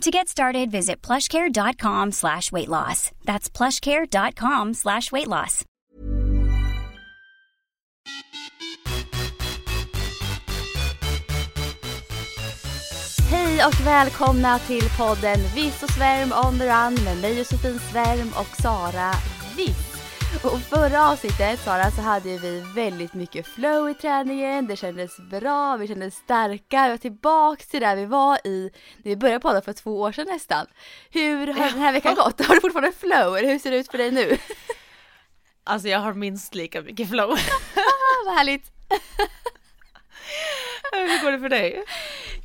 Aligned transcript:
To 0.00 0.10
get 0.10 0.28
started, 0.28 0.70
visit 0.70 1.00
plushcare.com 1.00 2.12
slash 2.12 2.52
weight 2.52 2.68
loss. 2.68 3.10
That's 3.24 3.48
plushcare.com 3.48 4.74
slash 4.74 5.12
weight 5.12 5.28
loss. 5.28 5.64
Hej 13.30 13.64
och 13.66 13.86
välkomna 13.86 14.58
till 14.58 14.88
podden 14.98 15.38
Viss 15.54 15.82
och 15.82 15.90
Svärm 15.90 16.32
on 16.44 16.58
the 16.58 16.64
run 16.64 17.04
med 17.04 17.16
mig 17.16 17.38
Josefin 17.38 17.78
Svärm 17.78 18.32
och 18.38 18.60
Sara 18.60 19.10
Viss. 19.56 19.93
Och 20.42 20.60
förra 20.60 21.08
avsnittet 21.08 21.60
Sara 21.60 21.90
så 21.90 22.00
hade 22.00 22.38
vi 22.38 22.60
väldigt 22.74 23.14
mycket 23.14 23.46
flow 23.46 23.90
i 23.90 23.94
träningen, 23.94 24.66
det 24.66 24.76
kändes 24.76 25.16
bra, 25.18 25.76
vi 25.76 25.88
kändes 25.88 26.16
starka, 26.16 26.84
vi 26.84 26.90
var 26.90 26.96
tillbaks 26.96 27.66
till 27.68 27.80
där 27.80 27.96
vi 27.96 28.04
var 28.06 28.46
i, 28.46 28.70
när 28.96 29.04
vi 29.10 29.16
började 29.16 29.40
podda 29.40 29.62
för 29.62 29.72
två 29.72 30.00
år 30.00 30.12
sedan 30.12 30.26
nästan. 30.28 30.66
Hur 31.10 31.46
har 31.46 31.70
den 31.70 31.78
här 31.80 31.92
veckan 31.92 32.14
gått? 32.14 32.46
Har 32.46 32.54
du 32.54 32.60
fortfarande 32.60 32.92
flow 32.92 33.36
eller 33.36 33.48
hur 33.48 33.58
ser 33.58 33.70
det 33.70 33.76
ut 33.76 33.90
för 33.90 33.98
dig 33.98 34.10
nu? 34.10 34.36
Alltså 35.64 35.88
jag 35.88 35.98
har 35.98 36.14
minst 36.14 36.54
lika 36.54 36.82
mycket 36.82 37.10
flow. 37.10 37.28
Vad 38.26 38.34
härligt! 38.34 38.70
Hur 40.92 41.22
går 41.22 41.32
det 41.32 41.38
för 41.38 41.48
dig? 41.48 41.84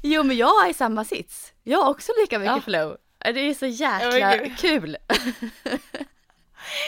Jo 0.03 0.24
men 0.24 0.38
jag 0.38 0.66
är 0.66 0.70
i 0.70 0.74
samma 0.74 1.06
sits. 1.06 1.53
Jag 1.64 1.81
har 1.81 1.90
också 1.90 2.12
lika 2.22 2.40
mycket 2.40 2.56
Ja. 2.56 2.62
flow. 2.62 2.98
Det 3.34 3.40
är 3.40 3.53
så 3.53 3.66
jäkla 3.66 4.38
gud. 4.38 4.58
kul. 4.59 4.98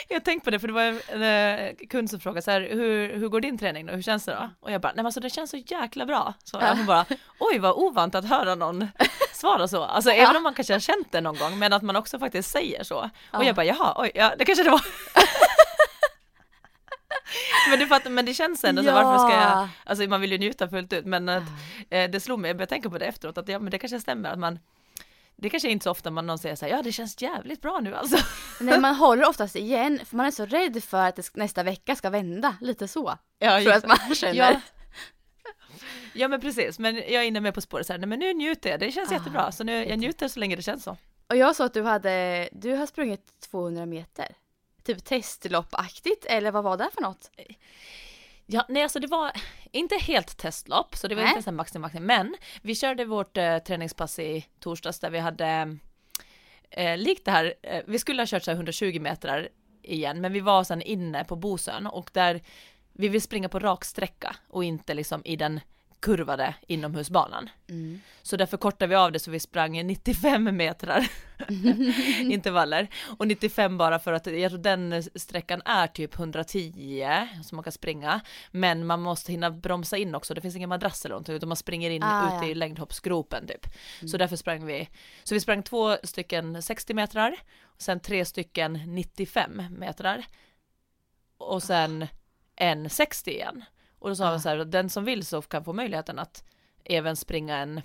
Jag 0.08 0.24
tänkte 0.24 0.44
på 0.44 0.50
det 0.50 0.58
för 0.60 0.66
det 0.68 0.72
var 0.74 0.82
en 1.08 1.22
eh, 1.68 1.74
kund 1.90 2.10
som 2.10 2.20
frågade 2.20 2.42
så 2.42 2.50
här, 2.50 2.60
hur, 2.60 3.14
hur 3.16 3.28
går 3.28 3.40
din 3.40 3.58
träning 3.58 3.86
då, 3.86 3.92
hur 3.92 4.02
känns 4.02 4.24
det 4.24 4.32
då? 4.32 4.50
Och 4.60 4.72
jag 4.72 4.80
bara, 4.80 4.88
nej 4.88 4.96
men 4.96 5.06
alltså 5.06 5.20
det 5.20 5.30
känns 5.30 5.50
så 5.50 5.56
jäkla 5.56 6.06
bra. 6.06 6.34
Så 6.44 6.58
Ja. 6.60 6.74
hon 6.76 6.86
bara, 6.86 7.04
oj 7.38 7.58
vad 7.58 7.72
ovant 7.72 8.14
att 8.14 8.28
höra 8.28 8.54
någon 8.54 8.88
svara 9.32 9.68
så. 9.68 9.84
Alltså 9.84 10.10
även 10.10 10.36
om 10.36 10.42
man 10.42 10.54
kanske 10.54 10.72
har 10.74 10.80
känt 10.80 11.12
det 11.12 11.20
någon 11.20 11.36
gång, 11.38 11.58
men 11.58 11.72
att 11.72 11.82
man 11.82 11.96
också 11.96 12.18
faktiskt 12.18 12.50
säger 12.50 12.84
så. 12.84 13.10
Ja. 13.32 13.38
Och 13.38 13.44
jag 13.44 13.54
bara, 13.54 13.64
jaha, 13.66 13.94
oj, 13.96 14.10
ja 14.14 14.32
det 14.38 14.44
kanske 14.44 14.64
det 14.64 14.70
var. 14.70 14.82
men, 17.70 17.78
det 17.78 17.86
fattar, 17.86 18.10
men 18.10 18.26
det 18.26 18.34
känns 18.34 18.64
ändå 18.64 18.82
så 18.82 18.88
Ja. 18.88 18.94
varför 19.02 19.28
ska 19.28 19.36
jag, 19.40 19.68
alltså 19.84 20.06
man 20.06 20.20
vill 20.20 20.32
ju 20.32 20.38
njuta 20.38 20.68
fullt 20.68 20.92
ut, 20.92 21.04
men 21.04 21.28
att, 21.28 21.42
eh, 21.90 22.10
det 22.10 22.20
slog 22.20 22.38
mig, 22.38 22.48
jag 22.48 22.56
började 22.56 22.68
tänka 22.70 22.90
på 22.90 22.98
det 22.98 23.04
efteråt, 23.06 23.38
att 23.38 23.48
ja 23.48 23.58
men 23.58 23.70
det 23.70 23.78
kanske 23.78 24.00
stämmer 24.00 24.30
att 24.32 24.38
man 24.38 24.58
det 25.36 25.50
kanske 25.50 25.68
är 25.68 25.70
inte 25.70 25.84
så 25.84 25.90
ofta 25.90 26.10
man 26.10 26.26
någon 26.26 26.38
säger 26.38 26.56
så 26.56 26.64
här, 26.64 26.72
ja 26.72 26.82
det 26.82 26.92
känns 26.92 27.22
jävligt 27.22 27.60
bra 27.60 27.80
nu 27.80 27.94
alltså. 27.94 28.16
Nej 28.60 28.80
man 28.80 28.94
håller 28.94 29.28
oftast 29.28 29.56
igen 29.56 30.00
för 30.06 30.16
man 30.16 30.26
är 30.26 30.30
så 30.30 30.46
rädd 30.46 30.84
för 30.84 31.02
att 31.08 31.16
det 31.16 31.34
nästa 31.34 31.62
vecka 31.62 31.96
ska 31.96 32.10
vända, 32.10 32.56
lite 32.60 32.88
så. 32.88 33.18
Ja, 33.38 33.50
Tror 33.50 33.60
jag 33.60 33.76
att 33.76 33.86
man 33.86 34.14
känner. 34.14 34.34
Ja. 34.34 34.60
ja 36.14 36.28
men 36.28 36.40
precis, 36.40 36.78
men 36.78 36.96
jag 36.96 37.14
är 37.14 37.22
inne 37.22 37.40
med 37.40 37.54
på 37.54 37.60
spåret 37.60 37.86
så 37.86 37.92
här, 37.92 37.98
nej 38.00 38.08
men 38.08 38.18
nu 38.18 38.32
njuter 38.32 38.70
jag, 38.70 38.80
det 38.80 38.92
känns 38.92 39.10
Ah, 39.10 39.14
jättebra, 39.14 39.52
så 39.52 39.64
nu, 39.64 39.88
jag 39.88 39.98
njuter 39.98 40.28
så 40.28 40.40
länge 40.40 40.56
det 40.56 40.62
känns 40.62 40.84
så. 40.84 40.96
Och 41.26 41.36
jag 41.36 41.56
såg 41.56 41.66
att 41.66 41.74
du 41.74 41.82
hade, 41.82 42.48
du 42.52 42.74
har 42.74 42.86
sprungit 42.86 43.40
200 43.50 43.86
meter. 43.86 44.26
Typ 44.84 45.04
testloppaktigt 45.04 46.24
eller 46.24 46.50
vad 46.50 46.64
var 46.64 46.76
det 46.76 46.88
för 46.94 47.02
något? 47.02 47.30
Ja, 48.46 48.66
nej 48.68 48.82
alltså 48.82 49.00
det 49.00 49.06
var 49.06 49.32
inte 49.72 49.96
helt 49.96 50.36
testlopp, 50.36 50.96
så 50.96 51.08
det 51.08 51.14
var 51.14 51.22
Nej. 51.22 51.30
inte 51.30 51.42
så 51.42 51.52
maxi 51.52 51.78
maxi, 51.78 52.00
men 52.00 52.34
vi 52.62 52.74
körde 52.74 53.04
vårt 53.04 53.36
eh, 53.36 53.58
träningspass 53.58 54.18
i 54.18 54.46
torsdags 54.60 55.00
där 55.00 55.10
vi 55.10 55.18
hade 55.18 55.78
eh, 56.70 56.96
likt 56.98 57.24
det 57.24 57.30
här, 57.30 57.54
eh, 57.62 57.82
vi 57.86 57.98
skulle 57.98 58.22
ha 58.22 58.26
kört 58.26 58.42
så 58.42 58.50
här 58.50 58.56
120 58.56 59.00
meter 59.00 59.48
igen, 59.82 60.20
men 60.20 60.32
vi 60.32 60.40
var 60.40 60.64
sen 60.64 60.82
inne 60.82 61.24
på 61.24 61.36
Bosön 61.36 61.86
och 61.86 62.10
där 62.12 62.42
vi 62.92 63.08
vill 63.08 63.22
springa 63.22 63.48
på 63.48 63.58
rak 63.58 63.84
sträcka 63.84 64.36
och 64.48 64.64
inte 64.64 64.94
liksom 64.94 65.22
i 65.24 65.36
den 65.36 65.60
kurvade 66.02 66.54
inomhusbanan. 66.66 67.50
Mm. 67.68 68.00
Så 68.22 68.36
därför 68.36 68.56
kortade 68.56 68.88
vi 68.88 68.94
av 68.94 69.12
det 69.12 69.18
så 69.18 69.30
vi 69.30 69.40
sprang 69.40 69.86
95 69.86 70.56
metrar 70.56 71.08
intervaller. 72.20 72.88
Och 73.18 73.28
95 73.28 73.78
bara 73.78 73.98
för 73.98 74.12
att 74.12 74.26
jag 74.26 74.50
tror 74.50 74.62
den 74.62 75.02
sträckan 75.02 75.62
är 75.64 75.86
typ 75.86 76.18
110 76.18 77.06
som 77.44 77.56
man 77.56 77.62
kan 77.62 77.72
springa. 77.72 78.20
Men 78.50 78.86
man 78.86 79.00
måste 79.00 79.32
hinna 79.32 79.50
bromsa 79.50 79.96
in 79.96 80.14
också, 80.14 80.34
det 80.34 80.40
finns 80.40 80.56
ingen 80.56 80.68
madrass 80.68 81.04
eller 81.04 81.12
någonting 81.12 81.34
utan 81.34 81.48
man 81.48 81.56
springer 81.56 81.90
in 81.90 82.02
Ah, 82.02 82.36
ute 82.36 82.46
ja. 82.46 82.50
i 82.50 82.54
längdhoppsgropen 82.54 83.46
typ. 83.46 83.66
Så 84.10 84.16
därför 84.16 84.36
sprang 84.36 84.66
vi, 84.66 84.88
så 85.24 85.34
vi 85.34 85.40
sprang 85.40 85.62
två 85.62 85.96
stycken 86.02 86.62
60 86.62 86.94
metrar, 86.94 87.36
och 87.62 87.82
sen 87.82 88.00
tre 88.00 88.24
stycken 88.24 88.80
95 88.86 89.62
metrar. 89.70 90.24
Och 91.38 91.62
sen 91.62 92.06
en 92.56 92.90
60 92.90 93.30
igen. 93.30 93.64
Och 94.02 94.08
då 94.08 94.14
sa 94.14 94.32
vi 94.32 94.40
så 94.40 94.48
här, 94.48 94.56
den 94.56 94.90
som 94.90 95.04
vill 95.04 95.26
så 95.26 95.42
kan 95.42 95.64
få 95.64 95.72
möjligheten 95.72 96.18
att 96.18 96.44
även 96.84 97.16
springa 97.16 97.56
en, 97.56 97.82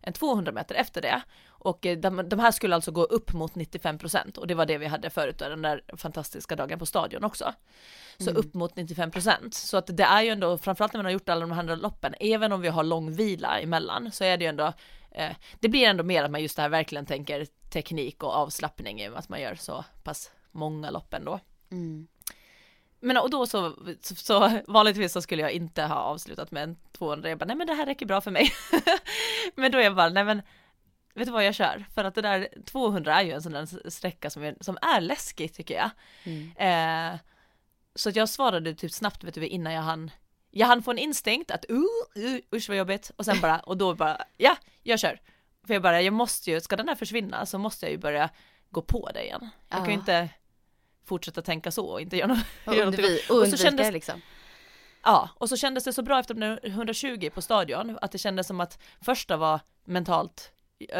en 0.00 0.12
200 0.12 0.52
meter 0.52 0.74
efter 0.74 1.02
det. 1.02 1.22
Och 1.46 1.86
eh, 1.86 1.98
de, 1.98 2.28
de 2.28 2.38
här 2.38 2.50
skulle 2.50 2.74
alltså 2.74 2.90
gå 2.92 3.02
upp 3.02 3.32
mot 3.32 3.54
95 3.54 3.98
procent 3.98 4.38
och 4.38 4.46
det 4.46 4.54
var 4.54 4.66
det 4.66 4.78
vi 4.78 4.86
hade 4.86 5.10
förut 5.10 5.38
den 5.38 5.62
där 5.62 5.82
fantastiska 5.96 6.56
dagen 6.56 6.78
på 6.78 6.86
stadion 6.86 7.24
också. 7.24 7.54
Så 8.18 8.30
Mm. 8.30 8.40
upp 8.40 8.54
mot 8.54 8.76
95 8.76 9.10
procent. 9.10 9.54
Så 9.54 9.76
att 9.76 9.96
det 9.96 10.02
är 10.02 10.22
ju 10.22 10.30
ändå, 10.30 10.58
framförallt 10.58 10.92
när 10.92 10.98
man 10.98 11.04
har 11.04 11.12
gjort 11.12 11.28
alla 11.28 11.40
de 11.40 11.52
här 11.52 11.58
andra 11.58 11.74
loppen, 11.74 12.14
även 12.20 12.52
om 12.52 12.60
vi 12.60 12.68
har 12.68 12.84
lång 12.84 13.12
vila 13.12 13.60
emellan, 13.60 14.12
så 14.12 14.24
är 14.24 14.36
det 14.36 14.44
ju 14.44 14.48
ändå, 14.48 14.72
eh, 15.10 15.36
det 15.60 15.68
blir 15.68 15.86
ändå 15.86 16.04
mer 16.04 16.24
att 16.24 16.30
man 16.30 16.42
just 16.42 16.56
det 16.56 16.62
här 16.62 16.68
verkligen 16.68 17.06
tänker 17.06 17.46
teknik 17.72 18.22
och 18.22 18.32
avslappning 18.32 19.00
i 19.00 19.08
och 19.08 19.12
med 19.12 19.18
att 19.18 19.28
man 19.28 19.40
gör 19.40 19.54
så 19.54 19.84
pass 20.02 20.30
många 20.50 20.90
lopp 20.90 21.14
ändå. 21.14 21.40
Mm. 21.70 22.06
Men 23.04 23.16
och 23.16 23.30
då 23.30 23.46
så, 23.46 23.76
så, 24.00 24.14
så 24.14 24.60
vanligtvis 24.66 25.12
så 25.12 25.22
skulle 25.22 25.42
jag 25.42 25.52
inte 25.52 25.82
ha 25.82 25.94
avslutat 25.94 26.50
med 26.50 26.62
en 26.62 26.76
200, 26.92 27.28
jag 27.28 27.38
bara 27.38 27.44
nej 27.44 27.56
men 27.56 27.66
det 27.66 27.74
här 27.74 27.86
räcker 27.86 28.06
bra 28.06 28.20
för 28.20 28.30
mig. 28.30 28.52
men 29.54 29.72
då 29.72 29.78
är 29.78 29.82
jag 29.82 29.96
bara 29.96 30.08
nej 30.08 30.24
men 30.24 30.42
vet 31.14 31.26
du 31.26 31.32
vad 31.32 31.46
jag 31.46 31.54
kör? 31.54 31.84
För 31.94 32.04
att 32.04 32.14
det 32.14 32.22
där 32.22 32.48
200 32.66 33.20
är 33.20 33.24
ju 33.24 33.32
en 33.32 33.42
sån 33.42 33.52
där 33.52 33.90
sträcka 33.90 34.30
som 34.30 34.42
är, 34.42 34.56
som 34.60 34.78
är 34.82 35.00
läskig 35.00 35.54
tycker 35.54 35.74
jag. 35.74 35.90
Mm. 36.24 37.12
Eh, 37.12 37.20
så 37.94 38.08
att 38.08 38.16
jag 38.16 38.28
svarade 38.28 38.74
typ 38.74 38.92
snabbt 38.92 39.24
vet 39.24 39.34
du 39.34 39.46
innan 39.46 39.72
jag 39.72 39.82
hann 39.82 40.10
jag 40.50 40.66
hann 40.66 40.82
få 40.82 40.90
en 40.90 40.98
instinkt 40.98 41.50
att 41.50 41.64
uh, 41.70 41.78
uh, 42.24 42.38
usch 42.54 42.68
vad 42.68 42.78
jobbigt 42.78 43.10
och 43.16 43.24
sen 43.24 43.40
bara 43.40 43.58
och 43.58 43.76
då 43.76 43.94
bara 43.94 44.24
ja 44.36 44.56
jag 44.82 44.98
kör. 44.98 45.20
För 45.66 45.74
jag 45.74 45.82
bara 45.82 46.02
jag 46.02 46.12
måste 46.14 46.50
ju, 46.50 46.60
ska 46.60 46.76
den 46.76 46.88
här 46.88 46.94
försvinna 46.94 47.46
så 47.46 47.58
måste 47.58 47.86
jag 47.86 47.92
ju 47.92 47.98
börja 47.98 48.30
gå 48.70 48.82
på 48.82 49.10
det 49.14 49.24
igen. 49.24 49.50
Jag 49.68 49.78
kan 49.78 49.88
ju 49.88 49.92
Ja. 49.92 49.98
inte 49.98 50.28
fortsätta 51.04 51.42
tänka 51.42 51.70
så 51.70 51.86
och 51.86 52.00
inte 52.00 52.16
göra 52.16 52.26
något. 52.28 52.38
Och, 52.66 52.74
göra 52.74 52.84
någonting. 52.84 53.04
undvi- 53.04 53.30
och 53.30 53.42
Och 53.42 53.48
så 53.48 53.56
kändes- 53.56 53.92
liksom. 53.92 54.20
Ja, 55.02 55.28
och 55.34 55.48
så 55.48 55.56
kändes 55.56 55.84
det 55.84 55.92
så 55.92 56.02
bra 56.02 56.20
efter 56.20 56.34
den 56.34 56.58
120 56.62 57.30
på 57.34 57.42
stadion, 57.42 57.98
att 58.02 58.12
det 58.12 58.18
kändes 58.18 58.46
som 58.46 58.60
att 58.60 58.78
första 59.00 59.36
var 59.36 59.60
mentalt 59.84 60.52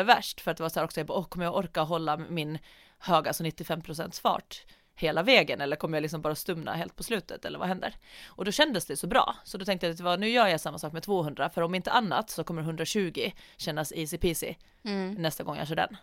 värst, 0.05 0.41
för 0.41 0.51
att 0.51 0.57
det 0.57 0.63
var 0.63 0.71
så 0.71 0.81
här 0.81 0.85
också, 0.85 1.01
jag 1.01 1.07
bara, 1.07 1.19
åh, 1.19 1.27
kommer 1.29 1.45
jag 1.45 1.57
orka 1.57 1.81
hålla 1.81 2.17
min 2.17 2.59
höga, 2.99 3.31
alltså 3.31 3.43
95% 3.45 4.21
fart 4.21 4.65
hela 4.97 5.23
vägen, 5.23 5.61
eller 5.61 5.77
kommer 5.77 5.97
jag 5.99 6.03
liksom 6.03 6.23
bara 6.23 6.35
stumna 6.35 6.73
helt 6.75 6.97
på 6.97 7.03
slutet, 7.03 7.45
eller 7.45 7.59
vad 7.59 7.69
händer? 7.69 7.97
Och 8.27 8.45
då 8.45 8.53
kändes 8.53 8.87
det 8.87 8.97
så 8.97 9.07
bra, 9.07 9.35
så 9.45 9.59
då 9.59 9.65
tänkte 9.65 9.87
jag 9.87 9.91
att 9.93 9.99
det 9.99 10.05
var, 10.05 10.17
nu 10.17 10.29
gör 10.29 10.47
jag 10.47 10.61
samma 10.61 10.79
sak 10.79 10.93
med 10.93 11.03
200, 11.03 11.51
för 11.51 11.63
om 11.63 11.75
inte 11.75 11.91
annat 11.93 12.31
så 12.31 12.45
kommer 12.45 12.63
120 12.63 13.31
kännas 13.57 13.93
easy 13.97 14.19
peasy 14.19 14.55
Mm. 14.85 15.15
nästa 15.15 15.45
gång 15.45 15.57
jag 15.57 15.69
kör 15.69 15.77
den. 15.77 15.97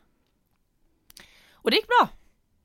Och 1.53 1.71
det 1.71 1.75
gick 1.77 1.87
bra. 1.87 2.09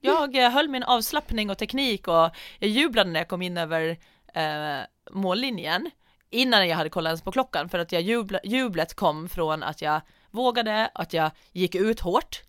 Jag 0.01 0.37
eh, 0.37 0.51
höll 0.51 0.69
min 0.69 0.83
avslappning 0.83 1.51
och 1.51 1.59
teknik 1.59 2.09
och 2.09 2.31
jag 2.59 2.71
jublade 2.71 3.11
när 3.11 3.21
jag 3.21 3.29
kom 3.29 3.43
in 3.43 3.59
över 3.59 3.99
eh, 4.35 4.87
mållinjen 5.11 5.91
innan 6.31 6.69
jag 6.69 6.77
hade 6.77 6.91
kollat 6.91 7.11
ens 7.11 7.23
på 7.23 7.33
klockan 7.33 7.69
för 7.69 7.79
att 7.79 7.93
jag 7.93 8.03
jubla, 8.03 8.41
jublet 8.45 8.95
kom 8.95 9.29
från 9.29 9.63
att 9.63 9.83
jag 9.83 10.01
vågade, 10.31 10.91
att 10.95 11.13
jag 11.13 11.31
gick 11.53 11.75
ut 11.75 12.01
hårt 12.01 12.43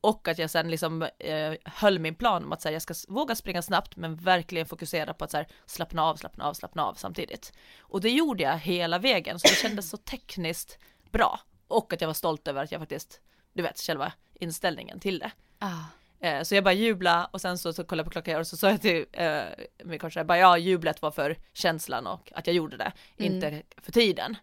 och 0.00 0.28
att 0.28 0.38
jag 0.38 0.50
sen 0.50 0.70
liksom 0.70 1.02
eh, 1.18 1.54
höll 1.64 1.98
min 1.98 2.14
plan 2.14 2.44
om 2.44 2.52
att 2.52 2.64
här, 2.64 2.72
jag 2.72 2.82
ska 2.82 2.94
våga 3.08 3.34
springa 3.34 3.62
snabbt 3.62 3.96
men 3.96 4.16
verkligen 4.16 4.66
fokusera 4.66 5.14
på 5.14 5.24
att 5.24 5.30
så 5.30 5.36
här, 5.36 5.46
slappna 5.66 6.02
av, 6.04 6.16
slappna 6.16 6.44
av, 6.44 6.54
slappna 6.54 6.84
av 6.84 6.94
samtidigt. 6.94 7.52
Och 7.80 8.00
det 8.00 8.10
gjorde 8.10 8.42
jag 8.42 8.58
hela 8.58 8.98
vägen 8.98 9.38
så 9.38 9.48
det 9.48 9.54
kändes 9.54 9.90
så 9.90 9.96
tekniskt 9.96 10.78
bra 11.10 11.40
och 11.68 11.92
att 11.92 12.00
jag 12.00 12.08
var 12.08 12.14
stolt 12.14 12.48
över 12.48 12.64
att 12.64 12.72
jag 12.72 12.80
faktiskt, 12.80 13.20
du 13.52 13.62
vet, 13.62 13.80
själva 13.80 14.12
inställningen 14.34 15.00
till 15.00 15.18
det. 15.18 15.30
Ah. 15.58 15.84
Eh, 16.20 16.42
så 16.42 16.54
jag 16.54 16.64
bara 16.64 16.74
jubla 16.74 17.24
och 17.32 17.40
sen 17.40 17.58
så, 17.58 17.72
så 17.72 17.84
kollade 17.84 18.00
jag 18.00 18.04
på 18.06 18.10
klockan 18.22 18.40
och 18.40 18.46
så 18.46 18.56
sa 18.56 18.70
jag 18.70 18.80
till 18.80 19.06
eh, 19.12 19.42
min 19.84 20.00
jag 20.14 20.26
bara 20.26 20.38
ja, 20.38 20.58
jublet 20.58 21.02
var 21.02 21.10
för 21.10 21.36
känslan 21.52 22.06
och 22.06 22.32
att 22.34 22.46
jag 22.46 22.56
gjorde 22.56 22.76
det, 22.76 22.92
Mm. 23.18 23.34
inte 23.34 23.62
för 23.76 23.92
tiden. 23.92 24.36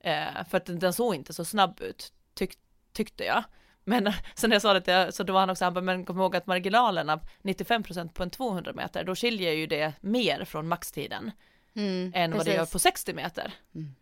Eh, 0.00 0.44
för 0.50 0.56
att 0.56 0.64
den, 0.66 0.78
den 0.78 0.92
såg 0.92 1.14
inte 1.14 1.32
så 1.32 1.44
snabb 1.44 1.80
ut, 1.80 2.12
tyck, 2.34 2.58
tyckte 2.92 3.24
jag. 3.24 3.44
Men 3.84 4.12
sen 4.34 4.50
när 4.50 4.54
jag 4.54 4.62
sa 4.62 4.72
det 4.72 4.80
till, 5.06 5.12
så 5.16 5.22
då 5.22 5.32
var 5.32 5.40
han 5.40 5.50
också, 5.50 5.64
han 5.64 5.74
bara, 5.74 5.80
men 5.80 6.04
kom 6.04 6.18
ihåg 6.20 6.36
att 6.36 6.46
marginalerna 6.46 7.20
95% 7.42 8.12
på 8.12 8.22
en 8.22 8.30
200 8.30 8.72
meter, 8.72 9.04
då 9.04 9.14
skiljer 9.14 9.52
ju 9.52 9.66
det 9.66 9.92
mer 10.00 10.44
från 10.44 10.68
maxtiden 10.68 11.30
Mm, 11.74 12.12
än 12.14 12.32
vad 12.36 12.44
det 12.46 12.50
gör 12.52 12.58
precis. 12.58 12.72
på 12.72 12.78
60 12.78 13.14
meter. 13.14 13.52
Mm. 13.74 13.94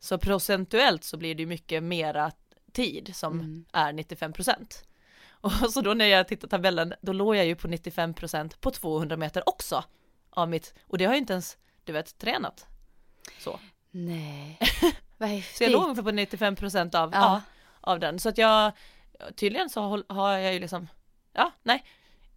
Så 0.00 0.18
procentuellt 0.18 1.04
så 1.04 1.16
blir 1.16 1.34
det 1.34 1.42
ju 1.42 1.46
mycket 1.46 1.82
mera 1.82 2.32
tid 2.72 3.10
som 3.16 3.32
Mm. 3.40 3.64
är 3.72 3.92
95%. 3.92 4.84
Och 5.48 5.52
så 5.72 5.80
då 5.80 5.94
när 5.94 6.04
jag 6.04 6.28
tittar 6.28 6.48
tabellen, 6.48 6.94
då 7.00 7.12
låg 7.12 7.36
jag 7.36 7.46
ju 7.46 7.56
på 7.56 7.68
95% 7.68 8.54
på 8.60 8.70
200 8.70 9.16
meter 9.16 9.48
också 9.48 9.84
av 10.30 10.48
mitt, 10.48 10.74
och 10.86 10.98
det 10.98 11.04
har 11.04 11.12
jag 11.12 11.18
inte 11.18 11.32
ens, 11.32 11.58
du 11.84 11.92
vet, 11.92 12.18
tränat. 12.18 12.66
Så, 13.38 13.60
Nej, 13.90 14.58
vad 15.16 15.28
så 15.28 15.34
häftigt. 15.34 15.60
jag 15.60 15.70
låg 15.70 15.82
ungefär 15.82 16.02
på 16.02 16.10
95% 16.10 16.96
av, 16.96 17.10
Ja. 17.12 17.18
ja. 17.20 17.40
av 17.80 18.00
den. 18.00 18.18
Så 18.18 18.28
att 18.28 18.38
jag, 18.38 18.72
tydligen 19.36 19.70
så 19.70 20.02
har 20.08 20.32
jag 20.32 20.54
ju 20.54 20.60
liksom, 20.60 20.88
ja, 21.32 21.52
nej, 21.62 21.84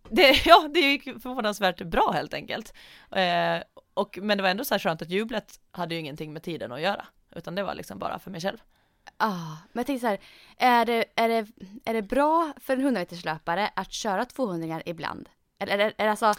det, 0.10 0.42
ja, 0.46 0.70
det 0.74 0.80
gick 0.80 1.04
förvånansvärt 1.04 1.82
bra 1.82 2.12
helt 2.12 2.34
enkelt. 2.34 2.74
Eh, 3.12 3.62
och, 3.94 4.20
men 4.22 4.38
det 4.38 4.42
var 4.42 4.50
ändå 4.50 4.64
så 4.64 4.74
här 4.74 4.80
skönt 4.80 5.02
att 5.02 5.10
jublet 5.10 5.60
hade 5.72 5.96
ju 5.96 6.00
ingenting 6.00 6.34
med 6.34 6.44
tiden 6.44 6.72
att 6.72 6.82
göra, 6.82 7.06
utan 7.36 7.56
det 7.56 7.64
var 7.64 7.76
liksom 7.76 8.00
bara 8.00 8.20
för 8.20 8.32
mig 8.32 8.42
själv. 8.42 8.58
Ah, 9.18 9.58
men 9.72 9.80
jag 9.80 9.86
tänker 9.86 10.00
så 10.00 10.08
här, 10.08 10.20
är 10.58 10.86
det, 10.86 11.06
är, 11.16 11.30
det, 11.30 11.48
är 11.86 11.94
det 11.94 12.02
bra 12.02 12.54
för 12.58 12.74
en 12.74 12.98
100-meterslöpare 12.98 13.70
att 13.76 13.92
köra 13.94 14.26
200 14.26 14.82
ibland? 14.86 15.30
Eller 15.60 15.74
är 15.74 15.78
det, 15.78 15.94
är 15.98 16.04
det 16.06 16.10
alltså, 16.12 16.34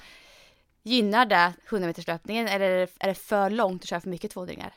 gynnar 0.82 1.26
det 1.26 1.52
100-meterslöpningen 1.68 2.48
eller 2.48 2.70
är 2.70 2.78
det, 2.78 2.92
är 3.00 3.08
det 3.08 3.14
för 3.14 3.50
långt 3.50 3.82
att 3.82 3.88
köra 3.88 4.00
för 4.00 4.08
mycket 4.08 4.30
200 4.30 4.70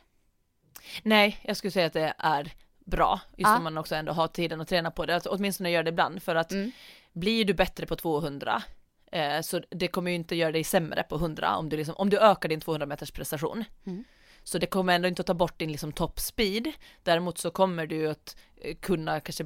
Nej, 1.04 1.40
jag 1.44 1.58
skulle 1.58 1.72
säga 1.72 1.86
att 1.88 1.94
det 1.94 2.14
är 2.18 2.54
bra, 2.80 3.20
just 3.38 3.48
Ja. 3.50 3.58
om 3.58 3.64
man 3.64 3.78
också 3.78 3.96
ändå 3.96 4.12
har 4.14 4.28
tiden 4.28 4.62
att 4.62 4.68
träna 4.68 4.92
på 4.92 5.06
det, 5.06 5.16
att 5.16 5.26
åtminstone 5.26 5.70
göra 5.72 5.84
det 5.84 5.90
ibland, 5.90 6.24
för 6.24 6.36
att 6.36 6.52
Mm. 6.52 6.72
blir 7.14 7.46
du 7.46 7.54
bättre 7.54 7.86
på 7.86 7.96
200, 7.96 8.64
eh, 9.12 9.42
så 9.42 9.62
det 9.70 9.88
kommer 9.88 10.12
ju 10.12 10.16
inte 10.16 10.36
göra 10.36 10.52
dig 10.52 10.64
sämre 10.64 11.04
på 11.04 11.16
100 11.16 11.58
om 11.58 11.70
du, 11.70 11.78
liksom, 11.78 11.96
om 11.96 12.10
du 12.10 12.20
ökar 12.20 12.50
din 12.50 12.62
200 12.62 12.86
meters 12.86 13.12
prestation. 13.12 13.64
Mm. 13.86 14.04
Så 14.48 14.58
det 14.58 14.66
kommer 14.66 14.94
ändå 14.96 15.08
inte 15.08 15.22
att 15.22 15.26
ta 15.28 15.34
bort 15.34 15.60
din 15.60 15.72
liksom 15.72 15.92
top 15.92 16.20
speed, 16.20 16.72
däremot 17.04 17.38
så 17.38 17.52
kommer 17.52 17.86
du 17.88 18.08
att 18.10 18.36
eh, 18.56 18.76
kunna 18.76 19.20
kanske 19.20 19.46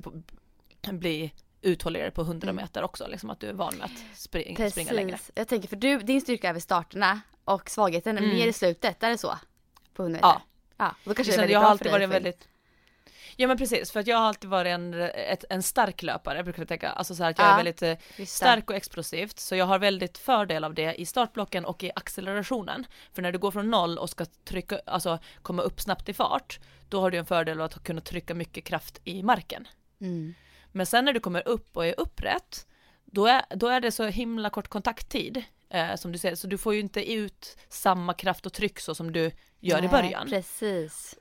bli 0.91 1.33
uthålligare 1.61 2.11
på 2.11 2.21
100 2.21 2.45
Mm. 2.49 2.55
meter 2.55 2.83
också, 2.83 3.07
liksom 3.07 3.29
att 3.29 3.39
du 3.39 3.47
är 3.47 3.53
van 3.53 3.75
med 3.75 3.85
att 3.85 4.17
spring, 4.19 4.69
springa 4.71 4.91
längre. 4.91 5.11
Precis. 5.11 5.31
Jag 5.35 5.47
tänker 5.47 5.67
för 5.67 5.75
du, 5.75 5.97
din 5.99 6.21
styrka 6.21 6.49
är 6.49 6.53
vid 6.53 6.63
starterna 6.63 7.21
och 7.43 7.69
svagheten 7.69 8.17
är 8.17 8.21
Mm. 8.23 8.35
mer 8.35 8.47
i 8.47 8.53
slutet, 8.53 9.03
är 9.03 9.09
det 9.09 9.17
så? 9.17 9.37
På 9.93 10.03
100 10.03 10.17
meter? 10.17 10.27
Ja. 10.27 10.41
Ja, 10.77 10.95
då 11.05 11.13
kanske 11.13 11.31
det 11.31 11.35
är 11.35 11.39
väldigt 11.39 11.53
jag 11.53 11.59
har 11.59 11.65
för 11.65 11.71
alltid 11.71 11.91
varit 11.91 12.09
väldigt 12.09 12.47
Ja 13.35 13.47
men 13.47 13.57
precis, 13.57 13.91
för 13.91 13.99
att 13.99 14.07
jag 14.07 14.17
har 14.17 14.25
alltid 14.25 14.49
varit 14.49 14.69
en, 14.69 14.93
ett, 14.93 15.45
en 15.49 15.63
stark 15.63 16.03
löpare, 16.03 16.37
jag 16.37 16.45
brukar 16.45 16.65
tänka, 16.65 16.89
alltså 16.89 17.15
så 17.15 17.23
här 17.23 17.29
att 17.29 17.37
jag 17.37 17.47
Ja, 17.47 17.51
är 17.51 17.63
väldigt 17.63 17.81
eh, 17.81 18.25
stark 18.25 18.69
och 18.69 18.75
explosivt, 18.75 19.39
så 19.39 19.55
jag 19.55 19.65
har 19.65 19.79
väldigt 19.79 20.17
fördel 20.17 20.63
av 20.63 20.73
det 20.73 21.01
i 21.01 21.05
startblocken 21.05 21.65
och 21.65 21.83
i 21.83 21.91
accelerationen. 21.95 22.85
För 23.13 23.21
när 23.21 23.31
du 23.31 23.39
går 23.39 23.51
från 23.51 23.69
noll 23.69 23.97
och 23.97 24.09
ska 24.09 24.25
trycka, 24.43 24.79
alltså 24.85 25.19
komma 25.41 25.61
upp 25.61 25.81
snabbt 25.81 26.09
i 26.09 26.13
fart, 26.13 26.59
då 26.89 27.01
har 27.01 27.11
du 27.11 27.17
en 27.17 27.25
fördel 27.25 27.61
av 27.61 27.65
att 27.65 27.83
kunna 27.83 28.01
trycka 28.01 28.33
mycket 28.33 28.63
kraft 28.63 29.01
i 29.03 29.23
marken. 29.23 29.67
Mm. 30.01 30.33
Men 30.71 30.85
sen 30.85 31.05
när 31.05 31.13
du 31.13 31.19
kommer 31.19 31.47
upp 31.47 31.77
och 31.77 31.85
är 31.85 31.99
upprätt, 31.99 32.67
då 33.05 33.27
är, 33.27 33.43
då 33.55 33.67
är 33.67 33.79
det 33.79 33.91
så 33.91 34.05
himla 34.05 34.49
kort 34.49 34.67
kontakttid, 34.67 35.43
eh, 35.69 35.95
som 35.95 36.11
du 36.11 36.17
säger, 36.17 36.35
så 36.35 36.47
du 36.47 36.57
får 36.57 36.73
ju 36.73 36.79
inte 36.79 37.13
ut 37.13 37.57
samma 37.69 38.13
kraft 38.13 38.45
och 38.45 38.53
tryck 38.53 38.79
så 38.79 38.95
som 38.95 39.11
du 39.11 39.31
gör 39.59 39.77
i 39.77 39.81
Nej, 39.81 39.89
början. 39.89 40.29
Precis. 40.29 41.15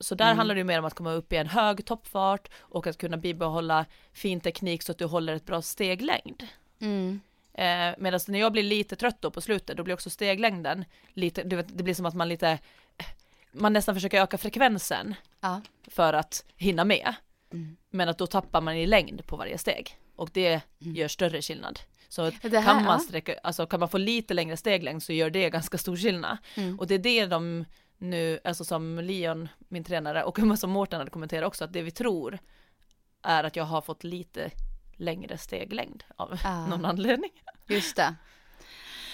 Så 0.00 0.14
där 0.14 0.24
Mm. 0.24 0.36
handlar 0.38 0.54
det 0.54 0.64
mer 0.64 0.78
om 0.78 0.84
att 0.84 0.94
komma 0.94 1.12
upp 1.12 1.32
i 1.32 1.36
en 1.36 1.46
hög 1.46 1.84
toppfart 1.84 2.48
och 2.60 2.86
att 2.86 2.98
kunna 2.98 3.16
bibehålla 3.16 3.86
fin 4.12 4.40
teknik 4.40 4.82
så 4.82 4.92
att 4.92 4.98
du 4.98 5.04
håller 5.04 5.34
ett 5.34 5.46
bra 5.46 5.62
steglängd. 5.62 6.42
Mm. 6.80 7.20
Eh, 7.54 7.94
Medan 7.98 8.20
när 8.28 8.38
jag 8.38 8.52
blir 8.52 8.62
lite 8.62 8.96
trött 8.96 9.16
då 9.22 9.30
på 9.30 9.40
slutet, 9.40 9.76
då 9.76 9.82
blir 9.84 9.94
också 9.94 10.10
steglängden 10.10 10.84
lite, 11.12 11.42
du 11.42 11.56
vet, 11.56 11.78
det 11.78 11.82
blir 11.84 11.94
som 11.94 12.06
att 12.06 12.14
man 12.14 12.28
lite, 12.28 12.58
man 13.52 13.72
nästan 13.72 13.94
försöker 13.94 14.22
öka 14.22 14.38
frekvensen 14.38 15.14
Ja. 15.40 15.60
för 15.88 16.12
att 16.12 16.44
hinna 16.56 16.84
med. 16.84 17.14
Mm. 17.52 17.76
Men 17.90 18.08
att 18.08 18.18
då 18.18 18.26
tappar 18.26 18.60
man 18.60 18.76
i 18.76 18.86
längd 18.86 19.26
på 19.26 19.36
varje 19.36 19.58
steg 19.58 19.98
och 20.16 20.30
det 20.32 20.60
Mm. 20.82 20.94
gör 20.96 21.08
större 21.08 21.42
skillnad. 21.42 21.80
Så 22.08 22.22
här, 22.24 22.62
kan 22.64 22.84
man 22.84 23.00
sträcka, 23.00 23.34
alltså 23.42 23.66
kan 23.66 23.80
man 23.80 23.88
få 23.88 23.98
lite 23.98 24.34
längre 24.34 24.56
steglängd 24.56 25.02
så 25.02 25.12
gör 25.12 25.30
det 25.30 25.50
ganska 25.50 25.78
stor 25.78 25.96
skillnad. 25.96 26.36
Mm. 26.56 26.78
Och 26.78 26.86
det 26.86 26.94
är 26.94 26.98
det 26.98 27.26
de 27.26 27.64
nu, 27.98 28.40
alltså 28.44 28.64
som 28.64 28.98
Leon, 28.98 29.48
min 29.68 29.84
tränare, 29.84 30.24
och 30.24 30.38
som 30.58 30.70
Mårten 30.70 30.98
hade 30.98 31.10
kommenterat 31.10 31.46
också, 31.46 31.64
att 31.64 31.72
det 31.72 31.82
vi 31.82 31.90
tror 31.90 32.38
är 33.22 33.44
att 33.44 33.56
jag 33.56 33.64
har 33.64 33.80
fått 33.80 34.04
lite 34.04 34.50
längre 34.96 35.38
steglängd 35.38 36.04
av 36.16 36.38
Ah. 36.44 36.66
någon 36.68 36.84
anledning. 36.84 37.30
Just 37.68 37.96
det. 37.96 38.14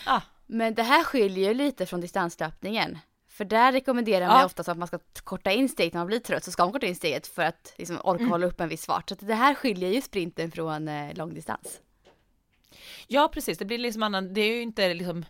Ah. 0.07 0.21
Men 0.47 0.75
det 0.75 0.83
här 0.83 1.05
skiljer 1.05 1.49
ju 1.49 1.55
lite 1.55 1.87
från 1.87 2.01
distanslöpningen. 2.01 2.99
För 3.29 3.45
där 3.45 3.73
rekommenderar 3.73 4.27
man 4.27 4.39
Ja. 4.41 4.45
oftast 4.47 4.69
att 4.69 4.79
man 4.79 4.89
ska 4.89 4.99
korta 5.25 5.53
in 5.53 5.69
steget 5.69 5.93
när 5.95 6.01
man 6.01 6.07
blir 6.07 6.19
trött. 6.19 6.45
Så 6.45 6.51
ska 6.51 6.63
man 6.65 6.73
korta 6.73 6.87
in 6.87 6.97
steget 6.97 7.27
för 7.27 7.43
att 7.43 7.75
liksom 7.79 7.99
orka 8.05 8.21
Mm. 8.21 8.31
hålla 8.31 8.47
upp 8.47 8.61
en 8.61 8.69
viss 8.69 8.87
fart. 8.87 9.09
Så 9.09 9.15
det 9.15 9.35
här 9.35 9.55
skiljer 9.55 9.91
ju 9.91 10.01
sprinten 10.03 10.51
från 10.51 10.89
eh, 10.89 11.15
långdistans. 11.15 11.81
Ja, 13.07 13.29
precis, 13.33 13.59
det 13.59 13.65
blir 13.65 13.79
liksom 13.79 14.03
annan, 14.03 14.35
det 14.35 14.41
är 14.41 14.55
ju 14.55 14.63
inte 14.63 14.95
liksom 14.95 15.25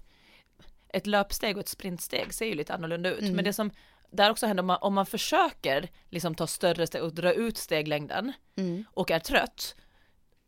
ett 0.93 1.07
löpsteg 1.07 1.57
och 1.57 1.61
ett 1.61 1.69
sprintsteg 1.69 2.35
ser 2.35 2.47
ju 2.47 2.55
lite 2.55 2.75
annorlunda 2.75 3.11
ut, 3.11 3.21
Mm. 3.21 3.37
men 3.37 3.45
det 3.45 3.53
som 3.53 3.71
där 4.11 4.31
också 4.31 4.47
händer 4.47 4.63
om 4.63 4.67
man, 4.67 4.79
om 4.81 4.95
man 4.95 5.07
försöker 5.07 5.89
liksom 6.09 6.35
ta 6.35 6.47
större 6.47 6.87
steg 6.87 7.03
och 7.03 7.15
dra 7.15 7.33
ut 7.33 7.57
steglängden 7.59 8.33
Mm. 8.57 8.85
och 8.91 9.11
är 9.11 9.19
trött, 9.19 9.77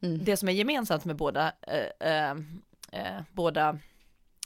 Mm. 0.03 0.25
det 0.25 0.37
som 0.37 0.49
är 0.49 0.53
gemensamt 0.53 1.05
med 1.05 1.17
båda, 1.17 1.53
eh, 1.63 2.09
eh, 2.13 2.31
eh, 2.93 3.23
båda 3.33 3.79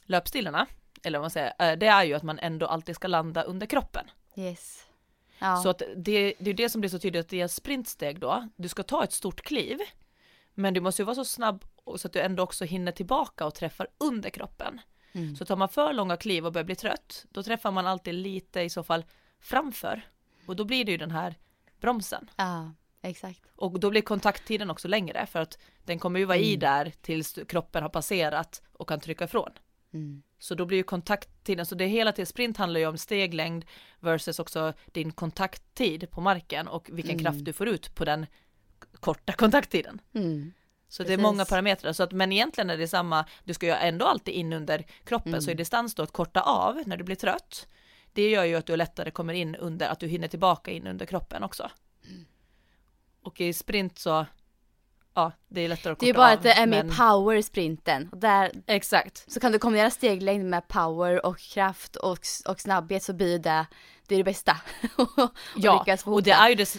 löpstilarna, 0.05 0.67
eller 1.03 1.19
vad 1.19 1.23
man 1.25 1.31
säger, 1.31 1.53
eh, 1.59 1.79
det 1.79 1.87
är 1.87 2.05
ju 2.05 2.15
att 2.15 2.23
man 2.23 2.39
ändå 2.39 2.67
alltid 2.67 2.95
ska 2.95 3.09
landa 3.09 3.43
under 3.43 3.67
kroppen. 3.67 4.11
Yes. 4.37 4.87
Ja. 5.39 5.57
Så 5.57 5.69
att 5.69 5.83
det, 5.97 6.35
det 6.39 6.51
är 6.51 6.55
det 6.55 6.69
som 6.71 6.81
blir 6.81 6.91
så 6.91 6.99
tydligt 6.99 7.21
att 7.21 7.29
det 7.29 7.41
är 7.41 7.49
sprintsteg 7.49 8.21
då, 8.21 8.49
du 8.57 8.69
ska 8.69 8.83
ta 8.83 9.05
ett 9.05 9.13
stort 9.13 9.41
kliv, 9.43 9.79
men 10.55 10.75
du 10.75 10.81
måste 10.81 11.03
ju 11.03 11.07
vara 11.07 11.15
så 11.15 11.25
snabb 11.25 11.65
så 11.97 12.09
att 12.09 12.13
du 12.13 12.21
ändå 12.21 12.43
också 12.43 12.65
hinner 12.65 12.93
tillbaka 12.93 13.47
och 13.47 13.55
träffar 13.55 13.87
under 13.99 14.31
kroppen. 14.31 14.81
Mm. 15.17 15.37
Så 15.37 15.45
tar 15.45 15.57
man 15.57 15.69
för 15.69 15.93
långa 15.93 16.17
kliv 16.17 16.47
och 16.47 16.53
börjar 16.53 16.65
bli 16.65 16.77
trött, 16.77 17.27
då 17.31 17.43
träffar 17.43 17.71
man 17.71 17.87
alltid 17.87 18.15
lite 18.15 18.61
i 18.61 18.71
så 18.71 18.83
fall 18.83 19.05
framför. 19.41 20.03
Och 20.47 20.57
då 20.57 20.65
blir 20.65 20.85
det 20.85 20.91
ju 20.93 20.99
den 20.99 21.11
här 21.11 21.35
bromsen. 21.81 22.31
ja, 22.37 22.73
exakt. 23.03 23.41
Och 23.57 23.81
då 23.81 23.91
blir 23.91 24.03
kontakttiden 24.03 24.71
också 24.71 24.89
längre 24.89 25.27
för 25.27 25.41
att 25.41 25.59
den 25.85 25.99
kommer 25.99 26.19
ju 26.21 26.25
vara 26.27 26.39
i 26.39 26.49
Mm. 26.55 26.61
där 26.61 26.93
tills 27.01 27.39
kroppen 27.49 27.83
har 27.83 27.91
passerat 27.91 28.63
och 28.73 28.89
kan 28.89 29.01
trycka 29.01 29.25
ifrån. 29.25 29.51
Mm. 29.93 30.23
Så 30.39 30.55
då 30.55 30.65
blir 30.67 30.79
ju 30.79 30.83
kontakttiden, 30.85 31.67
så 31.67 31.75
det 31.75 31.87
hela 31.87 32.13
tiden, 32.13 32.27
sprint 32.27 32.57
handlar 32.57 32.81
ju 32.81 32.87
om 32.87 32.99
steglängd 32.99 33.65
versus 34.01 34.39
också 34.39 34.73
din 34.93 35.13
kontakttid 35.13 36.11
på 36.11 36.21
marken 36.21 36.69
och 36.69 36.89
vilken 36.93 37.13
Mm. 37.15 37.25
kraft 37.25 37.45
du 37.45 37.53
får 37.53 37.69
ut 37.69 37.95
på 37.95 38.05
den 38.05 38.27
korta 39.01 39.33
kontakttiden. 39.43 40.01
Mm. 40.15 40.53
Så 40.97 41.03
det 41.03 41.07
är 41.09 41.17
Precis. 41.17 41.23
många 41.23 41.45
parametrar, 41.45 41.93
så 41.93 42.03
att, 42.03 42.13
men 42.13 42.33
egentligen 42.33 42.71
är 42.71 42.77
det 42.77 42.89
samma, 42.89 43.25
du 43.45 43.55
ska 43.55 43.67
ju 43.67 43.73
ändå 43.73 44.07
alltid 44.07 44.35
in 44.35 44.53
under 44.53 44.85
kroppen, 45.05 45.29
Mm. 45.33 45.41
så 45.43 45.51
i 45.51 45.55
distans 45.55 45.95
då 45.95 46.03
att 46.03 46.13
korta 46.13 46.41
av 46.41 46.83
när 46.87 46.97
du 46.97 47.05
blir 47.05 47.17
trött, 47.17 47.67
det 48.13 48.31
gör 48.31 48.45
ju 48.45 48.55
att 48.57 48.67
du 48.67 48.77
lättare 48.77 49.11
kommer 49.11 49.35
in 49.35 49.55
under, 49.57 49.89
att 49.89 50.01
du 50.01 50.07
hinner 50.07 50.29
tillbaka 50.29 50.71
in 50.71 50.87
under 50.87 51.07
kroppen 51.07 51.43
också. 51.43 51.71
Mm. 52.11 52.25
Och 53.23 53.41
i 53.41 53.53
sprint 53.53 53.99
så, 53.99 54.27
ja, 55.15 55.33
det 55.49 55.61
är 55.61 55.69
lättare 55.69 55.93
att 55.93 56.01
Det 56.01 56.07
är 56.07 56.09
ju 56.09 56.13
korta 56.13 56.21
bara 56.23 56.33
av, 56.33 56.37
att 56.39 56.43
det 56.43 56.53
är 56.53 56.67
mer 56.67 56.85
men- 56.85 56.97
power 56.97 57.37
i 57.37 57.43
sprinten. 57.43 58.09
Och 58.13 58.19
där 58.19 58.53
Exakt, 58.67 59.33
så 59.33 59.41
kan 59.41 59.53
du 59.53 59.59
kombinera 59.59 59.91
steglängd 59.91 60.45
med 60.51 60.69
power 60.69 61.27
och 61.27 61.39
kraft 61.39 61.97
och, 61.97 62.19
och 62.49 62.61
snabbhet 62.61 63.03
så 63.03 63.13
blir 63.13 63.39
det 63.39 63.67
det, 64.09 64.15
är 64.15 64.19
det 64.19 64.25
bästa. 64.25 64.57
och 64.97 65.31
ja, 65.57 65.87
och 66.05 66.23
det 66.23 66.31
är 66.31 66.49
ju 66.49 66.55
det, 66.55 66.79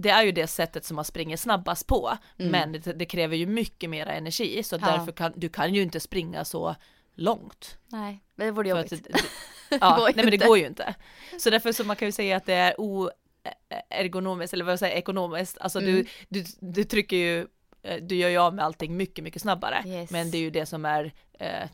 det 0.00 0.08
är 0.10 0.22
ju 0.22 0.32
det 0.32 0.46
sättet 0.46 0.84
som 0.84 0.96
man 0.96 1.04
springer 1.04 1.36
snabbast 1.36 1.86
på, 1.86 2.18
Mm. 2.38 2.52
men 2.52 2.72
det, 2.72 2.92
det 2.92 3.04
kräver 3.06 3.36
ju 3.36 3.46
mycket 3.46 3.90
mer 3.90 4.06
energi, 4.06 4.62
så 4.62 4.76
Ja. 4.76 4.86
därför 4.86 5.12
kan, 5.12 5.32
du 5.36 5.48
kan 5.48 5.74
ju 5.74 5.82
inte 5.82 6.00
springa 6.00 6.44
så 6.44 6.76
långt. 7.14 7.78
Nej, 7.88 8.22
men 8.34 8.46
det 8.46 8.50
vore 8.52 8.68
jobbigt. 8.68 8.92
att 8.92 9.04
det, 9.70 9.78
ja, 9.80 10.10
nej 10.16 10.24
men 10.24 10.30
det 10.30 10.36
går 10.46 10.58
ju 10.58 10.66
inte. 10.66 10.94
Så 11.40 11.50
därför 11.50 11.72
så 11.72 11.84
man 11.84 11.96
kan 11.96 12.08
ju 12.08 12.12
säga 12.12 12.36
att 12.36 12.46
det 12.46 12.54
är 12.54 12.74
oergonomiskt, 12.80 14.54
eller 14.54 14.64
vad 14.64 14.78
säger 14.78 14.92
jag, 14.92 14.98
ekonomiskt, 14.98 15.58
alltså 15.58 15.78
Mm. 15.80 15.92
du, 15.94 16.04
du, 16.28 16.44
du 16.60 16.84
trycker 16.84 17.16
ju, 17.16 17.46
eh, 17.82 18.02
du 18.02 18.14
gör 18.14 18.28
ju 18.28 18.36
av 18.38 18.54
med 18.54 18.64
allting 18.64 18.96
mycket, 18.96 19.24
mycket 19.24 19.42
snabbare. 19.42 19.82
Yes. 19.86 20.10
Men 20.10 20.30
det 20.30 20.38
är 20.38 20.42
ju 20.42 20.50
det 20.50 20.66
som 20.66 20.84
är 20.84 21.12
eh, 21.38 21.68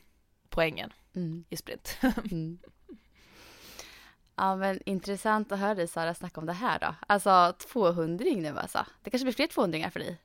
poängen 0.49 0.93
Mm. 1.17 1.45
i 1.51 1.57
sprint. 1.57 1.97
Mm. 4.37 4.49
Ja 4.49 4.57
men 4.57 4.81
intressant 4.87 5.53
att 5.53 5.59
höra 5.59 5.75
dig 5.75 5.89
Sara 5.89 6.15
snacka 6.15 6.41
om 6.41 6.47
det 6.47 6.53
här 6.53 6.79
då. 6.79 6.95
Alltså 7.07 7.55
200 7.73 8.25
nu 8.37 8.59
alltså. 8.59 8.87
Det 9.03 9.11
kanske 9.11 9.25
blir 9.25 9.35
fler 9.35 9.47
200 9.47 9.91
för 9.91 10.01
dig. 10.01 10.19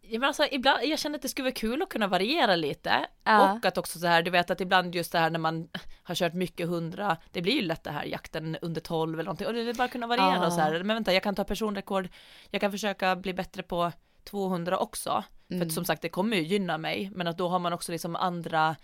Ja, 0.00 0.18
men 0.18 0.26
alltså, 0.26 0.46
ibland, 0.50 0.84
jag 0.84 0.98
känner 0.98 1.16
att 1.16 1.22
det 1.22 1.28
skulle 1.28 1.44
vara 1.44 1.54
kul 1.54 1.82
att 1.82 1.88
kunna 1.88 2.06
variera 2.06 2.56
lite 2.56 3.06
Ja. 3.24 3.52
och 3.52 3.64
att 3.66 3.78
också 3.78 3.98
så 3.98 4.06
här, 4.06 4.22
du 4.22 4.30
vet 4.30 4.50
att 4.50 4.60
ibland 4.60 4.94
just 4.94 5.12
det 5.12 5.18
här 5.18 5.30
när 5.30 5.38
man 5.38 5.68
har 6.02 6.14
kört 6.14 6.34
mycket 6.34 6.68
hundra, 6.68 7.16
det 7.32 7.42
blir 7.42 7.52
ju 7.52 7.62
lätt 7.62 7.84
det 7.84 7.90
här 7.90 8.04
jakten 8.04 8.56
under 8.62 8.80
12 8.80 9.14
eller 9.14 9.24
någonting 9.24 9.46
och 9.46 9.52
det 9.52 9.60
är 9.60 9.74
bara 9.74 9.88
kunna 9.88 10.06
variera 10.06 10.34
Ja. 10.34 10.46
och 10.46 10.52
så 10.52 10.60
här, 10.60 10.72
men 10.82 10.96
vänta 10.96 11.12
jag 11.12 11.22
kan 11.22 11.34
ta 11.34 11.44
personrekord, 11.44 12.08
jag 12.50 12.60
kan 12.60 12.70
försöka 12.70 13.16
bli 13.16 13.34
bättre 13.34 13.62
på 13.62 13.92
200 14.24 14.78
också. 14.78 15.24
Mm. 15.50 15.60
För 15.60 15.66
att 15.66 15.72
som 15.72 15.84
sagt 15.84 16.02
det 16.02 16.08
kommer 16.08 16.36
ju 16.36 16.42
gynna 16.42 16.78
mig 16.78 17.10
men 17.14 17.26
att 17.26 17.38
då 17.38 17.48
har 17.48 17.58
man 17.58 17.72
också 17.72 17.92
liksom 17.92 18.16
andra 18.16 18.76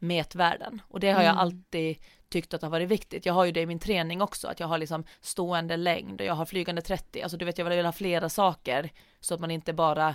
mätvärden 0.00 0.82
och 0.88 1.00
det 1.00 1.10
har 1.10 1.22
jag 1.22 1.30
Mm. 1.32 1.38
alltid 1.38 1.96
tyckt 2.28 2.54
att 2.54 2.60
det 2.60 2.66
har 2.66 2.70
varit 2.70 2.88
viktigt. 2.88 3.26
Jag 3.26 3.34
har 3.34 3.44
ju 3.44 3.52
det 3.52 3.60
i 3.60 3.66
min 3.66 3.78
träning 3.78 4.22
också 4.22 4.48
att 4.48 4.60
jag 4.60 4.66
har 4.66 4.78
liksom 4.78 5.04
stående 5.20 5.76
längd 5.76 6.20
och 6.20 6.26
jag 6.26 6.34
har 6.34 6.46
flygande 6.46 6.82
30. 6.82 7.22
Alltså 7.22 7.36
du 7.36 7.44
vet 7.44 7.58
jag 7.58 7.64
vill 7.70 7.84
ha 7.84 7.92
flera 7.92 8.28
saker 8.28 8.90
så 9.20 9.34
att 9.34 9.40
man 9.40 9.50
inte 9.50 9.72
bara 9.72 10.14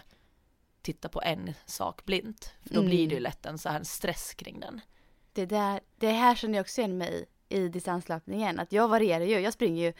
tittar 0.81 1.09
på 1.09 1.21
en 1.21 1.53
sak 1.65 2.05
blint. 2.05 2.53
För 2.63 2.73
då 2.73 2.79
Mm. 2.79 2.89
blir 2.89 3.07
det 3.07 3.13
ju 3.15 3.19
lätt 3.21 3.45
en 3.45 3.57
så 3.57 3.69
här 3.69 3.83
stress 3.83 4.33
kring 4.33 4.59
den. 4.59 4.81
Det, 5.33 5.45
där, 5.45 5.79
det 5.95 6.11
här 6.11 6.35
känner 6.35 6.55
jag 6.57 6.63
också 6.63 6.81
igen 6.81 6.97
mig 6.97 7.25
i, 7.49 7.57
i 7.57 7.67
distanslöpningen. 7.69 8.59
Att 8.59 8.71
jag 8.71 8.87
varierar 8.87 9.25
ju. 9.25 9.39
Jag 9.39 9.53
springer 9.53 9.83
ju 9.85 9.93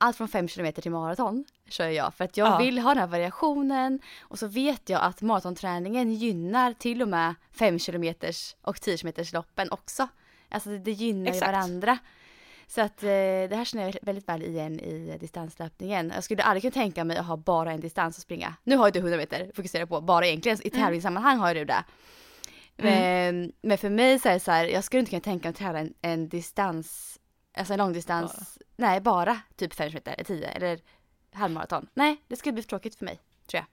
allt 0.00 0.16
från 0.16 0.28
5 0.28 0.48
km 0.48 0.72
till 0.72 0.90
maraton 0.92 1.44
kör 1.68 1.88
jag. 1.88 2.14
För 2.14 2.24
att 2.24 2.36
jag 2.36 2.48
Ja. 2.48 2.58
vill 2.58 2.78
ha 2.78 2.88
den 2.90 2.98
här 2.98 3.06
variationen. 3.06 4.00
Och 4.20 4.38
så 4.38 4.46
vet 4.46 4.88
jag 4.88 5.02
att 5.02 5.22
maratonträningen 5.22 6.12
gynnar 6.12 6.72
till 6.72 7.02
och 7.02 7.08
med 7.08 7.34
5 7.52 7.78
km 7.78 8.14
och 8.62 8.80
10 8.80 8.96
km 8.98 9.12
loppen 9.32 9.68
också. 9.70 10.08
Alltså 10.48 10.68
det, 10.70 10.78
det 10.78 10.92
gynnar 10.92 11.24
ju 11.26 11.36
Exakt. 11.36 11.52
varandra. 11.52 11.98
Så 12.68 12.80
att 12.80 13.02
eh, 13.02 13.08
det 13.08 13.56
här 13.56 13.64
känner 13.64 13.84
jag 13.84 13.96
väldigt 14.02 14.28
väl 14.28 14.42
igen 14.42 14.80
i 14.80 15.16
distanslöpningen. 15.20 16.12
Jag 16.14 16.24
skulle 16.24 16.42
aldrig 16.42 16.62
kunna 16.62 16.82
tänka 16.82 17.04
mig 17.04 17.16
att 17.16 17.26
ha 17.26 17.36
bara 17.36 17.72
en 17.72 17.80
distans 17.80 18.16
att 18.16 18.22
springa. 18.22 18.54
Nu 18.64 18.76
har 18.76 18.86
ju 18.86 18.90
du 18.92 18.98
100 18.98 19.16
meter 19.16 19.50
fokusera 19.54 19.86
på, 19.86 20.00
bara 20.00 20.26
egentligen. 20.26 20.58
I 20.66 20.70
tävlingssammanhang 20.70 21.38
har 21.38 21.48
ju 21.48 21.54
du 21.54 21.64
det. 21.64 21.84
Men, 22.76 23.52
men 23.62 23.78
för 23.78 23.90
mig 23.90 24.18
så 24.18 24.28
är 24.28 24.32
det 24.32 24.40
så 24.40 24.50
här, 24.50 24.64
jag 24.64 24.84
skulle 24.84 25.00
inte 25.00 25.10
kunna 25.10 25.20
tänka 25.20 25.48
mig 25.48 25.50
att 25.50 25.56
tävla 25.56 25.78
en, 25.80 25.94
en 26.02 26.28
distans, 26.28 27.18
alltså 27.56 27.72
en 27.74 27.78
långdistans, 27.78 28.58
nej 28.76 29.00
bara 29.00 29.40
typ 29.56 29.74
5 29.74 29.92
meter, 29.94 30.24
10 30.24 30.48
eller 30.48 30.80
halvmaraton. 31.32 31.86
Nej, 31.94 32.16
det 32.28 32.36
skulle 32.36 32.52
bli 32.52 32.62
för 32.62 32.68
tråkigt 32.68 32.94
för 32.94 33.04
mig, 33.04 33.20
tror 33.46 33.58
jag. 33.58 33.66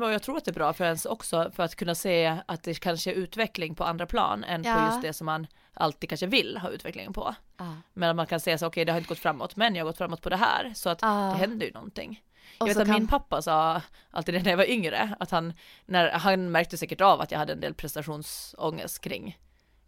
Ja, 0.00 0.12
jag 0.12 0.22
tror 0.22 0.36
att 0.36 0.44
det 0.44 0.50
är 0.50 0.54
bra 0.54 0.72
för 0.72 0.84
ens 0.84 1.04
också 1.06 1.50
för 1.54 1.62
att 1.62 1.74
kunna 1.74 1.94
se 1.94 2.38
att 2.46 2.62
det 2.62 2.74
kanske 2.80 3.10
är 3.10 3.14
utveckling 3.14 3.74
på 3.74 3.84
andra 3.84 4.06
plan 4.06 4.44
än 4.44 4.62
på 4.62 4.68
Ja. 4.68 4.86
just 4.86 5.02
det 5.02 5.12
som 5.12 5.24
man 5.26 5.46
alltid 5.74 6.08
kanske 6.10 6.26
vill 6.26 6.56
ha 6.56 6.68
utveckling 6.70 7.12
på. 7.12 7.34
Ja. 7.56 7.76
Men 7.92 8.10
att 8.10 8.16
man 8.16 8.26
kan 8.26 8.40
säga 8.40 8.58
så, 8.58 8.66
okej 8.66 8.84
det 8.84 8.92
har 8.92 8.98
inte 8.98 9.08
gått 9.08 9.18
framåt, 9.18 9.56
men 9.56 9.74
jag 9.74 9.84
har 9.84 9.88
gått 9.90 9.98
framåt 9.98 10.22
på 10.22 10.28
det 10.30 10.36
här, 10.36 10.72
så 10.74 10.90
att 10.90 11.02
Ja. 11.02 11.08
det 11.08 11.38
händer 11.38 11.66
ju 11.66 11.72
någonting. 11.72 12.22
Och 12.58 12.68
Jag 12.68 12.74
vet 12.74 12.76
att 12.76 12.86
kan- 12.86 12.94
min 12.94 13.08
pappa 13.08 13.42
sa 13.42 13.82
alltid 14.10 14.34
när 14.44 14.50
jag 14.50 14.56
var 14.56 14.70
yngre, 14.70 15.16
att 15.20 15.30
han, 15.30 15.52
när, 15.86 16.10
han 16.10 16.50
märkte 16.50 16.76
säkert 16.78 17.00
av 17.00 17.20
att 17.20 17.30
jag 17.30 17.38
hade 17.38 17.52
en 17.52 17.60
del 17.60 17.74
prestationsångest 17.74 19.00
kring, 19.00 19.38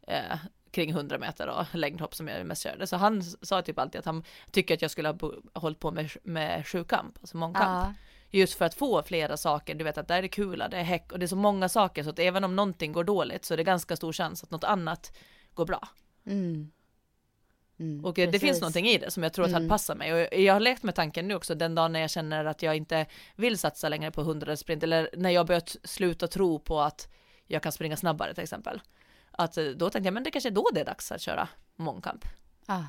eh, 0.09 0.38
kring 0.73 0.91
100 0.91 1.19
meter 1.19 1.47
och 1.49 1.64
längdhopp 1.75 2.14
som 2.14 2.29
jag 2.29 2.47
mest 2.47 2.62
körde. 2.62 2.87
Så 2.87 2.97
han 2.97 3.23
sa 3.23 3.62
typ 3.62 3.79
alltid 3.79 3.99
att 3.99 4.05
han 4.05 4.25
tycker 4.50 4.75
att 4.75 4.83
jag 4.83 4.91
skulle 4.91 5.09
ha 5.09 5.19
hållit 5.55 5.81
på 5.81 5.91
med, 5.91 6.11
med 6.23 6.67
sjukamp, 6.67 7.19
alltså 7.21 7.37
mångkamp. 7.37 7.67
Ja. 7.67 7.95
Just 8.31 8.55
för 8.59 8.64
att 8.64 8.75
få 8.75 9.02
flera 9.02 9.37
saker, 9.37 9.75
du 9.75 9.85
vet 9.85 9.99
att 9.99 10.09
där 10.09 10.19
är 10.19 10.23
det 10.23 10.29
kula, 10.29 10.69
det 10.69 10.76
är 10.76 10.83
häck 10.83 11.12
och 11.12 11.19
det 11.19 11.25
är 11.25 11.29
så 11.29 11.37
många 11.37 11.69
saker 11.69 12.02
så 12.02 12.11
att 12.11 12.19
även 12.19 12.45
om 12.45 12.57
någonting 12.57 12.93
går 12.93 13.05
dåligt 13.05 13.45
så 13.45 13.55
är 13.55 13.57
det 13.59 13.64
ganska 13.64 13.97
stor 13.97 14.12
chans 14.12 14.43
att 14.43 14.50
något 14.50 14.64
annat 14.64 15.17
går 15.55 15.67
bra. 15.67 15.88
Mm. 16.26 16.71
Mm, 17.79 18.05
Och 18.05 18.14
det 18.14 18.26
precis. 18.26 18.41
finns 18.41 18.61
någonting 18.61 18.87
i 18.87 18.99
det 18.99 19.11
som 19.11 19.23
jag 19.23 19.33
tror 19.33 19.45
att 19.45 19.50
Mm. 19.50 19.69
passar 19.69 19.95
mig. 19.95 20.12
Och 20.14 20.38
jag 20.41 20.52
har 20.52 20.61
lekt 20.61 20.83
med 20.83 20.95
tanken 20.95 21.29
nu 21.29 21.35
också 21.35 21.55
den 21.55 21.75
dagen 21.75 21.93
när 21.93 22.00
jag 22.00 22.11
känner 22.11 22.45
att 22.45 22.62
jag 22.62 22.76
inte 22.76 23.07
vill 23.37 23.59
satsa 23.59 23.88
längre 23.88 24.11
på 24.11 24.21
100 24.21 24.57
sprint 24.57 24.83
eller 24.83 25.11
när 25.17 25.31
jag 25.31 25.47
börjat 25.47 25.76
sluta 25.85 26.29
tro 26.29 26.59
på 26.59 26.81
att 26.81 27.09
jag 27.47 27.62
kan 27.62 27.73
springa 27.73 27.97
snabbare 27.97 28.35
till 28.35 28.43
exempel. 28.43 28.81
Att 29.33 29.57
eh, 29.59 29.65
då 29.65 29.91
tänkte 29.91 30.07
jag, 30.07 30.15
men 30.15 30.23
det 30.25 30.31
kanske 30.31 30.49
är 30.49 30.55
då 30.55 30.69
det 30.75 30.81
är 30.81 30.85
dags 30.85 31.12
att 31.12 31.21
köra 31.21 31.49
mångkamp 31.77 32.25
Ja. 32.67 32.87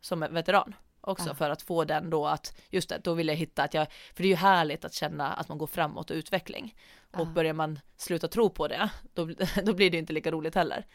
som 0.00 0.20
veteran 0.20 0.74
också 1.00 1.28
Ja. 1.28 1.34
för 1.34 1.50
att 1.50 1.62
få 1.62 1.84
den 1.84 2.10
då 2.10 2.26
att 2.26 2.60
just 2.70 2.88
det, 2.88 2.98
då 3.04 3.14
vill 3.14 3.28
jag 3.28 3.34
hitta 3.34 3.62
att 3.62 3.74
jag, 3.74 3.86
för 4.14 4.22
det 4.22 4.26
är 4.26 4.30
ju 4.30 4.34
härligt 4.36 4.84
att 4.84 4.94
känna 4.94 5.32
att 5.32 5.48
man 5.48 5.58
går 5.58 5.66
framåt 5.66 6.10
och 6.10 6.14
utveckling. 6.14 6.76
Och 7.12 7.20
Ja. 7.20 7.24
börjar 7.24 7.52
man 7.52 7.80
sluta 7.96 8.28
tro 8.28 8.50
på 8.50 8.68
det, 8.68 8.90
då, 9.14 9.24
då 9.64 9.72
blir 9.74 9.90
det 9.90 9.98
inte 9.98 10.12
lika 10.12 10.30
roligt 10.30 10.54
heller. 10.54 10.86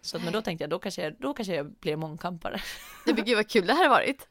Så 0.00 0.16
att, 0.16 0.24
men 0.24 0.32
då 0.32 0.42
tänkte 0.42 0.62
jag, 0.62 0.70
då 0.70 0.78
kanske 0.78 1.02
jag, 1.02 1.14
då 1.20 1.34
kanske 1.34 1.54
jag 1.54 1.72
blir 1.72 1.96
mångkampare. 1.96 2.60
Nej, 3.06 3.14
men 3.14 3.24
gud 3.24 3.36
vad 3.36 3.50
kul 3.50 3.66
det 3.66 3.72
här 3.72 3.82
har 3.82 3.90
varit. 3.90 4.28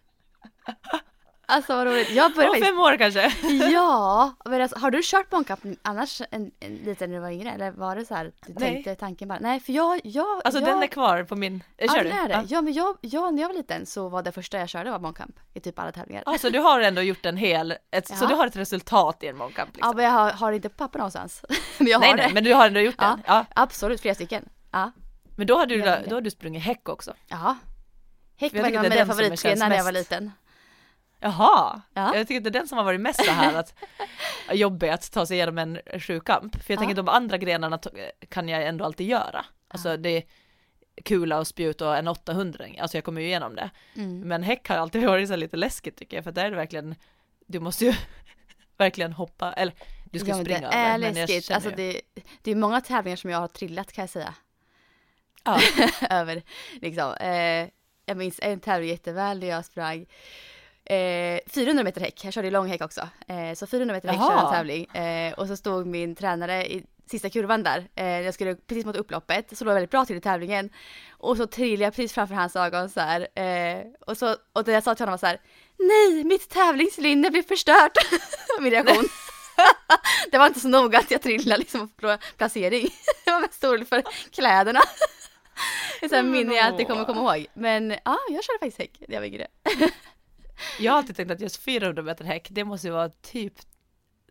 Alltså 1.46 1.76
vad 1.76 1.88
roligt. 1.88 2.10
Jag 2.10 2.34
började 2.34 2.58
Om 2.58 2.64
fem 2.66 2.80
år 2.80 2.98
kanske. 2.98 3.34
Ja, 3.72 4.34
men 4.46 4.62
alltså, 4.62 4.80
har 4.80 4.92
du 4.92 5.02
kört 5.04 5.32
mångkamp 5.32 5.60
annars 5.82 6.22
en, 6.32 6.52
en, 6.60 6.76
lite 6.76 7.08
när 7.08 7.16
du 7.16 7.20
var 7.22 7.30
yngre? 7.30 7.52
Eller 7.52 7.72
var 7.72 7.96
det 7.96 8.06
så 8.06 8.16
här, 8.16 8.24
du 8.48 8.54
Nej. 8.54 8.74
tänkte 8.74 8.96
tanken 8.96 9.28
bara? 9.28 9.40
Nej, 9.42 9.60
för 9.60 9.74
jag, 9.74 10.02
jag, 10.04 10.42
Alltså 10.44 10.62
jag... 10.62 10.70
den 10.70 10.84
är 10.84 10.88
kvar 10.88 11.24
på 11.24 11.36
min, 11.36 11.64
eh, 11.78 11.86
Ja, 11.88 11.94
kör 11.94 12.04
det 12.04 12.10
du? 12.10 12.16
är 12.16 12.28
det. 12.28 12.34
Ja. 12.34 12.44
Ja, 12.48 12.62
men 12.62 12.74
jag, 12.74 12.98
jag, 13.02 13.34
när 13.34 13.42
jag 13.42 13.50
var 13.50 13.56
liten 13.56 13.86
så 13.86 14.10
var 14.10 14.24
det 14.24 14.32
första 14.32 14.58
jag 14.58 14.70
körde 14.70 14.92
var 14.92 15.00
mångkamp 15.00 15.40
i 15.54 15.60
typ 15.60 15.80
alla 15.80 15.92
tävlingar. 15.92 16.24
Ja, 16.26 16.38
så 16.38 16.50
du 16.50 16.60
har 16.60 16.82
ändå 16.82 17.02
gjort 17.02 17.26
en 17.26 17.38
hel, 17.38 17.74
ett, 17.92 18.08
så 18.08 18.16
Ja. 18.22 18.28
du 18.28 18.36
har 18.36 18.48
ett 18.48 18.56
resultat 18.56 19.24
i 19.24 19.28
en 19.28 19.38
mångkamp 19.38 19.70
Ja, 19.74 19.76
liksom. 19.78 19.96
men 19.96 20.06
jag 20.06 20.12
har, 20.12 20.32
har 20.32 20.52
inte 20.52 20.70
på 20.70 20.76
papper 20.76 21.00
någonstans. 21.00 21.46
men 21.78 21.88
jag 21.88 22.00
har 22.00 22.06
nej, 22.06 22.16
det. 22.16 22.24
nej, 22.24 22.34
men 22.34 22.44
du 22.44 22.54
har 22.54 22.68
ändå 22.68 22.80
gjort 22.80 22.96
Ja. 22.98 23.08
den. 23.08 23.22
Ja. 23.28 23.46
Absolut, 23.56 24.02
flera 24.02 24.16
stycken. 24.16 24.50
Ja. 24.72 24.92
Men 25.36 25.48
då 25.48 25.58
har 25.58 25.66
du, 25.66 25.82
vet 25.82 26.10
då 26.10 26.16
har 26.16 26.22
du 26.22 26.32
sprungit 26.32 26.64
häck 26.64 26.90
också. 26.90 27.14
Ja. 27.28 27.58
Häck 28.38 28.54
var 28.54 28.60
en 28.60 28.78
av 28.78 28.84
mina 28.84 28.96
den 28.96 29.08
favoritgrenar 29.08 29.70
när 29.70 29.76
jag 29.76 29.84
var 29.84 29.92
liten. 29.92 30.32
Jaha, 31.24 31.82
Ja. 31.94 32.16
jag 32.18 32.28
tycker 32.28 32.38
att 32.40 32.44
det 32.44 32.50
är 32.50 32.60
den 32.60 32.68
som 32.68 32.78
har 32.78 32.86
varit 32.86 33.02
mest 33.02 33.26
så 33.26 33.32
här 33.32 33.54
att 33.54 33.74
jobbig 34.52 34.90
att 34.90 35.12
ta 35.12 35.26
sig 35.26 35.38
igenom 35.38 35.58
en 35.58 35.80
sjukamp. 36.00 36.64
För 36.64 36.74
jag 36.74 36.78
Ja. 36.78 36.80
tänker 36.80 36.96
de 36.96 37.10
andra 37.10 37.38
grenarna 37.38 37.80
kan 38.30 38.50
jag 38.50 38.64
ändå 38.68 38.86
alltid 38.86 39.08
göra. 39.08 39.46
Alltså 39.68 39.98
det 39.98 40.10
är 40.10 40.24
kula 41.06 41.40
och 41.40 41.48
spjut 41.48 41.82
och 41.82 41.98
en 41.98 42.08
800 42.08 42.66
alltså 42.80 42.98
jag 42.98 43.04
kommer 43.04 43.22
ju 43.22 43.28
igenom 43.28 43.56
det. 43.56 43.70
Mm. 43.96 44.20
Men 44.20 44.44
häck 44.44 44.68
har 44.70 44.76
alltid 44.78 45.04
varit 45.08 45.28
så 45.30 45.36
lite 45.36 45.58
läskigt 45.58 45.98
tycker 45.98 46.18
jag, 46.18 46.24
för 46.24 46.32
där 46.32 46.46
är 46.46 46.50
det 46.52 46.56
verkligen, 46.58 46.96
du 47.48 47.60
måste 47.60 47.86
ju 47.86 47.94
verkligen 48.78 49.14
hoppa, 49.14 49.54
eller 49.54 49.74
du 50.12 50.20
ska 50.20 50.28
Ja, 50.30 50.36
springa 50.42 50.60
det 50.60 50.76
är 50.76 50.96
över. 51.00 51.14
läskigt. 51.14 51.52
Alltså 51.52 51.70
det, 51.70 52.02
det 52.42 52.52
är 52.52 52.56
många 52.56 52.82
tävlingar 52.82 53.16
som 53.18 53.30
jag 53.30 53.38
har 53.40 53.48
trillat 53.48 53.92
kan 53.92 54.02
jag 54.02 54.10
säga. 54.10 54.34
Ja. 55.44 55.60
Över 56.10 56.42
liksom. 56.82 57.14
Eh, 57.14 57.70
jag 58.06 58.18
minns 58.18 58.40
en 58.44 58.60
tävling 58.60 58.90
jätteväl 58.90 59.40
där 59.40 59.48
jag 59.48 59.66
sprang 59.66 60.06
eh, 60.86 61.40
400 61.48 61.84
meter 61.84 62.02
häck. 62.02 62.26
Jag 62.26 62.34
körde 62.34 62.48
ju 62.48 62.52
lång 62.52 62.68
häck 62.68 62.82
också. 62.82 63.10
Eh, 63.28 63.54
så 63.56 63.68
400 63.68 63.96
meter 63.96 64.08
häck 64.08 64.20
körde 64.20 64.34
jag 64.34 64.46
en 64.46 64.54
tävling. 64.54 64.86
Eh, 64.86 65.34
och 65.34 65.48
så 65.48 65.58
stod 65.58 65.88
min 65.88 66.16
tränare 66.16 66.66
i 66.66 66.84
sista 67.10 67.30
kurvan 67.30 67.64
där. 67.64 67.88
Eh, 67.96 68.22
jag 68.22 68.34
skulle 68.34 68.56
precis 68.56 68.86
mot 68.86 68.96
upploppet. 68.96 69.58
Så 69.58 69.66
låg 69.66 69.72
jag 69.72 69.76
väldigt 69.76 69.92
bra 69.92 70.06
till 70.06 70.16
i 70.16 70.22
tävlingen. 70.22 70.70
Och 71.12 71.38
så 71.38 71.48
trillade 71.48 71.84
jag 71.84 71.96
precis 71.96 72.14
framför 72.14 72.36
hans 72.36 72.56
ögon 72.56 72.90
så 72.90 73.00
här. 73.00 73.40
Eh, 73.40 73.86
och, 74.08 74.18
så, 74.18 74.36
och 74.54 74.64
det 74.64 74.72
jag 74.72 74.84
sa 74.84 74.96
till 74.96 75.02
honom 75.02 75.12
var 75.12 75.18
så 75.18 75.26
här. 75.26 75.42
Nej, 75.80 76.24
mitt 76.24 76.50
tävlingslinne 76.50 77.32
blir 77.32 77.44
förstört. 77.44 77.98
min 78.60 78.72
reaktion. 78.72 79.04
det 80.32 80.38
var 80.38 80.48
inte 80.48 80.60
så 80.60 80.68
noga 80.68 81.00
att 81.00 81.12
jag 81.12 81.22
trillade 81.22 81.60
liksom 81.60 81.90
på 81.90 82.18
placering. 82.38 82.90
det 83.26 83.32
var 83.32 83.42
mest 83.42 83.64
roligt 83.64 83.90
för 83.90 84.04
kläderna. 84.32 84.82
Här 86.12 86.24
minne 86.24 86.56
jag 86.56 86.66
alltid 86.66 86.88
kommer 86.88 87.06
komma 87.06 87.38
ihåg. 87.38 87.48
Men 87.54 87.90
ja, 87.90 88.18
jag 88.30 88.44
körde 88.44 88.60
faktiskt 88.60 88.78
häck 88.78 88.92
när 89.08 89.16
jag 89.16 89.22
var 89.22 89.28
yngre. 89.28 89.48
Jag 90.80 90.92
har 90.92 90.98
alltid 90.98 91.16
tänkt 91.16 91.32
att 91.32 91.42
just 91.42 91.58
400 91.58 92.04
meter 92.04 92.26
häck, 92.26 92.48
det 92.52 92.64
måste 92.64 92.88
ju 92.88 92.94
vara 92.94 93.10
typ 93.10 93.54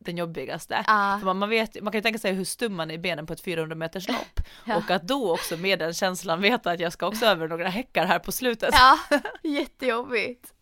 den 0.01 0.17
jobbigaste. 0.17 0.85
För 0.87 1.25
man, 1.25 1.39
man, 1.39 1.49
vet, 1.49 1.83
man 1.83 1.93
kan 1.93 1.99
ju 1.99 2.03
tänka 2.03 2.19
sig 2.19 2.33
hur 2.33 2.45
stum 2.45 2.75
man 2.75 2.91
är 2.91 2.95
i 2.95 2.99
benen 2.99 3.27
på 3.27 3.33
ett 3.33 3.41
400 3.41 3.77
meters 3.77 4.09
lopp. 4.09 4.41
Ja. 4.65 4.77
Och 4.77 4.91
att 4.91 5.03
då 5.03 5.35
också 5.35 5.57
med 5.57 5.79
den 5.79 5.95
känslan 5.95 6.41
veta 6.41 6.71
att 6.71 6.81
jag 6.81 6.93
ska 6.93 7.07
också 7.07 7.27
över 7.27 7.49
några 7.49 7.69
häckar 7.69 8.07
här 8.07 8.19
på 8.19 8.33
slutet. 8.33 8.71
Ja, 8.73 8.99
jättejobbigt. 9.43 10.53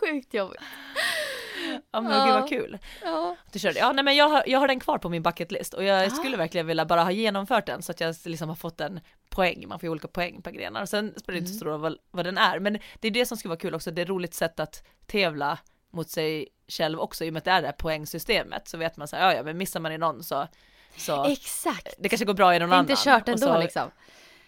Sjukt 0.00 0.34
jobbigt. 0.34 0.60
Ja 1.90 2.00
men 2.00 2.12
Ja. 2.12 2.24
gud 2.24 2.34
vad 2.34 2.48
kul. 2.48 2.78
Ja. 3.02 3.36
Du 3.52 3.58
körde. 3.58 3.78
Ja 3.78 3.92
nej 3.92 4.04
men 4.04 4.16
jag 4.16 4.28
har, 4.28 4.42
jag 4.46 4.58
har 4.58 4.68
den 4.68 4.80
kvar 4.80 4.98
på 4.98 5.08
min 5.08 5.22
bucket 5.22 5.52
list 5.52 5.74
och 5.74 5.84
jag 5.84 6.06
Ah. 6.06 6.10
skulle 6.10 6.36
verkligen 6.36 6.66
vilja 6.66 6.84
bara 6.84 7.02
ha 7.04 7.10
genomfört 7.10 7.66
den 7.66 7.82
så 7.82 7.92
att 7.92 8.00
jag 8.00 8.14
liksom 8.24 8.48
har 8.48 8.56
fått 8.56 8.80
en 8.80 9.00
poäng. 9.30 9.68
Man 9.68 9.78
får 9.78 9.86
ju 9.86 9.90
olika 9.90 10.08
poäng 10.08 10.42
per 10.42 10.50
grenar. 10.50 10.82
Och 10.82 10.88
sen 10.88 11.14
spelar 11.16 11.32
det 11.32 11.38
inte 11.38 11.48
så 11.50 11.52
Mm. 11.52 11.58
stor 11.58 11.66
roll 11.66 11.80
vad, 11.80 11.96
vad 12.10 12.24
den 12.24 12.38
är. 12.38 12.58
Men 12.58 12.78
det 13.00 13.08
är 13.08 13.12
det 13.12 13.26
som 13.26 13.36
skulle 13.36 13.48
vara 13.50 13.58
kul 13.60 13.74
också. 13.74 13.90
Det 13.90 14.00
är 14.00 14.04
ett 14.04 14.08
roligt 14.08 14.34
sätt 14.34 14.60
att 14.60 14.82
tävla 15.06 15.58
mot 15.92 16.10
sig 16.10 16.48
själv 16.68 17.00
också 17.00 17.24
i 17.24 17.28
och 17.28 17.32
med 17.32 17.38
att 17.38 17.44
det 17.44 17.50
är 17.50 17.60
det 17.60 17.66
här 17.68 17.72
poängsystemet. 17.72 18.68
Så 18.68 18.78
vet 18.78 18.96
man 18.96 19.08
så 19.08 19.16
här, 19.16 19.24
ja 19.30 19.34
ja 19.36 19.42
men 19.42 19.58
missar 19.58 19.80
man 19.80 19.92
i 19.92 19.98
någon 19.98 20.22
så, 20.22 20.48
så 20.96 21.24
Exakt. 21.24 21.94
det 21.98 22.08
kanske 22.08 22.24
går 22.24 22.34
bra 22.34 22.54
i 22.54 22.58
någon 22.58 22.68
Det 22.68 22.74
är 22.74 22.78
annan. 22.78 22.90
inte 22.90 23.02
kört 23.04 23.22
Och 23.22 23.28
ändå 23.28 23.46
så, 23.46 23.58
liksom. 23.58 23.90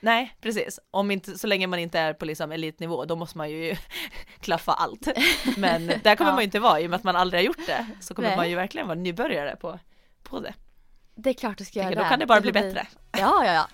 Nej 0.01 0.37
precis. 0.41 0.79
Om 0.91 1.11
inte, 1.11 1.39
så 1.39 1.47
länge 1.47 1.67
man 1.67 1.79
inte 1.79 1.99
är 1.99 2.13
på 2.13 2.25
liksom 2.25 2.53
elitnivå 2.53 3.05
då 3.05 3.17
måste 3.17 3.39
man 3.39 3.51
ju 3.51 3.77
klaffa 4.41 4.73
allt. 4.73 5.09
Men 5.57 5.87
där 6.03 6.17
kommer 6.17 6.31
Ja. 6.31 6.35
man 6.35 6.39
ju 6.39 6.45
inte 6.45 6.61
vara 6.61 6.81
i 6.81 6.87
och 6.87 6.91
med 6.91 6.97
att 6.97 7.05
man 7.05 7.17
aldrig 7.17 7.41
har 7.41 7.45
gjort 7.47 7.67
det. 7.67 7.87
Så 8.01 8.15
kommer 8.15 8.29
Nej. 8.29 8.37
man 8.37 8.51
ju 8.51 8.57
verkligen 8.57 8.87
vara 8.87 8.99
nybörjare 8.99 9.57
på, 9.57 9.79
på 10.23 10.41
det. 10.41 10.55
Det 11.15 11.31
är 11.31 11.35
klart 11.35 11.59
du 11.59 11.65
ska 11.65 11.79
göra 11.79 11.91
det. 11.91 11.97
då 11.97 12.05
kan 12.05 12.19
det 12.19 12.27
bara 12.27 12.41
bli 12.41 12.53
bättre. 12.53 12.87
Ja, 13.13 13.45
ja, 13.45 13.53
ja. 13.53 13.69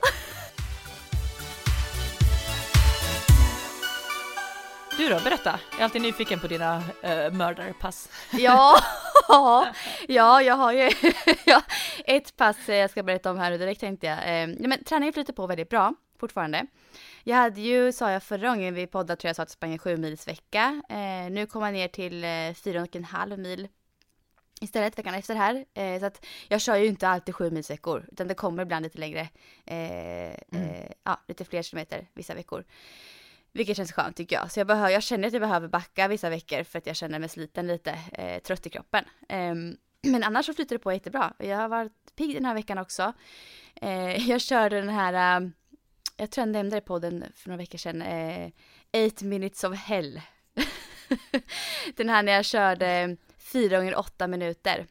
Du 4.99 5.09
då, 5.09 5.21
berätta. 5.21 5.59
Jag 5.71 5.80
är 5.80 5.85
alltid 5.85 6.02
nyfiken 6.02 6.40
på 6.40 6.47
dina 6.47 6.76
uh, 6.78 7.33
mördarpass. 7.33 8.09
Ja, 8.33 8.78
ja, 10.09 10.42
jag 10.42 10.54
har 10.54 10.73
ju 10.73 10.90
ja, 11.45 11.62
ett 12.04 12.37
pass 12.37 12.56
jag 12.68 12.90
ska 12.90 13.02
berätta 13.02 13.30
om 13.30 13.38
här 13.38 13.50
nu 13.50 13.59
direkt 13.59 13.80
tänkte 13.80 14.06
jag. 14.06 14.18
Eh, 14.18 14.49
men 14.59 14.85
träningen 14.85 15.12
flyter 15.12 15.33
på 15.33 15.47
väldigt 15.47 15.68
bra 15.68 15.95
fortfarande. 16.18 16.66
Jag 17.25 17.37
hade 17.37 17.61
ju, 17.61 17.92
sa 17.92 18.11
jag 18.11 18.23
förra 18.23 18.49
gången 18.49 18.75
vi 18.75 18.87
poddade, 18.87 19.20
tror 19.20 19.28
jag 19.28 19.37
sa 19.37 19.42
att 19.42 19.49
jag 19.49 19.52
sprang 19.52 19.73
en 19.73 19.78
sju 19.78 19.96
mils 19.96 20.28
vecka. 20.28 20.82
Eh, 20.88 21.30
nu 21.30 21.46
kommer 21.46 21.66
jag 21.66 21.73
ner 21.73 21.88
till 21.88 22.25
eh, 22.25 22.54
fyra 22.54 22.82
och 22.82 22.96
en 22.96 23.04
halv 23.04 23.38
mil 23.38 23.68
istället 24.61 24.99
veckan 24.99 25.14
efter 25.14 25.35
här. 25.35 25.64
Eh, 25.75 26.00
så 26.00 26.06
att 26.06 26.26
jag 26.49 26.61
kör 26.61 26.76
ju 26.76 26.87
inte 26.87 27.08
alltid 27.08 27.35
sju 27.35 27.50
milsveckor 27.50 28.08
utan 28.12 28.28
det 28.28 28.35
kommer 28.35 28.62
ibland 28.62 28.82
lite 28.82 28.99
längre. 28.99 29.28
Eh, 29.64 30.30
eh, 30.30 30.92
ja, 31.04 31.20
lite 31.28 31.44
fler 31.44 31.62
kilometer 31.62 32.06
vissa 32.14 32.35
veckor. 32.35 32.64
Vilket 33.52 33.76
känns 33.76 33.92
skönt 33.92 34.16
tycker 34.16 34.37
jag. 34.37 34.52
Så 34.52 34.61
jag, 34.61 34.66
behöver, 34.66 34.90
jag 34.90 35.02
känner 35.02 35.26
att 35.26 35.32
jag 35.32 35.42
behöver 35.42 35.68
backa 35.68 36.08
vissa 36.08 36.30
veckor 36.30 36.62
för 36.62 36.78
att 36.78 36.87
jag 36.87 36.96
känner 36.96 37.18
mig 37.18 37.28
sliten 37.28 37.66
lite, 37.66 37.99
eh, 38.12 38.42
trött 38.42 38.66
i 38.66 38.70
kroppen. 38.70 39.04
Ehm, 39.28 39.76
men 40.02 40.25
annars 40.25 40.46
så 40.46 40.54
flyter 40.54 40.75
det 40.75 40.78
på 40.78 40.92
jättebra. 40.92 41.32
Jag 41.38 41.56
har 41.56 41.68
varit 41.68 42.16
pigg 42.16 42.35
den 42.35 42.44
här 42.44 42.54
veckan 42.54 42.78
också. 42.78 43.12
Jag 44.26 44.40
körde 44.40 44.76
den 44.80 44.88
här, 44.88 45.52
jag 46.16 46.30
tror 46.30 46.46
jag 46.46 46.52
nämnde 46.52 46.76
det 46.76 46.80
på 46.80 46.99
den 46.99 47.25
för 47.37 47.49
några 47.49 47.58
veckor 47.58 47.78
sedan, 47.78 48.02
äh, 48.02 48.50
Eight 48.92 49.23
minutes 49.23 49.64
of 49.64 49.76
hell. 49.76 50.20
den 51.96 52.08
här 52.08 52.23
när 52.23 52.32
jag 52.32 52.44
körde 52.44 53.16
fyra 53.38 53.78
gånger 53.78 53.99
åtta 53.99 54.26
minuter. 54.26 54.87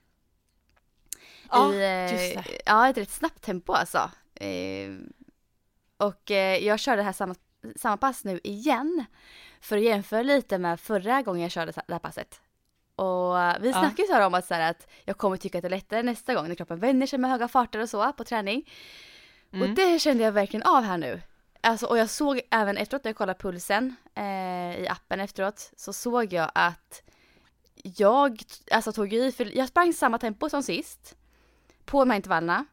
Ja, 1.49 1.73
I, 1.73 1.83
äh, 1.83 2.13
just 2.13 2.47
det. 2.47 2.61
Ja, 2.65 2.89
ett 2.89 2.97
rätt 2.97 3.11
snabbt 3.11 3.41
tempo 3.41 3.73
alltså. 3.73 4.11
och 5.97 6.29
jag 6.61 6.79
körde 6.79 6.97
det 6.97 7.03
här 7.03 7.13
samma, 7.13 7.35
samma 7.75 7.97
pass 7.97 8.23
nu 8.23 8.39
igen. 8.43 9.05
För 9.61 9.77
att 9.77 9.83
jämföra 9.83 10.23
lite 10.23 10.57
med 10.57 10.79
förra 10.79 11.21
gången 11.21 11.41
jag 11.41 11.51
körde 11.51 11.71
det 11.71 11.93
här 11.93 11.99
passet. 11.99 12.41
Och 12.95 13.35
vi 13.63 13.69
Ja. 13.69 13.79
snackade 13.79 14.01
ju 14.01 14.07
så 14.07 14.13
här 14.13 14.25
om 14.25 14.33
att, 14.33 14.45
så 14.45 14.53
här, 14.53 14.71
att 14.71 14.87
jag 15.05 15.17
kommer 15.17 15.37
tycka 15.37 15.57
att 15.57 15.61
det 15.61 15.67
är 15.67 15.69
lättare 15.69 16.03
nästa 16.03 16.33
gång 16.33 16.47
när 16.47 16.55
kroppen 16.55 16.79
vänjer 16.79 17.07
sig 17.07 17.19
med 17.19 17.31
höga 17.31 17.47
farter 17.47 17.79
och 17.79 17.89
så 17.89 18.13
på 18.13 18.23
träning. 18.23 18.69
Och 19.55 19.61
Mm. 19.61 19.75
det 19.75 19.99
kände 19.99 20.23
jag 20.23 20.31
verkligen 20.31 20.63
av 20.65 20.83
här 20.83 20.97
nu. 20.97 21.21
Alltså, 21.61 21.85
och 21.85 21.97
jag 21.97 22.09
såg 22.09 22.41
även 22.51 22.77
efteråt 22.77 23.03
när 23.03 23.09
jag 23.09 23.17
kollade 23.17 23.39
pulsen 23.39 23.95
eh, 24.15 24.79
i 24.79 24.87
appen 24.89 25.19
efteråt 25.19 25.71
så 25.77 25.93
såg 25.93 26.33
jag 26.33 26.51
att 26.55 27.01
jag 27.83 28.41
alltså, 28.71 28.91
tog 28.91 29.13
i, 29.13 29.31
för 29.31 29.57
jag 29.57 29.67
sprang 29.67 29.93
samma 29.93 30.17
tempo 30.17 30.49
som 30.49 30.63
sist 30.63 31.15
på 31.85 31.99
de 31.99 32.09
här 32.09 32.17
intervallerna. 32.17 32.65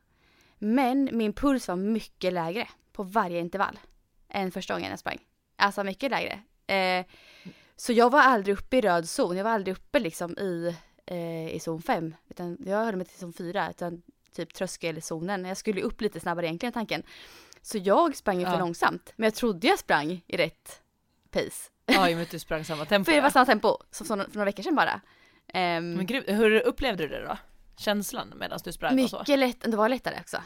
Men 0.59 1.09
min 1.12 1.33
puls 1.33 1.69
var 1.69 1.77
mycket 1.77 2.33
lägre 2.33 2.69
på 2.93 3.03
varje 3.03 3.41
intervall 3.41 3.79
än 4.29 4.53
första 4.53 4.75
gången 4.75 4.91
jag 4.91 4.99
sprang. 4.99 5.19
Alltså 5.57 5.85
mycket 5.85 6.11
lägre. 6.11 6.41
Eh, 6.67 7.07
så 7.77 7.93
jag 7.93 8.11
var 8.11 8.21
aldrig 8.21 8.59
uppe 8.59 8.77
i 8.77 8.81
röd 8.81 9.09
zon. 9.09 9.37
Jag 9.37 9.45
var 9.45 9.51
aldrig 9.51 9.77
uppe 9.77 9.99
liksom 9.99 10.39
i, 10.39 10.77
eh, 11.07 11.49
i 11.55 11.61
zon 11.61 11.83
5. 11.83 12.15
Utan 12.29 12.57
jag 12.67 12.85
höll 12.85 12.97
mig 12.97 13.07
till 13.07 13.19
zon 13.19 13.33
4. 13.33 13.71
Utan 13.71 14.03
typ 14.33 14.55
tröskelzonen. 14.55 15.45
Jag 15.45 15.57
skulle 15.57 15.83
upp 15.83 16.01
lite 16.01 16.21
snabbare 16.21 16.47
egentligen 16.47 16.73
tanken. 16.73 17.03
Så 17.62 17.79
jag 17.79 18.17
sprang 18.17 18.39
ju 18.41 18.45
för 18.47 18.53
Ja. 18.53 18.59
långsamt. 18.59 19.12
Men 19.17 19.25
jag 19.25 19.35
trodde 19.35 19.67
jag 19.67 19.79
sprang 19.79 20.25
i 20.27 20.37
rätt 20.37 20.83
pace. 21.31 21.71
Ja, 21.87 22.09
i 22.09 22.12
och 22.12 22.17
med 22.17 22.23
att 22.23 22.31
du 22.31 22.39
sprang 22.49 22.65
samma 22.65 22.85
tempo. 22.85 23.05
För 23.11 23.12
det 23.17 23.21
var 23.21 23.31
samma 23.31 23.47
tempo 23.47 23.79
som 23.91 24.07
för 24.07 24.17
några 24.17 24.45
veckor 24.45 24.62
sedan 24.62 24.75
bara. 24.75 25.01
Ehm, 25.49 25.93
Men 25.95 26.09
hur 26.27 26.61
upplevde 26.61 27.03
du 27.03 27.09
det 27.09 27.25
då? 27.27 27.37
Känslan 27.77 28.33
medan 28.37 28.59
du 28.65 28.73
sprang 28.73 29.03
och 29.05 29.11
så? 29.11 29.19
mycket 29.19 29.39
lätt, 29.39 29.61
det 29.61 29.77
var 29.77 29.89
lättare 29.89 30.21
också. 30.21 30.37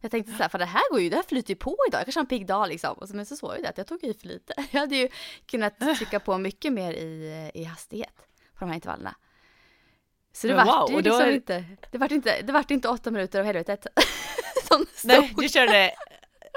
Jag 0.00 0.10
tänkte 0.10 0.32
så 0.32 0.42
här, 0.42 0.48
för 0.48 0.58
det 0.58 0.64
här 0.64 0.90
går 0.90 1.00
ju, 1.00 1.10
det 1.10 1.16
här 1.16 1.22
flyter 1.22 1.50
ju 1.50 1.56
på 1.56 1.76
idag. 1.88 1.98
Jag 2.00 2.06
kanske 2.06 2.18
har 2.18 2.24
en 2.24 2.28
pigg 2.28 2.46
dag 2.46 2.68
liksom. 2.68 2.92
Och 2.98 3.08
så, 3.08 3.16
men 3.16 3.26
så 3.26 3.36
såg 3.36 3.50
jag 3.50 3.56
ju 3.56 3.62
det 3.62 3.68
att 3.68 3.78
jag 3.78 3.86
tog 3.86 4.04
i 4.04 4.14
för 4.14 4.26
lite. 4.26 4.54
Jag 4.70 4.80
hade 4.80 4.96
ju 4.96 5.08
kunnat 5.46 5.80
trycka 5.80 6.20
på 6.20 6.38
mycket 6.38 6.72
mer 6.72 6.92
i, 6.92 7.50
i 7.54 7.64
hastighet 7.64 8.14
på 8.54 8.64
de 8.64 8.66
här 8.68 8.74
intervallerna. 8.74 9.14
Så 10.40 10.46
det 10.46 10.54
Men 10.56 10.66
vart 10.66 10.90
wow, 10.90 10.96
ju 10.96 11.02
liksom 11.02 11.20
är- 11.22 11.30
inte, 11.32 11.64
det 11.90 11.98
vart 11.98 12.10
inte, 12.10 12.42
det 12.42 12.52
vart 12.52 12.70
inte 12.70 12.88
åtta 12.88 13.10
minuter 13.10 13.38
av 13.40 13.44
helvetet. 13.46 13.86
Det 14.70 14.84
Nej, 15.04 15.34
du 15.36 15.48
körde, 15.48 15.90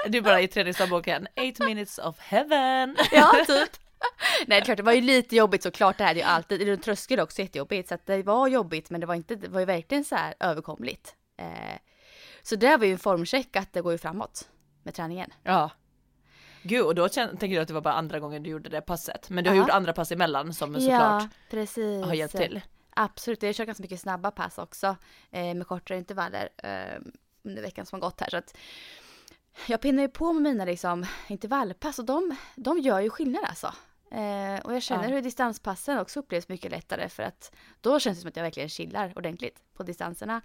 du 0.08 0.22
bara 0.22 0.42
i 0.42 0.48
träningsdagboken, 0.48 1.28
8 1.54 1.66
minutes 1.66 1.98
of 2.00 2.20
heaven. 2.20 2.96
Ja, 3.12 3.32
typ. 3.48 3.70
Nej, 4.48 4.60
det 4.60 4.66
klart, 4.66 4.78
det 4.78 4.84
var 4.84 4.94
ju 4.94 5.02
lite 5.02 5.36
jobbigt 5.36 5.64
såklart. 5.64 5.98
Det 5.98 6.04
här 6.04 6.12
är 6.12 6.16
ju 6.16 6.22
alltid, 6.22 6.84
tröskel 6.84 7.20
är 7.20 7.24
också 7.24 7.42
jättejobbigt. 7.42 7.90
Så 7.90 7.96
att 7.96 8.06
det 8.06 8.24
var 8.24 8.48
jobbigt, 8.48 8.90
men 8.90 9.02
det 9.02 9.08
var 9.08 9.16
inte, 9.16 9.36
det 9.36 9.48
var 9.48 9.60
ju 9.60 9.66
verkligen 9.66 10.04
så 10.04 10.16
här 10.16 10.34
överkomligt. 10.40 11.16
Eh, 11.40 11.78
så 12.42 12.56
det 12.56 12.78
var 12.78 12.86
ju 12.86 12.92
en 12.92 13.00
formcheck 13.00 13.56
att 13.56 13.74
det 13.74 13.82
går 13.82 13.92
ju 13.92 13.98
framåt 13.98 14.50
med 14.84 14.94
träningen. 14.94 15.34
Ja. 15.44 15.70
Gud, 16.64 16.86
och 16.86 16.96
då 16.96 17.10
tänker 17.10 17.48
du 17.48 17.58
att 17.60 17.68
det 17.68 17.74
var 17.74 17.82
bara 17.82 17.94
andra 17.94 18.20
gången 18.20 18.44
du 18.44 18.50
gjorde 18.50 18.70
det 18.70 18.82
passet. 18.82 19.30
Men 19.30 19.44
du 19.44 19.50
har 19.50 19.58
Ja. 19.58 19.62
gjort 19.62 19.70
andra 19.72 19.94
pass 19.94 20.12
emellan 20.12 20.54
som 20.54 20.82
såklart 20.82 21.24
precis. 21.50 22.05
har 22.05 22.14
hjälpt 22.14 22.38
till. 22.38 22.62
Absolut, 22.96 23.44
jag 23.44 23.56
kört 23.56 23.66
ganska 23.68 23.82
mycket 23.84 24.00
snabba 24.01 24.32
pass 24.32 24.58
också 24.58 24.96
eh, 25.32 25.56
med 25.56 25.68
kortare 25.68 25.98
intervaller 25.98 26.50
eh, 26.58 27.01
under 27.44 27.62
veckan 27.62 27.86
som 27.86 28.01
har 28.01 28.10
gått 28.10 28.22
här. 28.22 28.30
Så 28.30 28.38
att 28.38 28.58
jag 29.68 29.82
pinnar 29.82 30.04
ju 30.04 30.10
på 30.10 30.34
med 30.34 30.44
mina 30.44 30.66
liksom, 30.66 31.06
intervallpass 31.27 32.00
och 32.00 32.06
de, 32.06 32.36
de 32.56 32.80
gör 32.80 33.00
ju 33.00 33.10
skillnad 33.10 33.44
alltså. 33.46 33.74
Eh, 34.12 34.60
och 34.64 34.75
jag 34.75 34.84
känner 34.84 35.04
Ja. 35.04 35.10
hur 35.16 35.22
distanspassen 35.22 36.00
också 36.00 36.20
upplevs 36.20 36.50
mycket 36.50 36.72
lättare 36.72 37.10
för 37.10 37.24
att 37.24 37.51
då 37.82 38.00
känns 38.00 38.18
det 38.18 38.22
som 38.22 38.30
att 38.30 38.36
jag 38.36 38.44
verkligen 38.44 38.70
chillar 38.70 39.14
ordentligt 39.16 39.60
på 39.74 39.84
distanserna. 39.84 40.42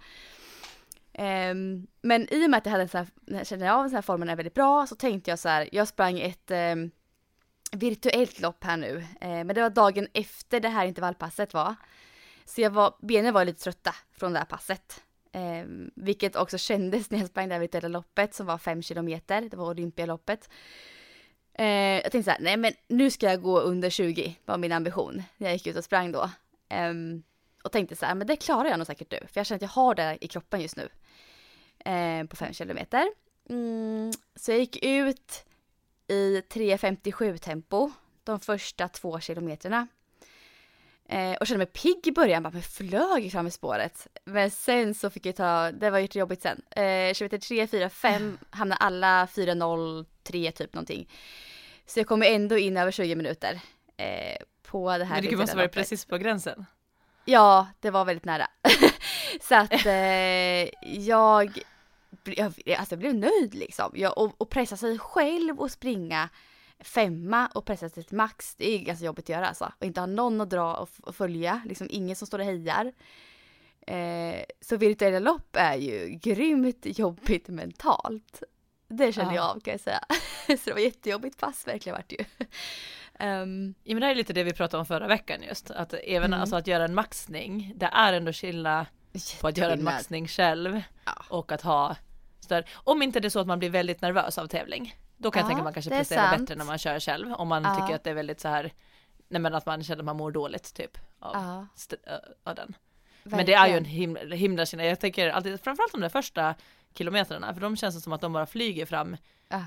Ehm, 1.13 1.87
men 2.01 2.33
i 2.33 2.45
och 2.45 2.49
med 2.49 2.57
att 2.57 2.65
jag 2.65 2.71
hade 2.71 2.83
en 2.83 2.89
sån 2.89 2.97
här, 2.99 3.37
jag 3.37 3.47
kände 3.47 3.73
av 3.73 3.83
den 3.83 3.93
här 3.95 4.01
formen 4.01 4.29
är 4.29 4.35
väldigt 4.35 4.53
bra 4.53 4.87
så 4.87 4.95
tänkte 4.95 5.29
jag 5.29 5.39
så 5.39 5.49
här, 5.49 5.69
jag 5.71 5.87
sprang 5.87 6.19
ett 6.19 6.51
ehm, 6.51 6.91
virtuellt 7.71 8.39
lopp 8.39 8.63
här 8.63 8.77
nu. 8.77 8.97
Eh, 9.21 9.29
men 9.29 9.47
det 9.47 9.61
var 9.61 9.69
dagen 9.69 10.07
efter 10.13 10.59
det 10.59 10.69
här 10.69 10.85
intervallpasset 10.85 11.53
var. 11.53 11.75
Så 12.47 12.61
jag 12.61 12.69
var, 12.69 12.95
benen 13.01 13.33
var 13.33 13.45
lite 13.45 13.63
trötta 13.63 13.95
från 14.11 14.33
det 14.33 14.39
här 14.39 14.45
passet. 14.45 15.03
Eh, 15.31 15.65
vilket 15.95 16.35
också 16.35 16.57
kändes 16.57 17.11
när 17.11 17.19
jag 17.19 17.27
sprang 17.27 17.47
det 17.47 17.53
här 17.55 17.61
virtuella 17.61 17.87
loppet 17.87 18.33
som 18.33 18.45
var 18.45 18.57
fem 18.57 18.81
kilometer. 18.81 19.41
Det 19.41 19.57
var 19.57 19.69
Olympialoppet. 19.69 20.49
Eh, 21.53 21.67
jag 22.01 22.11
tänkte 22.11 22.23
så 22.23 22.31
här, 22.31 22.39
nej 22.39 22.57
men 22.57 22.73
nu 22.87 23.11
ska 23.11 23.25
jag 23.25 23.41
gå 23.41 23.59
under 23.59 23.89
20 23.89 24.39
var 24.45 24.57
min 24.57 24.71
ambition 24.71 25.23
när 25.37 25.47
jag 25.47 25.53
gick 25.53 25.67
ut 25.67 25.77
och 25.77 25.83
sprang 25.83 26.11
då. 26.11 26.29
Eh, 26.69 26.93
och 27.63 27.71
tänkte 27.71 27.95
så 27.95 28.05
här, 28.05 28.15
men 28.15 28.27
det 28.27 28.35
klarar 28.35 28.69
jag 28.69 28.77
nog 28.77 28.87
säkert 28.87 29.11
nu. 29.11 29.19
För 29.27 29.39
jag 29.39 29.45
känner 29.45 29.57
att 29.57 29.61
jag 29.61 29.69
har 29.69 29.95
det 29.95 30.17
i 30.21 30.27
kroppen 30.27 30.61
just 30.61 30.77
nu. 30.77 30.89
Eh, 31.91 32.27
på 32.27 32.35
fem 32.35 32.53
kilometer. 32.53 33.11
Mm, 33.49 34.11
så 34.35 34.51
jag 34.51 34.59
gick 34.59 34.85
ut 34.85 35.45
i 36.07 36.41
3.57 36.41 37.37
tempo 37.37 37.91
de 38.23 38.39
första 38.39 38.87
två 38.87 39.19
kilometerna. 39.19 39.87
Eh, 41.09 41.33
och 41.33 41.47
kände 41.47 41.57
mig 41.57 41.67
pigg 41.67 42.07
i 42.07 42.11
början, 42.11 42.43
bara 42.43 42.53
men 42.53 42.61
flög 42.61 43.31
fram 43.31 43.47
i 43.47 43.51
spåret. 43.51 44.07
Men 44.23 44.51
sen 44.51 44.93
så 44.93 45.09
fick 45.09 45.25
jag 45.25 45.35
ta, 45.35 45.71
det 45.71 45.89
var 45.89 45.99
ju 45.99 46.07
jobbigt 46.11 46.41
sen. 46.41 46.61
Eh, 46.71 47.13
kilometer 47.13 47.37
3, 47.37 47.67
4, 47.67 47.89
5 47.89 48.37
hamnade 48.49 48.79
alla 48.79 49.27
4, 49.27 49.53
0, 49.53 50.05
3 50.23 50.51
typ 50.51 50.73
någonting. 50.73 51.09
Så 51.85 51.99
jag 51.99 52.07
kom 52.07 52.23
ändå 52.23 52.57
in 52.57 52.77
över 52.77 52.91
20 52.91 53.15
minuter 53.15 53.59
eh, 53.97 54.37
på 54.63 54.97
det 54.97 55.05
här 55.05 55.21
Men 55.21 55.31
det 55.31 55.37
måste 55.37 55.55
vara 55.55 55.65
loppet. 55.65 55.75
precis 55.75 56.05
på 56.05 56.17
gränsen. 56.17 56.65
Ja, 57.25 57.67
det 57.79 57.89
var 57.89 58.05
väldigt 58.05 58.25
nära. 58.25 58.47
så 59.41 59.55
att 59.55 59.85
eh, 59.85 59.93
jag, 61.05 61.59
jag, 62.23 62.45
alltså 62.77 62.93
jag 62.95 62.99
blev 62.99 63.15
nöjd 63.15 63.53
liksom. 63.53 63.91
Jag, 63.95 64.17
och, 64.17 64.33
och 64.37 64.49
pressa 64.49 64.77
sig 64.77 64.99
själv 64.99 65.59
och 65.59 65.71
springa 65.71 66.29
femma 66.79 67.47
och 67.47 67.65
pressa 67.65 67.89
sig 67.89 68.03
till 68.03 68.17
max, 68.17 68.55
det 68.55 68.69
är 68.75 68.79
ganska 68.79 69.05
jobbigt 69.05 69.25
att 69.25 69.29
göra 69.29 69.47
alltså. 69.47 69.71
Och 69.79 69.85
inte 69.85 69.99
ha 69.99 70.05
någon 70.07 70.41
att 70.41 70.49
dra 70.49 70.75
och, 70.75 70.89
och 71.01 71.15
följa, 71.15 71.61
liksom 71.65 71.87
ingen 71.91 72.15
som 72.15 72.27
står 72.27 72.39
och 72.39 72.45
hejar. 72.45 72.93
Eh, 73.87 74.41
så 74.61 74.77
virtuella 74.77 75.19
lopp 75.19 75.55
är 75.55 75.75
ju 75.75 76.07
grymt 76.21 76.85
jobbigt 76.99 77.47
mentalt. 77.47 78.43
Det 78.87 79.13
kände 79.13 79.35
Ja. 79.35 79.41
jag 79.41 79.55
av 79.55 79.59
kan 79.59 79.71
jag 79.71 79.81
säga. 79.81 79.99
så 80.47 80.55
det 80.65 80.73
var 80.73 80.79
jättejobbigt 80.79 81.37
pass 81.39 81.67
verkligen 81.67 81.95
vart 81.95 82.09
det 82.09 82.15
ju. 82.15 82.25
Ehm, 83.19 83.73
Ja, 83.83 83.93
men 83.93 83.99
det 83.99 84.05
här 84.05 84.11
är 84.11 84.15
lite 84.15 84.33
det 84.33 84.43
vi 84.43 84.53
pratade 84.53 84.79
om 84.79 84.85
förra 84.85 85.07
veckan 85.07 85.43
just. 85.47 85.71
Att 85.71 85.93
även 85.93 86.29
Mm. 86.33 86.41
alltså 86.41 86.55
att 86.55 86.67
göra 86.67 86.85
en 86.85 86.93
maxning, 86.93 87.73
det 87.75 87.85
är 87.85 88.13
ändå 88.13 88.33
skillnad 88.33 88.85
på 89.41 89.47
att 89.47 89.57
göra 89.57 89.73
en 89.73 89.83
maxning 89.83 90.27
själv 90.27 90.81
Ja. 91.05 91.23
och 91.29 91.51
att 91.51 91.61
ha 91.61 91.95
större. 92.39 92.63
Om 92.73 93.01
inte 93.01 93.19
det 93.19 93.27
är 93.27 93.29
så 93.29 93.39
att 93.39 93.47
man 93.47 93.59
blir 93.59 93.69
väldigt 93.69 94.01
nervös 94.01 94.37
av 94.37 94.47
tävling. 94.47 94.95
Då 95.17 95.31
kan 95.31 95.39
jag 95.39 95.45
Ja, 95.45 95.47
tänka 95.47 95.59
att 95.59 95.63
man 95.63 95.73
kanske 95.73 95.91
presterar 95.91 96.27
sant. 96.29 96.41
bättre 96.41 96.55
när 96.55 96.65
man 96.65 96.77
kör 96.77 96.99
själv. 96.99 97.33
Om 97.33 97.47
man 97.47 97.63
Ja. 97.63 97.75
tycker 97.75 97.95
att 97.95 98.03
det 98.03 98.09
är 98.09 98.13
väldigt 98.13 98.39
så 98.39 98.47
här, 98.47 98.73
nej 99.27 99.41
men 99.41 99.55
att 99.55 99.65
man 99.65 99.83
känner 99.83 99.99
att 100.01 100.05
man 100.05 100.17
mår 100.17 100.31
dåligt 100.31 100.73
typ. 100.73 100.97
Av, 101.19 101.33
Ja, 101.35 101.67
av 102.43 102.55
den. 102.55 102.73
Men 103.23 103.45
det 103.45 103.53
är 103.53 103.67
ju 103.67 103.73
en 103.77 103.83
verkligen. 103.83 103.85
himla, 103.85 104.35
himla 104.35 104.65
skillnad. 104.65 104.87
Jag 104.87 104.99
tänker 104.99 105.29
alltid, 105.29 105.61
framförallt 105.61 105.91
de 105.91 106.01
där 106.01 106.09
första 106.09 106.55
kilometrarna, 106.97 107.53
för 107.53 107.61
de 107.61 107.77
känns 107.77 108.03
som 108.03 108.13
att 108.13 108.21
de 108.21 108.33
bara 108.33 108.45
flyger 108.45 108.85
fram 108.85 109.17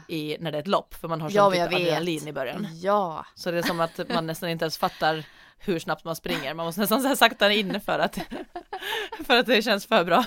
i, 0.09 0.37
när 0.41 0.53
det 0.53 0.59
är 0.59 0.63
ett 0.63 0.67
lopp, 0.69 0.95
för 0.95 1.09
man 1.09 1.21
har 1.21 1.29
sån 1.29 1.37
jag 1.37 1.53
typ 1.53 1.63
adrenalin 1.63 2.29
i 2.29 2.33
början. 2.33 2.67
Ja, 2.81 3.27
Så 3.35 3.51
det 3.51 3.59
är 3.59 3.63
som 3.63 3.81
att 3.81 4.01
man 4.09 4.27
nästan 4.27 4.49
inte 4.49 4.65
ens 4.65 4.79
fattar 4.79 5.25
hur 5.59 5.79
snabbt 5.79 6.05
man 6.05 6.17
springer, 6.17 6.55
man 6.55 6.67
måste 6.67 6.81
nästan 6.81 7.03
så 7.03 7.09
här 7.09 7.15
sakta 7.15 7.53
in 7.53 7.81
för 7.81 7.99
att, 7.99 8.15
för 9.27 9.37
att 9.39 9.47
det 9.47 9.63
känns 9.63 9.87
för 9.87 10.05
bra. 10.05 10.25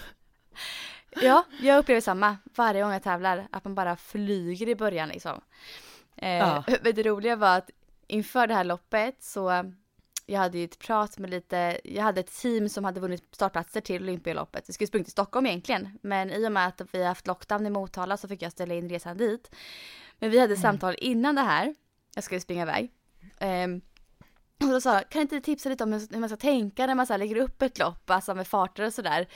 Ja, 1.21 1.45
jag 1.61 1.79
upplever 1.79 2.01
samma 2.01 2.37
varje 2.55 2.81
gång 2.81 2.91
jag 2.91 3.03
tävlar, 3.03 3.47
att 3.51 3.63
man 3.63 3.75
bara 3.75 3.95
flyger 3.95 4.69
i 4.69 4.75
början 4.75 5.09
liksom. 5.09 5.41
Eh, 6.15 6.37
Ja. 6.37 6.63
Men 6.83 6.95
det 6.95 7.03
roliga 7.03 7.35
var 7.35 7.57
att 7.57 7.69
inför 8.07 8.47
det 8.47 8.53
här 8.53 8.63
loppet 8.63 9.23
så 9.23 9.73
jag 10.25 10.39
hade 10.39 10.57
ju 10.57 10.63
ett 10.63 10.79
prat 10.79 11.17
med 11.17 11.29
lite, 11.29 11.79
jag 11.83 12.03
hade 12.03 12.19
ett 12.19 12.31
team 12.41 12.69
som 12.69 12.83
hade 12.83 12.99
vunnit 12.99 13.23
startplatser 13.31 13.81
till 13.81 14.03
Olympialoppet. 14.03 14.69
Vi 14.69 14.73
skulle 14.73 14.87
sprungit 14.87 15.07
till 15.07 15.11
Stockholm 15.11 15.45
egentligen, 15.45 15.99
men 16.01 16.31
i 16.31 16.47
och 16.47 16.51
med 16.51 16.67
att 16.67 16.81
vi 16.91 17.03
haft 17.03 17.27
lockdown 17.27 17.65
i 17.65 17.69
Motala 17.69 18.17
så 18.17 18.27
fick 18.27 18.41
jag 18.41 18.51
ställa 18.51 18.73
in 18.73 18.89
resan 18.89 19.17
dit. 19.17 19.55
Men 20.19 20.29
vi 20.29 20.39
hade 20.39 20.55
samtal 20.57 20.95
innan 20.97 21.35
det 21.35 21.41
här, 21.41 21.75
jag 22.15 22.23
skulle 22.23 22.41
springa 22.41 22.61
iväg. 22.61 22.91
Ehm, 23.39 23.81
Och 24.63 24.69
då 24.69 24.81
sa 24.81 24.93
jag, 24.93 25.09
kan 25.09 25.21
inte 25.21 25.35
du 25.35 25.41
tipsa 25.41 25.69
lite 25.69 25.83
om 25.83 25.93
hur 25.93 26.19
man 26.19 26.29
ska 26.29 26.35
tänka 26.35 26.87
när 26.87 26.95
man 26.95 27.07
så 27.07 27.17
lägger 27.17 27.35
upp 27.35 27.61
ett 27.61 27.79
lopp, 27.79 28.09
alltså 28.09 28.35
med 28.35 28.47
farter 28.47 28.85
och 28.85 28.93
sådär. 28.93 29.27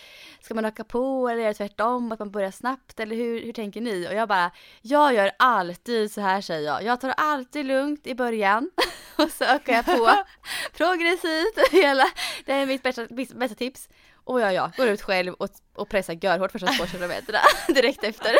Ska 0.41 0.53
man 0.53 0.65
öka 0.65 0.83
på 0.83 1.29
eller 1.29 1.43
är 1.43 1.47
det 1.47 1.53
tvärtom, 1.53 2.11
att 2.11 2.19
man 2.19 2.31
börjar 2.31 2.51
snabbt 2.51 2.99
eller 2.99 3.15
hur, 3.15 3.41
hur 3.45 3.53
tänker 3.53 3.81
ni? 3.81 4.07
Och 4.07 4.13
jag 4.13 4.27
bara, 4.27 4.51
jag 4.81 5.13
gör 5.13 5.31
alltid 5.39 6.11
så 6.11 6.21
här 6.21 6.41
säger 6.41 6.67
jag. 6.67 6.83
Jag 6.83 7.01
tar 7.01 7.09
alltid 7.09 7.65
lugnt 7.65 8.07
i 8.07 8.15
början 8.15 8.71
och 9.17 9.31
så 9.31 9.43
ökar 9.43 9.73
jag 9.73 9.85
på 9.85 10.11
progressivt. 10.77 11.71
Hela, 11.71 12.05
det 12.45 12.53
är 12.53 12.65
mitt 12.65 12.83
bästa, 12.83 13.07
bästa 13.35 13.55
tips. 13.55 13.89
Och 14.23 14.41
ja, 14.41 14.51
ja, 14.51 14.71
går 14.77 14.87
ut 14.87 15.01
själv 15.01 15.33
och, 15.33 15.49
och 15.75 15.89
pressar 15.89 16.17
görhårt 16.21 16.51
första 16.51 16.67
två 16.67 16.85
kilometerna 16.85 17.39
direkt 17.67 18.03
efter. 18.03 18.35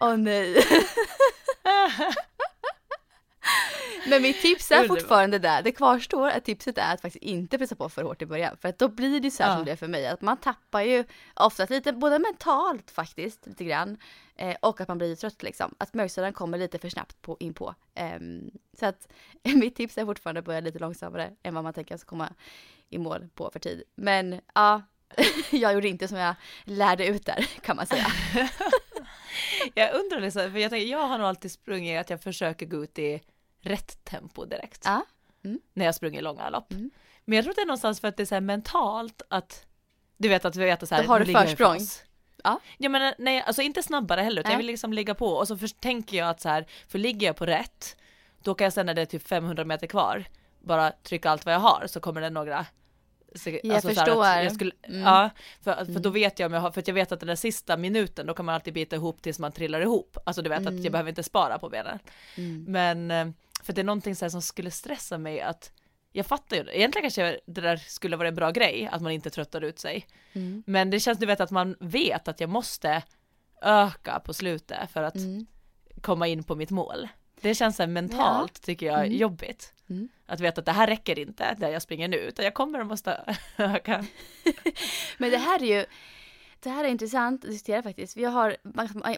Åh 0.00 0.16
nej. 0.16 0.64
Men 4.06 4.22
mitt 4.22 4.42
tips 4.42 4.70
är 4.70 4.88
fortfarande 4.88 5.38
där, 5.38 5.62
det 5.62 5.72
kvarstår 5.72 6.28
att 6.28 6.44
tipset 6.44 6.78
är 6.78 6.94
att 6.94 7.00
faktiskt 7.00 7.24
inte 7.24 7.58
pressa 7.58 7.76
på 7.76 7.88
för 7.88 8.02
hårt 8.02 8.22
i 8.22 8.26
början. 8.26 8.56
För 8.56 8.68
att 8.68 8.78
då 8.78 8.88
blir 8.88 9.20
det 9.20 9.30
så 9.30 9.42
här 9.42 9.50
ja. 9.50 9.56
som 9.56 9.64
det 9.64 9.72
är 9.72 9.76
för 9.76 9.88
mig, 9.88 10.06
att 10.06 10.20
man 10.20 10.36
tappar 10.36 10.80
ju 10.80 11.04
oftast 11.34 11.70
lite, 11.70 11.92
både 11.92 12.18
mentalt 12.18 12.90
faktiskt, 12.90 13.46
lite 13.46 13.64
grann. 13.64 13.98
Eh, 14.36 14.56
och 14.62 14.80
att 14.80 14.88
man 14.88 14.98
blir 14.98 15.16
trött 15.16 15.42
liksom. 15.42 15.74
Att 15.78 15.94
mörksidan 15.94 16.32
kommer 16.32 16.58
lite 16.58 16.78
för 16.78 16.88
snabbt 16.88 17.22
på, 17.22 17.36
in 17.40 17.54
på. 17.54 17.74
Eh, 17.94 18.20
så 18.78 18.86
att 18.86 19.08
mitt 19.42 19.76
tips 19.76 19.98
är 19.98 20.04
fortfarande 20.04 20.38
att 20.38 20.44
börja 20.46 20.60
lite 20.60 20.78
långsammare 20.78 21.30
än 21.42 21.54
vad 21.54 21.64
man 21.64 21.72
tänker 21.72 21.96
ska 21.96 22.08
komma 22.08 22.28
i 22.88 22.98
mål 22.98 23.28
på 23.34 23.50
för 23.52 23.58
tid. 23.58 23.82
Men 23.94 24.40
ja, 24.54 24.82
jag 25.50 25.74
gjorde 25.74 25.88
inte 25.88 26.08
som 26.08 26.18
jag 26.18 26.34
lärde 26.64 27.06
ut 27.06 27.26
där 27.26 27.48
kan 27.62 27.76
man 27.76 27.86
säga. 27.86 28.06
jag 29.74 29.94
undrar 29.94 30.20
liksom, 30.20 30.52
för 30.52 30.58
jag, 30.58 30.70
tänker, 30.70 30.86
jag 30.86 31.06
har 31.06 31.18
nog 31.18 31.26
alltid 31.26 31.52
sprungit 31.52 32.00
att 32.00 32.10
jag 32.10 32.22
försöker 32.22 32.66
gå 32.66 32.84
ut 32.84 32.98
i 32.98 33.20
rätt 33.60 34.04
tempo 34.04 34.44
direkt. 34.44 34.82
Ja. 34.84 35.06
Mm. 35.44 35.60
När 35.74 35.84
jag 35.84 35.94
springer 35.94 36.22
långa 36.22 36.50
lopp. 36.50 36.72
Mm. 36.72 36.90
Men 37.24 37.36
jag 37.36 37.44
tror 37.44 37.54
det 37.54 37.60
är 37.60 37.66
någonstans 37.66 38.00
för 38.00 38.08
att 38.08 38.16
det 38.16 38.22
är 38.22 38.26
så 38.26 38.34
här 38.34 38.40
mentalt 38.40 39.22
att 39.30 39.66
du 40.16 40.28
vet 40.28 40.44
att 40.44 40.56
vi 40.56 40.64
vet 40.64 40.82
att 40.82 40.88
så 40.88 40.94
här. 40.94 41.02
Då 41.02 41.08
har 41.08 41.20
du 41.20 41.32
försprång. 41.32 41.78
Ja. 42.44 42.60
ja 42.78 42.88
men 42.88 43.14
nej, 43.18 43.42
alltså 43.46 43.62
inte 43.62 43.82
snabbare 43.82 44.20
heller 44.20 44.40
utan 44.40 44.52
jag 44.52 44.58
vill 44.58 44.66
liksom 44.66 44.92
ligga 44.92 45.14
på 45.14 45.26
och 45.26 45.48
så 45.48 45.56
för, 45.56 45.68
tänker 45.68 46.16
jag 46.16 46.28
att 46.28 46.40
så 46.40 46.48
här, 46.48 46.66
för 46.88 46.98
ligger 46.98 47.26
jag 47.26 47.36
på 47.36 47.46
rätt, 47.46 47.96
då 48.42 48.54
kan 48.54 48.64
jag 48.64 48.72
sen 48.72 48.86
när 48.86 48.94
det 48.94 49.02
är 49.02 49.06
typ 49.06 49.28
500 49.28 49.64
meter 49.64 49.86
kvar, 49.86 50.24
bara 50.60 50.90
trycka 50.90 51.30
allt 51.30 51.44
vad 51.44 51.54
jag 51.54 51.60
har 51.60 51.86
så 51.86 52.00
kommer 52.00 52.20
det 52.20 52.30
några 52.30 52.66
så, 53.34 53.50
jag 53.50 53.74
alltså 53.74 53.88
förstår. 53.88 54.26
Jag 54.26 54.52
skulle, 54.52 54.72
mm. 54.82 55.00
Ja, 55.00 55.30
för, 55.62 55.74
för 55.74 56.00
då 56.00 56.08
mm. 56.08 56.12
vet 56.12 56.38
jag 56.38 56.46
om 56.46 56.52
jag 56.52 56.60
har, 56.60 56.70
för 56.70 56.80
att 56.80 56.88
jag 56.88 56.94
vet 56.94 57.12
att 57.12 57.20
den 57.20 57.26
där 57.26 57.36
sista 57.36 57.76
minuten 57.76 58.26
då 58.26 58.34
kan 58.34 58.44
man 58.44 58.54
alltid 58.54 58.74
bita 58.74 58.96
ihop 58.96 59.22
tills 59.22 59.38
man 59.38 59.52
trillar 59.52 59.80
ihop. 59.80 60.18
Alltså 60.26 60.42
du 60.42 60.48
vet 60.48 60.60
mm. 60.60 60.76
att 60.76 60.84
jag 60.84 60.92
behöver 60.92 61.08
inte 61.08 61.22
spara 61.22 61.58
på 61.58 61.68
benen. 61.68 61.98
Mm. 62.36 62.64
Men 62.68 63.10
eh, 63.10 63.34
för 63.62 63.72
det 63.72 63.80
är 63.80 63.84
någonting 63.84 64.16
så 64.16 64.30
som 64.30 64.42
skulle 64.42 64.70
stressa 64.70 65.18
mig 65.18 65.40
att 65.40 65.72
jag 66.12 66.26
fattar 66.26 66.56
ju, 66.56 66.62
egentligen 66.62 67.02
kanske 67.02 67.40
det 67.46 67.60
där 67.60 67.76
skulle 67.76 68.16
vara 68.16 68.28
en 68.28 68.34
bra 68.34 68.50
grej, 68.50 68.88
att 68.92 69.02
man 69.02 69.12
inte 69.12 69.30
tröttar 69.30 69.64
ut 69.64 69.78
sig. 69.78 70.06
Mm. 70.32 70.62
Men 70.66 70.90
det 70.90 71.00
känns, 71.00 71.18
du 71.18 71.26
vet 71.26 71.40
att 71.40 71.50
man 71.50 71.76
vet 71.80 72.28
att 72.28 72.40
jag 72.40 72.50
måste 72.50 73.02
öka 73.62 74.20
på 74.20 74.34
slutet 74.34 74.90
för 74.90 75.02
att 75.02 75.16
mm. 75.16 75.46
komma 76.00 76.26
in 76.26 76.44
på 76.44 76.54
mitt 76.54 76.70
mål. 76.70 77.08
Det 77.40 77.54
känns 77.54 77.76
så 77.76 77.86
mentalt 77.86 78.52
ja. 78.54 78.66
tycker 78.66 78.86
jag 78.86 79.06
mm. 79.06 79.18
jobbigt. 79.18 79.72
Mm. 79.90 80.08
Att 80.26 80.40
veta 80.40 80.60
att 80.60 80.66
det 80.66 80.72
här 80.72 80.86
räcker 80.86 81.18
inte 81.18 81.54
där 81.54 81.68
jag 81.68 81.82
springer 81.82 82.08
nu, 82.08 82.16
utan 82.16 82.44
jag 82.44 82.54
kommer 82.54 82.80
att 82.80 82.86
måste 82.86 83.36
öka. 83.56 84.04
Men 85.18 85.30
det 85.30 85.38
här 85.38 85.62
är 85.62 85.66
ju, 85.66 85.84
det 86.62 86.70
här 86.70 86.84
är 86.84 86.88
intressant 86.88 87.44
att 87.44 87.50
diskutera 87.50 87.82
faktiskt. 87.82 88.16
Vi 88.16 88.24
har 88.24 88.56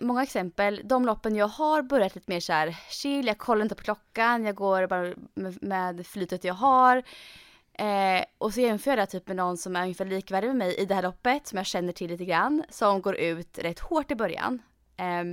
många 0.05 0.23
exempel. 0.23 0.81
De 0.85 1.05
loppen 1.05 1.37
jag 1.37 1.49
har 1.49 1.83
börjat 1.83 2.15
lite 2.15 2.31
mer 2.31 2.41
så 2.41 2.53
här 2.53 2.77
chill, 2.91 3.27
jag 3.27 3.39
kollar 3.39 3.63
inte 3.63 3.75
på 3.75 3.83
klockan, 3.83 4.45
jag 4.45 4.55
går 4.55 4.87
bara 4.87 5.15
med 5.61 6.07
flytet 6.07 6.45
jag 6.45 6.55
har. 6.55 7.03
Eh, 7.73 8.25
och 8.39 8.55
så 8.55 8.61
jämför 8.61 8.91
jag 8.91 8.99
det 8.99 9.07
typ 9.07 9.27
med 9.27 9.37
någon 9.37 9.57
som 9.57 9.77
är 9.77 9.83
ungefär 9.83 10.05
likvärdig 10.05 10.49
med 10.49 10.57
mig 10.57 10.75
i 10.75 10.85
det 10.85 10.95
här 10.95 11.03
loppet, 11.03 11.47
som 11.47 11.57
jag 11.57 11.67
känner 11.67 11.93
till 11.93 12.11
lite 12.11 12.25
grann, 12.25 12.65
som 12.69 13.03
går 13.03 13.17
ut 13.17 13.59
rätt 13.59 13.81
hårt 13.81 14.11
i 14.11 14.15
början. 14.15 14.63
Eh, 14.97 15.25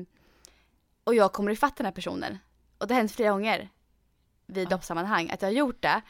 och 1.03 1.15
jag 1.15 1.33
kommer 1.33 1.51
ifatt 1.51 1.77
den 1.77 1.85
här 1.85 1.93
personen. 1.93 2.37
Och 2.77 2.87
det 2.87 2.93
har 2.93 2.99
hänt 2.99 3.11
flera 3.11 3.31
gånger 3.31 3.69
vid 4.45 4.65
ja. 4.65 4.69
loppsammanhang 4.69 5.29
att 5.29 5.41
jag 5.41 5.49
har 5.49 5.53
gjort 5.53 5.81
det. 5.81 6.01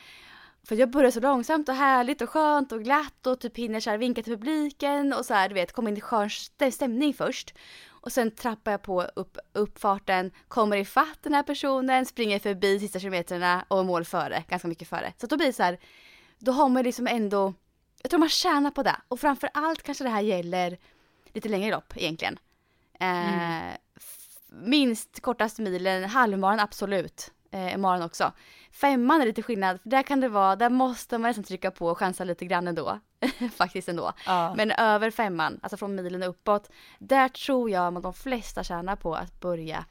För 0.63 0.75
jag 0.75 0.89
börjar 0.89 1.11
så 1.11 1.19
långsamt 1.19 1.69
och 1.69 1.75
härligt 1.75 2.21
och 2.21 2.29
skönt 2.29 2.71
och 2.71 2.83
glatt 2.83 3.27
och 3.27 3.39
typ 3.39 3.57
hinner 3.57 3.79
så 3.79 3.97
vinka 3.97 4.23
till 4.23 4.33
publiken 4.33 5.13
och 5.13 5.25
så 5.25 5.33
här 5.33 5.49
du 5.49 5.55
vet 5.55 5.71
komma 5.71 5.89
in 5.89 5.97
i 5.97 6.01
skön 6.01 6.29
stämning 6.71 7.13
först. 7.13 7.53
Och 8.01 8.11
sen 8.11 8.31
trappar 8.31 8.71
jag 8.71 8.81
på 8.81 9.03
upp, 9.03 9.37
upp 9.53 9.79
farten, 9.79 10.31
kommer 10.47 10.77
ifatt 10.77 11.19
den 11.23 11.33
här 11.33 11.43
personen, 11.43 12.05
springer 12.05 12.39
förbi 12.39 12.79
sista 12.79 12.99
kilometrarna 12.99 13.65
och 13.67 13.85
mål 13.85 14.05
före, 14.05 14.43
ganska 14.47 14.67
mycket 14.67 14.87
före. 14.87 15.13
Så 15.17 15.27
då 15.27 15.37
blir 15.37 15.47
det 15.47 15.53
så 15.53 15.63
här, 15.63 15.79
då 16.37 16.51
har 16.51 16.69
man 16.69 16.83
liksom 16.83 17.07
ändå, 17.07 17.53
jag 18.01 18.09
tror 18.09 18.19
man 18.19 18.29
tjänar 18.29 18.71
på 18.71 18.83
det. 18.83 18.95
Och 19.07 19.19
framför 19.19 19.49
allt 19.53 19.83
kanske 19.83 20.03
det 20.03 20.09
här 20.09 20.21
gäller 20.21 20.77
lite 21.33 21.49
längre 21.49 21.71
lopp 21.71 21.93
egentligen. 21.95 22.39
Eh, 22.99 23.63
mm. 23.63 23.77
minst 24.49 25.19
kortaste 25.21 25.61
milen, 25.61 26.03
halvmaran 26.03 26.59
absolut 26.59 27.31
eh, 27.51 27.77
Maran 27.77 28.01
också. 28.01 28.33
Femman 28.71 29.21
är 29.21 29.25
lite 29.25 29.41
skillnad, 29.41 29.81
för 29.81 29.89
där 29.89 30.03
kan 30.03 30.19
det 30.19 30.29
vara, 30.29 30.55
där 30.55 30.69
måste 30.69 31.17
man 31.17 31.29
nästan 31.29 31.43
trycka 31.43 31.71
på 31.71 31.87
och 31.87 31.97
chansa 31.97 32.23
lite 32.23 32.45
grann 32.45 32.67
ändå. 32.67 32.99
Faktiskt 33.55 33.89
ändå. 33.89 34.13
Ja. 34.25 34.53
Men 34.57 34.71
över 34.71 35.11
femman, 35.11 35.59
alltså 35.61 35.77
från 35.77 35.95
milen 35.95 36.23
uppåt, 36.23 36.69
där 36.99 37.29
tror 37.29 37.69
jag 37.69 37.97
att 37.97 38.03
de 38.03 38.13
flesta 38.13 38.63
tjänar 38.63 38.95
på 38.95 39.15
att 39.15 39.39
börja 39.39 39.85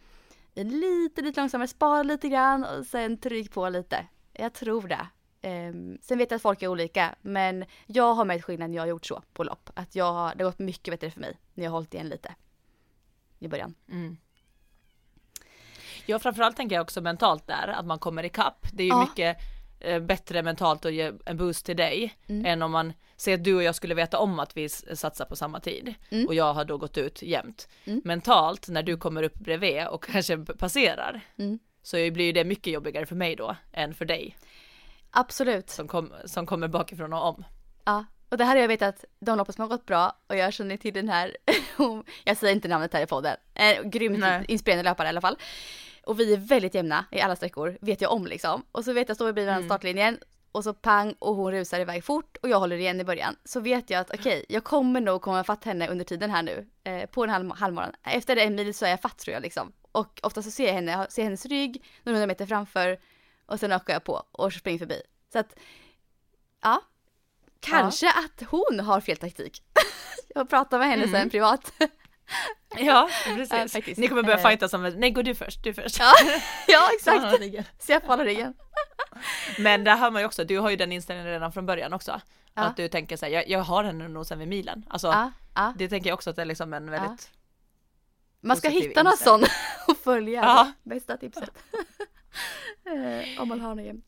lite, 0.54 1.22
lite 1.22 1.40
långsammare, 1.40 1.68
spara 1.68 2.02
lite 2.02 2.28
grann 2.28 2.64
och 2.64 2.86
sen 2.86 3.18
tryck 3.18 3.52
på 3.52 3.68
lite. 3.68 4.06
Jag 4.32 4.52
tror 4.52 4.88
det. 4.88 5.08
Um, 5.42 5.98
sen 6.02 6.18
vet 6.18 6.30
jag 6.30 6.36
att 6.36 6.42
folk 6.42 6.62
är 6.62 6.68
olika, 6.68 7.14
men 7.22 7.64
jag 7.86 8.14
har 8.14 8.24
märkt 8.24 8.44
skillnad 8.44 8.70
när 8.70 8.76
jag 8.76 8.82
har 8.82 8.88
gjort 8.88 9.06
så 9.06 9.22
på 9.32 9.44
lopp. 9.44 9.70
Att 9.74 9.94
jag 9.94 10.12
har, 10.12 10.34
det 10.34 10.44
har 10.44 10.50
gått 10.50 10.58
mycket 10.58 10.92
bättre 10.92 11.10
för 11.10 11.20
mig 11.20 11.38
när 11.54 11.64
jag 11.64 11.70
har 11.70 11.76
hållit 11.76 11.94
igen 11.94 12.08
lite 12.08 12.34
i 13.38 13.48
början. 13.48 13.74
Mm. 13.88 14.16
Ja 16.10 16.18
framförallt 16.18 16.56
tänker 16.56 16.76
jag 16.76 16.82
också 16.82 17.00
mentalt 17.00 17.46
där, 17.46 17.68
att 17.68 17.86
man 17.86 17.98
kommer 17.98 18.24
ikapp. 18.24 18.66
Det 18.72 18.82
är 18.82 18.86
ju 18.86 18.92
ja. 18.92 19.00
mycket 19.00 19.38
eh, 19.80 20.00
bättre 20.00 20.42
mentalt 20.42 20.84
att 20.84 20.92
ge 20.92 21.12
en 21.26 21.36
boost 21.36 21.66
till 21.66 21.76
dig 21.76 22.14
mm. 22.26 22.46
än 22.46 22.62
om 22.62 22.72
man 22.72 22.92
säger 23.16 23.38
att 23.38 23.44
du 23.44 23.54
och 23.54 23.62
jag 23.62 23.74
skulle 23.74 23.94
veta 23.94 24.18
om 24.18 24.38
att 24.38 24.56
vi 24.56 24.68
satsar 24.68 25.24
på 25.24 25.36
samma 25.36 25.60
tid 25.60 25.94
mm. 26.10 26.26
och 26.26 26.34
jag 26.34 26.54
har 26.54 26.64
då 26.64 26.78
gått 26.78 26.98
ut 26.98 27.22
jämt. 27.22 27.68
Mm. 27.84 28.02
Mentalt 28.04 28.68
när 28.68 28.82
du 28.82 28.96
kommer 28.96 29.22
upp 29.22 29.34
bredvid 29.34 29.86
och 29.86 30.04
kanske 30.12 30.38
passerar 30.38 31.20
mm. 31.38 31.58
så 31.82 31.96
blir 31.96 32.32
det 32.32 32.44
mycket 32.44 32.72
jobbigare 32.72 33.06
för 33.06 33.16
mig 33.16 33.36
då 33.36 33.56
än 33.72 33.94
för 33.94 34.04
dig. 34.04 34.36
Absolut. 35.10 35.70
Som, 35.70 35.88
kom, 35.88 36.12
som 36.24 36.46
kommer 36.46 36.68
bakifrån 36.68 37.12
och 37.12 37.28
om. 37.28 37.44
Ja, 37.84 38.04
och 38.28 38.38
det 38.38 38.44
här 38.44 38.54
har 38.54 38.60
jag 38.60 38.68
vetat 38.68 39.04
de 39.20 39.38
loppen 39.38 39.54
som 39.54 39.62
har 39.62 39.68
gått 39.68 39.86
bra 39.86 40.16
och 40.26 40.36
jag 40.36 40.52
känner 40.52 40.76
till 40.76 40.94
den 40.94 41.08
här, 41.08 41.36
jag 42.24 42.36
säger 42.36 42.54
inte 42.54 42.68
namnet 42.68 42.92
här 42.92 43.02
i 43.02 43.06
podden, 43.06 43.36
eh, 43.54 43.82
grymt 43.82 44.18
Nej. 44.18 44.44
inspirerande 44.48 44.90
löpare 44.90 45.06
i 45.06 45.08
alla 45.08 45.20
fall. 45.20 45.36
Och 46.08 46.20
vi 46.20 46.32
är 46.32 46.36
väldigt 46.36 46.74
jämna 46.74 47.04
i 47.10 47.20
alla 47.20 47.36
sträckor, 47.36 47.78
vet 47.80 48.00
jag 48.00 48.12
om 48.12 48.26
liksom. 48.26 48.64
Och 48.72 48.84
så 48.84 48.92
vet 48.92 49.08
jag, 49.08 49.16
står 49.16 49.26
vi 49.26 49.32
bredvid 49.32 49.54
mm. 49.54 49.68
startlinjen 49.68 50.18
och 50.52 50.64
så 50.64 50.74
pang 50.74 51.14
och 51.18 51.34
hon 51.34 51.52
rusar 51.52 51.80
iväg 51.80 52.04
fort 52.04 52.36
och 52.42 52.48
jag 52.48 52.58
håller 52.58 52.76
igen 52.76 53.00
i 53.00 53.04
början. 53.04 53.36
Så 53.44 53.60
vet 53.60 53.90
jag 53.90 54.00
att 54.00 54.10
okej, 54.10 54.38
okay, 54.38 54.44
jag 54.48 54.64
kommer 54.64 55.00
nog 55.00 55.22
komma 55.22 55.44
fatt 55.44 55.64
henne 55.64 55.88
under 55.88 56.04
tiden 56.04 56.30
här 56.30 56.42
nu 56.42 56.68
eh, 56.84 57.06
på 57.06 57.24
en 57.24 57.30
halv, 57.30 57.50
halvmaran. 57.50 57.92
Efter 58.02 58.36
en 58.36 58.54
mil 58.54 58.74
så 58.74 58.86
är 58.86 58.90
jag 58.90 59.00
fatt 59.00 59.18
tror 59.18 59.34
jag 59.34 59.42
liksom. 59.42 59.72
Och 59.92 60.20
ofta 60.22 60.42
så 60.42 60.50
ser 60.50 60.66
jag 60.66 60.74
henne, 60.74 61.06
ser 61.10 61.22
hennes 61.22 61.46
rygg 61.46 61.84
några 62.02 62.16
hundra 62.16 62.26
meter 62.26 62.46
framför 62.46 62.98
och 63.46 63.60
sen 63.60 63.72
ökar 63.72 63.92
jag 63.92 64.04
på 64.04 64.22
och 64.32 64.52
springer 64.52 64.78
förbi. 64.78 65.02
Så 65.32 65.38
att 65.38 65.58
ja, 66.62 66.82
kanske 67.60 68.06
ja. 68.06 68.12
att 68.24 68.48
hon 68.50 68.80
har 68.80 69.00
fel 69.00 69.16
taktik. 69.16 69.62
jag 70.34 70.50
pratar 70.50 70.78
med 70.78 70.88
henne 70.88 71.04
mm. 71.04 71.20
sen 71.20 71.30
privat. 71.30 71.72
Ja, 72.76 73.08
precis. 73.24 73.74
Ja, 73.74 73.94
Ni 73.96 74.08
kommer 74.08 74.22
börja 74.22 74.38
eh. 74.38 74.48
fighta 74.48 74.68
som, 74.68 74.82
nej 74.82 75.10
gå 75.10 75.22
du 75.22 75.34
först, 75.34 75.64
du 75.64 75.74
först. 75.74 75.98
Ja, 75.98 76.12
ja 76.68 76.88
exakt. 76.94 77.42
Så 77.78 77.92
jag 77.92 78.00
håller 78.00 78.24
ryggen. 78.24 78.54
Men 79.58 79.84
där 79.84 79.96
hör 79.96 80.10
man 80.10 80.22
ju 80.22 80.26
också, 80.26 80.44
du 80.44 80.58
har 80.58 80.70
ju 80.70 80.76
den 80.76 80.92
inställningen 80.92 81.32
redan 81.32 81.52
från 81.52 81.66
början 81.66 81.92
också. 81.92 82.20
Ja. 82.54 82.62
Att 82.62 82.76
du 82.76 82.88
tänker 82.88 83.16
såhär, 83.16 83.32
jag, 83.32 83.48
jag 83.48 83.58
har 83.58 83.84
henne 83.84 84.08
nog 84.08 84.26
sen 84.26 84.38
vid 84.38 84.48
milen. 84.48 84.84
Alltså, 84.88 85.06
ja, 85.06 85.32
ja. 85.54 85.74
det 85.78 85.88
tänker 85.88 86.10
jag 86.10 86.14
också 86.14 86.30
att 86.30 86.36
det 86.36 86.42
är 86.42 86.46
liksom 86.46 86.72
en 86.74 86.90
väldigt 86.90 87.30
Man 88.40 88.56
ska 88.56 88.68
hitta 88.68 89.02
någon 89.02 89.16
sån 89.16 89.42
och 89.88 89.96
följa. 89.96 90.42
Ja. 90.42 90.72
Bästa 90.82 91.16
tipset. 91.16 91.50
Eh, 92.84 93.42
om 93.42 93.48
man 93.48 93.60
har 93.60 93.74
någon 93.74 94.02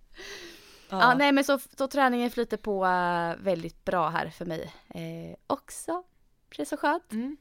Ja. 0.90 1.14
nej 1.14 1.32
men 1.32 1.44
så, 1.44 1.58
så 1.78 1.88
träningen 1.88 2.30
flyter 2.30 2.56
på 2.56 2.84
uh, 2.84 3.44
väldigt 3.44 3.84
bra 3.84 4.08
här 4.08 4.28
för 4.28 4.44
mig 4.44 4.72
eh, 4.88 5.36
också. 5.46 6.02
Det 6.56 6.62
är 6.62 6.66
så 6.66 6.76
skönt. 6.76 7.12
Mm. 7.12 7.36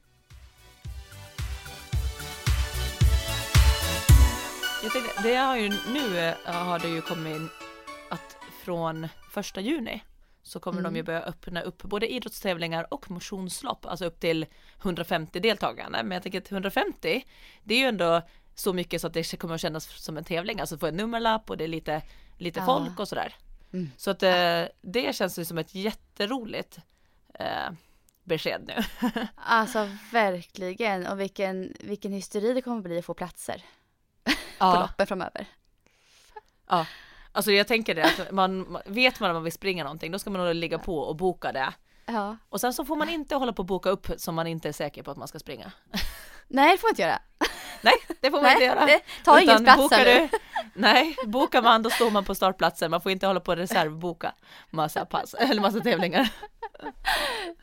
Jag 4.82 4.92
tänkte, 4.92 5.22
det 5.22 5.34
har 5.34 5.56
ju, 5.56 5.68
nu 5.68 6.18
eh, 6.18 6.34
har 6.44 6.78
det 6.78 6.88
ju 6.88 7.00
kommit 7.00 7.52
att 8.10 8.36
från 8.64 9.08
första 9.30 9.60
juni 9.60 10.02
så 10.42 10.60
kommer 10.60 10.80
mm. 10.80 10.92
de 10.92 10.98
ju 10.98 11.02
börja 11.02 11.22
öppna 11.22 11.62
upp 11.62 11.82
både 11.82 12.12
idrottstävlingar 12.12 12.94
och 12.94 13.10
motionslopp, 13.10 13.86
alltså 13.86 14.04
upp 14.04 14.20
till 14.20 14.46
150 14.82 15.40
deltagande. 15.40 16.02
Men 16.02 16.10
jag 16.12 16.22
tänker 16.22 16.40
att 16.40 16.52
150, 16.52 17.24
det 17.64 17.74
är 17.74 17.78
ju 17.78 17.84
ändå 17.84 18.22
så 18.54 18.72
mycket 18.72 19.00
så 19.00 19.06
att 19.06 19.14
det 19.14 19.36
kommer 19.38 19.54
att 19.54 19.60
kännas 19.60 20.02
som 20.04 20.16
en 20.16 20.24
tävling, 20.24 20.60
alltså 20.60 20.78
få 20.78 20.86
en 20.86 20.96
nummerlapp 20.96 21.50
och 21.50 21.56
det 21.56 21.64
är 21.64 21.68
lite, 21.68 22.02
lite 22.38 22.60
Ja. 22.60 22.66
folk 22.66 23.00
och 23.00 23.08
sådär. 23.08 23.34
Mm. 23.72 23.90
Så 23.96 24.10
att 24.10 24.22
eh, 24.22 24.64
det 24.80 25.16
känns 25.16 25.38
ju 25.38 25.44
som 25.44 25.58
ett 25.58 25.74
jätteroligt 25.74 26.78
eh, 27.34 27.70
besked 28.24 28.62
nu. 28.66 29.08
Alltså 29.34 29.88
verkligen. 30.12 31.06
Och 31.06 31.20
vilken, 31.20 31.72
vilken 31.80 32.12
hysteri 32.12 32.52
det 32.52 32.62
kommer 32.62 32.82
bli 32.82 32.98
att 32.98 33.04
få 33.04 33.14
platser 33.14 33.64
på 34.60 34.66
Ja, 34.66 34.80
loppen 34.80 35.06
framöver. 35.06 35.46
ja. 36.68 36.86
Alltså 37.32 37.52
jag 37.52 37.66
tänker 37.68 37.94
det 37.94 38.02
att 38.04 38.30
man, 38.32 38.78
vet 38.86 39.20
man 39.20 39.30
att 39.30 39.36
man 39.36 39.42
vill 39.44 39.52
springa 39.52 39.84
någonting 39.84 40.12
då 40.12 40.18
ska 40.18 40.30
man 40.30 40.44
nog 40.44 40.54
ligga 40.54 40.78
på 40.78 40.98
och 40.98 41.16
boka 41.16 41.52
det. 41.52 41.72
Ja. 42.06 42.36
Och 42.48 42.60
sen 42.60 42.72
så 42.74 42.84
får 42.84 42.96
man 42.96 43.08
inte 43.08 43.34
hålla 43.34 43.52
på 43.52 43.60
och 43.62 43.66
boka 43.66 43.90
upp 43.90 44.06
som 44.16 44.34
man 44.34 44.46
inte 44.46 44.68
är 44.68 44.72
säker 44.72 45.02
på 45.02 45.10
att 45.10 45.16
man 45.16 45.28
ska 45.28 45.38
springa. 45.38 45.72
Nej, 46.48 46.72
det 46.72 46.78
får 46.78 46.86
man 46.86 46.90
inte 46.92 47.02
göra. 47.02 47.18
Nej, 47.82 47.94
det 48.20 48.30
får 48.30 48.36
man 48.36 48.42
Nej, 48.42 48.52
inte 48.52 48.64
göra. 48.64 48.86
det- 48.86 49.00
ta 49.24 49.40
ingen 49.40 49.64
plats 49.64 49.88
du, 49.88 50.28
Nej, 50.74 51.16
bokar 51.26 51.62
man 51.62 51.82
då 51.82 51.90
står 51.90 52.10
man 52.10 52.24
på 52.24 52.34
startplatsen. 52.34 52.90
Man 52.90 53.00
får 53.00 53.12
inte 53.12 53.26
hålla 53.26 53.40
på 53.40 53.50
och 53.52 53.56
reservboka 53.58 54.34
massa 54.70 55.04
pass 55.04 55.34
eller 55.34 55.60
massa 55.62 55.80
tävlingar. 55.80 56.28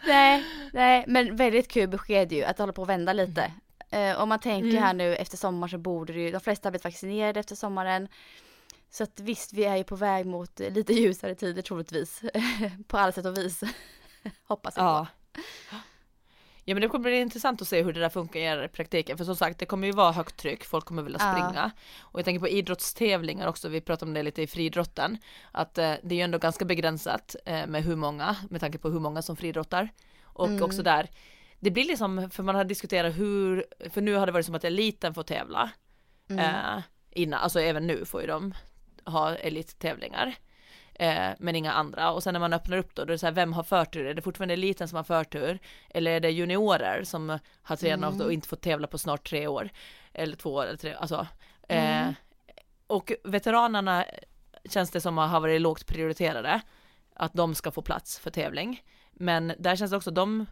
Nej, 0.07 0.45
nej, 0.73 1.03
men 1.07 1.35
väldigt 1.35 1.67
kul 1.71 1.87
besked 1.89 2.31
ju 2.31 2.43
att 2.43 2.57
hålla 2.57 2.73
på 2.73 2.81
och 2.81 2.89
vända 2.89 3.13
lite. 3.13 3.51
Eh, 3.89 4.21
om 4.21 4.29
man 4.29 4.39
tänker 4.39 4.69
Mm. 4.69 4.83
här 4.83 4.93
nu 4.93 5.15
efter 5.15 5.37
sommar 5.37 5.67
så 5.67 5.77
borde 5.77 6.13
det 6.13 6.19
ju, 6.19 6.31
de 6.31 6.39
flesta 6.39 6.67
har 6.67 6.71
blivit 6.71 6.83
vaccinerade 6.83 7.39
efter 7.39 7.55
sommaren. 7.55 8.07
Så 8.89 9.03
att 9.03 9.19
visst, 9.19 9.53
vi 9.53 9.63
är 9.65 9.75
ju 9.75 9.83
på 9.83 9.95
väg 9.95 10.25
mot 10.25 10.59
lite 10.59 10.93
ljusare 10.93 11.35
tider 11.35 11.61
troligtvis. 11.61 12.21
på 12.87 12.97
alla 12.97 13.11
sätt 13.11 13.25
och 13.25 13.37
vis. 13.37 13.61
Hoppas 14.47 14.77
jag 14.77 14.85
Ja. 14.85 15.07
Ja 16.69 16.75
men 16.75 16.81
det 16.81 16.87
kommer 16.87 17.03
bli 17.09 17.19
intressant 17.19 17.61
att 17.61 17.67
se 17.67 17.83
hur 17.83 17.93
det 17.93 17.99
där 17.99 18.09
funkar 18.09 18.63
i 18.63 18.67
praktiken 18.67 19.17
för 19.17 19.25
som 19.25 19.35
sagt 19.35 19.59
det 19.59 19.65
kommer 19.65 19.87
ju 19.87 19.93
vara 19.93 20.11
högt 20.11 20.37
tryck, 20.37 20.63
folk 20.65 20.85
kommer 20.85 21.01
vilja 21.03 21.19
Ja. 21.21 21.31
springa 21.31 21.71
och 21.99 22.19
jag 22.19 22.25
tänker 22.25 22.39
på 22.39 22.47
idrottstävlingar 22.47 23.47
också, 23.47 23.69
vi 23.69 23.81
pratade 23.81 24.09
om 24.09 24.13
det 24.13 24.23
lite 24.23 24.41
i 24.41 24.47
friidrotten 24.47 25.17
att 25.51 25.77
eh, 25.77 25.93
det 26.03 26.15
är 26.15 26.17
ju 26.17 26.21
ändå 26.21 26.37
ganska 26.37 26.65
begränsat 26.65 27.35
eh, 27.45 27.67
med 27.67 27.83
hur 27.83 27.95
många, 27.95 28.35
med 28.49 28.61
tanke 28.61 28.77
på 28.77 28.89
hur 28.89 28.99
många 28.99 29.21
som 29.21 29.35
friidrottar 29.35 29.89
och 30.23 30.47
Mm. 30.47 30.63
också 30.63 30.83
där 30.83 31.09
det 31.59 31.71
blir 31.71 31.85
liksom, 31.85 32.29
för 32.29 32.43
man 32.43 32.55
har 32.55 32.63
diskuterat 32.63 33.15
hur, 33.17 33.65
för 33.89 34.01
nu 34.01 34.13
har 34.15 34.25
det 34.25 34.31
varit 34.31 34.45
som 34.45 34.55
att 34.55 34.63
eliten 34.63 35.13
får 35.13 35.23
tävla 35.23 35.69
Mm. 36.29 36.45
eh, 36.45 36.81
innan, 37.11 37.39
alltså 37.39 37.59
även 37.59 37.87
nu 37.87 38.05
får 38.05 38.21
ju 38.21 38.27
de 38.27 38.53
ha 39.05 39.35
elittävlingar 39.35 40.35
eh, 40.93 41.29
men 41.39 41.55
inga 41.55 41.71
andra 41.73 42.11
och 42.11 42.23
sen 42.23 42.33
när 42.33 42.39
man 42.39 42.53
öppnar 42.53 42.77
upp 42.77 42.95
då, 42.95 43.01
då 43.05 43.11
är 43.11 43.11
det 43.11 43.17
så 43.17 43.25
här, 43.25 43.33
vem 43.33 43.53
har 43.53 43.63
förtur? 43.63 44.05
Är 44.05 44.13
det 44.13 44.21
fortfarande 44.21 44.53
eliten 44.53 44.87
som 44.87 44.95
har 44.95 45.03
förtur? 45.03 45.59
Eller 45.89 46.11
är 46.11 46.19
det 46.19 46.29
juniorer 46.31 47.03
som 47.03 47.39
har 47.61 47.75
tränat 47.75 48.13
Mm. 48.13 48.25
och 48.25 48.33
inte 48.33 48.47
fått 48.47 48.61
tävla 48.61 48.87
på 48.87 48.97
snart 48.97 49.29
tre 49.29 49.47
år? 49.47 49.69
Eller 50.13 50.35
två 50.35 50.53
år 50.53 50.65
eller 50.65 50.77
tre, 50.77 50.93
alltså. 50.93 51.27
Eh, 51.69 52.01
Mm. 52.01 52.13
och 52.87 53.11
veteranerna 53.23 54.05
känns 54.69 54.91
det 54.91 55.01
som 55.01 55.17
har 55.17 55.39
varit 55.39 55.61
lågt 55.61 55.85
prioriterade, 55.87 56.61
att 57.15 57.33
de 57.33 57.55
ska 57.55 57.71
få 57.71 57.81
plats 57.81 58.19
för 58.19 58.31
tävling. 58.31 58.81
Men 59.11 59.53
där 59.59 59.75
känns 59.75 59.91
det 59.91 59.97
också, 59.97 60.11
de 60.11 60.45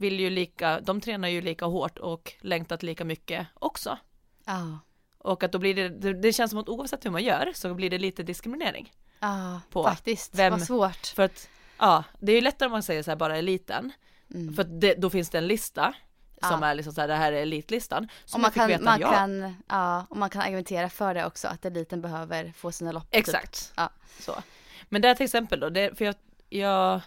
vill 0.00 0.20
ju 0.20 0.30
lika, 0.30 0.80
de 0.80 1.00
tränar 1.00 1.28
ju 1.28 1.40
lika 1.42 1.64
hårt 1.64 1.98
och 1.98 2.32
längtat 2.40 2.82
lika 2.82 3.04
mycket 3.04 3.46
också. 3.54 3.98
Ja, 4.44 4.78
Och 5.18 5.42
att 5.42 5.52
då 5.52 5.58
blir 5.58 5.74
det, 5.74 5.88
det, 5.88 6.12
det 6.12 6.32
känns 6.32 6.50
som 6.50 6.60
att 6.60 6.68
oavsett 6.68 7.04
hur 7.04 7.10
man 7.10 7.22
gör 7.24 7.52
så 7.54 7.74
blir 7.74 7.90
det 7.90 7.98
lite 7.98 8.22
diskriminering. 8.22 8.92
ja, 9.20 9.60
På 9.70 9.84
faktiskt. 9.84 10.34
vem- 10.34 10.50
Vad 10.52 10.62
svårt. 10.62 11.06
För 11.06 11.22
att, 11.22 11.48
ja, 11.78 12.04
det 12.18 12.32
är 12.32 12.36
ju 12.36 12.40
lättare 12.42 12.66
om 12.66 12.72
man 12.72 12.82
säger 12.82 13.02
så 13.02 13.10
här 13.10 13.16
bara 13.16 13.36
eliten. 13.36 13.92
Mm. 14.34 14.54
För 14.54 14.62
att 14.62 14.80
det, 14.80 14.94
då 14.94 15.10
finns 15.10 15.30
det 15.30 15.38
en 15.38 15.46
lista 15.46 15.94
som 16.42 16.58
Ja. 16.62 16.66
är 16.68 16.74
liksom 16.74 16.92
så 16.92 17.00
här, 17.00 17.08
det 17.08 17.14
här 17.14 17.32
är 17.32 17.42
elitlistan. 17.42 18.08
Som 18.24 18.38
Och 18.38 18.42
man 18.42 18.50
kan, 18.50 18.68
veta, 18.68 18.84
man, 18.84 19.00
ja. 19.00 19.12
kan, 19.12 19.56
ja, 19.68 20.06
och 20.10 20.16
man 20.16 20.30
kan 20.30 20.42
argumentera 20.42 20.88
för 20.88 21.14
det 21.14 21.26
också, 21.26 21.48
att 21.48 21.64
eliten 21.64 22.00
behöver 22.00 22.52
få 22.56 22.72
sina 22.72 22.92
lopp. 22.92 23.10
typ. 23.10 23.14
Exakt. 23.20 23.72
Ja. 23.76 23.90
Så. 24.20 24.32
Men 24.88 25.02
där 25.02 25.14
till 25.14 25.24
exempel 25.24 25.60
då, 25.60 25.68
det, 25.70 25.98
för 25.98 26.04
jag, 26.04 26.14
jag 26.48 27.00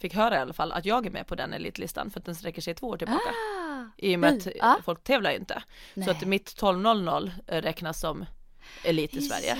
fick 0.00 0.14
höra 0.14 0.36
i 0.36 0.38
alla 0.38 0.52
fall 0.52 0.72
att 0.72 0.84
jag 0.84 1.06
är 1.06 1.10
med 1.10 1.26
på 1.26 1.34
den 1.34 1.52
elitlistan 1.52 2.10
för 2.10 2.20
att 2.20 2.24
den 2.26 2.34
sträcker 2.34 2.62
sig 2.62 2.74
två 2.74 2.88
år 2.88 2.96
tillbaka. 2.96 3.30
Ah, 3.30 3.84
I 3.96 4.16
och 4.16 4.20
med 4.20 4.32
att 4.34 4.46
ja. 4.56 4.76
folk 4.84 5.04
tävlar 5.04 5.30
ju 5.30 5.36
inte. 5.36 5.62
Så 6.04 6.10
att 6.10 6.20
nej. 6.20 6.26
mitt 6.30 6.60
12.00 6.60 7.30
räknas 7.46 8.00
som 8.00 8.24
elit 8.84 9.14
i 9.14 9.20
Sverige. 9.22 9.56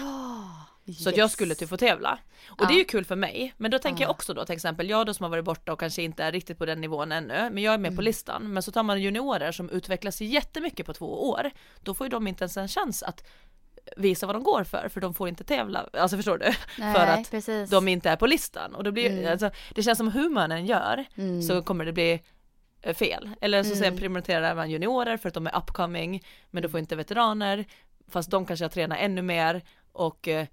Ja, 0.86 0.94
Så 0.94 1.08
att 1.08 1.16
jag 1.16 1.24
yes. 1.24 1.32
skulle 1.32 1.54
typ 1.54 1.68
få 1.68 1.76
tävla. 1.76 2.18
Och 2.50 2.60
Ja. 2.62 2.66
det 2.68 2.74
är 2.74 2.78
ju 2.78 2.84
kul 2.84 3.04
för 3.04 3.16
mig. 3.16 3.54
Men 3.56 3.70
då 3.70 3.78
tänker 3.78 4.02
Ja. 4.02 4.04
jag 4.08 4.10
också 4.10 4.34
då 4.34 4.44
till 4.44 4.54
exempel, 4.54 4.88
jag 4.90 5.06
då 5.06 5.14
som 5.14 5.24
har 5.24 5.30
varit 5.30 5.44
borta 5.44 5.72
och 5.72 5.80
kanske 5.80 6.02
inte 6.02 6.24
är 6.24 6.32
riktigt 6.32 6.58
på 6.58 6.66
den 6.66 6.80
nivån 6.80 7.12
ännu, 7.12 7.50
men 7.50 7.62
jag 7.62 7.74
är 7.74 7.78
med 7.78 7.88
Mm. 7.88 7.96
på 7.96 8.02
listan. 8.02 8.52
Men 8.52 8.62
så 8.62 8.72
tar 8.72 8.82
man 8.82 9.02
juniorer 9.02 9.52
som 9.52 9.70
utvecklas 9.70 10.20
jättemycket 10.20 10.86
på 10.86 10.92
två 10.94 11.28
år, 11.30 11.50
då 11.80 11.94
får 11.94 12.04
ju 12.06 12.10
de 12.10 12.26
inte 12.26 12.44
ens 12.44 12.56
en 12.56 12.68
chans 12.68 13.02
att 13.02 13.26
visa 13.96 14.26
vad 14.26 14.34
de 14.36 14.42
går 14.42 14.64
för, 14.64 14.88
för 14.88 15.00
de 15.00 15.14
får 15.14 15.28
inte 15.28 15.44
tävla, 15.44 15.88
alltså 15.92 16.16
förstår 16.16 16.38
du? 16.38 16.44
Nej, 16.78 16.94
för 16.94 17.06
att 17.06 17.30
precis. 17.30 17.70
De 17.70 17.88
inte 17.88 18.10
är 18.10 18.16
på 18.16 18.26
listan. 18.26 18.74
Och 18.74 18.84
då 18.84 18.92
blir, 18.92 19.10
Mm. 19.10 19.32
alltså, 19.32 19.50
det 19.74 19.82
känns 19.82 19.98
som 19.98 20.08
hur 20.12 20.28
man 20.28 20.52
än 20.52 20.66
gör 20.66 21.04
Mm. 21.16 21.42
så 21.42 21.62
kommer 21.62 21.84
det 21.84 21.92
bli 21.92 22.22
eh, 22.82 22.94
fel. 22.94 23.30
Eller 23.40 23.62
så 23.62 23.74
sen 23.76 23.84
Mm. 23.86 23.98
prioriterar 23.98 24.54
man 24.54 24.70
juniorer 24.70 25.16
för 25.16 25.28
att 25.28 25.34
de 25.34 25.46
är 25.46 25.56
upcoming, 25.58 26.24
men 26.50 26.62
då 26.62 26.68
får 26.68 26.80
inte 26.80 26.96
veteraner, 26.96 27.64
fast 28.08 28.30
de 28.30 28.46
kanske 28.46 28.64
har 28.64 28.70
tränat 28.70 28.98
ännu 29.00 29.22
mer 29.22 29.62
och 29.92 30.28
eh, 30.28 30.46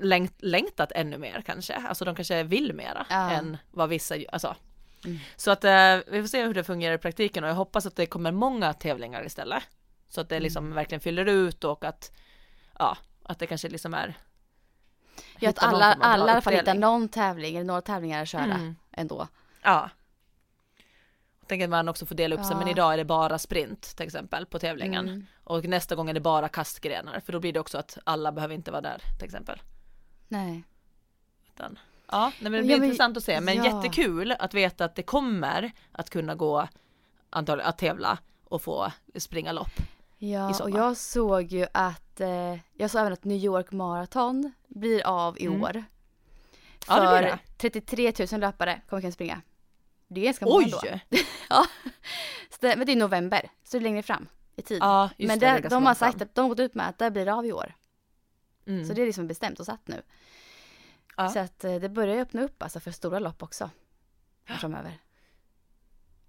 längt, 0.00 0.34
längtat 0.42 0.92
ännu 0.94 1.18
mer 1.18 1.42
kanske. 1.46 1.74
Alltså 1.74 2.04
de 2.04 2.14
kanske 2.14 2.42
vill 2.42 2.72
mera 2.72 3.06
Ja. 3.10 3.30
än 3.30 3.56
vad 3.70 3.88
vissa, 3.88 4.14
alltså. 4.32 4.56
Mm. 5.04 5.18
Så 5.36 5.50
att 5.50 5.64
eh, 5.64 5.96
vi 6.06 6.20
får 6.20 6.26
se 6.26 6.44
hur 6.46 6.54
det 6.54 6.64
fungerar 6.64 6.94
i 6.94 6.98
praktiken 6.98 7.44
och 7.44 7.50
jag 7.50 7.54
hoppas 7.54 7.86
att 7.86 7.96
det 7.96 8.06
kommer 8.06 8.32
många 8.32 8.72
tävlingar 8.72 9.26
istället. 9.26 9.62
Så 10.08 10.20
att 10.20 10.28
det 10.28 10.40
liksom 10.40 10.64
Mm. 10.64 10.74
verkligen 10.76 11.00
fyller 11.00 11.26
ut 11.26 11.64
och 11.64 11.84
att, 11.84 12.12
ja, 12.82 12.96
att 13.22 13.38
det 13.38 13.46
kanske 13.46 13.68
liksom 13.68 13.94
är 13.94 14.14
Ja, 15.38 15.50
att 15.50 15.62
alla, 15.62 15.92
alla 16.00 16.26
i 16.26 16.30
alla 16.30 16.40
fall 16.40 16.54
hittar 16.54 16.74
någon 16.74 17.08
tävling 17.08 17.56
eller 17.56 17.64
några 17.66 17.80
tävlingar 17.80 18.22
att 18.22 18.28
köra 18.28 18.44
Mm. 18.44 18.76
ändå. 18.92 19.28
Ja. 19.62 19.90
Jag 21.40 21.48
tänker 21.48 21.64
att 21.64 21.70
man 21.70 21.88
också 21.88 22.06
får 22.06 22.14
dela 22.14 22.34
upp 22.36 22.44
sig, 22.44 22.52
Ja. 22.54 22.58
men 22.58 22.68
idag 22.68 22.92
är 22.92 22.96
det 22.96 23.04
bara 23.04 23.38
sprint 23.38 23.82
till 23.96 24.06
exempel 24.06 24.46
på 24.46 24.58
tävlingen. 24.58 25.08
Mm. 25.08 25.26
Och 25.44 25.64
nästa 25.64 25.94
gång 25.94 26.10
är 26.10 26.14
det 26.14 26.20
bara 26.20 26.48
kastgrenar, 26.48 27.20
för 27.20 27.32
då 27.32 27.40
blir 27.40 27.52
det 27.52 27.60
också 27.60 27.78
att 27.78 27.98
alla 28.04 28.32
behöver 28.32 28.54
inte 28.54 28.70
vara 28.70 28.80
där 28.80 29.02
till 29.18 29.24
exempel. 29.24 29.62
Nej. 30.28 30.64
Utan, 31.54 31.78
ja, 32.10 32.32
nej, 32.40 32.50
men 32.50 32.52
det 32.52 32.58
Ja, 32.58 32.62
blir 32.64 32.76
men- 32.76 32.84
intressant 32.84 33.16
att 33.16 33.24
se, 33.24 33.40
men 33.40 33.56
ja. 33.56 33.64
jättekul 33.64 34.32
att 34.38 34.54
veta 34.54 34.84
att 34.84 34.94
det 34.94 35.02
kommer 35.02 35.72
att 35.92 36.10
kunna 36.10 36.34
gå 36.34 36.68
antagligen 37.30 37.68
att 37.68 37.78
tävla 37.78 38.18
och 38.44 38.62
få 38.62 38.92
springa 39.16 39.52
lopp. 39.52 39.72
Ja, 40.24 40.62
och 40.62 40.70
jag 40.70 40.96
såg 40.96 41.42
ju 41.52 41.66
att, 41.74 42.20
eh, 42.20 42.56
jag 42.72 42.90
såg 42.90 43.00
även 43.00 43.12
att 43.12 43.24
New 43.24 43.38
York 43.44 43.72
Marathon 43.72 44.52
blir 44.68 45.06
av 45.06 45.38
i 45.38 45.46
Mm. 45.46 45.62
år. 45.62 45.84
Ja, 46.88 47.00
det 47.00 47.06
För 47.08 47.18
blir 47.18 47.30
det. 47.30 47.38
33 47.56 48.12
000 48.32 48.40
löpare 48.40 48.80
kommer 48.88 49.00
kunna 49.00 49.12
springa. 49.12 49.42
Det 50.08 50.20
är 50.20 50.24
ganska 50.24 50.44
många 50.44 50.56
Oj! 50.66 51.00
då. 51.10 51.18
ja. 51.50 51.66
Det, 52.60 52.76
men 52.76 52.86
det 52.86 52.92
är 52.92 52.96
november, 52.96 53.50
så 53.64 53.76
det 53.76 53.80
är 53.80 53.82
längre 53.82 54.02
fram 54.02 54.26
i 54.56 54.62
tid. 54.62 54.78
Ja, 54.80 55.10
men 55.18 55.38
det, 55.38 55.58
det, 55.60 55.68
de 55.68 55.86
har 55.86 55.94
sagt 55.94 56.18
fram. 56.18 56.28
att 56.28 56.34
de 56.34 56.40
har 56.40 56.48
gått 56.48 56.60
ut 56.60 56.74
med 56.74 56.88
att 56.88 56.98
det 56.98 57.10
blir 57.10 57.28
av 57.38 57.46
i 57.46 57.52
år. 57.52 57.74
Mm. 58.66 58.86
Så 58.86 58.92
det 58.92 59.02
är 59.02 59.06
liksom 59.06 59.26
bestämt 59.26 59.60
och 59.60 59.66
satt 59.66 59.88
nu. 59.88 60.02
Ja. 61.16 61.28
Så 61.28 61.38
att 61.38 61.64
eh, 61.64 61.74
det 61.74 61.88
börjar 61.88 62.14
ju 62.14 62.20
öppna 62.20 62.42
upp 62.42 62.62
alltså 62.62 62.80
för 62.80 62.90
stora 62.90 63.18
lopp 63.18 63.42
också. 63.42 63.70
Framöver. 64.46 64.98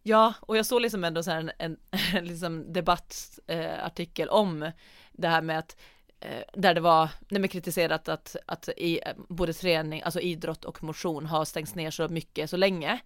Ja, 0.03 0.33
och 0.39 0.57
jag 0.57 0.65
såg 0.65 0.81
liksom 0.81 1.03
ändå 1.03 1.23
så 1.23 1.31
här 1.31 1.37
en, 1.39 1.51
en, 1.57 1.77
en 2.15 2.25
liksom 2.25 2.73
debattartikel 2.73 4.27
eh, 4.27 4.33
om 4.33 4.71
det 5.11 5.27
här 5.27 5.41
med 5.41 5.59
att 5.59 5.77
eh, 6.19 6.43
där 6.53 6.73
det 6.73 6.81
var, 6.81 7.09
nej 7.29 7.39
men 7.41 7.49
kritiserat 7.49 8.09
att, 8.09 8.35
att 8.45 8.69
i, 8.69 8.99
både 9.29 9.53
träning, 9.53 10.01
alltså 10.01 10.19
idrott 10.19 10.65
och 10.65 10.83
motion 10.83 11.25
har 11.25 11.45
stängts 11.45 11.75
ner 11.75 11.91
så 11.91 12.07
mycket 12.07 12.49
så 12.49 12.57
länge 12.57 12.99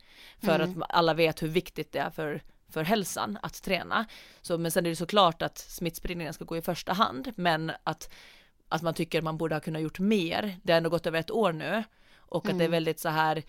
för 0.43 0.59
Mm. 0.59 0.81
att 0.81 0.89
alla 0.89 1.13
vet 1.13 1.43
hur 1.43 1.47
viktigt 1.47 1.91
det 1.91 1.99
är 1.99 2.09
för 2.09 2.41
för 2.69 2.83
hälsan 2.83 3.37
att 3.41 3.63
träna. 3.63 4.05
Så, 4.41 4.57
men 4.57 4.71
sen 4.71 4.85
är 4.85 4.89
det 4.89 4.95
såklart 4.95 5.41
att 5.41 5.57
smittspridningen 5.57 6.33
ska 6.33 6.45
gå 6.45 6.57
i 6.57 6.61
första 6.61 6.93
hand, 6.93 7.33
men 7.35 7.71
att, 7.83 8.09
att 8.69 8.81
man 8.81 8.93
tycker 8.93 9.21
man 9.21 9.37
borde 9.37 9.55
ha 9.55 9.59
kunnat 9.59 9.81
gjort 9.81 9.99
mer. 9.99 10.57
Det 10.63 10.73
har 10.73 10.77
ändå 10.77 10.89
gått 10.89 11.05
över 11.05 11.19
ett 11.19 11.31
år 11.31 11.53
nu 11.53 11.83
och 12.17 12.45
att 12.49 12.57
det 12.57 12.63
är 12.63 12.67
Mm. 12.67 12.71
väldigt 12.71 12.99
så 12.99 13.09
här 13.09 13.43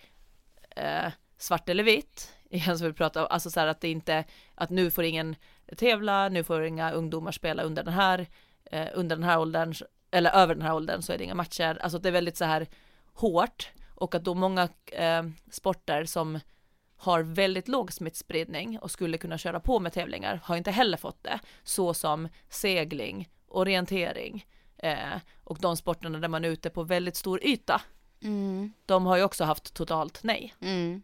eh, 0.75 1.11
svart 1.37 1.69
eller 1.69 1.83
vitt. 1.83 2.33
Igen 2.51 2.77
som 2.77 2.87
vi 2.87 2.93
pratar 2.93 3.21
om, 3.21 3.27
alltså 3.29 3.49
så 3.49 3.59
här 3.59 3.67
att 3.67 3.81
det 3.81 3.89
inte, 3.89 4.23
att 4.55 4.69
nu 4.69 4.91
får 4.91 5.03
ingen 5.03 5.35
tävla, 5.77 6.29
nu 6.29 6.43
får 6.43 6.63
inga 6.63 6.91
ungdomar 6.91 7.31
spela 7.31 7.63
under 7.63 7.83
den 7.83 7.93
här, 7.93 8.27
eh, 8.71 8.87
under 8.93 9.15
den 9.15 9.23
här 9.23 9.39
åldern, 9.39 9.73
eller 10.11 10.31
över 10.31 10.55
den 10.55 10.63
här 10.63 10.75
åldern 10.75 11.01
så 11.01 11.13
är 11.13 11.17
det 11.17 11.23
inga 11.23 11.35
matcher. 11.35 11.77
Alltså 11.81 11.99
det 11.99 12.09
är 12.09 12.13
väldigt 12.13 12.37
så 12.37 12.45
här 12.45 12.67
hårt 13.13 13.69
och 13.95 14.15
att 14.15 14.23
då 14.23 14.33
många 14.33 14.69
eh, 14.85 15.23
sporter 15.51 16.05
som 16.05 16.39
har 16.97 17.23
väldigt 17.23 17.67
låg 17.67 17.93
smittspridning 17.93 18.79
och 18.79 18.91
skulle 18.91 19.17
kunna 19.17 19.37
köra 19.37 19.59
på 19.59 19.79
med 19.79 19.93
tävlingar 19.93 20.39
har 20.43 20.55
inte 20.55 20.71
heller 20.71 20.97
fått 20.97 21.23
det, 21.23 21.39
så 21.63 21.93
som 21.93 22.27
segling, 22.49 23.29
orientering 23.47 24.45
eh, 24.77 25.17
och 25.43 25.57
de 25.61 25.77
sporterna 25.77 26.19
där 26.19 26.27
man 26.27 26.45
är 26.45 26.49
ute 26.49 26.69
på 26.69 26.83
väldigt 26.83 27.15
stor 27.15 27.43
yta. 27.43 27.81
Mm. 28.21 28.73
De 28.85 29.05
har 29.05 29.17
ju 29.17 29.23
också 29.23 29.43
haft 29.43 29.73
totalt 29.73 30.19
nej. 30.23 30.53
Mm. 30.61 31.01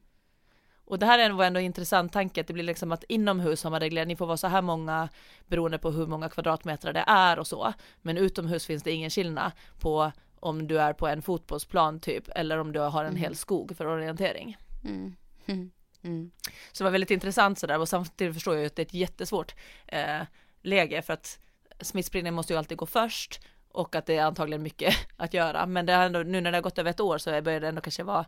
Och 0.86 1.00
det 1.00 1.06
här 1.06 1.20
är 1.20 1.24
ändå 1.30 1.44
en 1.44 1.58
intressant 1.58 2.14
tanke, 2.14 2.42
att 2.42 2.48
det 2.48 2.54
blir 2.54 2.64
liksom 2.64 2.92
att 2.92 3.04
inomhus 3.04 3.64
har 3.64 3.72
man 3.72 3.80
reglerat, 3.80 4.08
ni 4.08 4.16
får 4.16 4.26
vara 4.26 4.38
så 4.38 4.48
här 4.48 4.62
många 4.62 5.10
beroende 5.48 5.78
på 5.78 5.92
hur 5.92 6.08
många 6.08 6.30
kvadratmeter 6.30 6.94
det 6.94 7.04
är 7.08 7.40
och 7.40 7.48
så. 7.48 7.74
Men 8.02 8.18
utomhus 8.18 8.66
finns 8.66 8.84
det 8.84 8.92
ingen 8.92 9.10
skillnad 9.10 9.52
på 9.80 10.12
om 10.40 10.68
du 10.68 10.80
är 10.80 10.94
på 10.94 11.08
en 11.08 11.22
fotbollsplan 11.22 12.00
typ, 12.00 12.24
eller 12.36 12.58
om 12.58 12.72
du 12.72 12.80
har 12.80 13.02
en 13.04 13.10
Mm. 13.10 13.22
hel 13.22 13.36
skog 13.36 13.78
för 13.78 13.86
orientering. 13.88 14.58
Mm. 14.84 15.16
Mm. 15.46 15.72
Mm. 16.04 16.32
Så 16.72 16.84
det 16.84 16.86
var 16.86 16.92
väldigt 16.92 17.12
intressant 17.12 17.60
sådär 17.60 17.80
och 17.80 17.90
samtidigt 17.90 18.34
förstår 18.34 18.54
jag 18.54 18.62
ju 18.62 18.68
att 18.68 18.76
det 18.76 18.82
är 18.82 18.86
ett 18.86 18.94
jättesvårt 18.94 19.56
eh, 19.88 20.22
läge 20.62 21.02
för 21.02 21.14
att 21.14 21.40
smittspridning 21.82 22.34
måste 22.34 22.54
ju 22.54 22.60
alltid 22.60 22.78
gå 22.78 22.86
först 22.86 23.40
och 23.72 23.96
att 23.96 24.06
det 24.06 24.18
är 24.18 24.24
antagligen 24.26 24.64
mycket 24.64 24.96
att 25.18 25.34
göra. 25.34 25.66
Men 25.66 25.86
det 25.86 25.94
har 25.94 26.04
ändå, 26.06 26.20
nu 26.20 26.42
när 26.42 26.52
det 26.52 26.58
har 26.58 26.62
gått 26.64 26.80
över 26.80 26.90
ett 26.90 27.00
år 27.00 27.18
så 27.18 27.42
börjar 27.42 27.60
det 27.60 27.68
ändå 27.68 27.82
kanske 27.82 28.04
vara 28.04 28.26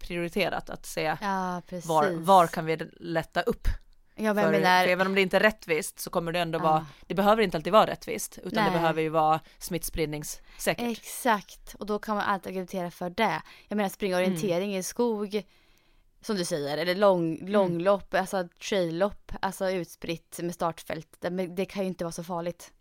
prioriterat 0.00 0.70
att 0.70 0.86
se 0.86 1.16
Ja, 1.20 1.62
var, 1.84 2.10
var 2.10 2.46
kan 2.46 2.64
vi 2.66 2.76
lätta 3.00 3.42
upp? 3.42 3.68
Ja, 4.14 4.34
För, 4.34 4.50
menar, 4.52 4.84
för 4.84 4.90
även 4.92 5.06
om 5.06 5.14
det 5.14 5.20
inte 5.20 5.36
är 5.36 5.40
rättvist 5.40 6.00
så 6.00 6.10
kommer 6.10 6.32
det 6.32 6.38
ändå 6.40 6.58
Ja. 6.58 6.62
vara, 6.62 6.86
det 7.06 7.14
behöver 7.14 7.42
inte 7.42 7.56
alltid 7.56 7.72
vara 7.72 7.86
rättvist 7.86 8.38
utan 8.38 8.64
det 8.64 8.70
Nej. 8.70 8.80
behöver 8.80 9.02
ju 9.02 9.08
vara 9.08 9.40
smittspridningssäkert. 9.58 10.98
Exakt, 10.98 11.74
och 11.74 11.86
då 11.86 11.98
kan 11.98 12.16
man 12.16 12.24
alltid 12.24 12.50
argumentera 12.50 12.90
för 12.90 13.10
det. 13.10 13.42
Jag 13.68 13.76
menar 13.76 13.88
springa 13.88 14.16
Mm. 14.18 14.30
orientering 14.30 14.76
i 14.76 14.82
skog, 14.82 15.42
som 16.20 16.36
du 16.36 16.44
säger, 16.44 16.78
eller 16.78 16.94
lång, 16.94 17.34
Mm. 17.38 17.48
långlopp, 17.52 18.14
alltså 18.14 18.48
traillopp, 18.68 19.32
alltså 19.42 19.70
utspritt 19.70 20.38
med 20.42 20.54
startfält. 20.54 21.16
Det, 21.20 21.28
det 21.46 21.64
kan 21.64 21.82
ju 21.82 21.88
inte 21.88 22.04
vara 22.04 22.12
så 22.12 22.24
farligt. 22.24 22.72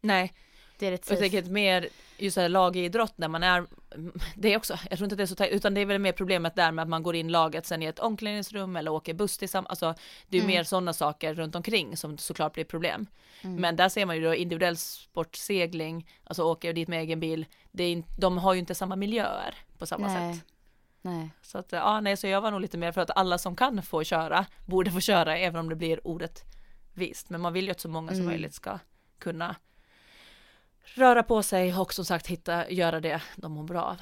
Nej, 0.00 0.32
Det 0.78 0.86
är 0.86 0.90
rätt 0.90 1.10
Och 1.10 1.38
att 1.38 1.46
mer 1.46 1.88
just 2.18 2.36
här 2.36 2.48
lagidrott 2.48 3.18
när 3.18 3.28
man 3.28 3.42
är, 3.42 3.66
det 4.34 4.52
är 4.52 4.56
också, 4.56 4.78
jag 4.90 4.98
tror 4.98 5.04
inte 5.04 5.14
att 5.14 5.16
det 5.16 5.22
är 5.24 5.26
så 5.26 5.34
tajt, 5.34 5.52
utan 5.52 5.74
det 5.74 5.80
är 5.80 5.86
väl 5.86 5.98
mer 5.98 6.12
problemet 6.12 6.56
där 6.56 6.72
med 6.72 6.82
att 6.82 6.88
man 6.88 7.02
går 7.02 7.16
in 7.16 7.28
laget 7.28 7.66
sen 7.66 7.82
i 7.82 7.86
ett 7.86 7.98
omklädningsrum 7.98 8.76
eller 8.76 8.90
åker 8.90 9.14
buss 9.14 9.38
tillsammans, 9.38 9.68
alltså 9.70 9.94
det 10.28 10.36
är 10.36 10.40
Mm. 10.42 10.54
mer 10.54 10.64
sådana 10.64 10.92
saker 10.92 11.34
runt 11.34 11.54
omkring 11.54 11.96
som 11.96 12.18
såklart 12.18 12.52
blir 12.54 12.64
problem. 12.64 13.06
Mm. 13.42 13.56
Men 13.60 13.76
där 13.76 13.88
ser 13.88 14.06
man 14.06 14.16
ju 14.16 14.22
då 14.24 14.34
individuell 14.34 14.76
sportsegling, 14.76 16.08
alltså 16.24 16.42
åker 16.42 16.72
dit 16.72 16.88
med 16.88 17.00
egen 17.00 17.20
bil, 17.20 17.46
det 17.72 17.84
är, 17.84 18.02
de 18.18 18.38
har 18.38 18.54
ju 18.54 18.60
inte 18.60 18.74
samma 18.74 18.96
miljöer 18.96 19.54
på 19.78 19.86
samma 19.86 20.06
Nej. 20.06 20.34
sätt. 20.34 20.44
Nej. 21.02 21.30
Så 21.42 21.58
att 21.58 21.72
ja, 21.72 22.00
nej, 22.00 22.16
så 22.16 22.26
jag 22.26 22.40
var 22.40 22.50
nog 22.50 22.60
lite 22.60 22.78
mer 22.78 22.92
för 22.92 23.00
att 23.00 23.10
alla 23.16 23.38
som 23.38 23.56
kan 23.56 23.82
få 23.82 24.04
köra 24.04 24.46
borde 24.66 24.90
få 24.90 25.00
köra 25.00 25.38
även 25.38 25.60
om 25.60 25.68
det 25.68 25.74
blir 25.76 26.00
orättvist. 26.06 27.30
Men 27.30 27.40
man 27.40 27.52
vill 27.52 27.64
ju 27.64 27.70
att 27.70 27.80
så 27.80 27.88
många 27.88 28.08
som 28.08 28.16
Mm. 28.16 28.26
möjligt 28.26 28.54
ska 28.54 28.78
kunna 29.18 29.56
röra 30.94 31.22
på 31.22 31.42
sig 31.42 31.74
och 31.76 31.94
som 31.94 32.04
sagt 32.04 32.26
hitta, 32.26 32.70
göra 32.70 33.00
det 33.00 33.22
de 33.36 33.52
mår 33.52 33.64
bra 33.64 33.82
av. 33.82 33.96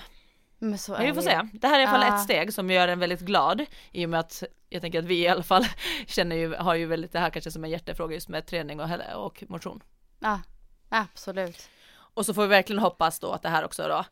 Men 0.58 0.78
Men 0.88 1.02
vi 1.06 1.08
får 1.08 1.14
det 1.14 1.22
se. 1.22 1.40
Det 1.52 1.68
här 1.68 1.78
är 1.78 1.82
i 1.82 1.86
alla 1.86 1.92
fall 1.92 2.06
Ja. 2.08 2.16
ett 2.16 2.22
steg 2.24 2.54
som 2.54 2.70
gör 2.70 2.88
en 2.88 2.98
väldigt 2.98 3.20
glad 3.20 3.64
i 3.92 4.06
och 4.06 4.10
med 4.10 4.20
att 4.20 4.42
jag 4.68 4.82
tänker 4.82 4.98
att 4.98 5.04
vi 5.04 5.18
i 5.22 5.28
alla 5.28 5.42
fall 5.42 5.64
känner 6.06 6.36
ju, 6.36 6.54
har 6.54 6.74
ju 6.74 6.86
väldigt 6.86 7.12
det 7.12 7.18
här 7.18 7.30
kanske 7.30 7.50
som 7.50 7.64
en 7.64 7.70
hjärtefråga 7.70 8.14
just 8.14 8.28
med 8.28 8.46
träning 8.46 8.80
och, 8.80 8.88
och 9.14 9.44
motion. 9.48 9.82
Ja, 10.18 10.40
absolut. 10.88 11.68
Och 11.96 12.26
så 12.26 12.34
får 12.34 12.42
vi 12.42 12.48
verkligen 12.48 12.82
hoppas 12.82 13.20
då 13.20 13.32
att 13.32 13.42
det 13.42 13.48
här 13.48 13.64
också 13.64 13.88
då 13.88 14.04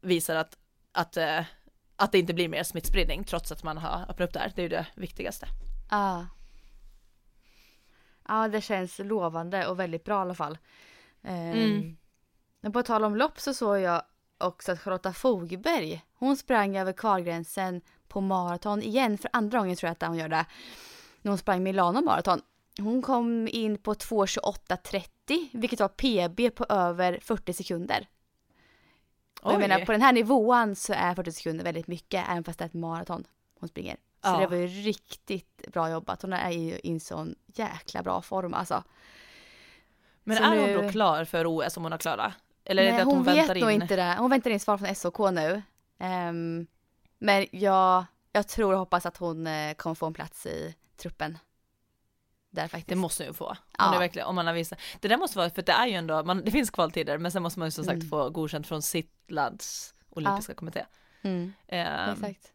visar 0.00 0.36
att, 0.36 0.58
att, 0.92 1.16
eh, 1.16 1.44
att 1.96 2.12
det 2.12 2.18
inte 2.18 2.34
blir 2.34 2.48
mer 2.48 2.62
smittspridning 2.62 3.24
trots 3.24 3.52
att 3.52 3.62
man 3.62 3.78
har 3.78 4.02
öppnat 4.08 4.20
upp 4.20 4.32
där. 4.32 4.52
Det 4.56 4.60
är 4.60 4.62
ju 4.62 4.68
det 4.68 4.86
viktigaste. 4.94 5.46
Ja. 5.90 6.26
Ja, 8.28 8.48
det 8.48 8.60
känns 8.60 8.98
lovande 8.98 9.66
och 9.66 9.80
väldigt 9.80 10.04
bra 10.04 10.18
i 10.18 10.22
alla 10.22 10.34
fall. 10.34 10.58
Mm. 11.22 11.96
Men 12.60 12.72
på 12.72 12.82
tal 12.82 13.04
om 13.04 13.16
lopp 13.16 13.40
så 13.40 13.54
såg 13.54 13.78
jag 13.80 14.02
också 14.38 14.72
att 14.72 14.80
Charlotta 14.80 15.12
Fogberg, 15.12 16.04
hon 16.14 16.36
sprang 16.36 16.76
över 16.76 16.92
kvalgränsen 16.92 17.80
på 18.08 18.20
maraton 18.20 18.82
igen 18.82 19.18
för 19.18 19.30
andra 19.32 19.58
gången 19.58 19.76
tror 19.76 19.88
jag 19.88 19.92
att 19.92 20.08
hon 20.08 20.16
gör 20.18 20.28
det. 20.28 20.46
När 21.22 21.30
hon 21.30 21.38
sprang 21.38 21.62
Milano 21.62 22.00
maraton. 22.00 22.40
Hon 22.78 23.02
kom 23.02 23.48
in 23.48 23.78
på 23.78 23.94
2.28.30 23.94 25.48
vilket 25.52 25.80
var 25.80 25.88
PB 25.88 26.54
på 26.54 26.66
över 26.68 27.18
40 27.22 27.52
sekunder. 27.52 28.08
Och 29.42 29.52
jag 29.52 29.60
menar 29.60 29.84
på 29.84 29.92
den 29.92 30.02
här 30.02 30.12
nivån 30.12 30.76
så 30.76 30.92
är 30.92 31.14
40 31.14 31.32
sekunder 31.32 31.64
väldigt 31.64 31.86
mycket 31.86 32.28
även 32.28 32.44
fast 32.44 32.58
det 32.58 32.64
är 32.64 32.66
ett 32.66 32.74
maraton 32.74 33.24
hon 33.60 33.68
springer. 33.68 33.94
Så 33.94 34.28
Ja. 34.28 34.36
det 34.40 34.46
var 34.46 34.56
ju 34.56 34.66
riktigt 34.66 35.62
bra 35.72 35.90
jobbat. 35.90 36.22
Hon 36.22 36.32
är 36.32 36.50
ju 36.50 36.72
i 36.74 36.90
en 36.90 37.00
sån 37.00 37.34
jäkla 37.46 38.02
bra 38.02 38.22
form 38.22 38.54
alltså. 38.54 38.84
Men 40.24 40.36
Så 40.36 40.42
är 40.42 40.50
nu- 40.50 40.74
hon 40.76 40.84
då 40.86 40.90
klar 40.92 41.24
för 41.24 41.46
OS 41.46 41.76
om 41.76 41.82
hon 41.82 41.92
har 41.92 41.98
klarat? 41.98 42.32
Eller 42.70 42.82
är 42.82 42.86
Nej, 42.86 42.96
det 42.96 43.02
att 43.02 43.06
hon, 43.06 43.14
hon, 43.16 43.24
vet 43.24 43.36
väntar 43.36 43.54
nog 43.60 43.70
in? 43.70 43.82
inte 43.82 43.96
det. 43.96 44.14
Hon 44.18 44.30
väntar 44.30 44.50
in 44.50 44.60
svar 44.60 44.78
från 44.78 44.94
SOK 44.94 45.18
nu. 45.32 45.62
Ehm, 45.98 46.66
men 47.18 47.46
jag, 47.52 48.04
jag 48.32 48.48
tror 48.48 48.72
och 48.72 48.78
hoppas 48.78 49.06
att 49.06 49.16
hon 49.16 49.46
eh, 49.46 49.74
kommer 49.74 49.94
få 49.94 50.06
en 50.06 50.12
plats 50.14 50.46
i 50.46 50.74
truppen. 50.96 51.38
Där 52.50 52.62
faktiskt. 52.68 52.88
Det 52.88 52.94
måste 52.96 53.22
hon 53.22 53.28
ju 53.28 53.32
få. 53.34 53.46
Hon 53.46 53.56
Ja. 53.78 53.94
är 53.94 53.98
verkligen, 53.98 54.28
om 54.28 54.34
man 54.34 54.46
har 54.46 54.54
visat. 54.54 54.78
Det 55.00 55.08
där 55.08 55.16
måste 55.16 55.38
vara, 55.38 55.50
för 55.50 55.62
det 55.62 55.72
är 55.72 55.86
ju 55.86 55.94
ändå, 55.94 56.22
man, 56.22 56.42
det 56.44 56.50
finns 56.50 56.70
kvaltider 56.70 57.18
men 57.18 57.32
sen 57.32 57.42
måste 57.42 57.58
man 57.58 57.66
ju 57.66 57.70
som 57.72 57.84
sagt 57.84 57.94
Mm. 57.96 58.08
få 58.08 58.30
godkänt 58.30 58.66
från 58.66 58.82
sitt 58.82 59.14
lands 59.28 59.94
olympiska 60.10 60.54
kommitté. 60.54 60.84
Mm, 61.22 61.52
Ehm, 61.68 62.12
exakt. 62.12 62.52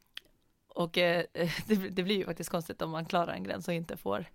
och 0.67 0.97
eh, 0.97 1.23
det, 1.67 1.75
det 1.75 2.03
blir 2.03 2.15
ju 2.17 2.25
faktiskt 2.25 2.49
konstigt 2.49 2.81
om 2.81 2.91
man 2.91 3.05
klarar 3.05 3.33
en 3.33 3.43
gräns 3.43 3.67
och 3.67 3.73
inte 3.73 3.97
får. 3.97 4.25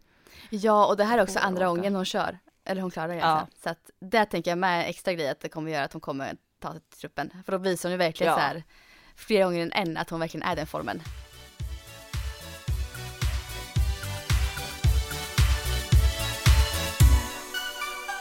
Ja, 0.51 0.87
och 0.87 0.97
det 0.97 1.05
här 1.05 1.19
är 1.19 1.23
också 1.23 1.39
andra 1.39 1.71
åka. 1.71 1.77
gången 1.77 1.95
hon 1.95 2.05
kör. 2.05 2.39
Eller 2.65 2.83
hon 2.83 2.91
klarar 2.91 3.09
det 3.09 3.15
Ja. 3.15 3.47
Så 3.63 3.71
att 3.71 3.91
där 4.01 4.25
tänker 4.25 4.51
jag 4.51 4.59
med 4.59 4.89
extra 4.89 5.13
grej 5.15 5.29
att 5.29 5.41
det 5.41 5.49
kommer 5.49 5.73
göra 5.73 5.85
att 5.85 5.93
hon 5.93 6.01
kommer 6.01 6.37
ta 6.61 6.73
sig 6.73 6.81
till 6.81 6.99
truppen. 7.01 7.31
För 7.45 7.53
då 7.53 7.59
visar 7.59 7.89
hon 7.89 7.93
ju 7.93 7.99
verkligen 7.99 8.31
Ja. 8.31 8.37
så 8.37 8.41
här 8.43 8.63
flera 9.17 9.45
gånger 9.45 9.61
än 9.61 9.73
en 9.73 9.97
att 9.97 10.11
hon 10.11 10.21
verkligen 10.21 10.47
är 10.47 10.57
den 10.57 10.67
formen. 10.67 11.03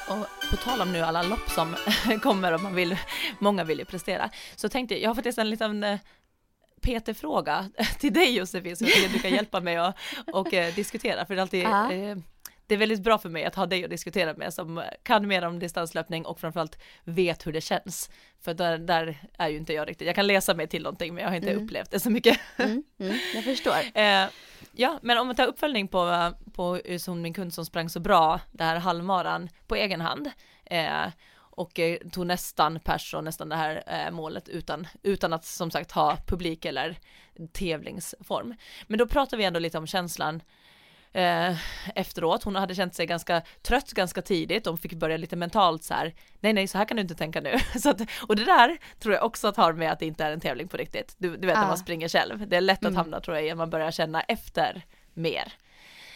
Och 0.09 0.49
på 0.49 0.57
tal 0.57 0.81
om 0.81 0.91
nu 0.91 0.99
alla 1.01 1.21
lopp 1.23 1.49
som 1.49 1.75
kommer 2.23 2.53
och 2.53 2.61
man 2.61 2.75
vill, 2.75 2.97
många 3.39 3.63
vill 3.63 3.79
ju 3.79 3.85
prestera, 3.85 4.29
så 4.55 4.69
tänkte 4.69 4.93
jag, 4.95 5.01
jag 5.03 5.09
har 5.09 5.15
faktiskt 5.15 5.37
en 5.37 5.49
liten 5.49 5.83
eh, 5.83 5.99
PT-fråga 6.81 7.69
till 7.99 8.13
dig 8.13 8.35
Josefin, 8.37 8.73
att 8.73 9.13
du 9.13 9.19
kan 9.19 9.31
hjälpa 9.35 9.59
mig 9.59 9.79
och, 9.81 9.93
och 10.33 10.53
eh, 10.53 10.73
diskutera, 10.73 11.25
för 11.25 11.35
det 11.35 11.39
är 11.39 11.41
alltid 11.41 11.63
Ja. 11.63 11.91
eh, 11.91 12.17
det 12.69 12.75
är 12.75 12.79
väldigt 12.79 13.01
bra 13.03 13.17
för 13.17 13.29
mig 13.29 13.45
att 13.45 13.55
ha 13.55 13.65
dig 13.65 13.83
att 13.83 13.89
diskutera 13.89 14.33
med 14.33 14.53
som 14.53 14.83
kan 15.03 15.27
mer 15.27 15.45
om 15.45 15.59
distanslöpning 15.59 16.25
och 16.25 16.39
framförallt 16.39 16.79
vet 17.03 17.47
hur 17.47 17.53
det 17.53 17.61
känns. 17.61 18.09
För 18.41 18.53
där, 18.53 18.77
där 18.77 19.17
är 19.37 19.47
ju 19.47 19.57
inte 19.57 19.73
jag 19.73 19.89
riktigt, 19.89 20.07
jag 20.07 20.15
kan 20.15 20.27
läsa 20.27 20.53
mig 20.53 20.67
till 20.67 20.83
någonting 20.83 21.13
men 21.13 21.23
jag 21.23 21.29
har 21.29 21.35
inte 21.35 21.51
Mm. 21.51 21.63
upplevt 21.63 21.91
det 21.91 21.99
så 21.99 22.09
mycket. 22.09 22.39
Mm, 22.57 22.83
mm, 22.99 23.17
jag 23.35 23.43
förstår. 23.43 23.73
Eh, 23.99 24.27
ja, 24.71 24.99
men 25.01 25.17
om 25.17 25.27
vi 25.27 25.35
tar 25.35 25.47
uppföljning 25.47 25.87
på, 25.87 26.31
på 26.53 26.79
hon 27.07 27.21
min 27.21 27.33
kund 27.33 27.53
som 27.53 27.65
sprang 27.65 27.89
så 27.89 27.99
bra 27.99 28.39
det 28.51 28.63
här 28.63 28.75
halvmaran 28.75 29.49
på 29.67 29.75
egen 29.75 30.01
hand 30.01 30.31
eh, 30.65 31.07
och 31.37 31.79
eh, 31.79 31.97
tog 32.11 32.25
nästan 32.25 32.79
pers 32.79 33.13
och 33.13 33.23
nästan 33.23 33.49
det 33.49 33.55
här 33.55 33.83
eh, 33.87 34.11
målet 34.11 34.49
utan, 34.49 34.87
utan 35.03 35.33
att 35.33 35.45
som 35.45 35.71
sagt 35.71 35.91
ha 35.91 36.17
publik 36.27 36.65
eller 36.65 36.97
tävlingsform. 37.53 38.55
Men 38.87 38.97
då 38.99 39.07
pratar 39.07 39.37
vi 39.37 39.43
ändå 39.43 39.59
lite 39.59 39.77
om 39.77 39.87
känslan 39.87 40.41
eh, 41.13 41.55
efteråt. 41.95 42.43
Hon 42.43 42.55
hade 42.55 42.75
känt 42.75 42.95
sig 42.95 43.05
ganska 43.05 43.41
trött 43.61 43.91
ganska 43.93 44.21
tidigt 44.21 44.67
och 44.67 44.79
fick 44.79 44.93
börja 44.93 45.17
lite 45.17 45.35
mentalt 45.35 45.83
så 45.83 45.93
här. 45.93 46.13
Nej, 46.39 46.53
nej, 46.53 46.67
så 46.67 46.77
här 46.77 46.85
kan 46.85 46.95
du 46.97 47.01
inte 47.01 47.15
tänka 47.15 47.41
nu. 47.41 47.55
Så 47.79 47.89
att, 47.89 48.01
och 48.27 48.35
det 48.35 48.45
där 48.45 48.77
tror 48.99 49.13
jag 49.15 49.23
också 49.25 49.47
att 49.47 49.57
har 49.57 49.73
med 49.73 49.91
att 49.91 49.99
det 49.99 50.05
inte 50.05 50.23
är 50.25 50.31
en 50.31 50.39
tävling 50.39 50.67
på 50.67 50.77
riktigt. 50.77 51.15
Du, 51.17 51.37
du 51.37 51.47
vet 51.47 51.55
när 51.55 51.63
Ja. 51.63 51.67
man 51.67 51.77
springer 51.77 52.07
själv. 52.07 52.47
Det 52.47 52.57
är 52.57 52.61
lätt 52.61 52.77
att 52.79 52.83
Mm. 52.83 52.95
hamna 52.95 53.19
tror 53.19 53.37
jag 53.37 53.45
i 53.45 53.51
att 53.51 53.57
man 53.57 53.69
börjar 53.69 53.91
känna 53.91 54.21
efter 54.21 54.85
mer. 55.13 55.53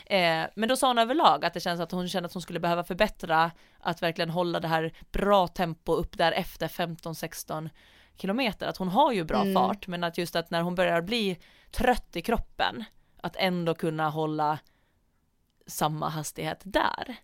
Eh, 0.05 0.43
men 0.55 0.69
då 0.69 0.75
sa 0.75 0.87
hon 0.87 0.97
överlag 0.97 1.45
att 1.45 1.53
det 1.53 1.59
känns 1.59 1.79
att 1.81 1.91
hon 1.91 2.09
kände 2.09 2.27
att 2.27 2.33
hon 2.33 2.41
skulle 2.41 2.59
behöva 2.59 2.83
förbättra 2.83 3.51
att 3.79 4.01
verkligen 4.03 4.29
hålla 4.29 4.59
det 4.59 4.67
här 4.67 4.93
bra 5.11 5.47
tempo 5.47 5.93
upp 5.93 6.17
där 6.17 6.31
efter 6.31 6.67
15-16 6.67 7.69
kilometer. 8.17 8.67
Att 8.67 8.77
hon 8.77 8.87
har 8.89 9.11
ju 9.11 9.23
bra 9.23 9.41
Mm. 9.41 9.53
fart 9.53 9.87
men 9.87 10.03
att 10.03 10.17
just 10.17 10.35
att 10.35 10.49
när 10.49 10.61
hon 10.61 10.75
börjar 10.75 11.01
bli 11.01 11.37
trött 11.71 12.15
i 12.15 12.21
kroppen 12.21 12.83
att 13.21 13.35
ändå 13.35 13.73
kunna 13.75 14.09
hålla 14.09 14.59
samma 15.65 16.09
hastighet 16.09 16.61
där. 16.63 17.15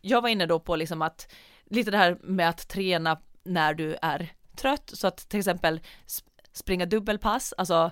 Jag 0.00 0.22
var 0.22 0.28
inne 0.28 0.46
då 0.46 0.60
på 0.60 0.76
liksom 0.76 1.02
att 1.02 1.32
lite 1.64 1.90
det 1.90 1.98
här 1.98 2.18
med 2.22 2.48
att 2.48 2.68
träna 2.68 3.20
när 3.42 3.74
du 3.74 3.96
är 4.02 4.32
trött 4.56 4.90
så 4.94 5.06
att 5.06 5.28
till 5.28 5.38
exempel 5.38 5.80
sp- 6.06 6.24
springa 6.52 6.86
dubbelpass, 6.86 7.54
alltså 7.58 7.90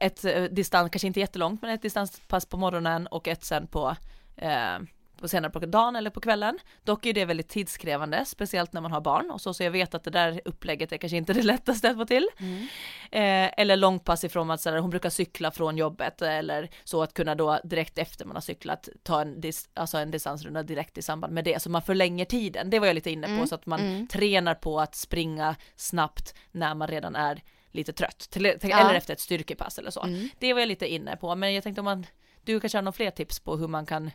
ett 0.00 0.24
eh, 0.24 0.42
distans, 0.42 0.90
kanske 0.90 1.06
inte 1.06 1.20
jättelångt, 1.20 1.62
men 1.62 1.70
ett 1.70 1.82
distanspass 1.82 2.46
på 2.46 2.56
morgonen 2.56 3.06
och 3.06 3.28
ett 3.28 3.44
sen 3.44 3.66
på, 3.66 3.96
eh, 4.36 4.78
på 5.16 5.28
senare 5.28 5.52
på 5.52 5.58
dagen 5.58 5.96
eller 5.96 6.10
på 6.10 6.20
kvällen. 6.20 6.58
Dock 6.84 7.06
är 7.06 7.12
det 7.12 7.24
väldigt 7.24 7.48
tidskrävande, 7.48 8.24
speciellt 8.24 8.72
när 8.72 8.80
man 8.80 8.92
har 8.92 9.00
barn 9.00 9.30
och 9.30 9.40
så, 9.40 9.54
så 9.54 9.62
jag 9.62 9.70
vet 9.70 9.94
att 9.94 10.04
det 10.04 10.10
där 10.10 10.40
upplägget 10.44 10.92
är 10.92 10.96
kanske 10.96 11.16
inte 11.16 11.32
det 11.32 11.42
lättaste 11.52 11.90
att 11.90 11.96
få 11.96 12.04
till. 12.04 12.28
Mm. 12.38 12.62
Eh, 13.10 13.52
eller 13.56 13.76
långpass 13.76 14.24
ifrån 14.24 14.50
att 14.50 14.60
så 14.60 14.70
där, 14.70 14.78
hon 14.78 14.90
brukar 14.90 15.10
cykla 15.10 15.50
från 15.50 15.76
jobbet 15.76 16.22
eller 16.22 16.70
så 16.84 17.02
att 17.02 17.14
kunna 17.14 17.34
då 17.34 17.60
direkt 17.64 17.98
efter 17.98 18.24
man 18.24 18.36
har 18.36 18.40
cyklat 18.40 18.88
ta 19.02 19.20
en, 19.20 19.40
dis, 19.40 19.68
alltså 19.74 19.98
en 19.98 20.10
distansrunda 20.10 20.62
direkt 20.62 20.98
i 20.98 21.02
samband 21.02 21.32
med 21.32 21.44
det 21.44 21.62
så 21.62 21.70
man 21.70 21.82
förlänger 21.82 22.24
tiden. 22.24 22.70
Det 22.70 22.78
var 22.78 22.86
jag 22.86 22.94
lite 22.94 23.10
inne 23.10 23.26
på 23.26 23.36
Mm, 23.36 23.46
så 23.46 23.54
att 23.54 23.66
man 23.66 23.80
mm. 23.80 24.06
tränar 24.06 24.54
på 24.54 24.80
att 24.80 24.94
springa 24.94 25.56
snabbt 25.76 26.34
när 26.52 26.74
man 26.74 26.88
redan 26.88 27.16
är 27.16 27.42
lite 27.70 27.92
trött, 27.92 28.18
till, 28.18 28.54
till, 28.60 28.70
Ja. 28.70 28.78
eller 28.78 28.94
efter 28.94 29.12
ett 29.12 29.20
styrkepass 29.20 29.78
eller 29.78 29.90
så. 29.90 30.02
Mm. 30.02 30.28
Det 30.38 30.52
var 30.52 30.60
jag 30.60 30.68
lite 30.68 30.88
inne 30.88 31.16
på, 31.16 31.34
men 31.34 31.54
jag 31.54 31.64
tänkte 31.64 31.80
om 31.80 31.84
man, 31.84 32.06
du 32.44 32.60
kanske 32.60 32.78
har 32.78 32.82
några 32.82 32.92
fler 32.92 33.10
tips 33.10 33.40
på 33.40 33.56
hur 33.56 33.68
man 33.68 33.86
kan, 33.86 34.10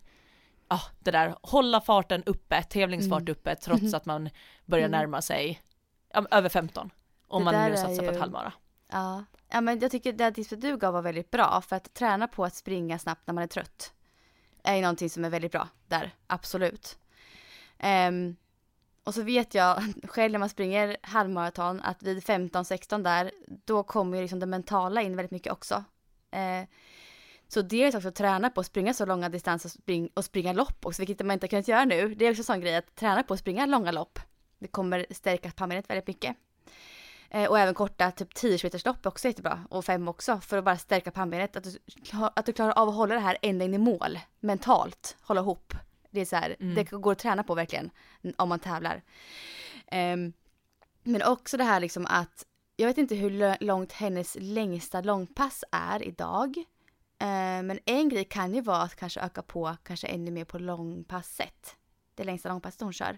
ja 0.71 0.81
det 0.99 1.11
där, 1.11 1.35
hålla 1.41 1.81
farten 1.81 2.23
uppe, 2.23 2.63
tävlingsfart 2.63 3.21
Mm. 3.21 3.31
uppe, 3.31 3.55
trots 3.55 3.93
att 3.93 4.05
man 4.05 4.29
börjar 4.65 4.87
Mm. 4.87 4.99
närma 4.99 5.21
sig 5.21 5.61
ja, 6.13 6.25
över 6.31 6.49
15. 6.49 6.89
Om 7.27 7.45
Det 7.45 7.51
man 7.51 7.69
nu 7.71 7.77
satsar 7.77 7.95
på 7.97 8.03
ju- 8.03 8.09
ett 8.11 8.19
halvmara. 8.19 8.53
Ja. 8.91 9.23
ja, 9.49 9.61
men 9.61 9.79
jag 9.79 9.91
tycker 9.91 10.13
det 10.13 10.31
tipset 10.31 10.61
du 10.61 10.77
gav 10.77 10.93
var 10.93 11.01
väldigt 11.01 11.31
bra 11.31 11.61
för 11.61 11.75
att 11.75 11.93
träna 11.93 12.27
på 12.27 12.45
att 12.45 12.55
springa 12.55 12.99
snabbt 12.99 13.27
när 13.27 13.33
man 13.33 13.43
är 13.43 13.47
trött 13.47 13.93
är 14.63 14.75
ju 14.75 14.81
någonting 14.81 15.09
som 15.09 15.25
är 15.25 15.29
väldigt 15.29 15.51
bra 15.51 15.67
där, 15.87 16.15
absolut. 16.27 16.97
Ehm, 17.77 18.35
och 19.03 19.13
så 19.13 19.21
vet 19.23 19.53
jag 19.55 19.83
själv 20.03 20.31
när 20.31 20.39
man 20.39 20.49
springer 20.49 20.97
halvmaraton 21.01 21.81
att 21.81 22.03
vid 22.03 22.23
15-16 22.23 23.03
där, 23.03 23.31
då 23.65 23.83
kommer 23.83 24.17
ju 24.17 24.21
liksom 24.21 24.39
det 24.39 24.45
mentala 24.45 25.01
in 25.01 25.15
väldigt 25.15 25.31
mycket 25.31 25.53
också. 25.53 25.83
Eh, 26.31 26.67
så 27.53 27.61
det 27.61 27.83
är 27.83 27.95
också 27.97 28.07
att 28.07 28.15
träna 28.15 28.49
på 28.49 28.59
att 28.59 28.65
springa 28.65 28.93
så 28.93 29.05
långa 29.05 29.29
distanser 29.29 29.67
och, 29.67 29.71
spring, 29.71 30.09
och 30.13 30.25
springa 30.25 30.53
lopp 30.53 30.85
också, 30.85 31.01
vilket 31.01 31.25
man 31.25 31.33
inte 31.33 31.43
har 31.43 31.49
kunnat 31.49 31.67
göra 31.67 31.85
nu. 31.85 32.15
Det 32.15 32.25
är 32.25 32.31
också 32.31 32.41
en 32.41 32.45
sån 32.45 32.61
grej 32.61 32.75
att 32.75 32.95
träna 32.95 33.23
på 33.23 33.33
att 33.33 33.39
springa 33.39 33.65
långa 33.65 33.91
lopp. 33.91 34.19
Det 34.59 34.67
kommer 34.67 35.05
stärka 35.09 35.51
pannbenet 35.51 35.89
väldigt 35.89 36.07
mycket. 36.07 36.35
Eh, 37.29 37.49
och 37.49 37.59
även 37.59 37.73
korta 37.73 38.11
typ 38.11 38.35
10 38.35 38.57
km 38.57 38.79
lopp 38.85 39.05
är 39.05 39.09
också 39.09 39.27
jättebra. 39.27 39.65
Och 39.69 39.85
5 39.85 40.07
också 40.07 40.39
för 40.39 40.57
att 40.57 40.63
bara 40.63 40.77
stärka 40.77 41.11
pannbenet. 41.11 41.55
Att 41.55 41.63
du, 41.63 41.79
att 42.35 42.45
du 42.45 42.53
klarar 42.53 42.71
av 42.73 42.89
att 42.89 42.95
hålla 42.95 43.13
det 43.13 43.21
här 43.21 43.37
ända 43.41 43.65
in 43.65 43.73
i 43.73 43.77
mål. 43.77 44.19
Mentalt. 44.39 45.17
Hålla 45.21 45.41
ihop. 45.41 45.73
Det 46.11 46.21
är 46.21 46.25
så 46.25 46.35
här, 46.35 46.55
Mm. 46.59 46.75
det 46.75 46.83
går 46.91 47.11
att 47.11 47.19
träna 47.19 47.43
på 47.43 47.55
verkligen. 47.55 47.89
Om 48.37 48.49
man 48.49 48.59
tävlar. 48.59 49.01
Ehm, 49.87 50.33
men 51.03 51.21
också 51.23 51.57
det 51.57 51.63
här 51.63 51.79
liksom 51.79 52.05
att 52.05 52.45
jag 52.75 52.87
vet 52.87 52.97
inte 52.97 53.15
hur 53.15 53.63
långt 53.63 53.91
hennes 53.91 54.37
längsta 54.39 55.01
långpass 55.01 55.63
är 55.71 56.07
idag. 56.07 56.63
Eh, 57.21 57.63
men 57.63 57.79
en 57.85 58.09
grej 58.09 58.25
kan 58.25 58.53
ju 58.53 58.61
vara 58.61 58.81
att 58.81 58.95
kanske 58.95 59.19
öka 59.21 59.41
på 59.41 59.77
kanske 59.83 60.07
ännu 60.07 60.31
mer 60.31 60.45
på 60.45 60.59
långpasset. 60.59 61.75
Det 62.15 62.23
längsta 62.23 62.49
långpasset 62.49 62.81
hon 62.81 62.93
kör. 62.93 63.17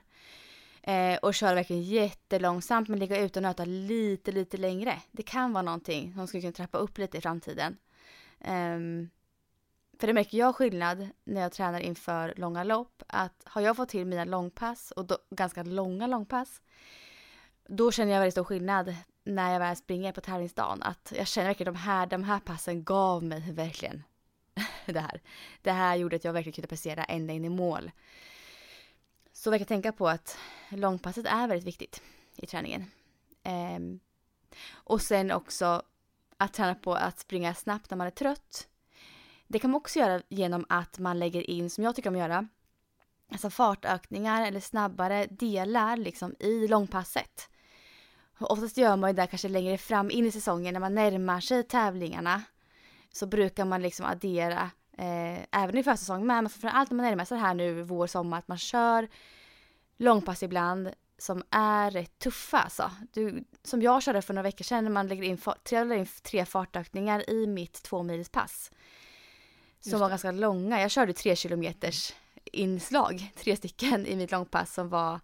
Eh, 0.81 1.17
och 1.17 1.33
köra 1.33 1.55
verkligen 1.55 1.83
jättelångsamt 1.83 2.87
men 2.89 2.99
ligga 2.99 3.19
ute 3.19 3.39
och 3.39 3.43
nöta 3.43 3.65
lite, 3.65 4.31
lite 4.31 4.57
längre. 4.57 5.01
Det 5.11 5.23
kan 5.23 5.53
vara 5.53 5.61
någonting 5.61 6.13
som 6.13 6.27
skulle 6.27 6.41
kunna 6.41 6.53
trappa 6.53 6.77
upp 6.77 6.97
lite 6.97 7.17
i 7.17 7.21
framtiden. 7.21 7.77
Ehm, 8.39 9.09
för 9.99 10.07
det 10.07 10.13
märker 10.13 10.37
jag 10.37 10.55
skillnad 10.55 11.09
när 11.23 11.41
jag 11.41 11.51
tränar 11.51 11.79
inför 11.79 12.33
långa 12.37 12.63
lopp. 12.63 13.03
Att 13.07 13.43
har 13.45 13.61
jag 13.61 13.75
fått 13.75 13.89
till 13.89 14.05
mina 14.05 14.25
långpass 14.25 14.91
och 14.91 15.05
då, 15.05 15.17
ganska 15.29 15.63
långa 15.63 16.07
långpass. 16.07 16.61
Då 17.67 17.91
känner 17.91 18.11
jag 18.11 18.19
väldigt 18.19 18.33
stor 18.33 18.43
skillnad 18.43 18.95
när 19.23 19.53
jag 19.53 19.59
väl 19.59 19.75
springer 19.75 20.11
på 20.11 20.21
tävlingsdagen. 20.21 20.83
Att 20.83 21.13
jag 21.17 21.27
känner 21.27 21.47
verkligen 21.47 21.73
de 21.73 21.79
här, 21.79 22.05
de 22.05 22.23
här 22.23 22.39
passen 22.39 22.83
gav 22.83 23.23
mig 23.23 23.51
verkligen 23.51 24.03
det 24.85 24.99
här. 24.99 25.21
Det 25.61 25.71
här 25.71 25.95
gjorde 25.95 26.15
att 26.15 26.23
jag 26.23 26.33
verkligen 26.33 26.53
kunde 26.53 26.67
prestera 26.67 27.03
ända 27.03 27.33
in 27.33 27.45
i 27.45 27.49
mål. 27.49 27.91
Så 29.33 29.51
verkar 29.51 29.65
tänka 29.65 29.91
på 29.91 30.07
att 30.07 30.37
långpasset 30.69 31.25
är 31.25 31.47
väldigt 31.47 31.67
viktigt 31.67 32.01
i 32.35 32.45
träningen. 32.47 32.85
Ehm, 33.43 33.99
och 34.71 35.01
sen 35.01 35.31
också 35.31 35.81
att 36.37 36.53
träna 36.53 36.75
på 36.75 36.95
att 36.95 37.19
springa 37.19 37.53
snabbt 37.53 37.89
när 37.89 37.97
man 37.97 38.07
är 38.07 38.11
trött. 38.11 38.67
Det 39.47 39.59
kan 39.59 39.71
man 39.71 39.77
också 39.77 39.99
göra 39.99 40.21
genom 40.29 40.65
att 40.69 40.99
man 40.99 41.19
lägger 41.19 41.49
in, 41.49 41.69
som 41.69 41.83
jag 41.83 41.95
tycker 41.95 42.09
om 42.09 42.15
att 42.15 42.19
göra, 42.19 42.47
alltså 43.31 43.49
fartökningar 43.49 44.47
eller 44.47 44.59
snabbare 44.59 45.25
delar 45.25 45.97
liksom 45.97 46.35
i 46.39 46.67
långpasset. 46.67 47.49
Och 48.43 48.51
oftast 48.51 48.77
gör 48.77 48.95
man 48.95 49.09
ju 49.09 49.15
det 49.15 49.27
kanske 49.27 49.47
längre 49.47 49.77
fram 49.77 50.11
in 50.11 50.25
i 50.25 50.31
säsongen 50.31 50.73
när 50.73 50.79
man 50.79 50.95
närmar 50.95 51.39
sig 51.39 51.63
tävlingarna. 51.63 52.43
Så 53.11 53.25
brukar 53.25 53.65
man 53.65 53.81
liksom 53.81 54.05
addera, 54.05 54.71
eh, 54.97 55.61
även 55.61 55.77
i 55.77 55.83
försäsong 55.83 56.27
men 56.27 56.49
framförallt 56.49 56.91
när 56.91 56.95
man 56.95 57.05
närmar 57.05 57.25
sig 57.25 57.37
det 57.37 57.43
här 57.43 57.53
nu 57.53 57.81
vår, 57.81 58.07
sommar, 58.07 58.39
att 58.39 58.47
man 58.47 58.57
kör 58.57 59.07
långpass 59.97 60.43
ibland 60.43 60.89
som 61.17 61.43
är 61.49 61.91
rätt 61.91 62.19
tuffa 62.19 62.59
alltså. 62.59 62.91
Du, 63.13 63.43
som 63.63 63.81
jag 63.81 64.03
körde 64.03 64.21
för 64.21 64.33
några 64.33 64.43
veckor 64.43 64.63
sedan 64.63 64.83
när 64.83 64.91
man 64.91 65.07
lägger 65.07 65.23
in, 65.23 65.37
tre, 65.63 65.83
lägger 65.83 66.01
in 66.01 66.07
tre 66.23 66.45
fartökningar 66.45 67.29
i 67.29 67.47
mitt 67.47 67.83
tvåmilspass. 67.83 68.71
Som 69.79 69.99
var 69.99 70.09
ganska 70.09 70.31
långa. 70.31 70.81
Jag 70.81 70.91
körde 70.91 71.13
tre 71.13 71.35
kilometers 71.35 72.13
inslag, 72.45 73.31
tre 73.35 73.55
stycken 73.55 74.05
i 74.05 74.15
mitt 74.15 74.31
långpass 74.31 74.73
som 74.73 74.89
var 74.89 75.19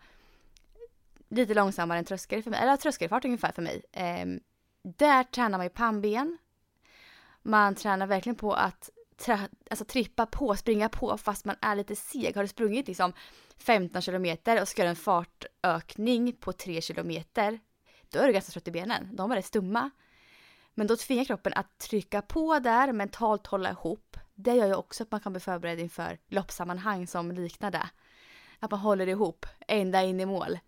lite 1.30 1.54
långsammare 1.54 2.00
än 2.00 2.06
tröskel 2.06 2.44
för 2.44 2.52
mig, 2.52 2.60
eller 2.60 2.78
tröskelfart 2.78 3.26
ungefär 3.26 3.52
för 3.52 3.62
mig. 3.62 3.82
Eh, 3.92 4.26
där 4.84 5.24
tränar 5.24 5.58
man 5.58 5.66
ju 5.66 5.70
pannben. 5.70 6.38
Man 7.42 7.76
tränar 7.76 8.08
verkligen 8.08 8.36
på 8.36 8.54
att 8.54 8.90
tra- 9.18 9.50
alltså, 9.70 9.86
trippa 9.86 10.26
på, 10.26 10.56
springa 10.56 10.90
på 10.90 11.18
fast 11.18 11.46
man 11.46 11.56
är 11.62 11.76
lite 11.76 11.96
seg. 11.96 12.36
Har 12.36 12.44
du 12.44 12.48
sprungit 12.48 12.88
liksom 12.88 13.14
15 13.58 14.02
kilometer 14.02 14.62
och 14.62 14.68
ska 14.68 14.82
göra 14.82 14.90
en 14.90 14.96
fartökning 14.96 16.34
på 16.34 16.54
3 16.54 16.82
kilometer, 16.82 17.60
då 18.10 18.20
är 18.20 18.28
du 18.28 18.34
ganska 18.34 18.52
trött 18.52 18.68
i 18.68 18.72
benen. 18.72 19.16
De 19.16 19.32
är 19.32 19.36
rätt 19.36 19.46
stumma. 19.46 19.90
Men 20.74 20.88
då 20.88 20.96
tvingar 20.96 21.26
kroppen 21.26 21.54
att 21.56 21.78
trycka 21.78 22.22
på 22.22 22.60
där, 22.60 22.94
mentalt 22.94 23.48
hålla 23.48 23.70
ihop. 23.70 24.18
Det 24.36 24.54
gör 24.54 24.68
ju 24.68 24.76
också 24.76 25.04
att 25.04 25.12
man 25.12 25.20
kan 25.20 25.34
bli 25.34 25.40
förberedd 25.40 25.80
inför 25.80 26.18
loppsammanhang 26.28 27.08
som 27.08 27.32
liknar 27.32 27.72
det. 27.72 27.90
Att 28.60 28.72
man 28.72 28.80
håller 28.80 29.08
ihop 29.08 29.46
ända 29.68 30.04
in 30.04 30.20
i 30.20 30.26
mål. 30.26 30.60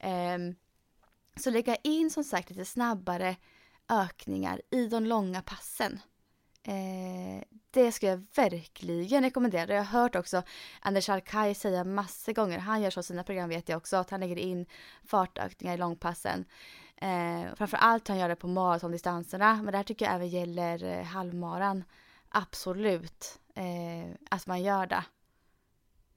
Ehm, 0.00 0.54
så 1.36 1.50
lägga 1.50 1.76
in 1.76 2.10
som 2.10 2.24
sagt 2.24 2.50
lite 2.50 2.64
snabbare 2.64 3.36
ökningar 3.88 4.62
i 4.70 4.86
de 4.86 5.06
långa 5.06 5.42
passen. 5.42 6.00
Eh, 6.62 7.44
det 7.70 7.92
skulle 7.92 8.12
jag 8.12 8.26
verkligen 8.34 9.22
rekommendera. 9.22 9.74
Jag 9.74 9.84
har 9.84 10.00
hört 10.00 10.16
också 10.16 10.42
Anders 10.80 11.08
Alkaj 11.08 11.54
säga 11.54 11.84
massor 11.84 12.32
gånger, 12.32 12.58
han 12.58 12.82
gör 12.82 12.90
så 12.90 13.00
i 13.00 13.02
sina 13.02 13.24
program 13.24 13.48
vet 13.48 13.68
jag 13.68 13.76
också, 13.76 13.96
att 13.96 14.10
han 14.10 14.20
lägger 14.20 14.38
in 14.38 14.66
fartökningar 15.04 15.74
i 15.74 15.78
långpassen. 15.78 16.44
Eh, 16.96 17.54
framförallt 17.54 18.08
han 18.08 18.18
gör 18.18 18.28
det 18.28 18.36
på 18.36 18.48
maratondistanserna, 18.48 19.54
men 19.54 19.66
det 19.72 19.76
här 19.76 19.84
tycker 19.84 20.04
jag 20.04 20.14
även 20.14 20.28
gäller 20.28 20.84
eh, 20.84 21.04
halvmaran. 21.04 21.84
Absolut 22.28 23.38
eh, 23.54 24.14
att 24.30 24.46
man 24.46 24.62
gör 24.62 24.86
det. 24.86 25.04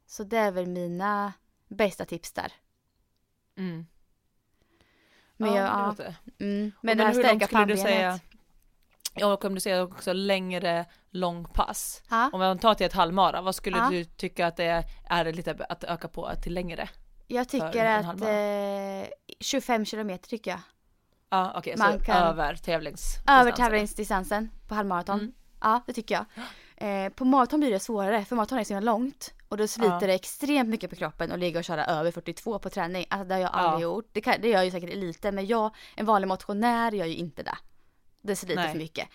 Så 0.06 0.24
det 0.24 0.38
är 0.38 0.52
väl 0.52 0.68
mina 0.68 1.34
bästa 1.68 2.06
tips 2.06 2.32
där. 2.32 2.54
Mm. 3.62 3.86
Men, 5.38 5.54
ja, 5.54 5.58
jag, 5.98 6.06
ja, 6.08 6.14
mm, 6.40 6.72
Men, 6.82 6.98
men 6.98 7.08
hur 7.16 7.24
långt 7.24 7.44
skulle 7.44 7.66
du 7.66 7.78
säga, 7.78 8.20
ja, 9.16 9.34
och 9.34 9.46
om 9.46 9.56
du 9.56 9.62
säger 9.62 9.84
också 9.84 10.14
längre 10.14 10.86
långpass. 11.10 12.04
Ja. 12.10 12.30
Om 12.34 12.40
man 12.40 12.60
tar 12.60 12.74
till 12.74 12.86
ett 12.86 12.94
halvmara, 12.94 13.42
vad 13.42 13.56
skulle 13.56 13.78
Ja. 13.78 13.90
du 13.90 14.04
tycka 14.06 14.48
att 14.48 14.58
det 14.58 14.64
är, 14.66 14.84
är 15.10 15.26
det 15.26 15.32
lite 15.32 15.66
att 15.70 15.84
öka 15.84 16.08
på 16.08 16.32
till 16.44 16.54
längre? 16.54 16.90
Jag 17.28 17.50
tycker 17.50 17.86
att 17.86 18.22
eh, 18.22 19.10
25 19.40 19.86
kilometer 19.86 20.30
tycker 20.30 20.52
jag. 20.52 20.60
Ja 21.30 21.54
okej, 21.58 21.76
Man 21.78 22.00
så 22.00 22.06
kan- 22.06 22.18
över 22.24 22.56
tävlings 22.56 23.16
Över 23.28 23.52
tävlingsdistansen 23.52 24.50
på 24.68 24.76
halvmaraton. 24.76 25.20
Mm. 25.20 25.34
Ja, 25.62 25.82
det 25.88 25.94
tycker 25.94 26.16
jag. 26.16 26.26
Eh, 26.82 27.10
på 27.10 27.26
maraton 27.26 27.60
blir 27.60 27.72
det 27.72 27.80
svårare, 27.80 28.26
för 28.26 28.36
maraton 28.36 28.58
är 28.60 28.64
så 28.64 28.74
himla 28.74 28.92
långt. 28.92 29.34
Och 29.50 29.58
då 29.58 29.68
sliter 29.68 29.92
Ja. 30.02 30.08
det 30.08 30.14
extremt 30.14 30.70
mycket 30.70 30.90
på 30.90 30.96
kroppen 30.96 31.32
och 31.32 31.38
ligga 31.38 31.60
och 31.60 31.66
köra 31.66 31.86
över 31.86 32.12
42 32.12 32.60
på 32.60 32.70
träning. 32.70 33.06
Alltså 33.10 33.28
det 33.28 33.34
har 33.34 33.42
jag 33.42 33.50
aldrig 33.54 33.78
Ja. 33.88 33.92
gjort. 33.96 34.10
Det, 34.12 34.22
kan, 34.22 34.36
det 34.42 34.50
gör 34.50 34.64
ju 34.64 34.72
säkert 34.72 34.90
eliten, 34.90 35.36
men 35.36 35.48
jag, 35.48 35.76
en 35.96 36.06
vanlig 36.06 36.28
motionär, 36.28 36.92
gör 36.92 37.06
ju 37.06 37.16
inte 37.16 37.44
det. 37.44 37.58
Det 38.22 38.36
sliter 38.36 38.56
Nej. 38.56 38.72
för 38.72 38.78
mycket. 38.78 39.08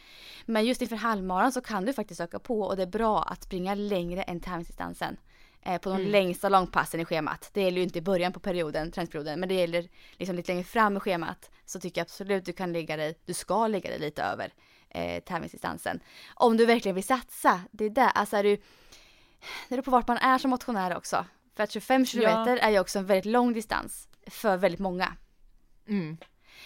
Men 0.47 0.65
just 0.65 0.83
inför 0.83 0.97
halvmaran 0.97 1.53
så 1.53 1.61
kan 1.61 1.85
du 1.85 1.93
faktiskt 1.93 2.21
öka 2.21 2.39
på 2.39 2.61
och 2.61 2.77
det 2.77 2.83
är 2.83 2.87
bra 2.87 3.23
att 3.23 3.43
springa 3.43 3.75
längre 3.75 4.23
än 4.23 4.41
tävlingsdistansen. 4.41 5.17
Eh, 5.63 5.79
på 5.79 5.89
de 5.91 5.97
Mm. 6.01 6.11
längsta 6.13 6.49
långpassen 6.49 7.01
i 7.01 7.05
schemat. 7.05 7.51
Det 7.53 7.63
gäller 7.63 7.77
ju 7.77 7.83
inte 7.83 7.99
i 7.99 8.03
början 8.03 8.33
på 8.33 8.41
perioden, 8.41 8.91
träningsperioden, 8.93 9.41
men 9.41 9.49
det 9.49 9.55
gäller 9.55 9.89
liksom 10.17 10.37
lite 10.37 10.53
längre 10.53 10.65
fram 10.65 10.97
i 10.97 11.01
schemat. 11.01 11.51
Så 11.65 11.81
tycker 11.81 12.01
jag 12.01 12.05
absolut 12.05 12.45
du 12.45 12.53
kan 12.53 12.73
lägga 12.73 12.97
dig, 12.97 13.19
du 13.25 13.35
ska 13.35 13.67
lägga 13.67 13.91
dig 13.91 13.99
lite 13.99 14.23
över 14.23 14.53
eh, 14.97 15.21
tävlingsdistansen. 15.21 16.01
Om 16.35 16.57
du 16.57 16.67
verkligen 16.67 16.95
vill 16.95 17.05
satsa, 17.05 17.61
det 17.71 17.85
är 17.85 17.91
där, 17.91 18.11
alltså 18.15 18.37
är 18.37 18.43
du, 18.43 18.57
det 18.57 19.69
beror 19.69 19.83
på 19.83 19.91
vart 19.91 20.09
man 20.09 20.19
är 20.19 20.39
som 20.39 20.51
motionär 20.51 20.97
också. 20.97 21.25
För 21.57 21.63
att 21.63 21.71
25 21.71 22.07
kilometer 22.07 22.57
är 22.57 22.71
ju 22.71 22.79
också 22.79 22.99
en 22.99 23.07
väldigt 23.07 23.33
lång 23.33 23.53
distans 23.53 24.09
för 24.27 24.57
väldigt 24.57 24.81
många. 24.81 25.17
Mm. 25.89 26.17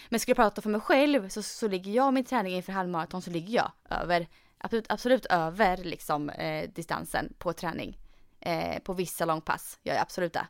Men 0.08 0.20
skulle 0.20 0.30
jag 0.30 0.36
prata 0.36 0.62
för 0.62 0.70
mig 0.70 0.80
själv 0.80 1.28
så, 1.28 1.42
så 1.42 1.68
ligger 1.68 1.92
jag 1.92 2.14
min 2.14 2.24
träning 2.24 2.54
inför 2.54 2.72
halvmaraton 2.72 3.22
så 3.22 3.30
ligger 3.30 3.54
jag 3.54 3.72
över, 3.90 4.26
absolut, 4.58 4.86
absolut 4.88 5.26
över 5.26 5.76
liksom 5.76 6.30
eh, 6.30 6.70
distansen 6.70 7.34
på 7.38 7.52
träning. 7.52 7.98
Eh, 8.40 8.78
på 8.78 8.92
vissa 8.92 9.24
långpass 9.24 9.78
gör 9.82 9.94
jag 9.94 10.02
absolut 10.02 10.32
det. 10.32 10.46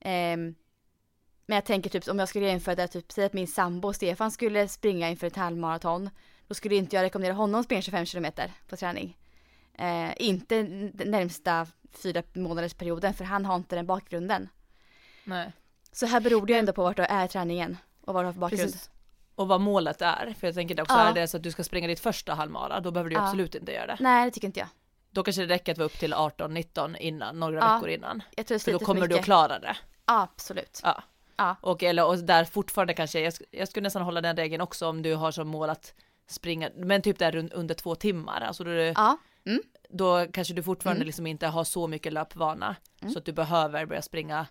Ehm, 0.00 0.54
men 1.46 1.54
jag 1.54 1.64
tänker 1.64 1.90
typ 1.90 2.08
om 2.08 2.18
jag 2.18 2.28
skulle 2.28 2.46
jämföra 2.46 2.74
det, 2.74 2.88
typ 2.88 3.12
säg 3.12 3.24
att 3.24 3.32
min 3.32 3.46
sambo 3.46 3.92
Stefan 3.92 4.30
skulle 4.30 4.68
springa 4.68 5.10
inför 5.10 5.26
ett 5.26 5.36
halvmaraton. 5.36 6.10
Då 6.48 6.54
skulle 6.54 6.74
inte 6.74 6.96
jag 6.96 7.02
rekommendera 7.02 7.34
honom 7.34 7.60
att 7.60 7.64
springa 7.66 7.82
25 7.82 8.06
kilometer 8.06 8.52
på 8.68 8.76
träning. 8.76 9.16
Eh, 9.78 10.12
inte 10.16 10.62
den 10.62 11.10
närmsta 11.10 11.66
fyra 11.92 12.22
månaders 12.32 12.74
perioden 12.74 13.14
för 13.14 13.24
han 13.24 13.44
har 13.44 13.56
inte 13.56 13.76
den 13.76 13.86
bakgrunden. 13.86 14.48
Nej. 15.24 15.52
Så 15.92 16.06
här 16.06 16.20
beror 16.20 16.46
det 16.46 16.52
ju 16.52 16.58
ändå 16.58 16.72
på 16.72 16.82
vart 16.82 16.96
du 16.96 17.02
är 17.02 17.24
i 17.24 17.28
träningen 17.28 17.76
och 18.00 18.14
vad 18.14 18.22
du 18.24 18.26
har 18.26 18.32
för 18.32 18.40
bakgrund. 18.40 18.62
Precis. 18.62 18.90
och 19.34 19.48
vad 19.48 19.60
målet 19.60 20.02
är. 20.02 20.34
För 20.40 20.46
jag 20.46 20.54
tänker 20.54 20.80
också, 20.82 20.94
Ja. 20.94 21.08
är 21.08 21.12
det 21.14 21.28
så 21.28 21.36
att 21.36 21.42
du 21.42 21.50
ska 21.52 21.64
springa 21.64 21.88
ditt 21.88 22.00
första 22.00 22.34
halvmara, 22.34 22.80
då 22.80 22.90
behöver 22.90 23.10
du 23.10 23.16
Ja. 23.16 23.22
absolut 23.24 23.54
inte 23.54 23.72
göra 23.72 23.86
det. 23.86 23.96
Nej 24.00 24.24
det 24.24 24.30
tycker 24.30 24.46
inte 24.46 24.60
jag. 24.60 24.68
Då 25.10 25.22
kanske 25.22 25.42
det 25.46 25.54
räcker 25.54 25.72
att 25.72 25.78
vara 25.78 25.86
upp 25.86 25.98
till 25.98 26.14
18-19 26.14 26.96
innan, 26.96 27.40
några 27.40 27.58
Ja. 27.58 27.74
veckor 27.74 27.88
innan. 27.88 28.22
Jag 28.36 28.46
tror 28.46 28.54
det 28.54 28.64
För 28.64 28.72
då 28.72 28.78
sliter 28.78 28.78
för 28.78 28.86
kommer 28.86 29.06
du 29.08 29.18
att 29.18 29.24
klara 29.24 29.58
det. 29.58 29.76
Absolut. 30.04 30.80
Ja. 30.82 31.02
Ja. 31.36 31.56
Och, 31.60 31.82
eller, 31.82 32.04
och 32.06 32.18
där 32.18 32.44
fortfarande 32.44 32.94
kanske, 32.94 33.20
jag, 33.20 33.32
jag 33.50 33.68
skulle 33.68 33.82
nästan 33.82 34.02
hålla 34.02 34.20
den 34.20 34.36
regeln 34.36 34.60
också 34.62 34.88
om 34.88 35.02
du 35.02 35.14
har 35.14 35.30
som 35.30 35.48
mål 35.48 35.70
att 35.70 35.94
springa, 36.26 36.70
men 36.76 37.02
typ 37.02 37.18
där 37.18 37.50
under 37.54 37.74
två 37.74 37.94
timmar, 37.94 38.40
alltså 38.40 38.64
då, 38.64 38.70
det- 38.70 38.92
Ja. 38.96 39.16
Mm. 39.46 39.62
då 39.90 40.26
kanske 40.32 40.54
du 40.54 40.62
fortfarande 40.62 40.98
Mm. 40.98 41.06
liksom 41.06 41.26
inte 41.26 41.46
har 41.46 41.64
så 41.64 41.86
mycket 41.86 42.12
löpvana 42.12 42.76
Mm. 43.00 43.12
så 43.12 43.18
att 43.18 43.24
du 43.24 43.32
behöver 43.32 43.86
börja 43.86 44.02
springa 44.02 44.46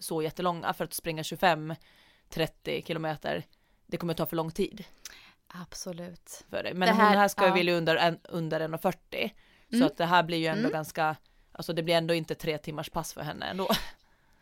så 0.00 0.22
jättelånga 0.22 0.72
för 0.72 0.84
att 0.84 0.94
springa 0.94 1.22
25-30 1.22 1.76
kilometer 2.86 3.46
det 3.86 3.96
kommer 3.96 4.14
ta 4.14 4.26
för 4.26 4.36
lång 4.36 4.50
tid 4.50 4.84
Absolut. 5.48 6.44
för 6.50 6.62
dig. 6.62 6.74
Men 6.74 6.88
Det 6.88 6.94
här- 6.94 7.08
hon 7.08 7.18
här 7.18 7.28
ska 7.28 7.46
ja. 7.46 7.54
vilja 7.54 7.74
under, 7.74 7.96
en, 7.96 8.18
under 8.28 8.60
1,40 8.60 9.30
så 9.70 9.76
Mm. 9.76 9.86
att 9.86 9.96
det 9.96 10.04
här 10.06 10.22
blir 10.22 10.38
ju 10.38 10.46
ändå 10.46 10.60
Mm. 10.60 10.72
ganska 10.72 11.16
Alltså 11.52 11.72
det 11.72 11.82
blir 11.82 11.94
ändå 11.94 12.14
inte 12.14 12.34
tre 12.34 12.58
timmars 12.58 12.90
pass 12.90 13.12
för 13.12 13.20
henne 13.20 13.46
ändå. 13.46 13.68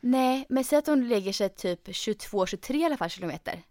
Nej, 0.01 0.47
men 0.49 0.65
säg 0.65 0.79
att 0.79 0.87
hon 0.87 1.09
lägger 1.09 1.33
sig 1.33 1.49
typ 1.49 1.89
22-23 1.89 2.75
i 2.81 2.85
alla 2.85 2.97
fall 2.97 3.09
kilometer. 3.11 3.63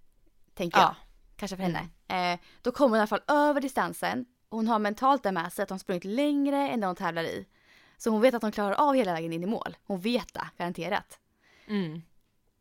Tänker 0.54 0.80
jag. 0.80 0.96
Kanske 1.36 1.58
för 1.58 1.64
henne. 1.64 1.90
Eh, 2.34 2.40
då 2.62 2.72
kommer 2.72 2.90
hon 2.90 2.98
i 2.98 3.00
alla 3.00 3.08
fall 3.08 3.24
över 3.28 3.62
distansen. 3.62 4.26
Och 4.50 4.58
hon 4.58 4.68
har 4.68 4.80
mentalt 4.80 5.24
det 5.24 5.32
med 5.32 5.54
sig 5.54 5.64
att 5.64 5.70
hon 5.70 5.80
sprungit 5.80 6.04
längre 6.04 6.70
än 6.70 6.80
det 6.80 6.88
hon 6.88 6.96
tävlar 6.96 7.24
i. 7.24 7.48
Så 7.98 8.10
hon 8.10 8.22
vet 8.22 8.34
att 8.34 8.42
hon 8.42 8.52
klarar 8.52 8.76
av 8.76 8.96
hela 8.96 9.14
vägen 9.14 9.34
in 9.34 9.44
i 9.44 9.46
mål. 9.46 9.78
Hon 9.84 10.00
vet 10.00 10.34
det, 10.34 10.50
garanterat. 10.58 11.20
Mm. 11.68 12.02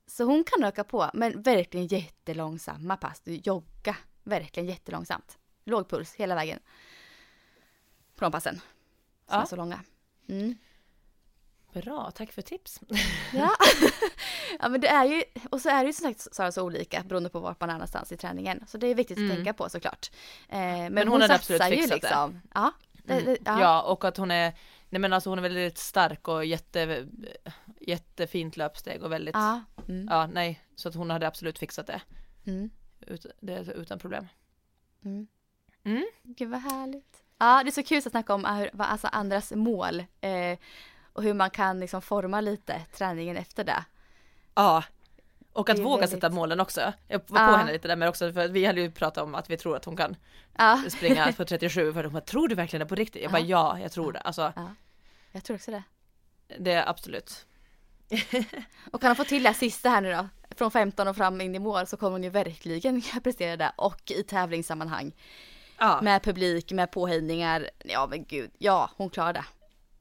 Så 0.06 0.24
hon 0.24 0.44
kan 0.44 0.64
öka 0.64 0.84
på, 0.84 1.10
men 1.14 1.42
verkligen 1.42 1.86
jättelångsamma 1.86 2.96
pass. 2.96 3.20
Du 3.20 3.34
jogga, 3.34 3.96
verkligen 4.22 4.68
jättelångsamt. 4.68 5.38
Låg 5.64 5.88
puls 5.88 6.14
hela 6.14 6.34
vägen. 6.34 6.58
På 8.16 8.24
de 8.24 8.32
passen. 8.32 8.54
Som 8.54 8.62
Ja. 9.36 9.42
är 9.42 9.46
så 9.46 9.56
långa. 9.56 9.80
Mm. 10.28 10.54
Bra, 11.74 12.10
tack 12.14 12.32
för 12.32 12.42
tips. 12.42 12.80
Ja. 13.32 13.50
ja 14.60 14.68
men 14.68 14.80
det 14.80 14.88
är 14.88 15.04
ju, 15.04 15.22
och 15.50 15.60
så 15.60 15.68
är 15.68 15.80
det 15.82 15.86
ju 15.86 15.92
som 15.92 16.04
sagt 16.12 16.34
Sara 16.34 16.52
så 16.52 16.62
olika 16.62 17.02
beroende 17.02 17.28
på 17.30 17.40
vart 17.40 17.60
man 17.60 17.70
är 17.70 17.74
någonstans 17.74 18.12
i 18.12 18.16
träningen. 18.16 18.64
Så 18.66 18.78
det 18.78 18.86
är 18.86 18.94
viktigt 18.94 19.18
Mm. 19.18 19.30
att 19.30 19.36
tänka 19.36 19.52
på 19.52 19.68
såklart. 19.68 20.10
Eh, 20.48 20.58
men, 20.58 20.98
hon 20.98 21.08
hon, 21.08 21.22
absolut 21.22 21.60
satsar 21.60 21.68
ju 21.76 21.82
fixat 21.82 22.00
det. 22.00 22.06
liksom. 22.08 22.40
Ja, 22.54 22.72
det, 22.92 23.20
det, 23.20 23.38
Ja. 23.44 23.60
ja. 23.60 23.82
och 23.82 24.04
att 24.04 24.16
hon 24.16 24.30
är, 24.30 24.52
nej 24.88 25.00
men 25.00 25.12
alltså 25.12 25.30
hon 25.30 25.38
är 25.38 25.42
väldigt 25.42 25.78
stark 25.78 26.28
och 26.28 26.44
jätte, 26.44 27.06
jättefint 27.80 28.56
löpsteg 28.56 29.02
och 29.02 29.12
väldigt, 29.12 29.34
ja, 29.34 29.60
Ja. 29.86 29.92
Mm. 29.92 30.30
nej, 30.30 30.60
så 30.74 30.88
att 30.88 30.94
hon 30.94 31.10
hade 31.10 31.26
absolut 31.26 31.58
fixat 31.58 31.86
det, 31.86 32.00
Mm. 32.46 32.70
ut, 33.00 33.26
det 33.40 33.72
utan 33.76 33.98
problem. 33.98 34.28
Mm. 35.04 35.26
Mm. 35.84 36.04
Gud 36.22 36.50
vad 36.50 36.60
härligt. 36.60 37.22
Ja, 37.38 37.62
det 37.64 37.68
är 37.70 37.72
så 37.72 37.82
kul 37.82 37.98
att 37.98 38.04
snacka 38.10 38.34
om 38.34 38.44
hur, 38.44 38.70
vad- 38.72 38.86
alltså 38.88 39.06
andras 39.06 39.52
mål. 39.52 40.00
Eh, 40.20 40.58
och 41.14 41.22
hur 41.22 41.34
man 41.34 41.50
kan 41.50 41.80
liksom 41.80 42.02
forma 42.02 42.40
lite 42.40 42.80
träningen 42.96 43.36
efter 43.36 43.64
det. 43.64 43.84
Ja, 44.54 44.84
och 45.52 45.70
att 45.70 45.78
våga 45.78 46.00
väldigt- 46.00 46.10
sätta 46.10 46.30
målen 46.34 46.60
också. 46.60 46.92
Jag 47.08 47.18
var 47.18 47.26
på 47.46 47.52
Ja. 47.52 47.56
henne 47.56 47.72
lite 47.72 47.88
där 47.88 47.96
men 47.96 48.08
också 48.08 48.32
för 48.32 48.44
att 48.44 48.50
vi 48.50 48.64
hade 48.64 48.80
ju 48.80 48.90
pratat 48.90 49.24
om 49.24 49.34
att 49.34 49.50
vi 49.50 49.56
tror 49.56 49.76
att 49.76 49.84
hon 49.84 49.96
kan 49.96 50.16
Ja, 50.58 50.82
springa 50.90 51.32
på 51.36 51.44
37 51.44 51.92
för 51.92 52.02
de 52.02 52.12
bara, 52.12 52.20
tror 52.20 52.48
du 52.48 52.54
verkligen 52.54 52.80
det 52.80 52.86
på 52.88 52.94
riktigt? 52.94 53.22
Jag 53.22 53.32
bara 53.32 53.42
ja, 53.42 53.78
jag 53.80 53.92
tror 53.92 54.12
det. 54.12 54.18
Alltså 54.20 54.52
jag 55.32 55.44
tror 55.44 55.56
också 55.56 55.70
det. 55.70 55.82
det 56.58 56.72
är 56.72 56.88
absolut. 56.88 57.46
Och 58.92 59.00
kan 59.00 59.08
hon 59.08 59.16
få 59.16 59.24
till 59.24 59.42
det 59.42 59.54
sista 59.54 59.88
här 59.88 60.00
nu 60.00 60.12
då, 60.12 60.28
från 60.56 60.70
15 60.70 61.08
och 61.08 61.16
fram 61.16 61.40
in 61.40 61.54
i 61.54 61.58
mål 61.58 61.86
så 61.86 61.96
kommer 61.96 62.12
hon 62.12 62.22
ju 62.22 62.30
verkligen 62.30 63.02
prestera 63.22 63.56
det 63.56 63.72
och 63.76 64.10
i 64.10 64.22
tävlingssammanhang. 64.22 65.12
Ja, 65.78 66.00
Med 66.02 66.22
publik, 66.22 66.72
med 66.72 66.90
påhejningar. 66.90 67.70
Ja 67.84 68.06
men 68.10 68.24
gud, 68.24 68.50
ja 68.58 68.90
hon 68.96 69.10
klarar 69.10 69.32
det. 69.32 69.44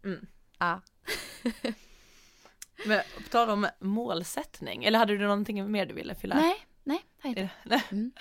Mm. 0.03 0.25
Ja. 0.59 0.81
men 2.85 3.01
på 3.23 3.29
tal 3.29 3.49
om 3.49 3.67
målsättning, 3.79 4.83
eller 4.83 4.99
hade 4.99 5.17
du 5.17 5.23
någonting 5.23 5.71
mer 5.71 5.85
du 5.85 5.93
ville 5.93 6.15
fylla? 6.15 6.35
Nej, 6.35 6.55
nej. 6.83 7.05
Nej. 7.63 7.83
Mm. 7.91 8.11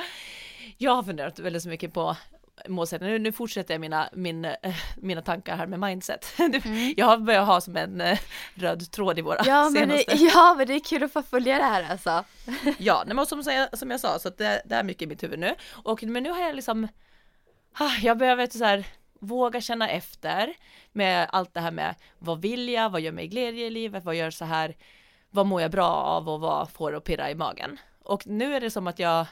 Jag 0.78 0.94
har 0.94 1.02
funderat 1.02 1.38
väldigt 1.38 1.66
mycket 1.66 1.94
på 1.94 2.16
målsättning. 2.68 3.10
Nu, 3.10 3.18
nu 3.18 3.32
fortsätter 3.32 3.74
jag 3.74 3.80
mina, 3.80 4.08
min, 4.12 4.44
eh, 4.44 4.76
mina 4.96 5.22
tankar 5.22 5.56
här 5.56 5.66
med 5.66 5.80
mindset. 5.80 6.34
Mm. 6.38 6.94
Jag 6.96 7.06
har 7.06 7.18
börjat 7.18 7.46
ha 7.46 7.60
som 7.60 7.76
en 7.76 8.00
eh, 8.00 8.18
röd 8.54 8.90
tråd 8.90 9.18
i 9.18 9.22
våra 9.22 9.42
Ja 9.46 9.70
men, 9.70 9.88
det, 9.88 9.98
senaste. 9.98 10.24
ja 10.24 10.54
men 10.58 10.66
det 10.66 10.74
är 10.74 10.80
kul 10.80 11.02
att 11.02 11.12
få 11.12 11.22
följa 11.22 11.58
det 11.58 11.64
här 11.64 11.86
alltså. 11.90 12.24
Ja, 12.78 13.04
men 13.06 13.26
som, 13.26 13.44
som 13.72 13.90
jag 13.90 14.00
sa, 14.00 14.18
så 14.18 14.30
det, 14.30 14.62
det 14.64 14.74
är 14.74 14.82
mycket 14.82 15.02
i 15.02 15.06
mitt 15.06 15.22
huvud 15.22 15.38
nu. 15.38 15.54
Och, 15.72 16.02
men 16.02 16.22
nu 16.22 16.30
har 16.30 16.40
jag 16.40 16.54
liksom, 16.54 16.88
ah, 17.72 17.96
jag 18.02 18.18
behöver 18.18 18.46
så 18.46 18.64
här, 18.64 18.86
våga 19.22 19.60
känna 19.60 19.88
efter 19.88 20.54
med 20.92 21.28
allt 21.32 21.54
det 21.54 21.60
här 21.60 21.70
med 21.70 21.94
vad 22.18 22.42
vill 22.42 22.68
jag, 22.68 22.90
vad 22.90 23.00
gör 23.00 23.12
mig 23.12 23.28
glädje 23.28 23.66
i 23.66 23.70
livet, 23.70 24.04
vad 24.04 24.14
gör 24.14 24.30
så 24.30 24.44
här, 24.44 24.76
vad 25.30 25.46
mår 25.46 25.62
jag 25.62 25.70
bra 25.70 25.88
av 25.88 26.28
och 26.28 26.40
vad 26.40 26.70
får 26.70 26.96
att 26.96 27.04
pirra 27.04 27.30
i 27.30 27.34
magen. 27.34 27.78
Och 28.02 28.26
nu 28.26 28.54
är 28.54 28.60
det 28.60 28.70
som 28.70 28.86
att 28.86 28.98
jag 28.98 29.26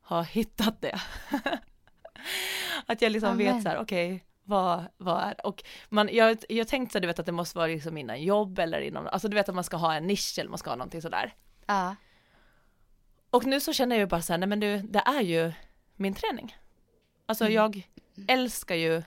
har 0.00 0.22
hittat 0.22 0.80
det. 0.80 1.00
att 2.86 3.02
jag 3.02 3.12
liksom 3.12 3.30
Amen. 3.30 3.54
vet 3.54 3.62
så 3.62 3.68
här, 3.68 3.78
okej, 3.78 4.24
vad, 4.44 4.84
vad 4.96 5.22
är, 5.22 5.46
och 5.46 5.64
man, 5.88 6.08
jag, 6.12 6.38
jag 6.48 6.68
tänkte 6.68 6.92
så 6.92 6.98
här, 6.98 7.00
du 7.00 7.06
vet 7.06 7.18
att 7.18 7.26
det 7.26 7.32
måste 7.32 7.58
vara 7.58 7.66
liksom 7.66 7.96
innan 7.96 8.22
jobb 8.22 8.58
eller 8.58 8.80
inom, 8.80 9.06
alltså 9.06 9.28
du 9.28 9.34
vet 9.34 9.48
att 9.48 9.54
man 9.54 9.64
ska 9.64 9.76
ha 9.76 9.94
en 9.94 10.06
nisch 10.06 10.38
eller 10.38 10.50
man 10.50 10.58
ska 10.58 10.70
ha 10.70 10.76
någonting 10.76 11.02
sådär. 11.02 11.34
Ja. 11.66 11.96
Och 13.30 13.46
nu 13.46 13.60
så 13.60 13.72
känner 13.72 13.96
jag 13.96 14.00
ju 14.00 14.06
bara 14.06 14.22
så 14.22 14.32
här, 14.32 14.38
nej 14.38 14.48
men 14.48 14.60
du, 14.60 14.78
det 14.78 15.02
är 15.06 15.20
ju 15.20 15.52
min 15.96 16.14
träning. 16.14 16.56
Alltså 17.26 17.44
Mm. 17.44 17.54
jag 17.54 17.82
älskar 18.28 18.74
ju 18.74 19.02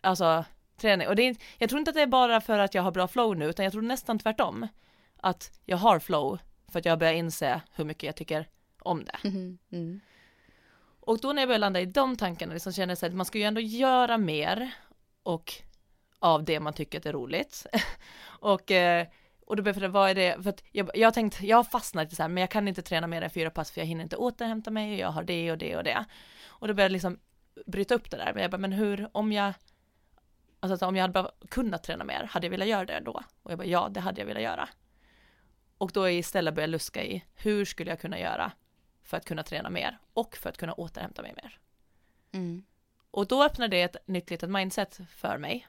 alltså 0.00 0.44
träning 0.76 1.08
och 1.08 1.16
det 1.16 1.22
är, 1.22 1.36
jag 1.58 1.68
tror 1.68 1.78
inte 1.78 1.90
att 1.90 1.94
det 1.94 2.02
är 2.02 2.06
bara 2.06 2.40
för 2.40 2.58
att 2.58 2.74
jag 2.74 2.82
har 2.82 2.90
bra 2.90 3.08
flow 3.08 3.36
nu 3.36 3.44
utan 3.44 3.64
jag 3.64 3.72
tror 3.72 3.82
nästan 3.82 4.18
tvärtom. 4.18 4.68
Att 5.16 5.60
jag 5.64 5.76
har 5.76 5.98
flow 5.98 6.38
för 6.68 6.78
att 6.78 6.84
jag 6.84 6.98
börjar 6.98 7.12
inse 7.12 7.60
hur 7.74 7.84
mycket 7.84 8.02
jag 8.02 8.16
tycker 8.16 8.48
om 8.78 9.04
det. 9.04 9.28
Mhm, 9.28 9.58
Mm. 9.72 10.00
Och 11.06 11.20
då 11.20 11.32
när 11.32 11.42
jag 11.42 11.48
börjar 11.48 11.58
landa 11.58 11.80
i 11.80 11.86
de 11.86 12.16
tankarna 12.16 12.52
liksom 12.52 12.72
känner 12.72 12.90
jag 12.90 12.98
så 12.98 13.06
att 13.06 13.14
man 13.14 13.26
ska 13.26 13.38
ju 13.38 13.44
ändå 13.44 13.60
göra 13.60 14.18
mer 14.18 14.74
och 15.22 15.52
av 16.18 16.44
det 16.44 16.60
man 16.60 16.72
tycker 16.72 16.98
att 16.98 17.06
är 17.06 17.12
roligt. 17.12 17.66
och, 18.24 18.70
eh, 18.70 19.06
och 19.46 19.56
då 19.56 19.62
börjar 19.62 19.82
jag 19.82 19.88
vad 19.88 20.10
är 20.10 20.14
det, 20.14 20.42
för 20.42 20.50
att 20.50 20.64
jag, 20.72 20.90
jag 20.94 21.06
har 21.06 21.12
tänkt, 21.12 21.42
jag 21.42 21.56
har 21.56 21.64
fastnat 21.64 22.12
i 22.12 22.16
så 22.16 22.22
här, 22.22 22.28
men 22.28 22.40
jag 22.40 22.50
kan 22.50 22.68
inte 22.68 22.82
träna 22.82 23.06
mer 23.06 23.22
än 23.22 23.30
fyra 23.30 23.50
pass 23.50 23.70
för 23.70 23.80
jag 23.80 23.86
hinner 23.86 24.02
inte 24.02 24.16
återhämta 24.16 24.70
mig 24.70 24.92
och 24.92 24.98
jag 24.98 25.08
har 25.08 25.22
det 25.22 25.52
och 25.52 25.58
det 25.58 25.76
och 25.76 25.84
det. 25.84 26.04
Och 26.46 26.68
då 26.68 26.74
börjar 26.74 26.84
jag 26.84 26.92
liksom 26.92 27.18
bryta 27.66 27.94
upp 27.94 28.10
det 28.10 28.16
där, 28.16 28.32
men 28.32 28.42
jag 28.42 28.50
bara, 28.50 28.58
men 28.58 28.72
hur, 28.72 29.08
om 29.12 29.32
jag, 29.32 29.52
alltså 30.64 30.84
att 30.84 30.88
om 30.88 30.96
jag 30.96 31.02
hade 31.02 31.12
bara 31.12 31.30
kunnat 31.48 31.82
träna 31.82 32.04
mer, 32.04 32.24
hade 32.24 32.46
jag 32.46 32.50
velat 32.50 32.68
göra 32.68 32.84
det 32.84 33.00
då? 33.00 33.22
Och 33.42 33.50
jag 33.50 33.58
bara, 33.58 33.66
ja, 33.66 33.88
det 33.88 34.00
hade 34.00 34.20
jag 34.20 34.26
velat 34.26 34.42
göra. 34.42 34.68
Och 35.78 35.90
då 35.92 36.08
istället 36.08 36.54
börjar 36.54 36.68
jag 36.68 36.70
luska 36.70 37.04
i, 37.04 37.24
hur 37.34 37.64
skulle 37.64 37.90
jag 37.90 38.00
kunna 38.00 38.18
göra 38.18 38.52
för 39.02 39.16
att 39.16 39.24
kunna 39.24 39.42
träna 39.42 39.70
mer 39.70 39.98
och 40.12 40.36
för 40.36 40.48
att 40.48 40.56
kunna 40.56 40.72
återhämta 40.72 41.22
mig 41.22 41.34
mer. 41.36 41.58
Mm. 42.32 42.64
Och 43.10 43.26
då 43.26 43.44
öppnar 43.44 43.68
det 43.68 43.82
ett 43.82 43.96
nytt 44.06 44.30
litet 44.30 44.50
mindset 44.50 45.00
för 45.08 45.38
mig. 45.38 45.66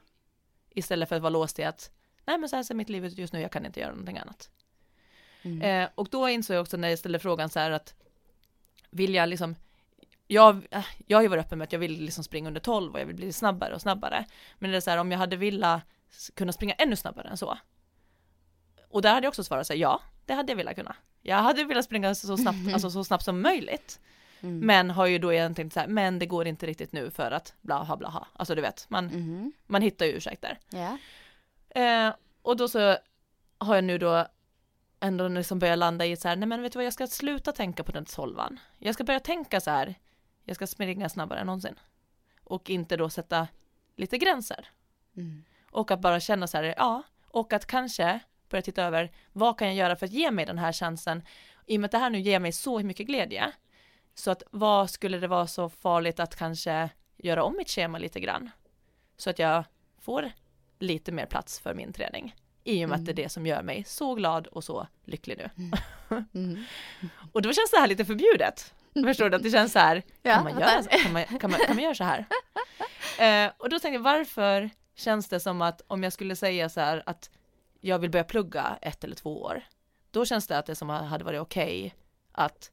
Istället 0.70 1.10
för 1.10 1.16
att 1.16 1.22
vara 1.22 1.30
låst 1.30 1.60
i 1.60 1.64
att 1.64 1.92
nej 2.26 2.38
men 2.38 2.50
så 2.50 2.56
här 2.56 2.64
ser 2.64 2.76
mitt 2.76 2.90
liv 2.90 3.06
ut 3.06 3.18
just 3.18 3.34
nu, 3.34 3.42
jag 3.42 3.52
kan 3.52 3.66
inte 3.66 3.80
göra 3.80 3.92
någonting 3.92 4.18
annat. 4.18 4.50
Mm. 5.42 5.62
Eh, 5.62 5.90
och 5.96 6.10
då 6.10 6.30
insåg 6.30 6.56
jag 6.56 6.62
också 6.62 6.78
när 6.78 6.90
jag 6.90 7.00
ställde 7.00 7.20
frågan 7.20 7.50
så 7.50 7.60
här 7.60 7.72
att 7.72 7.96
vill 8.90 9.14
jag 9.14 9.30
liksom 9.30 9.56
jag, 10.28 10.68
äh, 10.72 10.86
jag 11.08 11.18
har 11.18 11.22
ju 11.24 11.28
varit 11.28 11.46
öppen 11.46 11.58
med 11.58 11.66
att 11.66 11.72
jag 11.74 11.80
vill 11.80 12.02
liksom 12.02 12.24
springa 12.24 12.48
under 12.48 12.62
12 12.62 12.94
och 12.94 13.00
jag 13.00 13.06
vill 13.06 13.16
bli 13.16 13.34
snabbare 13.34 13.76
och 13.76 13.82
snabbare. 13.82 14.26
Men 14.60 14.72
det 14.72 14.78
är 14.78 14.82
så 14.82 14.90
här 14.90 14.98
om 14.98 15.12
jag 15.12 15.20
hade 15.20 15.36
velat 15.36 15.82
kunna 16.34 16.54
springa 16.54 16.74
ännu 16.74 16.96
snabbare 16.96 17.28
än 17.28 17.38
så. 17.38 17.58
Och 18.90 19.02
där 19.02 19.14
hade 19.14 19.26
jag 19.26 19.30
också 19.32 19.44
svarat 19.44 19.68
så 19.68 19.74
här, 19.74 19.80
ja, 19.80 20.02
det 20.26 20.34
hade 20.34 20.52
jag 20.52 20.58
velat 20.58 20.76
kunna. 20.76 20.96
Jag 21.22 21.38
hade 21.38 21.64
velat 21.64 21.86
springa 21.86 22.16
så 22.16 22.38
snabbt, 22.38 22.58
alltså 22.74 22.90
så 22.90 23.04
snabbt 23.04 23.26
som 23.26 23.42
möjligt. 23.42 24.00
Mm. 24.42 24.60
Men 24.60 24.90
har 24.92 25.06
ju 25.06 25.20
då 25.20 25.34
egentligen 25.34 25.72
så 25.72 25.80
här, 25.80 25.88
men 25.88 26.20
det 26.20 26.26
går 26.26 26.48
inte 26.48 26.66
riktigt 26.66 26.92
nu 26.92 27.12
för 27.12 27.32
att 27.32 27.54
bla 27.62 27.84
ha 27.84 27.96
bla 27.98 28.10
ha. 28.10 28.28
Alltså 28.34 28.56
du 28.56 28.62
vet, 28.62 28.86
man, 28.90 29.06
Mhm. 29.06 29.54
man 29.68 29.82
hittar 29.82 30.06
ju 30.06 30.12
ursäkter. 30.12 30.60
Ja. 30.70 30.98
Eh, 31.82 32.14
och 32.42 32.58
då 32.58 32.68
så 32.68 32.98
har 33.58 33.76
jag 33.76 33.84
nu 33.84 33.98
då 33.98 34.28
ändå 35.00 35.28
liksom 35.28 35.60
börjat 35.60 35.78
landa 35.80 36.06
i 36.06 36.16
så 36.16 36.28
här, 36.28 36.36
nej 36.36 36.48
men 36.48 36.62
vet 36.62 36.72
du 36.74 36.78
vad, 36.80 36.86
jag 36.86 36.94
ska 36.94 37.08
sluta 37.08 37.52
tänka 37.52 37.84
på 37.84 37.92
den 37.92 38.06
tolvan. 38.06 38.60
Jag 38.78 38.94
ska 38.94 39.04
börja 39.04 39.20
tänka 39.20 39.62
så 39.62 39.72
här, 39.72 39.96
jag 40.46 40.56
ska 40.56 40.68
springa 40.68 41.10
snabbare 41.10 41.40
än 41.40 41.46
någonsin. 41.46 41.80
Och 42.44 42.70
inte 42.70 42.98
då 42.98 43.10
sätta 43.10 43.48
lite 43.96 44.18
gränser. 44.18 44.70
Mm. 45.18 45.44
Och 45.72 45.92
att 45.92 46.02
bara 46.02 46.20
känna 46.20 46.48
så 46.48 46.58
här, 46.58 46.64
ja, 46.78 47.04
och 47.28 47.54
att 47.54 47.66
kanske 47.66 48.20
börja 48.50 48.62
titta 48.62 48.84
över, 48.84 49.12
vad 49.34 49.60
kan 49.60 49.68
jag 49.68 49.76
göra 49.76 49.96
för 49.96 50.06
att 50.06 50.12
ge 50.12 50.32
mig 50.32 50.46
den 50.46 50.58
här 50.58 50.74
chansen? 50.74 51.24
I 51.66 51.78
och 51.78 51.82
med 51.82 51.86
att 51.86 51.92
det 51.92 51.98
här 51.98 52.10
nu 52.10 52.20
ger 52.20 52.40
mig 52.40 52.52
så 52.52 52.80
mycket 52.80 53.08
glädje. 53.08 53.52
Så 54.16 54.32
att 54.32 54.44
vad 54.52 54.90
skulle 54.90 55.20
det 55.20 55.28
vara 55.28 55.48
så 55.48 55.70
farligt 55.70 56.20
att 56.20 56.36
kanske 56.36 56.90
göra 57.18 57.44
om 57.44 57.58
mitt 57.58 57.70
schema 57.70 57.98
lite 57.98 58.20
grann? 58.20 58.50
Så 59.18 59.30
att 59.30 59.40
jag 59.40 59.64
får 60.00 60.32
lite 60.80 61.12
mer 61.12 61.26
plats 61.26 61.60
för 61.60 61.74
min 61.74 61.94
träning. 61.94 62.36
I 62.64 62.86
och 62.86 62.90
med 62.90 63.00
att 63.00 63.06
det 63.06 63.12
är 63.12 63.14
det 63.14 63.30
som 63.30 63.48
gör 63.48 63.62
mig 63.62 63.84
så 63.84 64.16
glad 64.16 64.48
och 64.48 64.64
så 64.64 64.88
lycklig 65.04 65.38
nu. 65.38 65.74
Mm. 66.34 66.64
Och 67.32 67.42
då 67.42 67.54
känns 67.54 67.72
det 67.72 67.78
här 67.78 67.88
lite 67.88 68.06
förbjudet. 68.06 68.74
Förstår 69.06 69.30
du? 69.30 69.36
Att 69.36 69.44
det 69.44 69.52
känns 69.52 69.72
så 69.72 69.80
här, 69.80 70.04
Ja, 70.22 70.34
kan, 70.34 70.44
man 70.44 70.60
göra, 70.60 70.84
kan, 70.84 71.14
man, 71.14 71.24
kan, 71.26 71.52
man, 71.52 71.60
kan 71.60 71.76
man 71.76 71.84
göra 71.84 71.96
så 71.96 72.04
här? 72.04 72.26
Eh, 73.20 73.52
och 73.58 73.70
då 73.70 73.80
tänkte 73.80 73.96
jag, 73.96 74.00
varför 74.00 74.70
känns 74.96 75.28
det 75.30 75.40
som 75.40 75.62
att 75.62 75.82
om 75.88 76.04
jag 76.04 76.14
skulle 76.14 76.36
säga 76.36 76.70
så 76.70 76.80
här 76.82 77.04
att 77.06 77.30
jag 77.82 78.00
vill 78.00 78.10
börja 78.10 78.24
plugga 78.24 78.78
ett 78.82 79.04
eller 79.04 79.16
två 79.16 79.42
år, 79.42 79.62
då 80.12 80.26
känns 80.26 80.48
det 80.48 80.58
att 80.58 80.66
det 80.66 80.76
som 80.76 80.90
hade 80.90 81.24
varit 81.24 81.42
okej 81.42 81.96
att 82.32 82.72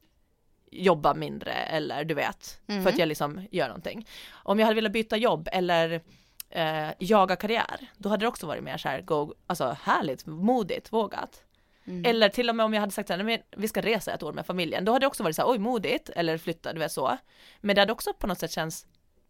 jobba 0.71 1.13
mindre 1.13 1.51
eller 1.53 2.03
du 2.03 2.13
vet, 2.13 2.59
Mm. 2.67 2.83
för 2.83 2.89
att 2.89 2.97
jag 2.97 3.07
liksom 3.07 3.47
gör 3.51 3.67
någonting. 3.67 4.07
Om 4.31 4.59
jag 4.59 4.65
hade 4.65 4.75
velat 4.75 4.91
byta 4.91 5.17
jobb 5.17 5.49
eller 5.51 6.01
eh, 6.49 6.89
jaga 6.99 7.35
karriär, 7.35 7.87
då 7.97 8.09
hade 8.09 8.23
det 8.25 8.29
också 8.29 8.47
varit 8.47 8.63
mer 8.63 8.77
så 8.77 8.89
här, 8.89 9.01
go, 9.01 9.33
alltså 9.47 9.77
härligt, 9.83 10.25
modigt, 10.25 10.93
vågat. 10.93 11.43
Mm. 11.85 12.05
Eller 12.05 12.29
till 12.29 12.49
och 12.49 12.55
med 12.55 12.65
om 12.65 12.73
jag 12.73 12.81
hade 12.81 12.91
sagt 12.93 13.07
så 13.07 13.13
här, 13.13 13.23
"Nej, 13.23 13.43
men 13.51 13.61
vi 13.61 13.67
ska 13.67 13.81
resa 13.81 14.13
ett 14.13 14.23
år 14.23 14.33
med 14.33 14.45
familjen, 14.45 14.85
då 14.85 14.91
hade 14.91 15.03
det 15.03 15.07
också 15.07 15.23
varit 15.23 15.35
så 15.35 15.41
här, 15.41 15.49
oj 15.49 15.57
modigt, 15.59 16.09
eller 16.09 16.37
flytta, 16.37 16.73
du 16.73 16.79
vet 16.79 16.91
så. 16.91 17.17
Men 17.61 17.75
det 17.75 17.81
hade 17.81 17.93
också 17.93 18.13
på 18.13 18.27
något 18.27 18.39
sätt 18.39 18.51
känts, 18.51 18.85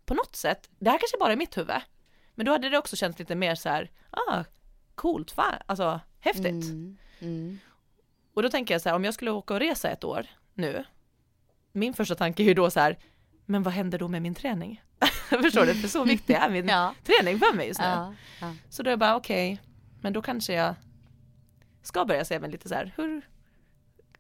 på 0.06 0.14
något 0.14 0.36
sätt, 0.36 0.70
det 0.80 0.90
här 0.90 0.98
kanske 0.98 1.18
bara 1.20 1.32
är 1.32 1.36
mitt 1.38 1.58
huvud, 1.58 1.76
men 2.36 2.46
då 2.46 2.52
hade 2.52 2.70
det 2.70 2.78
också 2.78 2.96
känts 2.96 3.20
lite 3.20 3.36
mer 3.36 3.56
så 3.56 3.70
här, 3.70 3.92
ah, 4.10 4.44
coolt, 4.96 5.32
fan, 5.32 5.54
alltså 5.66 6.00
häftigt. 6.20 6.46
Mm. 6.46 6.98
Mm. 7.20 7.60
Och 8.34 8.44
då 8.44 8.50
tänker 8.50 8.74
jag 8.74 8.82
så 8.82 8.90
här, 8.90 8.96
om 8.96 9.04
jag 9.04 9.14
skulle 9.14 9.32
åka 9.32 9.54
och 9.54 9.60
resa 9.60 9.90
ett 9.90 10.04
år 10.04 10.26
nu, 10.54 10.84
min 11.72 11.94
första 11.94 12.16
tanke 12.16 12.44
är 12.44 12.46
ju 12.46 12.54
då 12.54 12.70
så 12.72 12.80
här, 12.80 12.98
men 13.46 13.64
vad 13.64 13.74
händer 13.74 14.00
då 14.00 14.08
med 14.08 14.22
min 14.22 14.36
träning? 14.36 14.84
Förstår 15.30 15.66
du? 15.66 15.74
För 15.74 15.88
så 15.88 16.04
viktig 16.04 16.34
är 16.34 16.50
min 16.50 16.68
Ja. 16.70 16.96
träning 17.04 17.40
för 17.40 17.54
mig 17.56 17.68
just 17.68 17.80
nu. 17.80 17.86
Ja. 17.86 18.14
Ja. 18.42 18.54
Så 18.70 18.84
då 18.84 18.90
är 18.90 18.92
jag 18.92 19.00
bara 19.00 19.16
okej, 19.16 19.62
men 20.02 20.14
då 20.14 20.22
kanske 20.22 20.54
jag 20.54 20.76
ska 21.84 22.06
börja 22.06 22.26
se 22.26 22.40
mig 22.40 22.50
lite 22.52 22.70
så 22.70 22.76
här, 22.76 22.94
hur, 22.98 23.30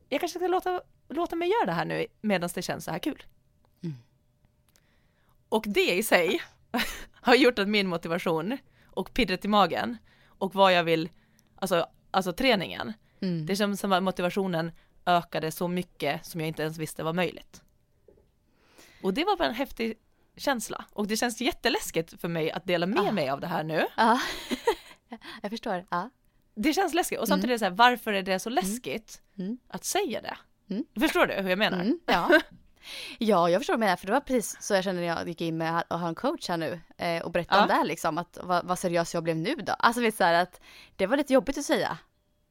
jag 0.09 0.19
kanske 0.19 0.39
ska 0.39 0.47
låta, 0.47 0.81
låta 1.09 1.35
mig 1.35 1.49
göra 1.49 1.65
det 1.65 1.71
här 1.71 1.85
nu 1.85 2.05
medan 2.21 2.49
det 2.55 2.61
känns 2.61 2.85
så 2.85 2.91
här 2.91 2.99
kul. 2.99 3.23
Mm. 3.83 3.95
Och 5.49 5.63
det 5.67 5.93
i 5.97 6.03
sig 6.03 6.41
har 7.13 7.35
gjort 7.35 7.59
att 7.59 7.67
min 7.69 7.87
motivation 7.87 8.57
och 8.85 9.13
pirret 9.13 9.45
i 9.45 9.47
magen 9.47 9.97
och 10.27 10.55
vad 10.55 10.73
jag 10.73 10.83
vill, 10.83 11.09
alltså, 11.55 11.87
alltså 12.11 12.33
träningen, 12.33 12.93
Mm. 13.21 13.45
det 13.45 13.55
känns 13.55 13.79
som 13.79 13.91
att 13.93 14.03
motivationen 14.03 14.71
ökade 15.05 15.51
så 15.51 15.67
mycket 15.67 16.25
som 16.25 16.39
jag 16.41 16.47
inte 16.47 16.63
ens 16.63 16.77
visste 16.77 17.03
var 17.03 17.13
möjligt. 17.13 17.61
Och 19.03 19.13
det 19.13 19.25
var 19.25 19.37
bara 19.37 19.47
en 19.47 19.53
häftig 19.53 19.97
känsla 20.37 20.85
och 20.93 21.07
det 21.07 21.17
känns 21.17 21.41
jätteläskigt 21.41 22.21
för 22.21 22.27
mig 22.27 22.51
att 22.51 22.65
dela 22.65 22.85
med 22.85 22.99
Ah. 22.99 23.11
mig 23.11 23.29
av 23.29 23.39
det 23.39 23.47
här 23.47 23.63
nu. 23.63 23.85
Ja. 23.97 24.19
jag 25.41 25.51
förstår. 25.51 25.85
Ja. 25.89 26.09
Det 26.55 26.73
känns 26.73 26.93
läskigt 26.93 27.19
och 27.19 27.27
samtidigt 27.27 27.49
är 27.49 27.53
det 27.53 27.59
så 27.59 27.65
här, 27.65 27.71
varför 27.71 28.13
är 28.13 28.23
det 28.23 28.39
så 28.39 28.49
läskigt 28.49 29.21
Mm. 29.37 29.57
att 29.67 29.83
säga 29.83 30.21
det? 30.21 30.37
Mm. 30.69 30.85
Förstår 30.99 31.25
du 31.27 31.33
hur 31.33 31.49
jag 31.49 31.59
menar? 31.59 31.79
Mm, 31.81 31.99
ja. 32.05 32.39
ja, 33.19 33.49
jag 33.49 33.59
förstår 33.61 33.73
vad 33.73 33.79
du 33.79 33.85
menar, 33.85 33.95
för 33.95 34.07
det 34.07 34.13
var 34.13 34.19
precis 34.19 34.57
så 34.61 34.73
jag 34.73 34.83
kände 34.83 35.01
när 35.01 35.07
jag 35.07 35.27
gick 35.27 35.41
in 35.41 35.57
med 35.57 35.83
att 35.87 35.99
ha 35.99 36.07
en 36.07 36.15
coach 36.15 36.49
här 36.49 36.57
nu 36.57 36.79
eh, 36.97 37.23
och 37.23 37.31
berätta 37.31 37.55
Ja. 37.55 37.61
om 37.61 37.67
det 37.67 37.73
här 37.73 37.85
liksom, 37.85 38.17
att 38.17 38.37
vad, 38.43 38.65
vad 38.65 38.79
seriös 38.79 39.13
jag 39.13 39.23
blev 39.23 39.37
nu 39.37 39.55
då. 39.55 39.73
Alltså 39.73 40.01
vet 40.01 40.15
så 40.15 40.23
här 40.23 40.33
att 40.33 40.61
det 40.95 41.07
var 41.07 41.17
lite 41.17 41.33
jobbigt 41.33 41.57
att 41.57 41.65
säga. 41.65 41.97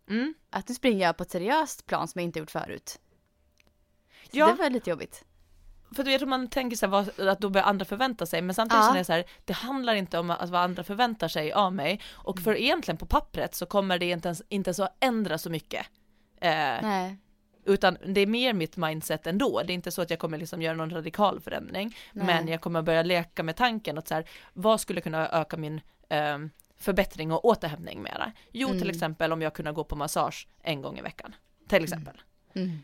Mm. 0.08 0.34
Att 0.50 0.68
nu 0.68 0.74
springer 0.74 1.06
jag 1.06 1.16
på 1.16 1.22
ett 1.22 1.30
seriöst 1.30 1.86
plan 1.86 2.08
som 2.08 2.18
jag 2.20 2.24
inte 2.24 2.38
gjort 2.38 2.50
förut. 2.50 2.98
Så 4.32 4.38
Ja. 4.38 4.46
det 4.46 4.52
var 4.62 4.70
lite 4.70 4.90
jobbigt. 4.90 5.24
För 5.96 6.04
jag 6.08 6.20
tror 6.20 6.28
man 6.28 6.48
tänker 6.48 6.76
så 6.76 6.86
här, 6.86 6.90
vad, 6.90 7.28
att 7.28 7.38
då 7.38 7.48
börjar 7.50 7.66
andra 7.66 7.84
förvänta 7.84 8.26
sig, 8.26 8.42
men 8.42 8.54
samtidigt 8.54 8.82
Ja. 8.82 8.86
känner 8.86 8.98
jag 8.98 9.06
så 9.06 9.12
här, 9.12 9.24
det 9.44 9.52
handlar 9.52 9.94
inte 9.94 10.18
om 10.18 10.30
att 10.30 10.50
vad 10.50 10.60
andra 10.60 10.84
förväntar 10.84 11.28
sig 11.28 11.52
av 11.52 11.74
mig, 11.74 12.00
och 12.12 12.38
för 12.40 12.54
egentligen 12.56 12.96
på 12.98 13.06
pappret 13.06 13.54
så 13.54 13.66
kommer 13.66 13.98
det 13.98 14.06
inte 14.10 14.28
ens, 14.28 14.42
inte 14.48 14.74
så 14.74 14.88
ändra 15.00 15.38
så 15.38 15.50
mycket. 15.50 15.86
Eh, 16.40 16.50
Nej. 16.82 17.16
utan 17.64 17.96
det 18.06 18.20
är 18.20 18.26
mer 18.26 18.52
mitt 18.52 18.76
mindset 18.76 19.26
ändå, 19.26 19.62
det 19.66 19.72
är 19.72 19.74
inte 19.74 19.90
så 19.90 20.02
att 20.02 20.10
jag 20.10 20.18
kommer 20.18 20.38
liksom 20.38 20.62
göra 20.62 20.74
någon 20.76 20.90
radikal 20.90 21.40
förändring, 21.40 21.96
Nej. 22.12 22.26
men 22.26 22.48
jag 22.48 22.60
kommer 22.60 22.82
börja 22.82 23.02
leka 23.02 23.42
med 23.42 23.56
tanken 23.56 23.98
att 23.98 24.08
så 24.08 24.14
här, 24.14 24.24
vad 24.52 24.80
skulle 24.80 25.00
kunna 25.00 25.28
öka 25.28 25.56
min 25.56 25.80
eh, 26.08 26.38
förbättring 26.78 27.32
och 27.32 27.44
återhämtning 27.44 28.02
mera? 28.02 28.32
Jo, 28.52 28.68
till 28.68 28.76
Mm. 28.76 28.90
exempel 28.90 29.32
om 29.32 29.42
jag 29.42 29.54
kunde 29.54 29.72
gå 29.72 29.84
på 29.84 29.96
massage 29.96 30.48
en 30.62 30.82
gång 30.82 30.98
i 30.98 31.02
veckan, 31.02 31.34
till 31.68 31.84
exempel. 31.84 32.14
Mm. 32.14 32.26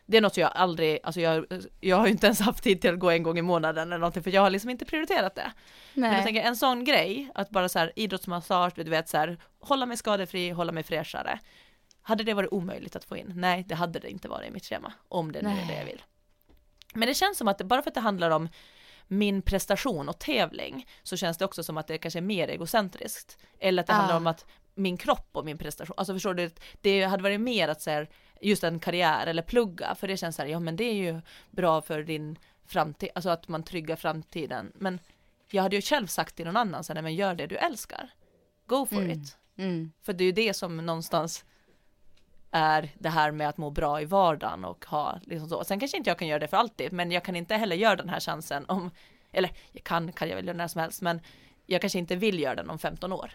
Det 0.07 0.17
är 0.17 0.21
något 0.21 0.37
jag 0.37 0.51
aldrig, 0.55 0.99
alltså 1.03 1.21
jag, 1.21 1.47
jag 1.81 1.97
har 1.97 2.07
ju 2.07 2.13
inte 2.13 2.27
ens 2.27 2.41
haft 2.41 2.63
tid 2.65 2.81
till 2.81 2.93
att 2.95 2.99
gå 2.99 3.11
en 3.11 3.23
gång 3.23 3.39
i 3.39 3.43
månaden 3.43 3.89
eller 3.89 3.99
någonting 3.99 4.23
för 4.23 4.31
jag 4.31 4.43
har 4.43 4.51
liksom 4.51 4.71
inte 4.71 4.85
prioriterat 4.85 5.35
det. 5.35 5.53
Men 5.95 6.05
jag 6.05 6.13
Nej. 6.13 6.25
tänker 6.25 6.43
en 6.43 6.57
sån 6.57 6.85
grej, 6.85 7.31
att 7.35 7.51
bara 7.51 7.69
så 7.69 7.79
här 7.79 7.93
idrottsmassage, 7.97 8.73
du 8.77 8.91
vet 8.91 9.09
så 9.09 9.17
här, 9.17 9.39
hålla 9.61 9.87
mig 9.87 9.97
skadefri, 9.97 10.51
hålla 10.51 10.73
mig 10.73 10.83
fräschare. 10.83 11.39
Hade 12.03 12.25
det 12.25 12.35
varit 12.35 12.53
omöjligt 12.53 12.97
att 12.97 13.05
få 13.05 13.17
in? 13.17 13.33
Nej, 13.37 13.65
det 13.69 13.75
hade 13.75 13.99
det 13.99 14.11
inte 14.11 14.29
varit 14.29 14.49
i 14.49 14.51
mitt 14.51 14.65
schema, 14.65 14.93
om 15.09 15.33
det 15.33 15.43
nu 15.43 15.49
är 15.49 15.55
Nej. 15.55 15.67
det 15.69 15.75
jag 15.79 15.85
vill. 15.85 16.03
Men 16.95 17.09
det 17.09 17.15
känns 17.15 17.39
som 17.39 17.49
att 17.49 17.59
det, 17.59 17.65
bara 17.65 17.83
för 17.83 17.91
att 17.91 17.95
det 17.95 18.01
handlar 18.01 18.31
om 18.31 18.49
min 19.07 19.43
prestation 19.43 20.09
och 20.09 20.19
tävling 20.19 20.87
så 21.03 21.17
känns 21.17 21.39
det 21.39 21.45
också 21.45 21.63
som 21.63 21.77
att 21.77 21.87
det 21.87 21.99
kanske 21.99 22.19
är 22.19 22.23
mer 22.23 22.49
egocentriskt. 22.49 23.39
Eller 23.61 23.83
att 23.83 23.87
det 23.87 23.93
Ah. 23.93 23.97
handlar 23.97 24.17
om 24.17 24.27
att 24.27 24.47
min 24.75 24.97
kropp 24.97 25.29
och 25.33 25.45
min 25.45 25.59
prestation, 25.59 25.95
alltså 25.97 26.13
förstår 26.15 26.35
du, 26.35 26.51
det 26.81 27.05
hade 27.05 27.23
varit 27.23 27.41
mer 27.41 27.69
att 27.69 27.83
säga 27.83 28.07
just 28.41 28.65
en 28.65 28.81
karriär 28.81 29.27
eller 29.27 29.43
plugga, 29.43 29.95
för 29.95 30.09
det 30.09 30.17
känns 30.17 30.37
så 30.37 30.43
här, 30.43 30.49
ja 30.49 30.61
men 30.61 30.77
det 30.77 30.85
är 30.85 30.95
ju 30.95 31.21
bra 31.51 31.81
för 31.83 32.03
din 32.03 32.39
framtid, 32.67 33.11
alltså 33.15 33.31
att 33.31 33.49
man 33.49 33.63
tryggar 33.63 33.97
framtiden. 33.97 34.73
Men 34.75 35.01
jag 35.51 35.63
hade 35.63 35.77
ju 35.77 35.83
själv 35.83 36.07
sagt 36.07 36.37
till 36.37 36.47
någon 36.47 36.57
annan 36.57 36.85
så 36.85 36.93
här, 36.93 36.95
"Nej, 36.95 37.03
men 37.03 37.15
gör 37.15 37.35
det 37.35 37.47
du 37.47 37.57
älskar. 37.57 38.11
Go 38.67 38.87
for 38.87 38.97
Mm. 38.97 39.11
it. 39.11 39.37
Mm. 39.57 39.93
För 40.03 40.13
det 40.13 40.25
är 40.25 40.27
ju 40.27 40.33
det 40.33 40.55
som 40.55 40.77
någonstans 40.77 41.45
är 42.51 42.91
det 42.99 43.09
här 43.09 43.31
med 43.31 43.49
att 43.49 43.57
må 43.57 43.71
bra 43.71 44.01
i 44.01 44.05
vardagen 44.05 44.65
och 44.65 44.85
ha 44.87 45.21
liksom 45.25 45.49
så. 45.49 45.65
Sen 45.65 45.81
kanske 45.81 45.97
inte 45.97 46.11
jag 46.11 46.19
kan 46.19 46.29
göra 46.29 46.39
det 46.39 46.49
för 46.49 46.57
alltid, 46.57 46.93
men 46.93 47.11
jag 47.13 47.25
kan 47.25 47.37
inte 47.37 47.55
heller 47.55 47.77
göra 47.77 47.97
den 47.97 48.09
här 48.09 48.21
chansen 48.21 48.65
om, 48.69 48.91
eller 49.33 49.51
jag 49.73 49.85
kan, 49.85 50.13
kan 50.13 50.29
jag 50.29 50.37
väl 50.37 50.47
göra 50.47 50.57
när 50.57 50.69
som 50.69 50.81
helst, 50.81 51.03
men 51.03 51.21
jag 51.67 51.81
kanske 51.81 51.99
inte 51.99 52.17
vill 52.17 52.41
göra 52.41 52.55
den 52.55 52.71
om 52.71 52.79
15 52.79 53.13
år. 53.13 53.31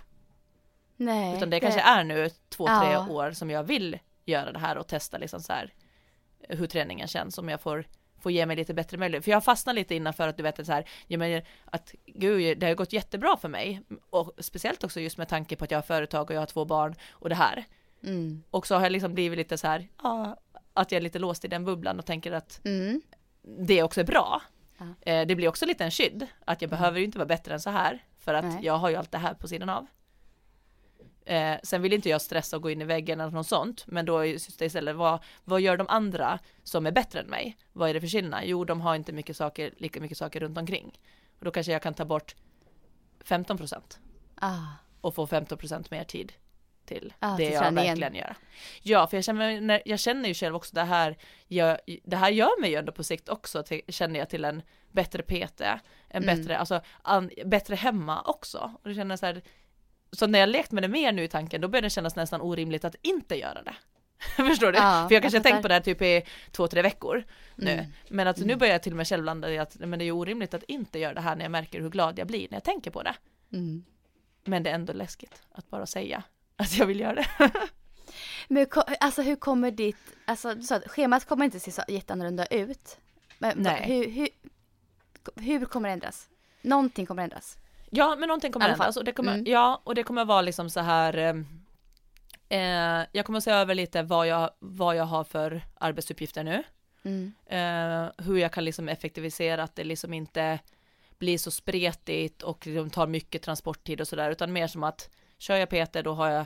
Nej. 0.97 1.37
Utan 1.37 1.49
det 1.49 1.59
kanske 1.59 1.79
är 1.81 2.03
nu 2.03 2.29
två, 2.49 2.67
tre 2.67 2.91
Ja. 2.91 3.07
år 3.09 3.31
som 3.31 3.49
jag 3.49 3.63
vill 3.63 3.99
göra 4.25 4.51
det 4.51 4.59
här 4.59 4.77
och 4.77 4.87
testa 4.87 5.17
liksom 5.17 5.39
så 5.39 5.53
här 5.53 5.73
hur 6.49 6.67
träningen 6.67 7.07
känns, 7.07 7.37
om 7.37 7.49
jag 7.49 7.61
får 7.61 7.85
får 8.23 8.31
ge 8.31 8.45
mig 8.45 8.55
lite 8.55 8.73
bättre 8.73 8.97
möjlighet. 8.97 9.23
För 9.23 9.31
jag 9.31 9.43
fastnar 9.43 9.73
lite 9.73 9.95
innanför 9.95 10.27
att 10.27 10.37
du 10.37 10.43
vet 10.43 10.59
att 10.59 10.65
så 10.65 10.71
här, 10.71 10.89
ja, 11.07 11.17
men 11.17 11.41
att 11.65 11.93
gud, 12.05 12.59
det 12.59 12.67
har 12.67 12.73
gått 12.75 12.93
jättebra 12.93 13.37
för 13.37 13.49
mig. 13.49 13.81
Och 14.09 14.31
speciellt 14.37 14.83
också 14.83 14.99
just 14.99 15.17
med 15.17 15.27
tanke 15.27 15.55
på 15.55 15.63
att 15.63 15.71
jag 15.71 15.77
har 15.77 15.83
företag 15.83 16.29
och 16.29 16.35
jag 16.35 16.41
har 16.41 16.45
två 16.45 16.65
barn 16.65 16.95
och 17.11 17.29
det 17.29 17.35
här. 17.35 17.65
Mm. 18.03 18.43
Och 18.49 18.67
så 18.67 18.75
har 18.75 18.81
jag 18.81 18.91
liksom 18.91 19.13
blivit 19.13 19.37
lite 19.37 19.57
så 19.57 19.67
här, 19.67 19.87
ja, 20.03 20.37
att 20.73 20.91
jag 20.91 20.97
är 20.97 21.01
lite 21.01 21.19
låst 21.19 21.45
i 21.45 21.47
den 21.47 21.65
bubblan 21.65 21.99
och 21.99 22.05
tänker 22.05 22.31
att 22.31 22.61
Mm. 22.65 23.01
det 23.67 23.83
också 23.83 23.99
är 23.99 24.05
bra. 24.05 24.41
Ja. 24.77 25.11
Eh, 25.11 25.27
det 25.27 25.35
blir 25.35 25.47
också 25.47 25.65
lite 25.65 25.83
en 25.83 25.91
skydd, 25.91 26.27
att 26.45 26.61
jag 26.61 26.69
behöver 26.69 26.99
ju 26.99 27.05
inte 27.05 27.17
vara 27.17 27.27
bättre 27.27 27.53
än 27.53 27.59
så 27.61 27.69
här, 27.69 28.03
för 28.19 28.33
att 28.33 28.45
Nej. 28.45 28.59
jag 28.65 28.77
har 28.77 28.89
ju 28.89 28.95
allt 28.95 29.11
det 29.11 29.17
här 29.17 29.33
på 29.33 29.47
sidan 29.47 29.69
av. 29.69 29.87
Eh, 31.25 31.55
sen 31.63 31.81
vill 31.81 31.93
inte 31.93 32.09
jag 32.09 32.21
stressa 32.21 32.55
och 32.55 32.61
gå 32.63 32.69
in 32.71 32.81
i 32.81 32.85
väggen 32.85 33.19
eller 33.21 33.31
något 33.31 33.47
sånt, 33.47 33.83
men 33.87 34.05
då 34.05 34.25
just 34.25 34.59
det 34.59 34.65
istället, 34.65 34.95
vad, 34.95 35.19
vad 35.43 35.61
gör 35.61 35.77
de 35.77 35.87
andra 35.89 36.39
som 36.63 36.85
är 36.85 36.91
bättre 36.91 37.19
än 37.19 37.27
mig? 37.27 37.57
Vad 37.73 37.89
är 37.89 37.93
det 37.93 38.01
för 38.01 38.07
skillnad? 38.07 38.41
Jo, 38.45 38.65
de 38.65 38.81
har 38.81 38.95
inte 38.95 39.11
mycket 39.13 39.37
saker, 39.37 39.73
lika 39.77 40.01
mycket 40.01 40.17
saker 40.17 40.39
runt 40.39 40.57
omkring. 40.57 40.99
Och 41.39 41.45
då 41.45 41.51
kanske 41.51 41.71
jag 41.71 41.81
kan 41.81 41.93
ta 41.93 42.05
bort 42.05 42.35
15 43.25 43.57
procent 43.57 43.99
Ah. 44.35 44.57
och 45.01 45.15
få 45.15 45.27
15 45.27 45.57
procent 45.57 45.91
mer 45.91 46.03
tid 46.03 46.33
till 46.85 47.13
Ah, 47.19 47.37
det 47.37 47.45
till 47.45 47.53
jag 47.53 47.71
verkligen 47.71 48.15
gör. 48.15 48.35
Ja, 48.81 49.07
för 49.07 49.17
jag 49.17 49.23
känner, 49.23 49.81
jag 49.85 49.99
känner 49.99 50.27
ju 50.29 50.33
själv 50.33 50.55
också 50.55 50.75
det 50.75 50.83
här, 50.83 51.17
jag, 51.47 51.77
det 52.03 52.15
här 52.17 52.29
gör 52.29 52.61
mig 52.61 52.69
ju 52.69 52.75
ändå 52.75 52.91
på 52.91 53.03
sikt 53.03 53.29
också, 53.29 53.63
till, 53.63 53.81
känner 53.87 54.19
jag 54.19 54.29
till 54.29 54.45
en 54.45 54.61
bättre 54.91 55.23
PT, 55.23 55.61
en 55.61 55.79
Mm. 56.23 56.37
bättre, 56.37 56.57
alltså 56.57 56.81
an, 57.01 57.29
bättre 57.45 57.75
hemma 57.75 58.21
också. 58.21 58.71
Och 58.83 58.89
det 58.89 58.95
känner 58.95 59.15
så 59.17 59.25
här, 59.25 59.41
så 60.13 60.27
när 60.27 60.39
jag 60.39 60.49
lekt 60.49 60.71
med 60.71 60.83
det 60.83 60.87
mer 60.87 61.11
nu 61.11 61.23
i 61.23 61.27
tanken, 61.27 61.61
då 61.61 61.67
börjar 61.67 61.81
det 61.81 61.89
kännas 61.89 62.15
nästan 62.15 62.41
orimligt 62.41 62.85
att 62.85 62.95
inte 63.01 63.35
göra 63.35 63.63
det. 63.63 63.75
Förstår 64.35 64.71
du? 64.71 64.77
Ja, 64.77 65.05
för 65.09 65.15
jag 65.15 65.21
kanske 65.23 65.37
har 65.39 65.43
tänkt 65.43 65.61
på 65.61 65.67
det 65.67 65.73
här 65.73 65.81
typ 65.81 66.01
i 66.01 66.23
två, 66.51 66.67
tre 66.67 66.81
veckor 66.81 67.23
nu. 67.55 67.71
Mm. 67.71 67.85
Men 68.09 68.27
att 68.27 68.37
nu 68.37 68.43
Mm. 68.43 68.59
börjar 68.59 68.73
jag 68.73 68.83
till 68.83 68.91
och 68.93 68.97
med 68.97 69.07
själv 69.07 69.23
landa 69.23 69.51
i 69.51 69.57
att 69.57 69.75
men 69.79 69.99
det 69.99 70.05
är 70.05 70.11
orimligt 70.11 70.53
att 70.53 70.63
inte 70.63 70.99
göra 70.99 71.13
det 71.13 71.21
här 71.21 71.35
när 71.35 71.45
jag 71.45 71.51
märker 71.51 71.81
hur 71.81 71.89
glad 71.89 72.19
jag 72.19 72.27
blir 72.27 72.47
när 72.49 72.55
jag 72.55 72.63
tänker 72.63 72.91
på 72.91 73.03
det. 73.03 73.15
Mm. 73.53 73.85
Men 74.43 74.63
det 74.63 74.69
är 74.69 74.75
ändå 74.75 74.93
läskigt 74.93 75.41
att 75.51 75.69
bara 75.69 75.85
säga 75.85 76.23
att 76.55 76.77
jag 76.77 76.85
vill 76.85 76.99
göra 76.99 77.15
det. 77.15 77.27
Men 78.47 78.67
alltså 78.99 79.21
hur 79.21 79.35
kommer 79.35 79.71
ditt, 79.71 79.97
alltså 80.25 80.55
du 80.55 80.61
sa 80.61 80.75
att 80.75 80.91
schemat 80.91 81.25
kommer 81.25 81.45
inte 81.45 81.59
se 81.59 81.71
så 81.71 81.83
jätteannorlunda 81.87 82.45
ut. 82.45 82.97
Men 83.39 83.57
Nej. 83.57 83.83
Hur, 83.85 84.09
hur, 84.11 84.29
hur 85.59 85.65
kommer 85.65 85.89
det 85.89 85.93
ändras? 85.93 86.29
Någonting 86.61 87.05
kommer 87.05 87.23
ändras. 87.23 87.57
Ja, 87.95 88.15
men 88.19 88.27
någonting 88.27 88.51
kommer 88.51 88.69
ändras 88.69 88.97
och 88.97 89.03
det 89.03 89.11
kommer, 89.11 89.33
Mm. 89.33 89.45
ja, 89.51 89.81
och 89.83 89.95
det 89.95 90.03
kommer 90.03 90.25
vara 90.25 90.41
liksom 90.41 90.69
så 90.69 90.79
här 90.79 91.17
ehm, 91.17 91.45
eh, 92.49 93.07
jag 93.11 93.25
kommer 93.25 93.39
se 93.39 93.51
över 93.51 93.75
lite 93.75 94.03
vad 94.03 94.27
jag, 94.27 94.49
vad 94.59 94.95
jag 94.95 95.05
har 95.05 95.23
för 95.23 95.61
arbetsuppgifter 95.75 96.43
nu. 96.43 96.63
Mm. 97.03 97.33
Eh, 97.45 98.11
hur 98.25 98.37
jag 98.37 98.51
kan 98.53 98.65
liksom 98.65 98.89
effektivisera 98.89 99.63
att 99.63 99.75
det 99.75 99.83
liksom 99.83 100.13
inte 100.13 100.59
blir 101.17 101.37
så 101.37 101.51
spretigt 101.51 102.41
och 102.43 102.63
de 102.65 102.89
tar 102.89 103.07
mycket 103.07 103.41
transporttid 103.41 104.01
och 104.01 104.07
sådär, 104.07 104.31
utan 104.31 104.53
mer 104.53 104.67
som 104.67 104.83
att 104.83 105.09
kör 105.37 105.55
jag 105.55 105.69
PT 105.69 105.93
då 106.03 106.13
har 106.13 106.29
jag 106.29 106.45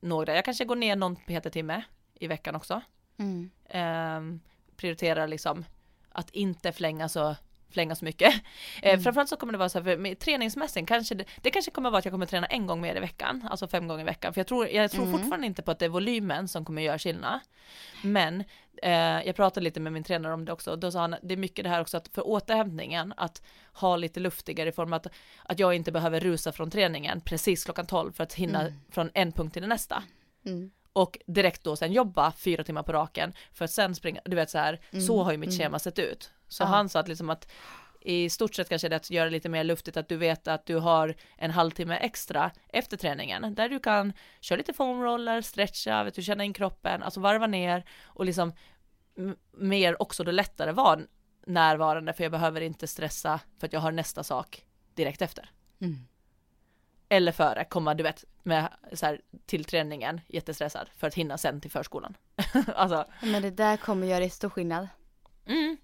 några, 0.00 0.34
jag 0.34 0.44
kanske 0.44 0.64
går 0.64 0.76
ner 0.76 0.96
någon 0.96 1.16
PT-timme 1.16 1.82
i 2.14 2.26
veckan 2.26 2.54
också. 2.54 2.80
Mm. 3.18 3.50
Ehm, 3.68 4.40
prioriterar 4.76 5.28
liksom 5.28 5.64
att 6.08 6.30
inte 6.30 6.72
flänga 6.72 7.08
så 7.08 7.36
flänga 7.74 7.94
så 7.94 8.04
mycket. 8.04 8.34
Eh, 8.82 8.90
Mm. 8.90 9.02
framförallt 9.02 9.28
så 9.28 9.36
kommer 9.36 9.52
det 9.52 9.58
vara 9.58 9.68
så 9.68 9.78
här, 9.78 9.84
för 9.84 9.96
med 9.96 10.18
träningsmässigt 10.18 10.88
kanske 10.88 11.14
det, 11.14 11.24
det 11.42 11.50
kanske 11.50 11.70
kommer 11.70 11.90
vara 11.90 11.98
att 11.98 12.04
jag 12.04 12.12
kommer 12.12 12.26
träna 12.26 12.46
en 12.46 12.66
gång 12.66 12.80
mer 12.80 12.96
i 12.96 13.00
veckan, 13.00 13.48
alltså 13.50 13.68
fem 13.68 13.88
gånger 13.88 14.02
i 14.02 14.04
veckan. 14.06 14.34
För 14.34 14.40
jag 14.40 14.46
tror, 14.46 14.68
jag 14.68 14.90
tror 14.90 15.04
Mm. 15.04 15.18
fortfarande 15.18 15.46
inte 15.46 15.62
på 15.62 15.70
att 15.70 15.78
det 15.78 15.84
är 15.84 15.88
volymen 15.88 16.48
som 16.48 16.64
kommer 16.64 16.82
göra 16.82 16.98
skillnad. 16.98 17.40
Men 18.02 18.44
eh, 18.82 18.92
jag 19.26 19.36
pratade 19.36 19.64
lite 19.64 19.80
med 19.80 19.92
min 19.92 20.04
tränare 20.04 20.34
om 20.34 20.44
det 20.44 20.52
också 20.52 20.70
och 20.70 20.78
då 20.78 20.90
sa 20.90 21.00
han 21.00 21.16
det 21.22 21.34
är 21.34 21.36
mycket 21.36 21.64
det 21.64 21.68
här 21.70 21.80
också 21.80 21.96
att 21.96 22.08
för 22.14 22.26
återhämtningen 22.26 23.14
att 23.16 23.42
ha 23.72 23.96
lite 23.96 24.20
luftigare 24.20 24.68
i 24.68 24.72
form 24.72 24.92
att, 24.92 25.06
att 25.42 25.58
jag 25.58 25.74
inte 25.74 25.92
behöver 25.92 26.20
rusa 26.20 26.52
från 26.52 26.70
träningen 26.70 27.20
precis 27.20 27.64
klockan 27.64 27.86
12 27.86 28.12
för 28.12 28.22
att 28.24 28.34
hinna 28.34 28.60
Mm. 28.60 28.72
från 28.90 29.10
en 29.14 29.32
punkt 29.32 29.52
till 29.52 29.66
nästa 29.68 30.02
Mm. 30.46 30.70
Och 30.94 31.18
direkt 31.26 31.64
då 31.64 31.76
sen 31.76 31.92
jobba 31.92 32.32
fyra 32.32 32.64
timmar 32.64 32.82
på 32.82 32.92
raken 32.92 33.32
för 33.52 33.64
att 33.64 33.70
sen 33.70 33.94
springa, 33.94 34.20
du 34.24 34.36
vet 34.36 34.50
så 34.50 34.58
här, 34.58 34.80
så 35.06 35.22
har 35.22 35.32
ju 35.32 35.38
mitt 35.38 35.58
schema 35.58 35.78
sett 35.78 35.98
ut. 35.98 36.30
Så 36.48 36.62
Mm. 36.62 36.72
Ja. 36.72 36.76
han 36.76 36.88
sa 36.88 37.00
att 37.00 37.08
liksom 37.08 37.30
att 37.30 37.50
i 38.00 38.30
stort 38.30 38.54
sett 38.54 38.68
kanske 38.68 38.88
det 38.88 38.94
är 38.94 38.96
att 38.96 39.10
göra 39.10 39.28
lite 39.30 39.48
mer 39.48 39.64
luftigt 39.64 39.96
att 39.96 40.08
du 40.08 40.16
vet 40.16 40.48
att 40.48 40.66
du 40.66 40.76
har 40.76 41.14
en 41.36 41.50
halvtimme 41.50 41.96
extra 41.96 42.50
efter 42.68 42.96
träningen 42.96 43.54
där 43.54 43.68
du 43.68 43.78
kan 43.78 44.12
köra 44.40 44.56
lite 44.56 44.72
foamroller, 44.72 45.40
stretcha, 45.42 46.04
vet 46.04 46.14
du, 46.14 46.22
känna 46.22 46.44
in 46.44 46.52
kroppen, 46.52 47.02
alltså 47.02 47.20
varva 47.20 47.46
ner 47.46 47.84
och 48.04 48.24
liksom 48.24 48.52
mer 49.52 50.02
också 50.02 50.24
då 50.24 50.30
lättare 50.30 50.72
vara 50.72 51.00
närvarande 51.46 52.12
för 52.12 52.24
jag 52.24 52.32
behöver 52.32 52.60
inte 52.60 52.86
stressa 52.86 53.40
för 53.58 53.66
att 53.66 53.72
jag 53.72 53.80
har 53.80 53.92
nästa 53.92 54.22
sak 54.22 54.64
direkt 54.94 55.22
efter. 55.22 55.50
Mm. 55.80 55.98
Eller 57.08 57.32
före, 57.32 57.64
komma 57.64 57.94
du 57.94 58.02
vet 58.02 58.24
med 58.42 58.72
så 58.92 59.06
här, 59.06 59.20
till 59.46 59.64
träningen 59.64 60.20
jättestressad 60.26 60.88
för 60.96 61.06
att 61.06 61.14
hinna 61.14 61.38
sen 61.38 61.60
till 61.60 61.70
förskolan. 61.70 62.16
alltså, 62.74 63.04
Men 63.22 63.42
det 63.42 63.50
där 63.50 63.76
kommer 63.76 64.06
göra 64.06 64.28
stor 64.30 64.50
skillnad. 64.50 64.88
mm. 65.46 65.76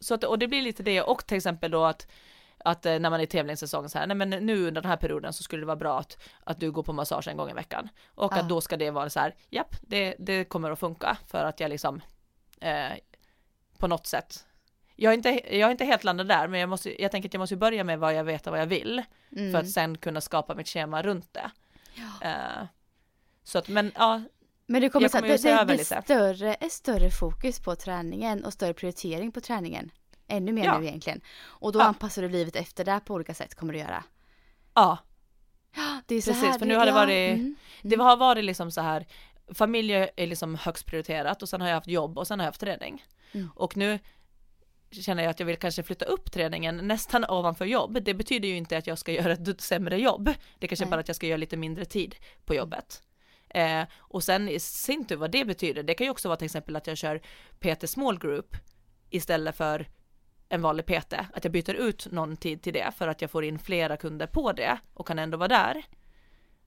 så 0.00 0.14
att, 0.14 0.24
och 0.24 0.38
det 0.38 0.48
blir 0.48 0.62
lite 0.62 0.82
det 0.82 1.02
och 1.02 1.26
till 1.26 1.36
exempel 1.36 1.70
då 1.70 1.84
att 1.84 2.06
att 2.64 2.86
eh, 2.86 2.98
när 2.98 3.10
man 3.10 3.20
är 3.20 3.24
i 3.24 3.26
tävlingssäsong 3.26 3.88
så 3.88 3.98
här, 3.98 4.06
nej 4.06 4.16
men 4.16 4.30
nu 4.30 4.66
under 4.68 4.80
den 4.82 4.88
här 4.90 4.96
perioden 4.96 5.32
så 5.32 5.42
skulle 5.42 5.62
det 5.62 5.66
vara 5.66 5.76
bra 5.76 5.98
att, 5.98 6.18
att 6.44 6.60
du 6.60 6.70
går 6.70 6.82
på 6.82 6.92
massage 6.92 7.28
en 7.28 7.36
gång 7.36 7.50
i 7.50 7.54
veckan. 7.54 7.88
Och 8.14 8.32
Ja. 8.32 8.40
att 8.40 8.48
då 8.48 8.60
ska 8.60 8.76
det 8.76 8.90
vara 8.90 9.10
så 9.10 9.20
här, 9.20 9.34
japp, 9.50 9.76
det, 9.80 10.14
det 10.18 10.44
kommer 10.44 10.70
att 10.70 10.78
funka 10.78 11.16
för 11.26 11.44
att 11.44 11.60
jag 11.60 11.68
liksom 11.68 12.00
eh, 12.60 12.92
på 13.78 13.86
något 13.86 14.06
sätt 14.06 14.46
jag 15.00 15.12
är, 15.12 15.16
inte, 15.16 15.56
jag 15.56 15.66
är 15.66 15.70
inte 15.70 15.84
helt 15.84 16.04
landad 16.04 16.28
där, 16.28 16.48
men 16.48 16.60
jag, 16.60 16.68
måste, 16.68 17.02
jag 17.02 17.10
tänker 17.10 17.28
att 17.28 17.32
jag 17.34 17.40
måste 17.40 17.56
börja 17.56 17.84
med 17.84 17.98
vad 17.98 18.14
jag 18.14 18.24
vet 18.24 18.46
och 18.46 18.50
vad 18.50 18.60
jag 18.60 18.66
vill. 18.66 19.02
Mm. 19.36 19.52
för 19.52 19.58
att 19.58 19.70
sen 19.70 19.98
kunna 19.98 20.20
skapa 20.20 20.54
mitt 20.54 20.68
schema 20.68 21.02
runt 21.02 21.34
det. 21.34 21.50
Eh, 22.22 22.64
så 23.44 23.58
att, 23.58 23.68
men 23.68 23.92
ja, 23.94 24.22
Men 24.66 24.82
det 24.82 24.88
kommer, 24.88 25.08
kommer 25.08 25.28
ju 25.28 25.36
det, 25.36 25.54
det 25.58 25.64
blir 25.66 26.02
större, 26.02 26.54
ett 26.54 26.72
större 26.72 27.10
fokus 27.10 27.60
på 27.60 27.74
träningen 27.76 28.44
och 28.44 28.52
större 28.52 28.74
prioritering 28.74 29.32
på 29.32 29.40
träningen. 29.40 29.90
Ännu 30.28 30.52
mer 30.52 30.64
Ja. 30.64 30.78
nu 30.78 30.86
egentligen. 30.86 31.20
Och 31.44 31.72
då 31.72 31.78
Ja. 31.78 31.84
anpassar 31.84 32.22
du 32.22 32.28
livet 32.28 32.56
efter 32.56 32.84
det 32.84 33.00
på 33.04 33.14
olika 33.14 33.34
sätt 33.34 33.54
kommer 33.54 33.72
du 33.72 33.78
göra. 33.78 34.04
ja, 34.74 34.98
Det 36.06 36.14
är 36.14 36.20
så 36.20 36.30
Precis, 36.30 36.46
här, 36.48 36.58
för 36.58 36.66
nu 36.66 36.76
har 36.76 36.86
det 36.86 36.92
varit- 36.92 37.34
mm. 37.34 37.56
det 37.82 37.96
har 37.96 38.16
varit 38.16 38.44
liksom 38.44 38.70
så 38.70 38.80
här, 38.80 39.06
familj 39.54 39.92
är 39.94 40.26
liksom 40.26 40.54
högst 40.54 40.86
prioriterat 40.86 41.42
och 41.42 41.48
sen 41.48 41.60
har 41.60 41.68
jag 41.68 41.74
haft 41.74 41.86
jobb 41.86 42.18
och 42.18 42.26
sen 42.26 42.38
har 42.38 42.44
jag 42.44 42.48
haft 42.48 42.60
träning. 42.60 43.04
Mm. 43.32 43.50
Och 43.54 43.76
nu 43.76 43.98
känner 44.90 45.22
jag 45.22 45.30
att 45.30 45.40
jag 45.40 45.46
vill 45.46 45.56
kanske 45.56 45.82
flytta 45.82 46.04
upp 46.04 46.32
träningen 46.32 46.76
nästan 46.76 47.24
ovanför 47.24 47.64
jobb. 47.64 47.98
Det 48.02 48.14
betyder 48.14 48.48
ju 48.48 48.56
inte 48.56 48.78
att 48.78 48.86
jag 48.86 48.98
ska 48.98 49.12
göra 49.22 49.32
ett 49.32 49.60
sämre 49.60 50.00
jobb. 50.00 50.30
Det 50.58 50.68
kanske 50.68 50.84
Nej. 50.84 50.90
bara 50.90 51.00
att 51.00 51.08
jag 51.08 51.16
ska 51.16 51.26
göra 51.26 51.36
lite 51.36 51.56
mindre 51.56 51.84
tid 51.84 52.16
på 52.44 52.54
jobbet. 52.54 53.02
Eh, 53.48 53.82
och 53.96 54.24
sen 54.24 54.48
i 54.48 54.60
sin 54.60 55.04
tur 55.04 55.16
vad 55.16 55.30
det 55.30 55.44
betyder, 55.44 55.82
det 55.82 55.94
kan 55.94 56.04
ju 56.04 56.10
också 56.10 56.28
vara 56.28 56.36
till 56.36 56.44
exempel 56.44 56.76
att 56.76 56.86
jag 56.86 56.98
kör 56.98 57.20
PT 57.58 57.90
small 57.90 58.18
group 58.18 58.56
istället 59.10 59.56
för 59.56 59.88
en 60.48 60.62
vanlig 60.62 60.86
PT, 60.86 61.12
att 61.12 61.44
jag 61.44 61.52
byter 61.52 61.74
ut 61.74 62.06
någon 62.12 62.36
tid 62.36 62.62
till 62.62 62.72
det 62.72 62.92
för 62.96 63.08
att 63.08 63.20
jag 63.20 63.30
får 63.30 63.44
in 63.44 63.58
flera 63.58 63.96
kunder 63.96 64.26
på 64.26 64.52
det 64.52 64.78
och 64.94 65.06
kan 65.06 65.18
ändå 65.18 65.38
vara 65.38 65.48
där. 65.48 65.82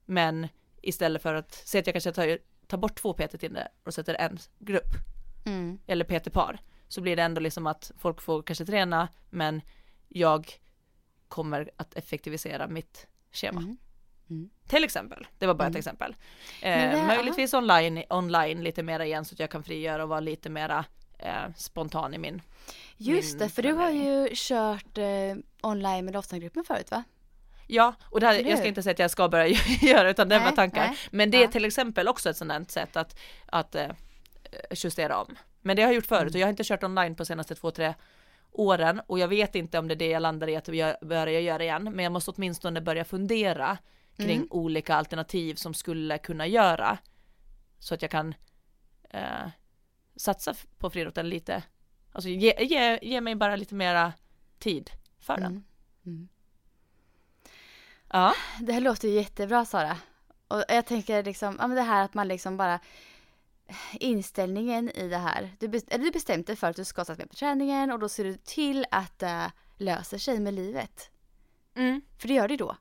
Men 0.04 0.48
istället 0.82 1.22
för 1.22 1.34
att, 1.34 1.52
se 1.54 1.78
att 1.78 1.86
jag 1.86 1.94
kanske 1.94 2.12
tar, 2.12 2.38
tar 2.66 2.78
bort 2.78 2.94
två 2.94 3.12
PT 3.12 3.40
till 3.40 3.54
det 3.54 3.68
och 3.84 3.94
sätter 3.94 4.14
en 4.14 4.38
grupp 4.58 5.12
Mm. 5.44 5.78
eller 5.86 6.04
PT-par 6.04 6.60
så 6.92 7.00
blir 7.00 7.16
det 7.16 7.22
ändå 7.22 7.40
liksom 7.40 7.66
att 7.66 7.90
folk 7.98 8.20
får 8.20 8.42
kanske 8.42 8.64
träna 8.66 9.08
men 9.30 9.60
jag 10.08 10.52
kommer 11.28 11.70
att 11.76 11.94
effektivisera 11.94 12.66
mitt 12.68 13.06
schema. 13.32 13.60
Mm. 13.60 13.76
Mm. 14.30 14.50
Till 14.68 14.84
exempel, 14.84 15.26
det 15.38 15.46
var 15.46 15.54
bara 15.54 15.64
Mm. 15.64 15.70
ett 15.72 15.78
exempel. 15.78 16.16
Eh, 16.62 16.90
det- 16.90 17.04
möjligtvis 17.06 17.54
online, 17.54 18.02
online 18.10 18.62
lite 18.64 18.82
mera 18.82 19.06
igen 19.06 19.24
så 19.24 19.34
att 19.34 19.40
jag 19.40 19.50
kan 19.50 19.62
frigöra 19.64 20.02
och 20.02 20.08
vara 20.08 20.20
lite 20.20 20.50
mera 20.50 20.84
eh, 21.18 21.52
spontan 21.56 22.14
i 22.14 22.18
min. 22.18 22.42
Just 22.96 23.32
Min 23.32 23.38
det, 23.38 23.48
för 23.48 23.62
du 23.62 23.72
har 23.72 23.76
planering. 23.90 24.02
ju 24.22 24.28
kört 24.34 24.98
eh, 24.98 25.36
online 25.62 26.04
med 26.04 26.14
Lofsangruppen 26.14 26.64
förut 26.64 26.90
va? 26.90 27.02
Ja, 27.66 27.94
och 28.02 28.20
det 28.20 28.26
här, 28.26 28.34
jag 28.48 28.58
ska 28.58 28.68
inte 28.68 28.82
säga 28.82 28.92
att 28.92 28.98
jag 28.98 29.10
ska 29.10 29.28
börja 29.28 29.46
göra 29.82 30.10
utan 30.10 30.28
det 30.28 30.38
var 30.38 30.50
tankar. 30.52 30.86
nej. 30.88 30.96
Men 31.10 31.30
det 31.30 31.36
är 31.38 31.42
Ja. 31.42 31.48
till 31.50 31.64
exempel 31.64 32.08
också 32.08 32.30
ett 32.30 32.36
sådant 32.36 32.70
sätt 32.70 32.96
att, 32.96 33.18
att 33.46 33.74
eh, 33.74 33.90
justera 34.74 35.16
om. 35.18 35.36
Men 35.62 35.76
det 35.76 35.82
har 35.82 35.88
jag 35.88 35.94
gjort 35.94 36.06
förut 36.06 36.34
och 36.34 36.40
jag 36.40 36.46
har 36.46 36.50
inte 36.50 36.64
kört 36.64 36.82
online 36.82 37.14
på 37.14 37.24
senaste 37.24 37.54
två, 37.54 37.70
tre 37.70 37.94
åren 38.50 39.00
och 39.06 39.18
jag 39.18 39.28
vet 39.28 39.54
inte 39.54 39.78
om 39.78 39.88
det 39.88 39.94
är 39.94 39.96
det 39.96 40.08
jag 40.08 40.22
landar 40.22 40.48
i 40.48 40.56
att 40.56 40.68
jag 40.68 40.96
börja 41.02 41.40
göra 41.40 41.62
igen. 41.62 41.84
Men 41.84 41.98
jag 41.98 42.12
måste 42.12 42.30
åtminstone 42.30 42.80
börja 42.80 43.04
fundera 43.04 43.78
kring 44.16 44.36
Mm. 44.36 44.48
olika 44.50 44.94
alternativ 44.94 45.54
som 45.54 45.74
skulle 45.74 46.18
kunna 46.18 46.46
göra 46.46 46.98
så 47.78 47.94
att 47.94 48.02
jag 48.02 48.10
kan 48.10 48.34
eh, 49.10 49.48
satsa 50.16 50.54
på 50.78 50.90
friidrotten 50.90 51.28
lite. 51.28 51.62
Alltså 52.12 52.28
ge, 52.28 52.64
ge, 52.64 52.98
ge 53.02 53.20
mig 53.20 53.34
bara 53.34 53.56
lite 53.56 53.74
mera 53.74 54.12
tid 54.58 54.90
för 55.18 55.36
den. 55.36 55.46
Mm. 55.46 55.64
Mm. 56.06 56.28
Ja. 58.12 58.34
Det 58.60 58.72
här 58.72 58.80
låter 58.80 59.08
ju 59.08 59.14
jättebra 59.14 59.64
Sara. 59.64 59.96
Och 60.48 60.64
jag 60.68 60.86
tänker 60.86 61.22
liksom, 61.22 61.56
ja 61.60 61.66
men 61.66 61.76
det 61.76 61.82
här 61.82 62.04
att 62.04 62.14
man 62.14 62.28
liksom 62.28 62.56
bara 62.56 62.80
inställningen 63.92 64.90
i 64.90 65.08
det 65.08 65.16
här. 65.18 65.52
Du, 65.60 65.68
bes- 65.68 65.86
eller 65.90 66.04
du 66.04 66.10
bestämde 66.10 66.46
dig 66.46 66.56
för 66.56 66.66
att 66.70 66.76
du 66.76 66.84
ska 66.84 67.04
satsa 67.04 67.18
mer 67.18 67.26
på 67.26 67.34
träningen 67.34 67.90
och 67.90 67.98
då 67.98 68.08
ser 68.08 68.24
du 68.24 68.36
till 68.36 68.86
att 68.90 69.18
det 69.18 69.52
löser 69.78 70.18
sig 70.18 70.40
med 70.40 70.54
livet. 70.54 71.10
Mm. 71.76 72.02
För 72.18 72.28
det 72.28 72.34
gör 72.34 72.48
det 72.48 72.56
då. 72.56 72.76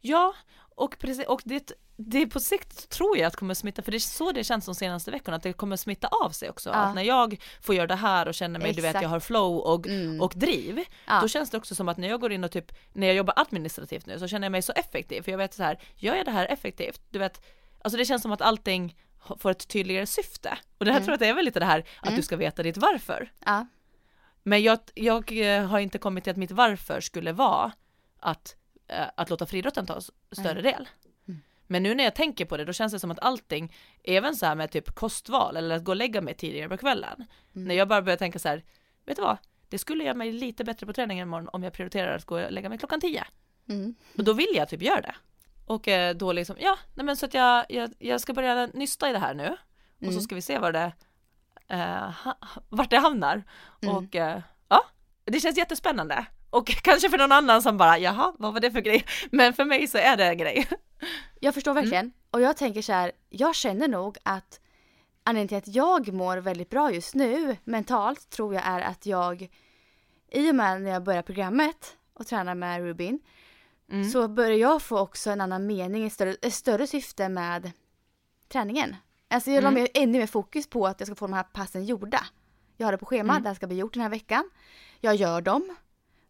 Ja, 0.00 0.34
och, 0.74 0.98
precis, 0.98 1.26
och 1.26 1.42
det, 1.44 1.72
det 1.96 2.26
på 2.26 2.40
sikt 2.40 2.88
tror 2.88 3.18
jag 3.18 3.26
att 3.26 3.36
kommer 3.36 3.54
smitta, 3.54 3.82
för 3.82 3.90
det 3.90 3.96
är 3.96 3.98
så 3.98 4.32
det 4.32 4.44
känns 4.44 4.64
de 4.66 4.74
senaste 4.74 5.10
veckorna, 5.10 5.36
att 5.36 5.42
det 5.42 5.52
kommer 5.52 5.76
smitta 5.76 6.08
av 6.08 6.30
sig 6.30 6.50
också. 6.50 6.70
Ja. 6.70 6.74
Att 6.74 6.94
när 6.94 7.02
jag 7.02 7.42
får 7.60 7.74
göra 7.74 7.86
det 7.86 7.94
här 7.94 8.28
och 8.28 8.34
känner 8.34 8.60
mig, 8.60 8.72
du 8.72 8.82
vet, 8.82 8.88
Exakt. 8.90 9.02
jag 9.02 9.08
har 9.10 9.20
flow 9.20 9.58
och, 9.58 9.86
Mm. 9.86 10.20
och 10.20 10.32
driv, 10.36 10.84
Ja. 11.06 11.20
då 11.20 11.28
känns 11.28 11.50
det 11.50 11.56
också 11.58 11.74
som 11.74 11.88
att 11.88 11.96
när 11.96 12.08
jag 12.08 12.20
går 12.20 12.32
in 12.32 12.44
och 12.44 12.50
typ, 12.50 12.72
när 12.92 13.06
jag 13.06 13.16
jobbar 13.16 13.34
administrativt 13.36 14.06
nu 14.06 14.18
så 14.18 14.28
känner 14.28 14.44
jag 14.44 14.52
mig 14.52 14.62
så 14.62 14.72
effektiv, 14.72 15.22
för 15.22 15.30
jag 15.30 15.38
vet 15.38 15.54
så 15.54 15.62
här, 15.62 15.78
gör 15.96 16.14
jag 16.14 16.24
det 16.26 16.30
här 16.30 16.46
effektivt, 16.46 17.00
du 17.10 17.18
vet, 17.18 17.44
alltså 17.84 17.96
det 17.98 18.04
känns 18.04 18.22
som 18.22 18.32
att 18.32 18.42
allting 18.42 18.96
får 19.38 19.50
ett 19.50 19.68
tydligare 19.68 20.06
syfte. 20.06 20.58
Och 20.78 20.84
det 20.84 20.90
här 20.90 20.98
Mm. 20.98 21.04
tror 21.04 21.12
jag 21.12 21.14
att 21.14 21.20
det 21.20 21.28
är 21.28 21.34
väl 21.34 21.44
lite 21.44 21.60
det 21.60 21.66
här, 21.66 21.84
att 22.00 22.06
Mm. 22.06 22.16
du 22.16 22.22
ska 22.22 22.36
veta 22.36 22.62
ditt 22.62 22.76
varför. 22.76 23.32
Ja. 23.46 23.66
Men 24.42 24.62
jag, 24.62 24.78
jag 24.94 25.32
eh, 25.56 25.66
har 25.66 25.78
inte 25.80 25.98
kommit 25.98 26.24
till 26.24 26.30
att 26.30 26.36
mitt 26.36 26.50
varför 26.50 27.00
skulle 27.00 27.32
vara 27.32 27.72
att, 28.20 28.56
eh, 28.88 29.06
att 29.16 29.30
låta 29.30 29.46
friidrotten 29.46 29.86
ta 29.86 30.00
större 30.32 30.62
del. 30.62 30.88
Mm. 31.28 31.40
Men 31.66 31.82
nu 31.82 31.94
när 31.94 32.04
jag 32.04 32.14
tänker 32.14 32.44
på 32.44 32.56
det, 32.56 32.64
då 32.64 32.72
känns 32.72 32.92
det 32.92 33.00
som 33.00 33.10
att 33.10 33.18
allting, 33.22 33.74
även 34.04 34.36
så 34.36 34.46
här 34.46 34.54
med 34.54 34.70
typ 34.70 34.94
kostval 34.94 35.56
eller 35.56 35.76
att 35.76 35.84
gå 35.84 35.92
och 35.92 35.96
lägga 35.96 36.20
mig 36.20 36.34
tidigare 36.34 36.68
på 36.68 36.76
kvällen, 36.76 37.24
Mm. 37.54 37.68
när 37.68 37.74
jag 37.74 37.88
bara 37.88 38.02
börjar 38.02 38.16
tänka 38.16 38.38
så 38.38 38.48
här, 38.48 38.64
vet 39.06 39.16
du 39.16 39.22
vad, 39.22 39.36
det 39.68 39.78
skulle 39.78 40.04
göra 40.04 40.14
mig 40.14 40.32
lite 40.32 40.64
bättre 40.64 40.86
på 40.86 40.92
träningen 40.92 41.28
imorgon 41.28 41.48
om 41.52 41.62
jag 41.62 41.72
prioriterar 41.72 42.16
att 42.16 42.24
gå 42.24 42.40
och 42.44 42.52
lägga 42.52 42.68
mig 42.68 42.78
klockan 42.78 43.00
tio. 43.00 43.24
Mm. 43.68 43.94
Och 44.18 44.24
då 44.24 44.32
vill 44.32 44.52
jag 44.54 44.68
typ 44.68 44.82
göra 44.82 45.00
det. 45.00 45.14
Och 45.72 45.88
eh, 45.88 46.14
då 46.16 46.32
liksom, 46.32 46.56
ja, 46.60 46.78
nej 46.94 47.06
men 47.06 47.16
så 47.16 47.26
att 47.26 47.34
jag, 47.34 47.66
jag, 47.68 47.90
jag 47.98 48.20
ska 48.20 48.32
börja 48.32 48.66
nysta 48.66 49.10
i 49.10 49.12
det 49.12 49.18
här 49.18 49.34
nu. 49.34 49.48
Och 49.50 50.06
så 50.06 50.10
Mm. 50.10 50.20
ska 50.20 50.34
vi 50.34 50.42
se 50.42 50.58
var 50.58 50.72
det, 50.72 50.92
eh, 51.68 52.10
ha, 52.24 52.38
vart 52.68 52.90
det 52.90 52.98
hamnar. 52.98 53.42
Mm. 53.82 53.96
Och 53.96 54.16
eh, 54.16 54.40
ja, 54.68 54.84
det 55.24 55.40
känns 55.40 55.56
jättespännande. 55.58 56.26
Och 56.50 56.66
kanske 56.82 57.10
för 57.10 57.18
någon 57.18 57.32
annan 57.32 57.62
som 57.62 57.76
bara, 57.76 57.98
jaha, 57.98 58.32
vad 58.38 58.52
var 58.52 58.60
det 58.60 58.70
för 58.70 58.80
grej? 58.80 59.04
Men 59.30 59.52
för 59.52 59.64
mig 59.64 59.86
så 59.88 59.98
är 59.98 60.16
det 60.16 60.24
en 60.26 60.38
grej. 60.38 60.68
Jag 61.40 61.54
förstår 61.54 61.74
verkligen. 61.74 62.12
Och 62.30 62.40
jag 62.40 62.56
tänker 62.56 62.82
så 62.82 62.92
här, 62.92 63.12
jag 63.30 63.54
känner 63.54 63.88
nog 63.88 64.18
att 64.22 64.60
anledningen 65.24 65.48
till 65.62 65.70
att 65.70 65.76
jag 65.76 66.12
mår 66.12 66.36
väldigt 66.36 66.70
bra 66.70 66.92
just 66.92 67.14
nu 67.14 67.56
mentalt 67.64 68.30
tror 68.30 68.54
jag 68.54 68.66
är 68.66 68.80
att 68.80 69.06
jag 69.06 69.48
i 70.32 70.50
och 70.50 70.54
med 70.54 70.82
när 70.82 70.90
jag 70.90 71.02
börjar 71.02 71.22
programmet 71.22 71.96
och 72.14 72.26
tränar 72.26 72.54
med 72.54 72.80
Rubin 72.82 73.20
Mm. 73.90 74.10
så 74.10 74.28
börjar 74.28 74.56
jag 74.58 74.82
få 74.82 74.98
också 74.98 75.30
en 75.30 75.40
annan 75.40 75.66
mening, 75.66 76.06
ett 76.06 76.12
större, 76.12 76.34
ett 76.42 76.54
större 76.54 76.86
syfte 76.86 77.28
med 77.28 77.70
träningen. 78.48 78.96
Alltså 79.28 79.50
jag 79.50 79.62
la 79.62 79.68
Mm. 79.68 79.80
mer, 79.82 79.88
ännu 79.94 80.18
mer 80.18 80.26
fokus 80.26 80.66
på 80.66 80.86
att 80.86 81.00
jag 81.00 81.06
ska 81.06 81.14
få 81.16 81.26
de 81.26 81.32
här 81.32 81.42
passen 81.42 81.84
gjorda. 81.84 82.26
Jag 82.76 82.86
har 82.86 82.92
det 82.92 82.98
på 82.98 83.06
schema, 83.06 83.32
Mm. 83.32 83.42
det 83.42 83.48
här 83.48 83.54
ska 83.54 83.66
bli 83.66 83.76
gjort 83.76 83.92
den 83.94 84.02
här 84.02 84.10
veckan. 84.10 84.50
Jag 85.00 85.14
gör 85.14 85.40
dem, 85.40 85.76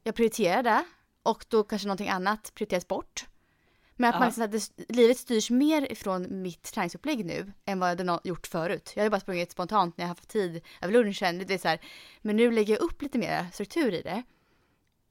jag 0.02 0.14
prioriterar 0.14 0.62
det 0.62 0.84
och 1.22 1.44
då 1.48 1.62
kanske 1.64 1.88
någonting 1.88 2.08
annat 2.08 2.52
prioriteras 2.54 2.88
bort. 2.88 3.26
Men 3.96 4.08
att 4.08 4.14
Ja. 4.14 4.18
man 4.18 4.28
liksom, 4.28 4.44
att 4.44 4.52
det, 4.52 4.94
livet 4.94 5.18
styrs 5.18 5.50
mer 5.50 5.92
ifrån 5.92 6.42
mitt 6.42 6.62
träningsupplägg 6.62 7.24
nu 7.24 7.52
än 7.64 7.78
vad 7.80 7.98
det 7.98 8.18
gjort 8.24 8.46
förut. 8.46 8.92
Jag 8.94 9.00
har 9.02 9.04
ju 9.06 9.10
bara 9.10 9.20
sprungit 9.20 9.52
spontant 9.52 9.96
när 9.98 10.04
jag 10.04 10.08
haft 10.08 10.28
tid 10.28 10.60
över 10.80 10.92
lunchen. 10.92 11.38
Det 11.38 11.54
är 11.54 11.58
så 11.58 11.68
här, 11.68 11.80
men 12.22 12.36
nu 12.36 12.50
lägger 12.50 12.74
jag 12.74 12.82
upp 12.82 13.02
lite 13.02 13.18
mer 13.18 13.46
struktur 13.52 13.92
i 13.94 14.02
det. 14.02 14.22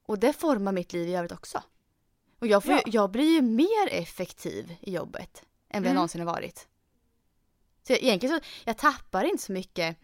Och 0.06 0.18
det 0.18 0.32
formar 0.32 0.72
mitt 0.72 0.92
liv 0.92 1.08
i 1.08 1.14
övrigt 1.14 1.32
också. 1.32 1.62
Och 2.42 2.48
jag, 2.48 2.64
får, 2.64 2.72
ju- 2.72 2.78
Ja. 2.84 2.90
jag 2.92 3.10
blir 3.10 3.34
ju 3.34 3.42
mer 3.42 3.88
effektiv 3.90 4.74
i 4.80 4.94
jobbet 4.94 5.42
än 5.42 5.42
vad 5.68 5.76
jag 5.76 5.84
Mm. 5.86 5.94
någonsin 5.94 6.20
har 6.20 6.26
varit. 6.34 6.68
Så 7.86 7.92
jag, 7.92 8.02
egentligen 8.02 8.38
så, 8.40 8.44
jag 8.64 8.78
tappar 8.78 9.24
inte 9.24 9.42
så 9.42 9.52
mycket 9.52 9.96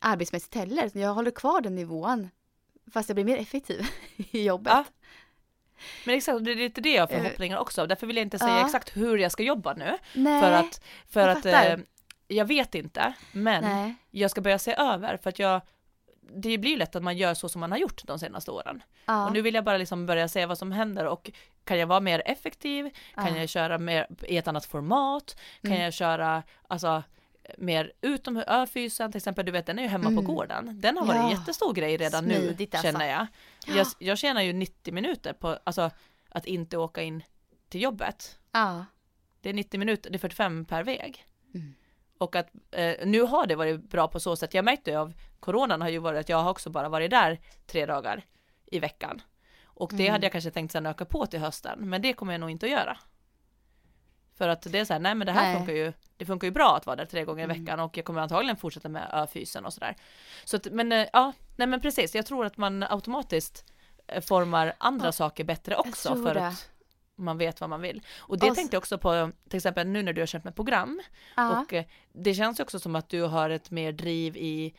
arbetsmässigt 0.00 0.54
heller. 0.54 0.90
Jag 0.94 1.14
håller 1.14 1.30
kvar 1.30 1.60
den 1.60 1.74
nivån. 1.74 2.30
Fast 2.92 3.08
jag 3.08 3.16
blir 3.16 3.24
mer 3.24 3.36
effektiv 3.38 3.86
i 4.16 4.42
jobbet. 4.44 4.72
Ja. 4.72 4.84
Men 6.06 6.14
exakt, 6.14 6.44
det 6.44 6.50
är 6.52 6.56
lite 6.56 6.80
det 6.80 6.92
jag 6.94 7.02
har 7.02 7.06
förhoppningar 7.06 7.58
också. 7.58 7.86
Därför 7.86 8.06
vill 8.06 8.16
jag 8.16 8.22
inte 8.26 8.38
säga 8.38 8.58
ja. 8.58 8.66
exakt 8.66 8.96
hur 8.96 9.18
jag 9.18 9.32
ska 9.32 9.42
jobba 9.42 9.74
nu. 9.74 9.98
Nej, 10.14 10.42
För 10.42 10.50
att, 10.52 10.80
för 11.08 11.20
jag 11.20 11.30
att 11.30 11.36
fattar. 11.42 11.70
eh, 11.70 11.78
jag 12.28 12.44
vet 12.44 12.74
inte, 12.74 13.12
men 13.32 13.64
nej. 13.64 13.94
jag 14.10 14.30
ska 14.30 14.40
börja 14.40 14.58
se 14.58 14.74
över 14.78 15.16
för 15.16 15.30
att 15.30 15.38
jag 15.38 15.60
det 16.34 16.58
blir 16.58 16.70
ju 16.70 16.76
lätt 16.76 16.96
att 16.96 17.02
man 17.02 17.16
gör 17.16 17.34
så 17.34 17.48
som 17.48 17.60
man 17.60 17.70
har 17.70 17.78
gjort 17.78 18.02
de 18.06 18.18
senaste 18.18 18.50
åren. 18.50 18.82
Ja. 19.06 19.26
Och 19.26 19.32
nu 19.32 19.42
vill 19.42 19.54
jag 19.54 19.64
bara 19.64 19.76
liksom 19.78 20.06
börja 20.06 20.28
se 20.28 20.46
vad 20.46 20.58
som 20.58 20.72
händer 20.72 21.06
och 21.06 21.30
kan 21.64 21.78
jag 21.78 21.86
vara 21.86 22.00
mer 22.00 22.22
effektiv? 22.26 22.90
Kan 23.14 23.34
Ja. 23.34 23.40
jag 23.40 23.48
köra 23.48 23.78
mer 23.78 24.06
i 24.22 24.36
ett 24.36 24.48
annat 24.48 24.64
format? 24.66 25.36
Kan 25.62 25.70
Mm. 25.72 25.82
jag 25.84 25.92
köra 25.92 26.42
alltså 26.68 27.02
mer 27.58 27.92
utom 28.00 28.36
öfysen 28.36 29.12
till 29.12 29.16
exempel, 29.16 29.46
du 29.46 29.52
vet 29.52 29.66
den 29.66 29.78
är 29.78 29.82
ju 29.82 29.88
hemma 29.88 30.08
Mm. 30.08 30.24
på 30.26 30.32
gården. 30.32 30.80
Den 30.80 30.96
har 30.96 31.06
varit 31.06 31.16
en 31.20 31.30
Ja. 31.30 31.30
jättestor 31.38 31.72
grej 31.74 31.96
redan 31.96 32.24
Smidigt 32.24 32.72
nu 32.72 32.78
alltså. 32.78 32.92
känner 32.92 33.06
jag. 33.06 33.26
jag. 33.76 33.86
Jag 33.98 34.18
tjänar 34.18 34.42
ju 34.42 34.52
90 34.52 34.94
minuter 34.94 35.32
på 35.32 35.58
alltså 35.64 35.90
att 36.28 36.46
inte 36.46 36.76
åka 36.78 37.02
in 37.02 37.22
till 37.68 37.82
jobbet. 37.82 38.38
Ja. 38.52 38.84
Det 39.40 39.48
är 39.48 39.54
90 39.54 39.78
minuter, 39.78 40.10
det 40.10 40.16
är 40.16 40.18
45 40.18 40.64
per 40.64 40.84
väg. 40.84 41.24
Mm. 41.54 41.74
Och 42.18 42.36
att 42.36 42.48
eh, 42.70 42.94
nu 43.06 43.20
har 43.22 43.46
det 43.46 43.56
varit 43.56 43.90
bra 43.90 44.08
på 44.08 44.20
så 44.20 44.36
sätt, 44.36 44.54
jag 44.54 44.64
märkte 44.64 44.90
ju 44.90 44.96
av 44.96 45.12
coronan 45.40 45.82
har 45.82 45.88
ju 45.88 45.98
varit 45.98 46.20
att 46.20 46.28
jag 46.28 46.42
har 46.42 46.50
också 46.50 46.70
bara 46.70 46.88
varit 46.88 47.10
där 47.10 47.40
tre 47.66 47.86
dagar 47.86 48.22
i 48.66 48.78
veckan. 48.78 49.22
Och 49.64 49.90
det 49.94 50.02
Mm. 50.02 50.12
hade 50.12 50.24
jag 50.26 50.32
kanske 50.32 50.50
tänkt 50.50 50.72
sen 50.72 50.86
öka 50.86 51.04
på 51.04 51.26
till 51.26 51.40
hösten, 51.40 51.90
men 51.90 52.02
det 52.02 52.12
kommer 52.12 52.32
jag 52.32 52.40
nog 52.40 52.50
inte 52.50 52.66
att 52.66 52.72
göra. 52.72 52.98
För 54.34 54.48
att 54.48 54.62
det 54.72 54.78
är 54.78 54.84
så 54.84 54.92
här, 54.92 55.00
nej 55.00 55.14
men 55.14 55.26
det 55.26 55.32
här 55.32 55.42
Nej. 55.42 55.56
funkar 55.56 55.72
ju, 55.72 55.92
det 56.16 56.26
funkar 56.26 56.46
ju 56.46 56.52
bra 56.52 56.76
att 56.76 56.86
vara 56.86 56.96
där 56.96 57.04
tre 57.04 57.24
gånger 57.24 57.40
i 57.40 57.44
Mm. 57.44 57.60
veckan 57.60 57.80
och 57.80 57.96
jag 57.96 58.04
kommer 58.04 58.20
antagligen 58.20 58.56
fortsätta 58.56 58.88
med 58.88 59.10
öfysen 59.12 59.66
och 59.66 59.72
sådär. 59.72 59.96
Så 60.44 60.56
att, 60.56 60.66
men 60.72 60.92
eh, 60.92 61.06
ja, 61.12 61.32
nej 61.56 61.66
men 61.68 61.80
precis, 61.80 62.14
jag 62.14 62.26
tror 62.26 62.46
att 62.46 62.56
man 62.56 62.82
automatiskt 62.82 63.64
eh, 64.06 64.22
formar 64.22 64.72
andra 64.78 65.06
Ja, 65.06 65.12
saker 65.12 65.44
bättre 65.44 65.76
också 65.76 66.14
för 66.14 66.34
det. 66.34 66.46
att 66.46 66.70
man 67.16 67.38
vet 67.38 67.60
vad 67.60 67.70
man 67.70 67.80
vill. 67.80 68.02
Och 68.18 68.38
det 68.38 68.46
Och 68.46 68.52
s- 68.52 68.56
tänkte 68.56 68.74
jag 68.76 68.80
också 68.80 68.98
på, 68.98 69.30
till 69.48 69.56
exempel 69.56 69.86
nu 69.86 70.02
när 70.02 70.12
du 70.12 70.20
har 70.22 70.26
kört 70.26 70.44
med 70.44 70.54
program, 70.56 71.00
Ja. 71.36 71.60
och 71.60 71.72
eh, 71.72 71.84
det 72.12 72.34
känns 72.34 72.60
ju 72.60 72.62
också 72.64 72.78
som 72.78 72.96
att 72.96 73.08
du 73.08 73.22
har 73.22 73.50
ett 73.50 73.70
mer 73.70 73.92
driv 73.92 74.36
i 74.36 74.74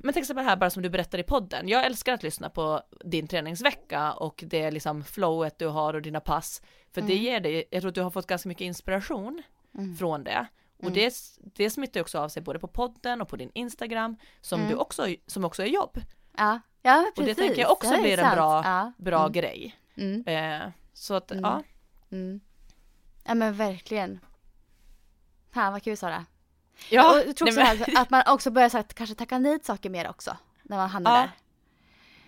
men 0.00 0.12
till 0.12 0.20
exempel 0.22 0.44
här 0.44 0.56
bara 0.56 0.70
som 0.70 0.82
du 0.82 0.90
berättar 0.90 1.18
i 1.18 1.22
podden. 1.22 1.68
Jag 1.68 1.86
älskar 1.86 2.12
att 2.14 2.22
lyssna 2.22 2.50
på 2.50 2.82
din 3.04 3.26
träningsvecka 3.28 4.12
och 4.12 4.44
det 4.46 4.70
liksom 4.70 5.04
flowet 5.04 5.58
du 5.58 5.66
har 5.66 5.94
och 5.94 6.02
dina 6.02 6.20
pass. 6.20 6.62
För 6.92 7.00
det 7.00 7.12
Mm. 7.12 7.24
ger 7.24 7.40
dig, 7.40 7.64
jag 7.70 7.80
tror 7.82 7.88
att 7.88 7.94
du 7.94 8.00
har 8.02 8.10
fått 8.10 8.26
ganska 8.26 8.48
mycket 8.48 8.64
inspiration 8.64 9.42
Mm. 9.78 9.96
från 9.96 10.24
det. 10.24 10.46
Och 10.78 10.82
Mm. 10.82 10.94
det, 10.94 11.14
det 11.40 11.70
smittar 11.70 12.00
också 12.00 12.18
av 12.18 12.28
sig 12.28 12.42
både 12.42 12.58
på 12.58 12.68
podden 12.68 13.20
och 13.22 13.28
på 13.28 13.36
din 13.36 13.50
Instagram 13.54 14.16
som, 14.40 14.60
Mm. 14.60 14.72
du 14.72 14.78
också, 14.78 15.06
som 15.26 15.44
också 15.44 15.62
är 15.62 15.66
jobb. 15.66 16.00
ja. 16.36 16.60
ja, 16.82 16.96
men 16.96 17.06
Och 17.06 17.12
det 17.16 17.22
precis. 17.22 17.36
tänker 17.36 17.60
jag 17.62 17.70
också 17.70 17.90
Det 17.90 17.98
blir 18.02 18.18
en 18.18 18.34
bra- 18.36 18.62
ja. 18.64 18.92
Bra 18.98 19.20
mm. 19.20 19.32
grej. 19.32 19.76
Mm. 19.96 20.24
Eh, 20.26 20.68
så 20.92 21.14
att 21.14 21.30
Mm. 21.30 21.44
ja, 21.44 21.62
Mm. 22.12 22.40
Ja 23.24 23.34
men 23.34 23.52
verkligen. 23.54 24.20
Fan 25.52 25.72
vad 25.72 25.82
kul 25.82 25.96
Sara. 25.96 26.26
ja 26.90 27.10
och 27.12 27.18
jag 27.28 27.36
tror 27.36 27.48
också 27.48 27.60
nej, 27.60 27.78
men- 27.78 27.94
här, 27.94 28.02
att 28.02 28.10
man 28.10 28.22
också 28.26 28.50
börjar 28.50 28.68
så 28.68 28.78
att 28.78 28.94
kanske 28.94 29.14
tacka 29.14 29.38
nej 29.38 29.58
till 29.58 29.66
saker 29.66 29.90
mer 29.90 30.08
också. 30.10 30.36
När 30.62 30.76
man 30.76 30.88
hamnar 30.90 31.10
Ja. 31.16 31.20
där. 31.20 31.30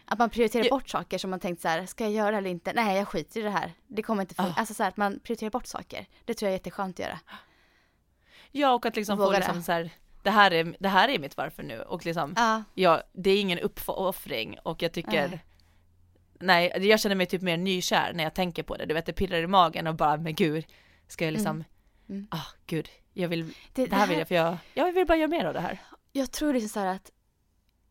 Att 0.04 0.18
man 0.18 0.30
prioriterar 0.30 0.70
bort 0.70 0.88
saker 0.88 1.18
som 1.18 1.30
man 1.30 1.40
tänkt 1.40 1.62
så 1.62 1.68
här, 1.68 1.86
ska 1.86 2.04
jag 2.04 2.12
göra 2.12 2.30
det 2.30 2.36
eller 2.36 2.50
inte? 2.50 2.72
Nej 2.72 2.96
jag 2.98 3.08
skiter 3.08 3.40
i 3.40 3.42
det 3.42 3.50
här. 3.50 3.72
Det 3.86 4.02
kommer 4.02 4.22
inte 4.22 4.34
funka. 4.34 4.50
Ja. 4.56 4.60
Alltså 4.60 4.74
så 4.74 4.82
här, 4.82 4.90
att 4.90 4.96
man 4.96 5.20
prioriterar 5.20 5.50
bort 5.50 5.66
saker. 5.66 6.06
Det 6.24 6.34
tror 6.34 6.46
jag 6.46 6.52
är 6.52 6.58
jätteskönt 6.58 6.94
att 7.00 7.06
göra. 7.06 7.18
ja 8.50 8.72
och 8.74 8.86
att 8.86 8.96
liksom 8.96 9.18
få 9.18 9.24
Våga 9.24 9.38
liksom 9.38 9.56
det. 9.56 9.62
så 9.62 9.72
här, 9.72 9.90
det 10.22 10.30
här 10.30 10.50
är, 10.50 10.76
det 10.78 10.88
här 10.88 11.08
är 11.08 11.18
mitt 11.18 11.36
varför 11.36 11.62
nu 11.62 11.80
och 11.82 12.06
liksom 12.06 12.34
Ja. 12.36 12.62
ja, 12.74 13.02
det 13.12 13.30
är 13.30 13.40
ingen 13.40 13.58
uppoffring 13.58 14.58
och 14.64 14.82
jag 14.82 14.92
tycker 14.92 15.28
Nej. 15.28 15.44
Nej, 16.42 16.88
jag 16.88 17.00
känner 17.00 17.16
mig 17.16 17.26
typ 17.26 17.42
mer 17.42 17.56
nykär 17.56 18.12
när 18.14 18.24
jag 18.24 18.34
tänker 18.34 18.62
på 18.62 18.76
det. 18.76 18.86
Du 18.86 18.94
vet, 18.94 19.06
det 19.06 19.12
pirrar 19.12 19.42
i 19.42 19.46
magen 19.46 19.86
och 19.86 19.94
bara, 19.94 20.16
men 20.16 20.34
gud, 20.34 20.64
ska 21.08 21.24
jag 21.24 21.32
liksom, 21.32 21.56
Mm. 21.56 21.64
Mm. 22.08 22.26
ah 22.30 22.46
gud, 22.66 22.88
jag 23.12 23.28
vill, 23.28 23.54
Det, 23.72 23.86
det 23.86 23.96
här 23.96 24.06
vill 24.06 24.18
jag 24.18 24.28
för 24.28 24.34
jag, 24.34 24.56
jag 24.74 24.92
vill 24.92 25.06
bara 25.06 25.18
göra 25.18 25.28
mer 25.28 25.44
av 25.44 25.54
det 25.54 25.60
här. 25.60 25.78
Jag 26.12 26.30
tror 26.32 26.56
är 26.56 26.60
så 26.60 26.80
här 26.80 26.86
att 26.86 27.10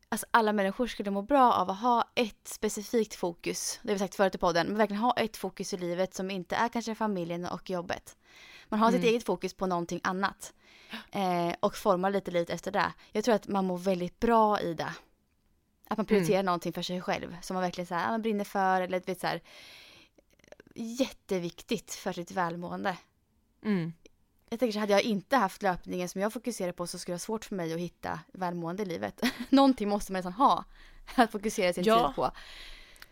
alltså 0.10 0.28
alla 0.32 0.54
människor 0.54 0.88
skulle 0.88 1.12
må 1.12 1.22
bra 1.22 1.54
av 1.54 1.70
att 1.70 1.80
ha 1.80 2.04
ett 2.16 2.48
specifikt 2.48 3.16
fokus. 3.16 3.80
Det 3.84 3.90
har 3.90 3.96
vi 3.96 4.00
sagt 4.00 4.16
förut 4.16 4.36
i 4.36 4.38
podden. 4.38 4.68
Men 4.68 4.78
verkligen 4.78 5.02
ha 5.02 5.14
ett 5.14 5.38
fokus 5.38 5.74
i 5.74 5.78
livet 5.78 6.14
som 6.14 6.32
inte 6.32 6.56
är 6.56 6.70
kanske 6.70 6.96
familjen 6.96 7.46
och 7.46 7.70
jobbet. 7.70 8.16
Man 8.70 8.80
har 8.80 8.92
sitt 8.92 9.00
Mm. 9.00 9.10
eget 9.10 9.26
fokus 9.26 9.54
på 9.54 9.68
någonting 9.68 10.00
annat. 10.04 10.54
Eh, 11.12 11.54
och 11.60 11.76
formar 11.76 12.10
lite 12.12 12.32
livet 12.32 12.50
efter 12.50 12.72
det. 12.72 12.94
Jag 13.12 13.24
tror 13.24 13.36
att 13.36 13.48
man 13.48 13.66
mår 13.66 13.78
väldigt 13.78 14.20
bra 14.20 14.60
i 14.62 14.74
det. 14.74 14.94
Att 15.92 15.98
man 15.98 16.06
prioriterar 16.06 16.36
Mm. 16.40 16.46
någonting 16.46 16.74
för 16.74 16.82
sig 16.82 17.02
själv. 17.02 17.38
Som 17.42 17.54
man 17.54 17.64
verkligen 17.64 17.86
så 17.88 17.96
här, 17.96 18.12
man 18.12 18.22
brinner 18.22 18.44
för. 18.44 18.82
Eller 18.82 19.00
vet 19.00 19.20
så 19.20 19.28
här, 19.28 19.42
jätteviktigt 20.76 21.94
för 21.94 22.14
sitt 22.14 22.32
välmående. 22.32 22.98
Mm. 23.64 23.94
Jag 24.50 24.60
tänker 24.60 24.74
så 24.74 24.80
hade 24.80 24.92
jag 24.94 25.02
inte 25.02 25.38
haft 25.38 25.62
löpningen 25.62 26.10
som 26.10 26.22
jag 26.22 26.34
fokuserar 26.34 26.72
på 26.72 26.88
så 26.88 27.00
skulle 27.00 27.12
det 27.14 27.16
vara 27.16 27.20
svårt 27.20 27.46
för 27.46 27.56
mig 27.56 27.74
att 27.74 27.80
hitta 27.80 28.20
välmående 28.34 28.84
i 28.84 28.86
livet. 28.86 29.22
Någonting 29.50 29.90
måste 29.90 30.12
man 30.12 30.18
nästan 30.20 30.34
ha 30.34 30.66
att 31.16 31.32
fokusera 31.32 31.74
sin 31.74 31.84
Ja. 31.84 32.08
tid 32.08 32.16
på. 32.16 32.32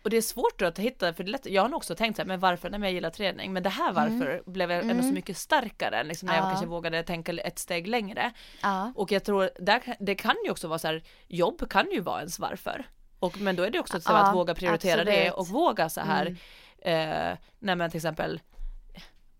Och 0.02 0.10
det 0.10 0.16
är 0.16 0.20
svårt 0.22 0.58
då 0.58 0.66
att 0.66 0.78
hitta, 0.78 1.12
för 1.14 1.24
det 1.24 1.28
är 1.28 1.32
lätt, 1.32 1.46
jag 1.46 1.62
har 1.62 1.68
nog 1.68 1.76
också 1.76 1.94
tänkt 1.94 2.16
så 2.16 2.22
här, 2.22 2.26
men 2.26 2.40
varför, 2.40 2.70
men 2.70 2.82
jag 2.82 2.92
gillar 2.92 3.10
träning, 3.10 3.52
men 3.52 3.62
det 3.62 3.68
här 3.68 3.92
varför 3.92 4.42
blev 4.46 4.70
jag 4.70 4.80
ändå 4.80 4.94
så 4.94 5.00
Mm. 5.00 5.14
mycket 5.14 5.36
starkare, 5.36 5.96
än 6.00 6.08
liksom 6.08 6.26
när 6.26 6.34
jag 6.36 6.44
Ja. 6.44 6.48
kanske 6.48 6.66
vågade 6.66 7.02
tänka 7.02 7.32
ett 7.32 7.58
steg 7.58 7.86
längre. 7.86 8.32
Ja, 8.62 8.92
Och 8.96 9.12
jag 9.12 9.24
tror, 9.24 9.50
där, 9.58 9.96
det 10.00 10.14
kan 10.14 10.36
ju 10.44 10.50
också 10.50 10.68
vara 10.68 10.78
så 10.78 10.86
här, 10.88 11.02
jobb 11.28 11.70
kan 11.70 11.90
ju 11.90 12.00
vara 12.00 12.18
ens 12.18 12.38
varför. 12.38 12.84
Och, 13.18 13.40
men 13.40 13.56
då 13.56 13.62
är 13.62 13.70
det 13.70 13.80
också 13.80 14.00
så 14.00 14.12
Ja, 14.12 14.16
att 14.18 14.34
våga 14.34 14.54
prioritera 14.54 15.04
det 15.04 15.12
absolut. 15.28 15.34
och 15.34 15.48
våga 15.48 15.88
så 15.88 16.00
här, 16.00 16.36
Mm. 16.84 17.32
eh, 17.32 17.38
nej 17.58 17.76
men 17.76 17.90
till 17.90 17.98
exempel, 17.98 18.40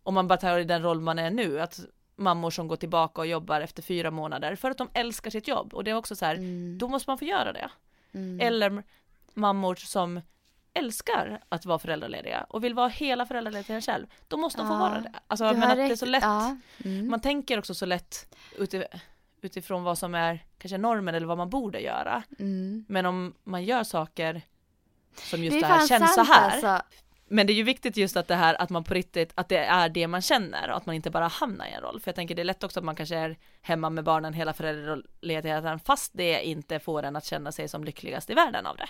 om 0.03 0.15
man 0.15 0.29
bara 0.29 0.37
tar 0.39 0.59
i 0.59 0.65
den 0.65 0.83
roll 0.83 1.01
man 1.01 1.19
är 1.19 1.31
nu, 1.31 1.61
att 1.61 1.81
mammor 2.17 2.51
som 2.51 2.69
går 2.69 2.77
tillbaka 2.77 3.21
och 3.21 3.27
jobbar 3.27 3.61
efter 3.61 3.83
fyra 3.83 4.11
månader 4.11 4.55
för 4.57 4.71
att 4.71 4.79
de 4.79 4.89
älskar 4.95 5.31
sitt 5.31 5.49
jobb 5.49 5.75
och 5.75 5.85
det 5.85 5.91
är 5.91 5.95
också 5.95 6.17
så 6.17 6.25
här, 6.25 6.35
mm, 6.35 6.79
då 6.79 6.89
måste 6.89 7.11
man 7.11 7.19
få 7.19 7.25
göra 7.25 7.53
det. 7.53 7.71
mm. 8.13 8.41
Eller 8.41 8.83
mammor 9.35 9.75
som 9.75 10.21
älskar 10.75 11.41
att 11.49 11.67
vara 11.67 11.79
föräldralediga 11.79 12.47
och 12.49 12.65
vill 12.65 12.75
vara 12.75 12.89
hela 12.89 13.27
föräldralediga 13.27 13.81
själv, 13.81 14.07
då 14.29 14.37
måste 14.37 14.61
de 14.61 14.67
få 14.69 14.75
Ja, 14.75 14.79
vara 14.79 15.01
det. 15.01 15.13
Alltså 15.27 15.45
men 15.45 15.63
att 15.63 15.77
det 15.77 15.83
är 15.83 15.97
så 15.97 16.07
lätt, 16.07 16.23
Ja. 16.23 16.57
Mm. 16.85 17.09
man 17.11 17.21
tänker 17.21 17.59
också 17.59 17.75
så 17.75 17.87
lätt 17.87 18.35
uti, 18.59 18.85
utifrån 19.43 19.83
vad 19.85 19.99
som 19.99 20.15
är 20.15 20.45
kanske 20.59 20.79
normen 20.79 21.15
eller 21.15 21.27
vad 21.27 21.39
man 21.39 21.51
borde 21.51 21.81
göra. 21.81 22.23
Mm. 22.39 22.85
Men 22.89 23.07
om 23.07 23.35
man 23.45 23.65
gör 23.65 23.85
saker 23.85 24.43
som 25.17 25.45
just 25.45 25.55
Det 25.55 25.61
det, 25.61 25.67
är 25.67 25.79
här 25.79 25.87
känns 25.87 26.15
så 26.15 26.23
här. 26.25 26.51
alltså. 26.51 26.83
Men 27.33 27.47
det 27.47 27.53
är 27.53 27.55
ju 27.55 27.63
viktigt 27.63 27.97
just 27.97 28.17
att 28.17 28.29
det 28.29 28.35
här 28.35 28.55
att 28.63 28.71
man 28.71 28.85
på 28.85 28.95
riktigt, 28.95 29.33
att 29.35 29.49
det 29.49 29.57
är 29.65 29.89
det 29.89 30.07
man 30.07 30.23
känner 30.23 30.71
och 30.71 30.77
att 30.77 30.87
man 30.87 30.95
inte 30.95 31.11
bara 31.11 31.29
hamnar 31.29 31.67
i 31.67 31.73
en 31.73 31.81
roll. 31.81 32.01
För 32.01 32.09
jag 32.09 32.15
tänker 32.17 32.35
det 32.35 32.43
är 32.43 32.45
lätt 32.45 32.65
också 32.65 32.81
att 32.81 32.85
man 32.85 32.97
kanske 32.97 33.17
är 33.17 33.39
hemma 33.63 33.91
med 33.91 34.05
barnen 34.05 34.33
hela 34.35 34.53
föräldraledigheten 34.53 35.81
fast 35.81 36.11
det 36.15 36.47
inte 36.47 36.79
får 36.79 37.03
en 37.03 37.17
att 37.17 37.25
känna 37.25 37.53
sig 37.53 37.69
som 37.69 37.85
lyckligast 37.85 38.31
i 38.31 38.35
världen 38.35 38.67
av 38.67 38.77
det. 38.77 38.89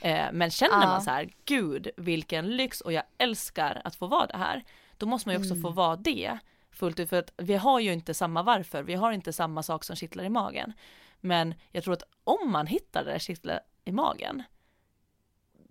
Eh, 0.00 0.26
men 0.32 0.50
känner 0.50 0.86
man 0.86 1.02
så 1.02 1.10
här, 1.10 1.30
gud 1.44 1.90
vilken 1.96 2.56
lyx 2.56 2.80
och 2.80 2.92
jag 2.92 3.02
älskar 3.18 3.80
att 3.84 3.94
få 3.96 4.06
vara 4.06 4.26
det 4.26 4.36
här. 4.36 4.64
Då 4.96 5.06
måste 5.06 5.28
man 5.28 5.34
ju 5.34 5.40
också 5.40 5.54
Mm. 5.54 5.62
få 5.62 5.70
vara 5.70 5.96
det 5.96 6.38
fullt 6.70 7.00
ut 7.00 7.08
för 7.08 7.18
att 7.18 7.32
vi 7.36 7.54
har 7.54 7.80
ju 7.80 7.92
inte 7.92 8.14
samma 8.14 8.42
varför, 8.42 8.82
vi 8.82 8.94
har 8.94 9.12
inte 9.12 9.32
samma 9.32 9.62
sak 9.62 9.84
som 9.84 9.96
kittlar 9.96 10.24
i 10.24 10.28
magen. 10.28 10.72
Men 11.20 11.54
jag 11.72 11.84
tror 11.84 11.94
att 11.94 12.02
om 12.24 12.52
man 12.52 12.66
hittar 12.66 13.04
det 13.04 13.10
där 13.12 13.18
kittlar 13.18 13.60
i 13.84 13.92
magen, 13.92 14.42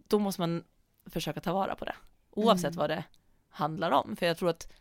då 0.08 0.20
måste 0.20 0.42
man 0.42 0.64
försöka 1.06 1.42
ta 1.42 1.54
vara 1.54 1.76
på 1.76 1.86
det. 1.86 1.96
Oavsett 2.32 2.66
Mm. 2.74 2.78
vad 2.78 2.90
det 2.90 3.04
handlar 3.50 3.92
om. 3.92 4.16
För 4.16 4.26
jag 4.26 4.38
tror 4.38 4.50
att 4.50 4.74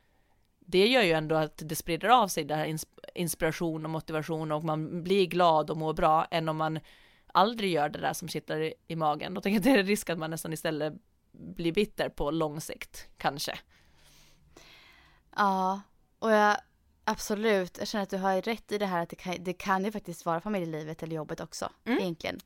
det 0.60 0.86
gör 0.86 1.02
ju 1.02 1.12
ändå 1.12 1.34
att 1.36 1.62
det 1.64 1.74
sprider 1.76 2.08
av 2.08 2.28
sig 2.28 2.44
ins- 2.46 2.86
inspiration 3.14 3.84
och 3.84 3.90
motivation 3.90 4.52
och 4.52 4.64
man 4.64 5.02
blir 5.02 5.26
glad 5.26 5.70
och 5.70 5.76
mår 5.76 5.92
bra 5.94 6.24
än 6.30 6.48
om 6.48 6.56
man 6.56 6.80
aldrig 7.32 7.72
gör 7.72 7.88
det 7.88 7.98
där 7.98 8.12
som 8.12 8.28
kittlar 8.28 8.60
i, 8.60 8.74
i 8.88 8.96
magen. 8.96 9.34
Då 9.34 9.40
tänker 9.40 9.54
jag 9.54 9.60
att 9.60 9.74
det 9.74 9.80
är 9.80 9.84
risk 9.84 10.10
att 10.10 10.18
man 10.18 10.30
nästan 10.30 10.52
istället 10.52 10.92
blir 11.32 11.72
bitter 11.72 12.08
på 12.08 12.30
lång 12.30 12.60
sikt, 12.60 13.08
kanske. 13.16 13.58
Ja, 15.36 15.80
och 16.18 16.32
jag 16.32 16.56
absolut, 17.04 17.78
jag 17.78 17.88
känner 17.88 18.02
att 18.02 18.10
du 18.10 18.16
har 18.16 18.42
rätt 18.42 18.72
i 18.72 18.78
det 18.78 18.86
här 18.86 19.02
att 19.02 19.08
det 19.10 19.16
kan, 19.16 19.36
det 19.40 19.52
kan 19.52 19.84
ju 19.84 19.92
faktiskt 19.92 20.26
vara 20.26 20.40
familjelivet 20.40 21.02
eller 21.02 21.16
jobbet 21.16 21.40
också 21.40 21.72
Mm. 21.84 21.98
egentligen. 21.98 22.38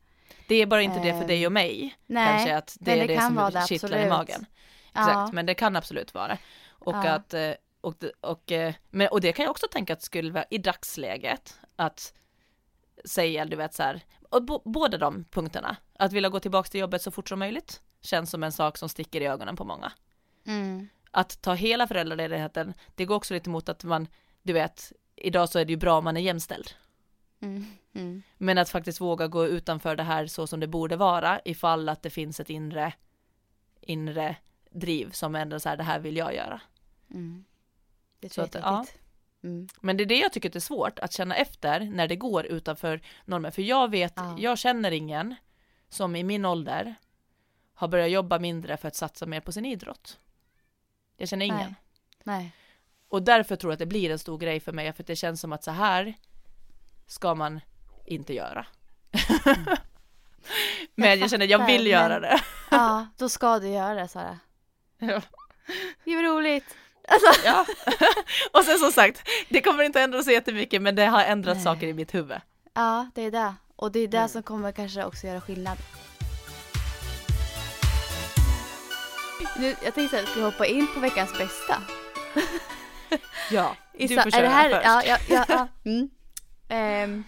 Det 0.49 0.55
är 0.55 0.67
bara 0.67 0.83
inte 0.83 0.99
det 0.99 1.13
för 1.13 1.21
Ehm, 1.21 1.27
dig 1.27 1.47
och 1.47 1.53
mig, 1.53 1.97
Nej, 2.07 2.27
kanske 2.27 2.57
att 2.57 2.77
det 2.81 2.91
men 2.91 2.99
är 2.99 3.01
det 3.07 3.13
det 3.15 3.19
kan 3.19 3.27
som 3.27 3.35
vara 3.37 3.51
det, 3.51 3.67
kittlar 3.67 3.99
i 3.99 4.09
magen. 4.09 4.47
Exakt, 4.95 5.09
Ja. 5.13 5.31
men 5.33 5.47
det 5.47 5.55
kan 5.55 5.77
absolut 5.77 6.15
vara. 6.15 6.39
Och 6.71 6.95
Ja. 6.95 7.11
att, 7.11 7.35
eh, 7.35 7.51
och, 7.81 7.95
det- 7.99 8.13
och, 8.21 8.53
eh, 8.53 8.75
men, 8.91 9.09
och 9.09 9.21
det 9.21 9.33
kan 9.33 9.43
jag 9.43 9.51
också 9.51 9.67
tänka 9.73 9.93
att 9.93 10.03
skulle 10.03 10.33
vara 10.33 10.45
i 10.51 10.59
dagsläget, 10.59 11.59
att 11.77 12.15
säga, 13.05 13.45
du 13.45 13.57
vet 13.57 13.75
så 13.75 13.83
här, 13.83 14.01
och 14.33 14.43
bo, 14.43 14.63
båda 14.65 14.99
de 14.99 15.25
punkterna, 15.25 15.77
att 15.99 16.13
vilja 16.13 16.29
gå 16.29 16.41
tillbaka 16.41 16.69
till 16.69 16.81
jobbet 16.81 17.03
så 17.03 17.11
fort 17.11 17.29
som 17.29 17.39
möjligt, 17.39 17.83
känns 18.01 18.31
som 18.31 18.43
en 18.43 18.53
sak 18.53 18.79
som 18.79 18.89
sticker 18.89 19.21
i 19.21 19.27
ögonen 19.27 19.57
på 19.57 19.65
många. 19.65 19.93
Mm. 20.47 20.89
Att 21.11 21.43
ta 21.43 21.55
hela 21.55 21.87
föräldraledigheten, 21.87 22.75
det 22.95 23.05
går 23.05 23.15
också 23.15 23.35
lite 23.35 23.51
mot 23.51 23.69
att 23.69 23.85
man, 23.85 24.09
du 24.43 24.53
vet, 24.53 24.93
idag 25.17 25.49
så 25.49 25.59
är 25.59 25.65
det 25.65 25.73
ju 25.73 25.77
bra 25.77 25.99
om 25.99 26.05
man 26.05 26.17
är 26.17 26.21
jämställd. 26.21 26.71
Mm. 27.41 27.67
Mm. 27.95 28.23
Men 28.39 28.59
att 28.59 28.69
faktiskt 28.69 29.01
våga 29.01 29.27
gå 29.27 29.47
utanför 29.47 29.97
det 29.97 30.03
här 30.03 30.27
så 30.27 30.47
som 30.47 30.61
det 30.61 30.67
borde 30.67 30.97
vara 30.97 31.41
ifall 31.45 31.89
att 31.89 32.03
det 32.03 32.11
finns 32.11 32.41
ett 32.41 32.51
inre, 32.51 32.93
inre 33.81 34.37
driv 34.71 35.11
som 35.11 35.35
ändå 35.35 35.61
så 35.61 35.69
här, 35.69 35.77
det 35.77 35.83
här 35.83 35.99
vill 35.99 36.17
jag 36.17 36.35
göra. 36.35 36.61
Mm. 37.11 37.45
Det 38.21 38.33
Så 38.33 38.43
att, 38.43 38.55
ja. 38.55 38.87
Mm. 39.45 39.69
Men 39.81 39.97
det 39.97 40.05
är 40.05 40.07
det 40.07 40.19
jag 40.19 40.33
tycker 40.33 40.49
att 40.49 40.53
det 40.53 40.59
är 40.59 40.61
svårt 40.61 40.99
att 40.99 41.13
känna 41.13 41.37
efter 41.37 41.81
när 41.81 42.09
det 42.09 42.17
går 42.17 42.47
utanför 42.47 43.01
normen. 43.25 43.53
För 43.53 43.63
jag 43.63 43.91
vet, 43.91 44.13
Ja. 44.17 44.37
jag 44.39 44.59
känner 44.59 44.91
ingen 44.91 45.35
som 45.89 46.17
i 46.17 46.23
min 46.25 46.45
ålder 46.45 46.95
har 47.75 47.89
börjat 47.89 48.11
jobba 48.11 48.39
mindre 48.39 48.77
för 48.77 48.89
att 48.89 48.97
satsa 48.97 49.27
mer 49.27 49.41
på 49.41 49.53
sin 49.53 49.67
idrott. 49.67 50.19
Jag 51.17 51.29
känner 51.29 51.47
ingen. 51.47 51.59
Nej. 51.59 51.75
Nej. 52.25 52.53
Och 53.09 53.23
därför 53.23 53.57
tror 53.57 53.71
jag 53.71 53.75
att 53.75 53.79
det 53.79 53.87
blir 53.87 54.11
en 54.11 54.19
stor 54.19 54.39
grej 54.39 54.61
för 54.61 54.73
mig, 54.73 54.93
för 54.93 55.03
det 55.05 55.17
känns 55.17 55.41
som 55.41 55.53
att 55.53 55.65
så 55.65 55.71
här 55.71 56.15
ska 57.07 57.35
man 57.35 57.61
inte 58.07 58.35
göra. 58.35 58.67
men 60.95 61.19
jag 61.21 61.31
känner 61.31 61.45
att 61.45 61.51
jag 61.51 61.67
vill 61.67 61.87
göra 61.87 62.09
men- 62.21 62.23
det. 62.23 62.41
Ja, 62.71 63.07
då 63.19 63.29
ska 63.29 63.59
du 63.59 63.69
göra 63.69 63.95
det 63.95 64.09
Sara. 64.09 64.39
Ja. 64.99 65.21
Det 66.05 66.17
var 66.17 66.23
roligt. 66.23 66.77
Alltså, 67.09 67.41
ja. 67.47 67.67
Och 68.53 68.65
sen 68.65 68.79
som 68.79 68.93
sagt, 68.93 69.29
det 69.49 69.61
kommer 69.61 69.85
inte 69.85 70.01
ändra 70.01 70.23
sig 70.23 70.35
jättemycket, 70.35 70.83
men 70.83 70.95
det 70.95 71.05
har 71.07 71.23
ändrat 71.25 71.57
Nej. 71.57 71.65
saker 71.65 71.87
i 71.87 71.93
mitt 71.95 72.15
huvud. 72.15 72.39
ja, 72.75 73.11
det 73.15 73.23
är 73.23 73.31
det. 73.31 73.55
Och 73.77 73.93
det 73.93 74.01
är 74.01 74.09
det 74.09 74.17
Mm. 74.17 74.29
som 74.29 74.43
kommer 74.43 74.73
kanske 74.73 75.05
också 75.05 75.27
göra 75.27 75.41
skillnad. 75.41 75.79
Nu, 79.59 79.75
jag 79.85 79.95
tänkte 79.95 80.19
att 80.19 80.23
vi 80.23 80.31
ska 80.31 80.41
hoppa 80.45 80.67
in 80.67 80.87
på 80.95 81.01
veckans 81.01 81.39
bästa. 81.39 81.83
Ja, 83.51 83.77
du 83.99 84.09
får 84.09 84.17
är 84.27 84.31
köra 84.31 84.43
det 84.43 84.49
här, 84.49 84.71
först. 84.71 84.85
ja, 84.85 85.03
ja, 85.07 85.19
ja, 85.29 85.45
ja. 85.49 85.69
Mm. 85.91 86.11
Ehm, 86.69 87.25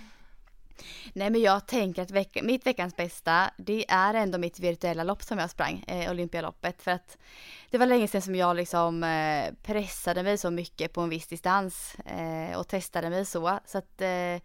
nej 1.12 1.31
men 1.31 1.41
jag 1.41 1.66
tänker 1.66 2.03
att 2.03 2.11
vecka, 2.11 2.41
mitt 2.43 2.66
veckans 2.66 2.97
bästa 2.97 3.51
det 3.57 3.85
är 3.89 4.14
ändå 4.14 4.39
mitt 4.39 4.59
virtuella 4.61 5.05
lopp 5.05 5.22
som 5.22 5.39
jag 5.39 5.51
sprang, 5.51 5.85
eh, 5.89 6.11
Olympialoppet. 6.11 6.83
För 6.83 6.91
att 6.91 7.16
det 7.75 7.79
var 7.79 7.87
länge 7.87 8.09
sedan 8.09 8.22
som 8.22 8.35
jag 8.35 8.57
liksom 8.57 9.05
eh, 9.05 9.53
pressade 9.62 10.22
mig 10.22 10.39
så 10.39 10.51
mycket 10.51 10.93
på 10.93 11.01
en 11.01 11.09
viss 11.09 11.27
distans 11.27 11.95
eh, 11.95 12.59
och 12.59 12.68
testade 12.68 13.11
mig 13.11 13.25
så. 13.25 13.59
Så 13.66 13.79
att 13.79 14.01
eh, 14.01 14.41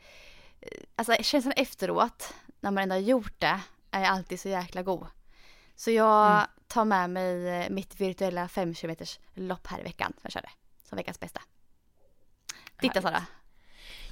alltså 0.96 1.16
känslan 1.24 1.54
efteråt 1.58 2.34
när 2.60 2.72
man 2.72 2.84
ändå 2.84 2.96
har 2.96 3.00
gjort 3.00 3.34
det 3.40 3.60
är 3.92 4.04
alltid 4.04 4.40
så 4.40 4.50
jäkla 4.50 4.84
god. 4.84 5.08
Så 5.76 5.92
jag 5.92 6.32
Mm. 6.32 6.48
tar 6.68 6.86
med 6.86 7.10
mig 7.10 7.70
mitt 7.70 8.02
virtuella 8.02 8.48
5 8.48 8.74
km 8.74 8.96
lopp 9.34 9.68
här 9.68 9.80
i 9.80 9.84
veckan 9.84 10.12
som 10.14 10.22
jag 10.24 10.32
körde 10.32 10.50
som 10.84 10.96
veckans 10.96 11.20
bästa. 11.20 11.42
Titta. 12.82 13.02
Sara. 13.02 13.24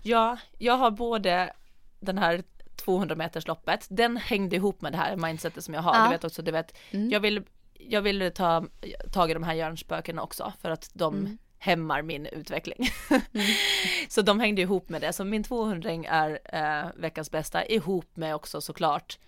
Ja, 0.01 0.38
jag 0.57 0.78
har 0.78 0.91
både 0.91 1.53
den 1.99 2.18
här 2.18 2.43
200 2.76 3.15
meters 3.15 3.47
loppet, 3.47 3.88
den 3.89 4.18
hängde 4.18 4.55
ihop 4.55 4.82
med 4.82 4.91
det 4.91 4.97
här 4.97 5.15
mindsetet 5.15 5.63
som 5.63 5.74
jag 5.74 5.82
har. 5.82 5.95
Ja. 5.95 6.03
Du 6.03 6.09
vet 6.09 6.24
också, 6.24 6.41
du 6.41 6.51
vet, 6.51 6.78
Mm. 6.91 7.09
jag 7.09 7.20
vill, 7.20 7.43
jag 7.80 8.01
vill 8.01 8.32
ta 8.36 8.65
tag 9.13 9.32
i 9.32 9.34
de 9.34 9.43
här 9.43 9.53
hjärnspökena 9.53 10.21
också 10.21 10.53
för 10.61 10.69
att 10.69 10.89
de 10.93 11.15
Mm. 11.15 11.38
hämmar 11.59 12.01
min 12.01 12.25
utveckling. 12.25 12.89
Mm. 13.09 13.21
så 14.09 14.21
de 14.21 14.39
hängde 14.39 14.61
ihop 14.61 14.89
med 14.89 15.01
det, 15.01 15.13
så 15.13 15.23
min 15.23 15.43
200 15.43 15.91
är 16.07 16.39
eh, 16.43 16.89
veckans 16.95 17.32
bästa 17.32 17.65
ihop 17.65 18.15
med 18.15 18.36
också 18.36 18.61
såklart 18.61 19.19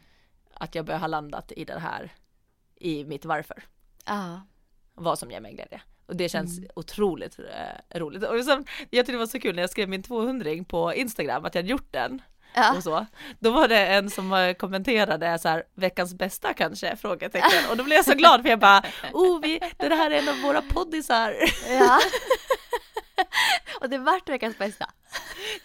att 0.54 0.76
jag 0.76 0.86
börjar 0.86 1.00
ha 1.00 1.08
landat 1.08 1.52
i 1.52 1.66
det 1.66 1.80
här, 1.80 2.14
i 2.76 3.04
mitt 3.06 3.26
varför 3.26 3.64
Ja. 4.06 4.42
vad 4.94 5.20
som 5.20 5.32
ger 5.32 5.40
mig 5.42 5.54
glädje. 5.54 5.82
Och 6.06 6.16
det 6.16 6.30
känns 6.30 6.58
Mm. 6.58 6.70
otroligt 6.76 7.40
eh, 7.40 8.00
roligt. 8.00 8.24
Och 8.24 8.46
sen, 8.46 8.66
jag 8.90 9.06
tyckte 9.06 9.12
det 9.12 9.18
var 9.18 9.26
så 9.26 9.40
kul 9.40 9.56
när 9.56 9.64
jag 9.64 9.70
skrev 9.70 9.90
min 9.90 10.04
200 10.04 10.50
på 10.68 10.94
Instagram 10.94 11.46
att 11.46 11.56
jag 11.56 11.62
hade 11.62 11.72
gjort 11.72 11.92
den 11.92 12.22
Ja. 12.54 12.74
och 12.78 12.84
så. 12.84 13.06
Då 13.40 13.52
var 13.52 13.68
det 13.68 13.88
en 13.88 14.10
som 14.10 14.34
eh, 14.34 14.54
kommenterade 14.54 15.40
så 15.40 15.50
här, 15.50 15.64
veckans 15.76 16.14
bästa 16.14 16.54
kanske? 16.54 16.96
Frågetecken. 16.96 17.70
Och 17.70 17.78
då 17.78 17.84
blev 17.84 17.96
jag 17.96 18.06
så 18.06 18.14
glad 18.14 18.42
för 18.42 18.50
jag 18.50 18.60
bara, 18.60 18.84
oh 19.14 19.42
vi, 19.42 19.60
det 19.78 19.96
här 19.96 20.12
är 20.12 20.16
en 20.20 20.30
av 20.30 20.42
våra 20.42 20.62
poddisar. 20.62 21.36
ja. 21.80 22.00
Och 23.82 23.90
det 23.90 23.98
vart 23.98 24.30
veckans 24.30 24.58
bästa. 24.58 24.86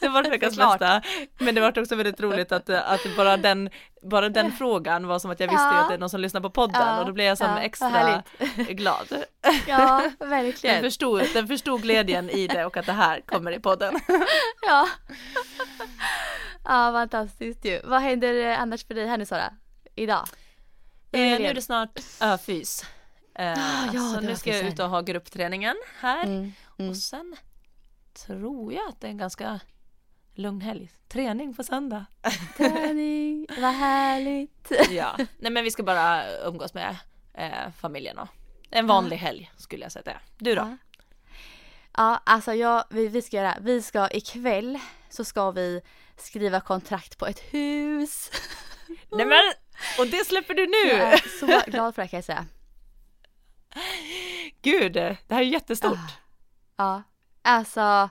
Det 0.01 0.09
var 0.09 0.23
veckans 0.23 0.57
bästa. 0.57 1.03
Men 1.39 1.55
det 1.55 1.61
var 1.61 1.79
också 1.79 1.97
väldigt 1.97 2.21
roligt 2.21 2.53
att, 2.53 2.69
eh, 2.69 2.91
att 2.91 3.17
bara 3.17 3.37
den, 3.37 3.71
bara 4.03 4.29
den 4.29 4.53
frågan 4.53 5.07
var 5.07 5.19
som 5.19 5.31
att 5.31 5.41
jag 5.41 5.49
visste 5.49 5.63
Ja. 5.65 5.73
att 5.81 5.89
det 5.89 5.95
är 5.95 5.99
någon 5.99 6.11
som 6.11 6.21
lyssnar 6.21 6.41
på 6.41 6.51
podden 6.51 6.81
Ja, 6.87 7.01
och 7.01 7.07
då 7.07 7.13
blev 7.13 7.27
jag 7.27 7.39
som 7.39 7.51
ja, 7.51 7.61
extra 7.61 8.23
glad. 8.57 9.25
Ja, 9.67 10.11
Den 10.19 10.31
verkligen. 10.31 10.83
förstod, 10.83 11.23
den 11.35 11.49
förstod 11.49 11.83
glädjen 11.83 12.31
i 12.31 12.47
det 12.47 12.65
och 12.65 12.77
att 12.77 12.87
det 12.87 12.93
här 12.93 13.21
kommer 13.27 13.53
i 13.53 13.61
podden. 13.61 14.01
Ja. 14.67 14.89
Ja, 16.65 16.93
fantastiskt 16.93 17.65
ju. 17.65 17.81
Vad 17.85 18.01
händer 18.01 18.51
eh, 18.51 18.61
annars 18.61 18.87
för 18.87 18.95
dig 18.95 19.07
här 19.07 19.19
nu 19.19 19.27
Sara? 19.27 19.55
Idag? 19.95 20.29
Eh, 21.13 21.21
nu 21.21 21.47
är 21.47 21.55
det 21.55 21.63
snart 21.63 22.01
öfys. 22.21 22.85
Eh, 23.35 23.59
ja, 23.93 24.15
så 24.15 24.21
nu 24.21 24.37
ska 24.37 24.57
jag 24.57 24.67
ut 24.67 24.79
och 24.79 24.91
ha 24.91 25.01
gruppträningen 25.01 25.77
här. 26.01 26.25
Mm. 26.25 26.53
Mm. 26.79 26.91
Och 26.91 26.97
sen 26.97 27.37
tror 28.27 28.73
jag 28.73 28.89
att 28.89 29.01
det 29.01 29.07
är 29.07 29.11
en 29.11 29.19
ganska 29.19 29.61
lugn 30.35 30.61
helg. 30.61 30.91
Träning 31.09 31.55
på 31.55 31.63
söndag. 31.63 32.05
Träning, 32.57 33.47
vad 33.59 33.75
härligt. 33.75 34.73
ja, 34.91 35.17
nej 35.39 35.53
men 35.53 35.65
vi 35.65 35.71
ska 35.71 35.83
bara 35.83 36.23
umgås 36.39 36.75
med 36.75 36.97
eh, 37.35 37.71
familjen 37.79 38.19
och 38.19 38.29
en 38.71 38.87
vanlig 38.87 39.17
helg 39.17 39.53
skulle 39.57 39.83
jag 39.83 39.93
säga 39.93 40.03
det. 40.03 40.17
Du 40.39 40.55
då? 40.55 40.61
Ja. 40.61 40.77
Ja, 41.97 42.21
alltså 42.25 42.55
jag, 42.55 42.85
vi, 42.91 43.09
vi 43.09 43.23
ska 43.23 43.37
göra, 43.37 43.57
vi 43.61 43.83
ska 43.83 44.09
ikväll 44.09 44.79
så 45.11 45.25
ska 45.25 45.51
vi 45.51 45.81
skriva 46.21 46.61
kontrakt 46.61 47.19
på 47.19 47.27
ett 47.27 47.41
hus. 47.41 48.31
Nej 49.11 49.27
men, 49.27 49.41
och 49.99 50.07
det 50.07 50.27
släpper 50.27 50.55
du 50.55 50.63
Jag 50.63 50.71
nu! 50.71 51.03
är 51.03 51.39
så 51.41 51.71
glad 51.71 51.95
för 51.95 52.03
det 52.03 52.09
kan 52.09 52.17
jag 52.19 52.25
säga. 52.25 52.47
Gud, 54.63 54.93
det 54.93 55.17
här 55.31 55.41
är 55.41 55.47
jättestort. 55.47 55.99
Ja, 56.77 57.03
alltså. 57.43 58.09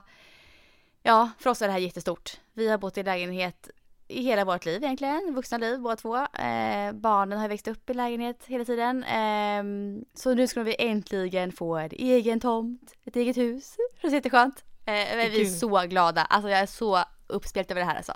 Ja, 1.02 1.30
för 1.38 1.50
oss 1.50 1.62
är 1.62 1.66
det 1.66 1.72
här 1.72 1.80
jättestort. 1.80 2.40
Vi 2.52 2.68
har 2.68 2.78
bott 2.78 2.98
i 2.98 3.02
lägenhet 3.02 3.70
i 4.08 4.22
hela 4.22 4.44
vårt 4.44 4.64
liv 4.64 4.84
egentligen, 4.84 5.34
vuxna 5.34 5.58
liv 5.58 5.80
båda 5.80 5.96
två. 5.96 6.16
Eh, 6.16 6.92
barnen 6.92 7.38
har 7.38 7.48
växt 7.48 7.68
upp 7.68 7.90
i 7.90 7.94
lägenhet 7.94 8.44
hela 8.46 8.64
tiden. 8.64 9.04
Ehm, 9.04 10.04
så 10.14 10.34
nu 10.34 10.46
ska 10.46 10.62
vi 10.62 10.76
äntligen 10.78 11.52
få 11.52 11.76
en 11.76 11.90
egen 11.92 12.40
tomt, 12.40 12.94
ett 13.04 13.16
eget 13.16 13.36
hus. 13.36 13.76
Det 13.94 14.00
känns 14.00 14.14
jätteskönt. 14.14 14.64
Eh, 14.86 15.16
men 15.16 15.30
vi 15.30 15.40
är 15.40 15.44
så 15.44 15.82
glada, 15.86 16.22
alltså 16.22 16.50
jag 16.50 16.60
är 16.60 16.66
så 16.66 17.04
uppspelt 17.26 17.70
över 17.70 17.80
det 17.80 17.86
här 17.86 17.96
alltså. 17.96 18.12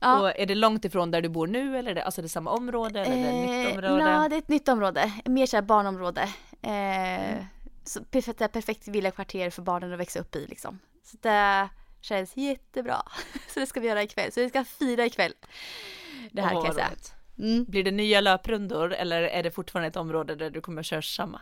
Ja. 0.00 0.20
Och 0.20 0.38
är 0.40 0.46
det 0.46 0.54
långt 0.54 0.84
ifrån 0.84 1.10
där 1.10 1.22
du 1.22 1.28
bor 1.28 1.46
nu 1.46 1.78
eller 1.78 1.90
är 1.90 1.94
det, 1.94 2.02
alltså 2.04 2.22
det 2.22 2.26
är 2.26 2.28
samma 2.28 2.50
område 2.50 3.00
eller 3.00 3.16
är 3.16 3.22
det 3.22 3.28
ett 3.28 3.74
nytt 3.74 3.84
Eh, 3.84 3.90
område? 3.92 4.10
Ja, 4.10 4.28
det 4.28 4.36
är 4.36 4.38
ett 4.38 4.48
nytt 4.48 4.68
område. 4.68 5.12
Mer 5.24 5.46
såhär 5.46 5.62
barnområde. 5.62 6.22
Eh, 6.62 7.44
så 7.84 8.04
perfekt, 8.04 8.38
det 8.38 8.44
är 8.44 8.48
perfekt 8.48 8.88
villakvarter 8.88 9.50
för 9.50 9.62
barnen 9.62 9.92
att 9.92 9.98
växa 9.98 10.20
upp 10.20 10.36
i 10.36 10.46
liksom. 10.46 10.78
Så 11.04 11.16
det 11.20 11.68
känns 12.00 12.36
jättebra. 12.36 13.02
Så 13.48 13.60
det 13.60 13.66
ska 13.66 13.80
vi 13.80 13.88
göra 13.88 14.02
ikväll. 14.02 14.32
Så 14.32 14.40
vi 14.40 14.48
ska 14.48 14.64
fira 14.64 15.04
ikväll. 15.06 15.34
Det 16.30 16.42
här 16.42 16.54
Åh, 16.56 16.60
kan 16.60 16.66
jag 16.66 16.74
säga. 16.74 16.90
Mm. 17.38 17.64
Blir 17.64 17.84
det 17.84 17.90
nya 17.90 18.20
löprundor 18.20 18.92
eller 18.92 19.22
är 19.22 19.42
det 19.42 19.50
fortfarande 19.50 19.88
ett 19.88 19.96
område 19.96 20.34
där 20.34 20.50
du 20.50 20.60
kommer 20.60 20.82
köra 20.82 21.02
samma? 21.02 21.40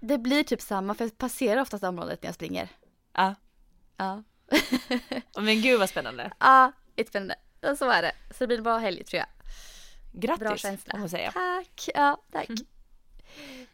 Det 0.00 0.18
blir 0.18 0.42
typ 0.42 0.60
samma 0.60 0.94
för 0.94 1.04
jag 1.04 1.18
passerar 1.18 1.60
oftast 1.60 1.84
området 1.84 2.22
när 2.22 2.28
jag 2.28 2.34
springer. 2.34 2.68
Ja, 3.12 3.34
Ja. 3.96 4.22
men 5.42 5.60
gud 5.62 5.78
vad 5.78 5.88
spännande. 5.88 6.32
Ja, 6.40 6.72
jättespännande. 6.96 7.34
Ja, 7.60 7.76
Så 7.76 7.90
är 7.90 8.02
det. 8.02 8.12
Så 8.30 8.36
det 8.38 8.46
blir 8.46 8.56
en 8.58 8.64
bra 8.64 8.78
helg 8.78 9.04
tror 9.04 9.18
jag. 9.18 9.26
Bra 10.20 10.36
Grattis, 10.36 10.62
känsla. 10.62 10.90
får 10.90 10.98
man 10.98 11.08
säga. 11.08 11.32
Tack, 11.32 11.88
ja 11.94 12.22
tack. 12.32 12.48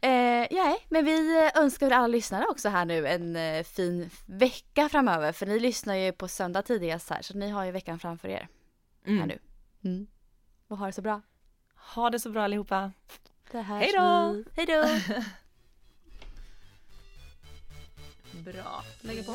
Eh, 0.01 0.47
ja, 0.51 0.79
men 0.89 1.05
vi 1.05 1.51
önskar 1.55 1.87
väl 1.87 1.99
alla 1.99 2.07
lyssnare 2.07 2.47
också 2.47 2.68
här 2.68 2.85
nu 2.85 3.07
en 3.07 3.37
eh, 3.37 3.64
fin 3.64 4.11
vecka 4.26 4.89
framöver. 4.89 5.33
För 5.33 5.47
ni 5.47 5.59
lyssnar 5.61 5.95
ju 5.95 6.12
på 6.12 6.29
söndag 6.29 6.62
tidigast 6.62 7.11
här, 7.11 7.22
så 7.22 7.35
ni 7.39 7.51
har 7.51 7.64
ju 7.64 7.70
veckan 7.70 7.99
framför 7.99 8.29
er 8.29 8.49
här 9.05 9.12
Mm. 9.14 9.29
nu. 9.29 9.39
Mm. 9.85 10.07
Och 10.68 10.79
ha 10.79 10.87
det 10.87 10.93
så 10.93 11.03
bra. 11.03 11.20
Ha 11.95 12.11
det 12.11 12.20
så 12.20 12.31
bra 12.31 12.43
allihopa. 12.45 12.93
Det 13.51 13.61
här 13.61 13.79
Hej 13.79 13.93
då! 13.97 14.45
Hej 14.57 14.66
då! 14.66 14.85
Bra. 18.53 18.85
Lägger 19.01 19.22
på. 19.22 19.35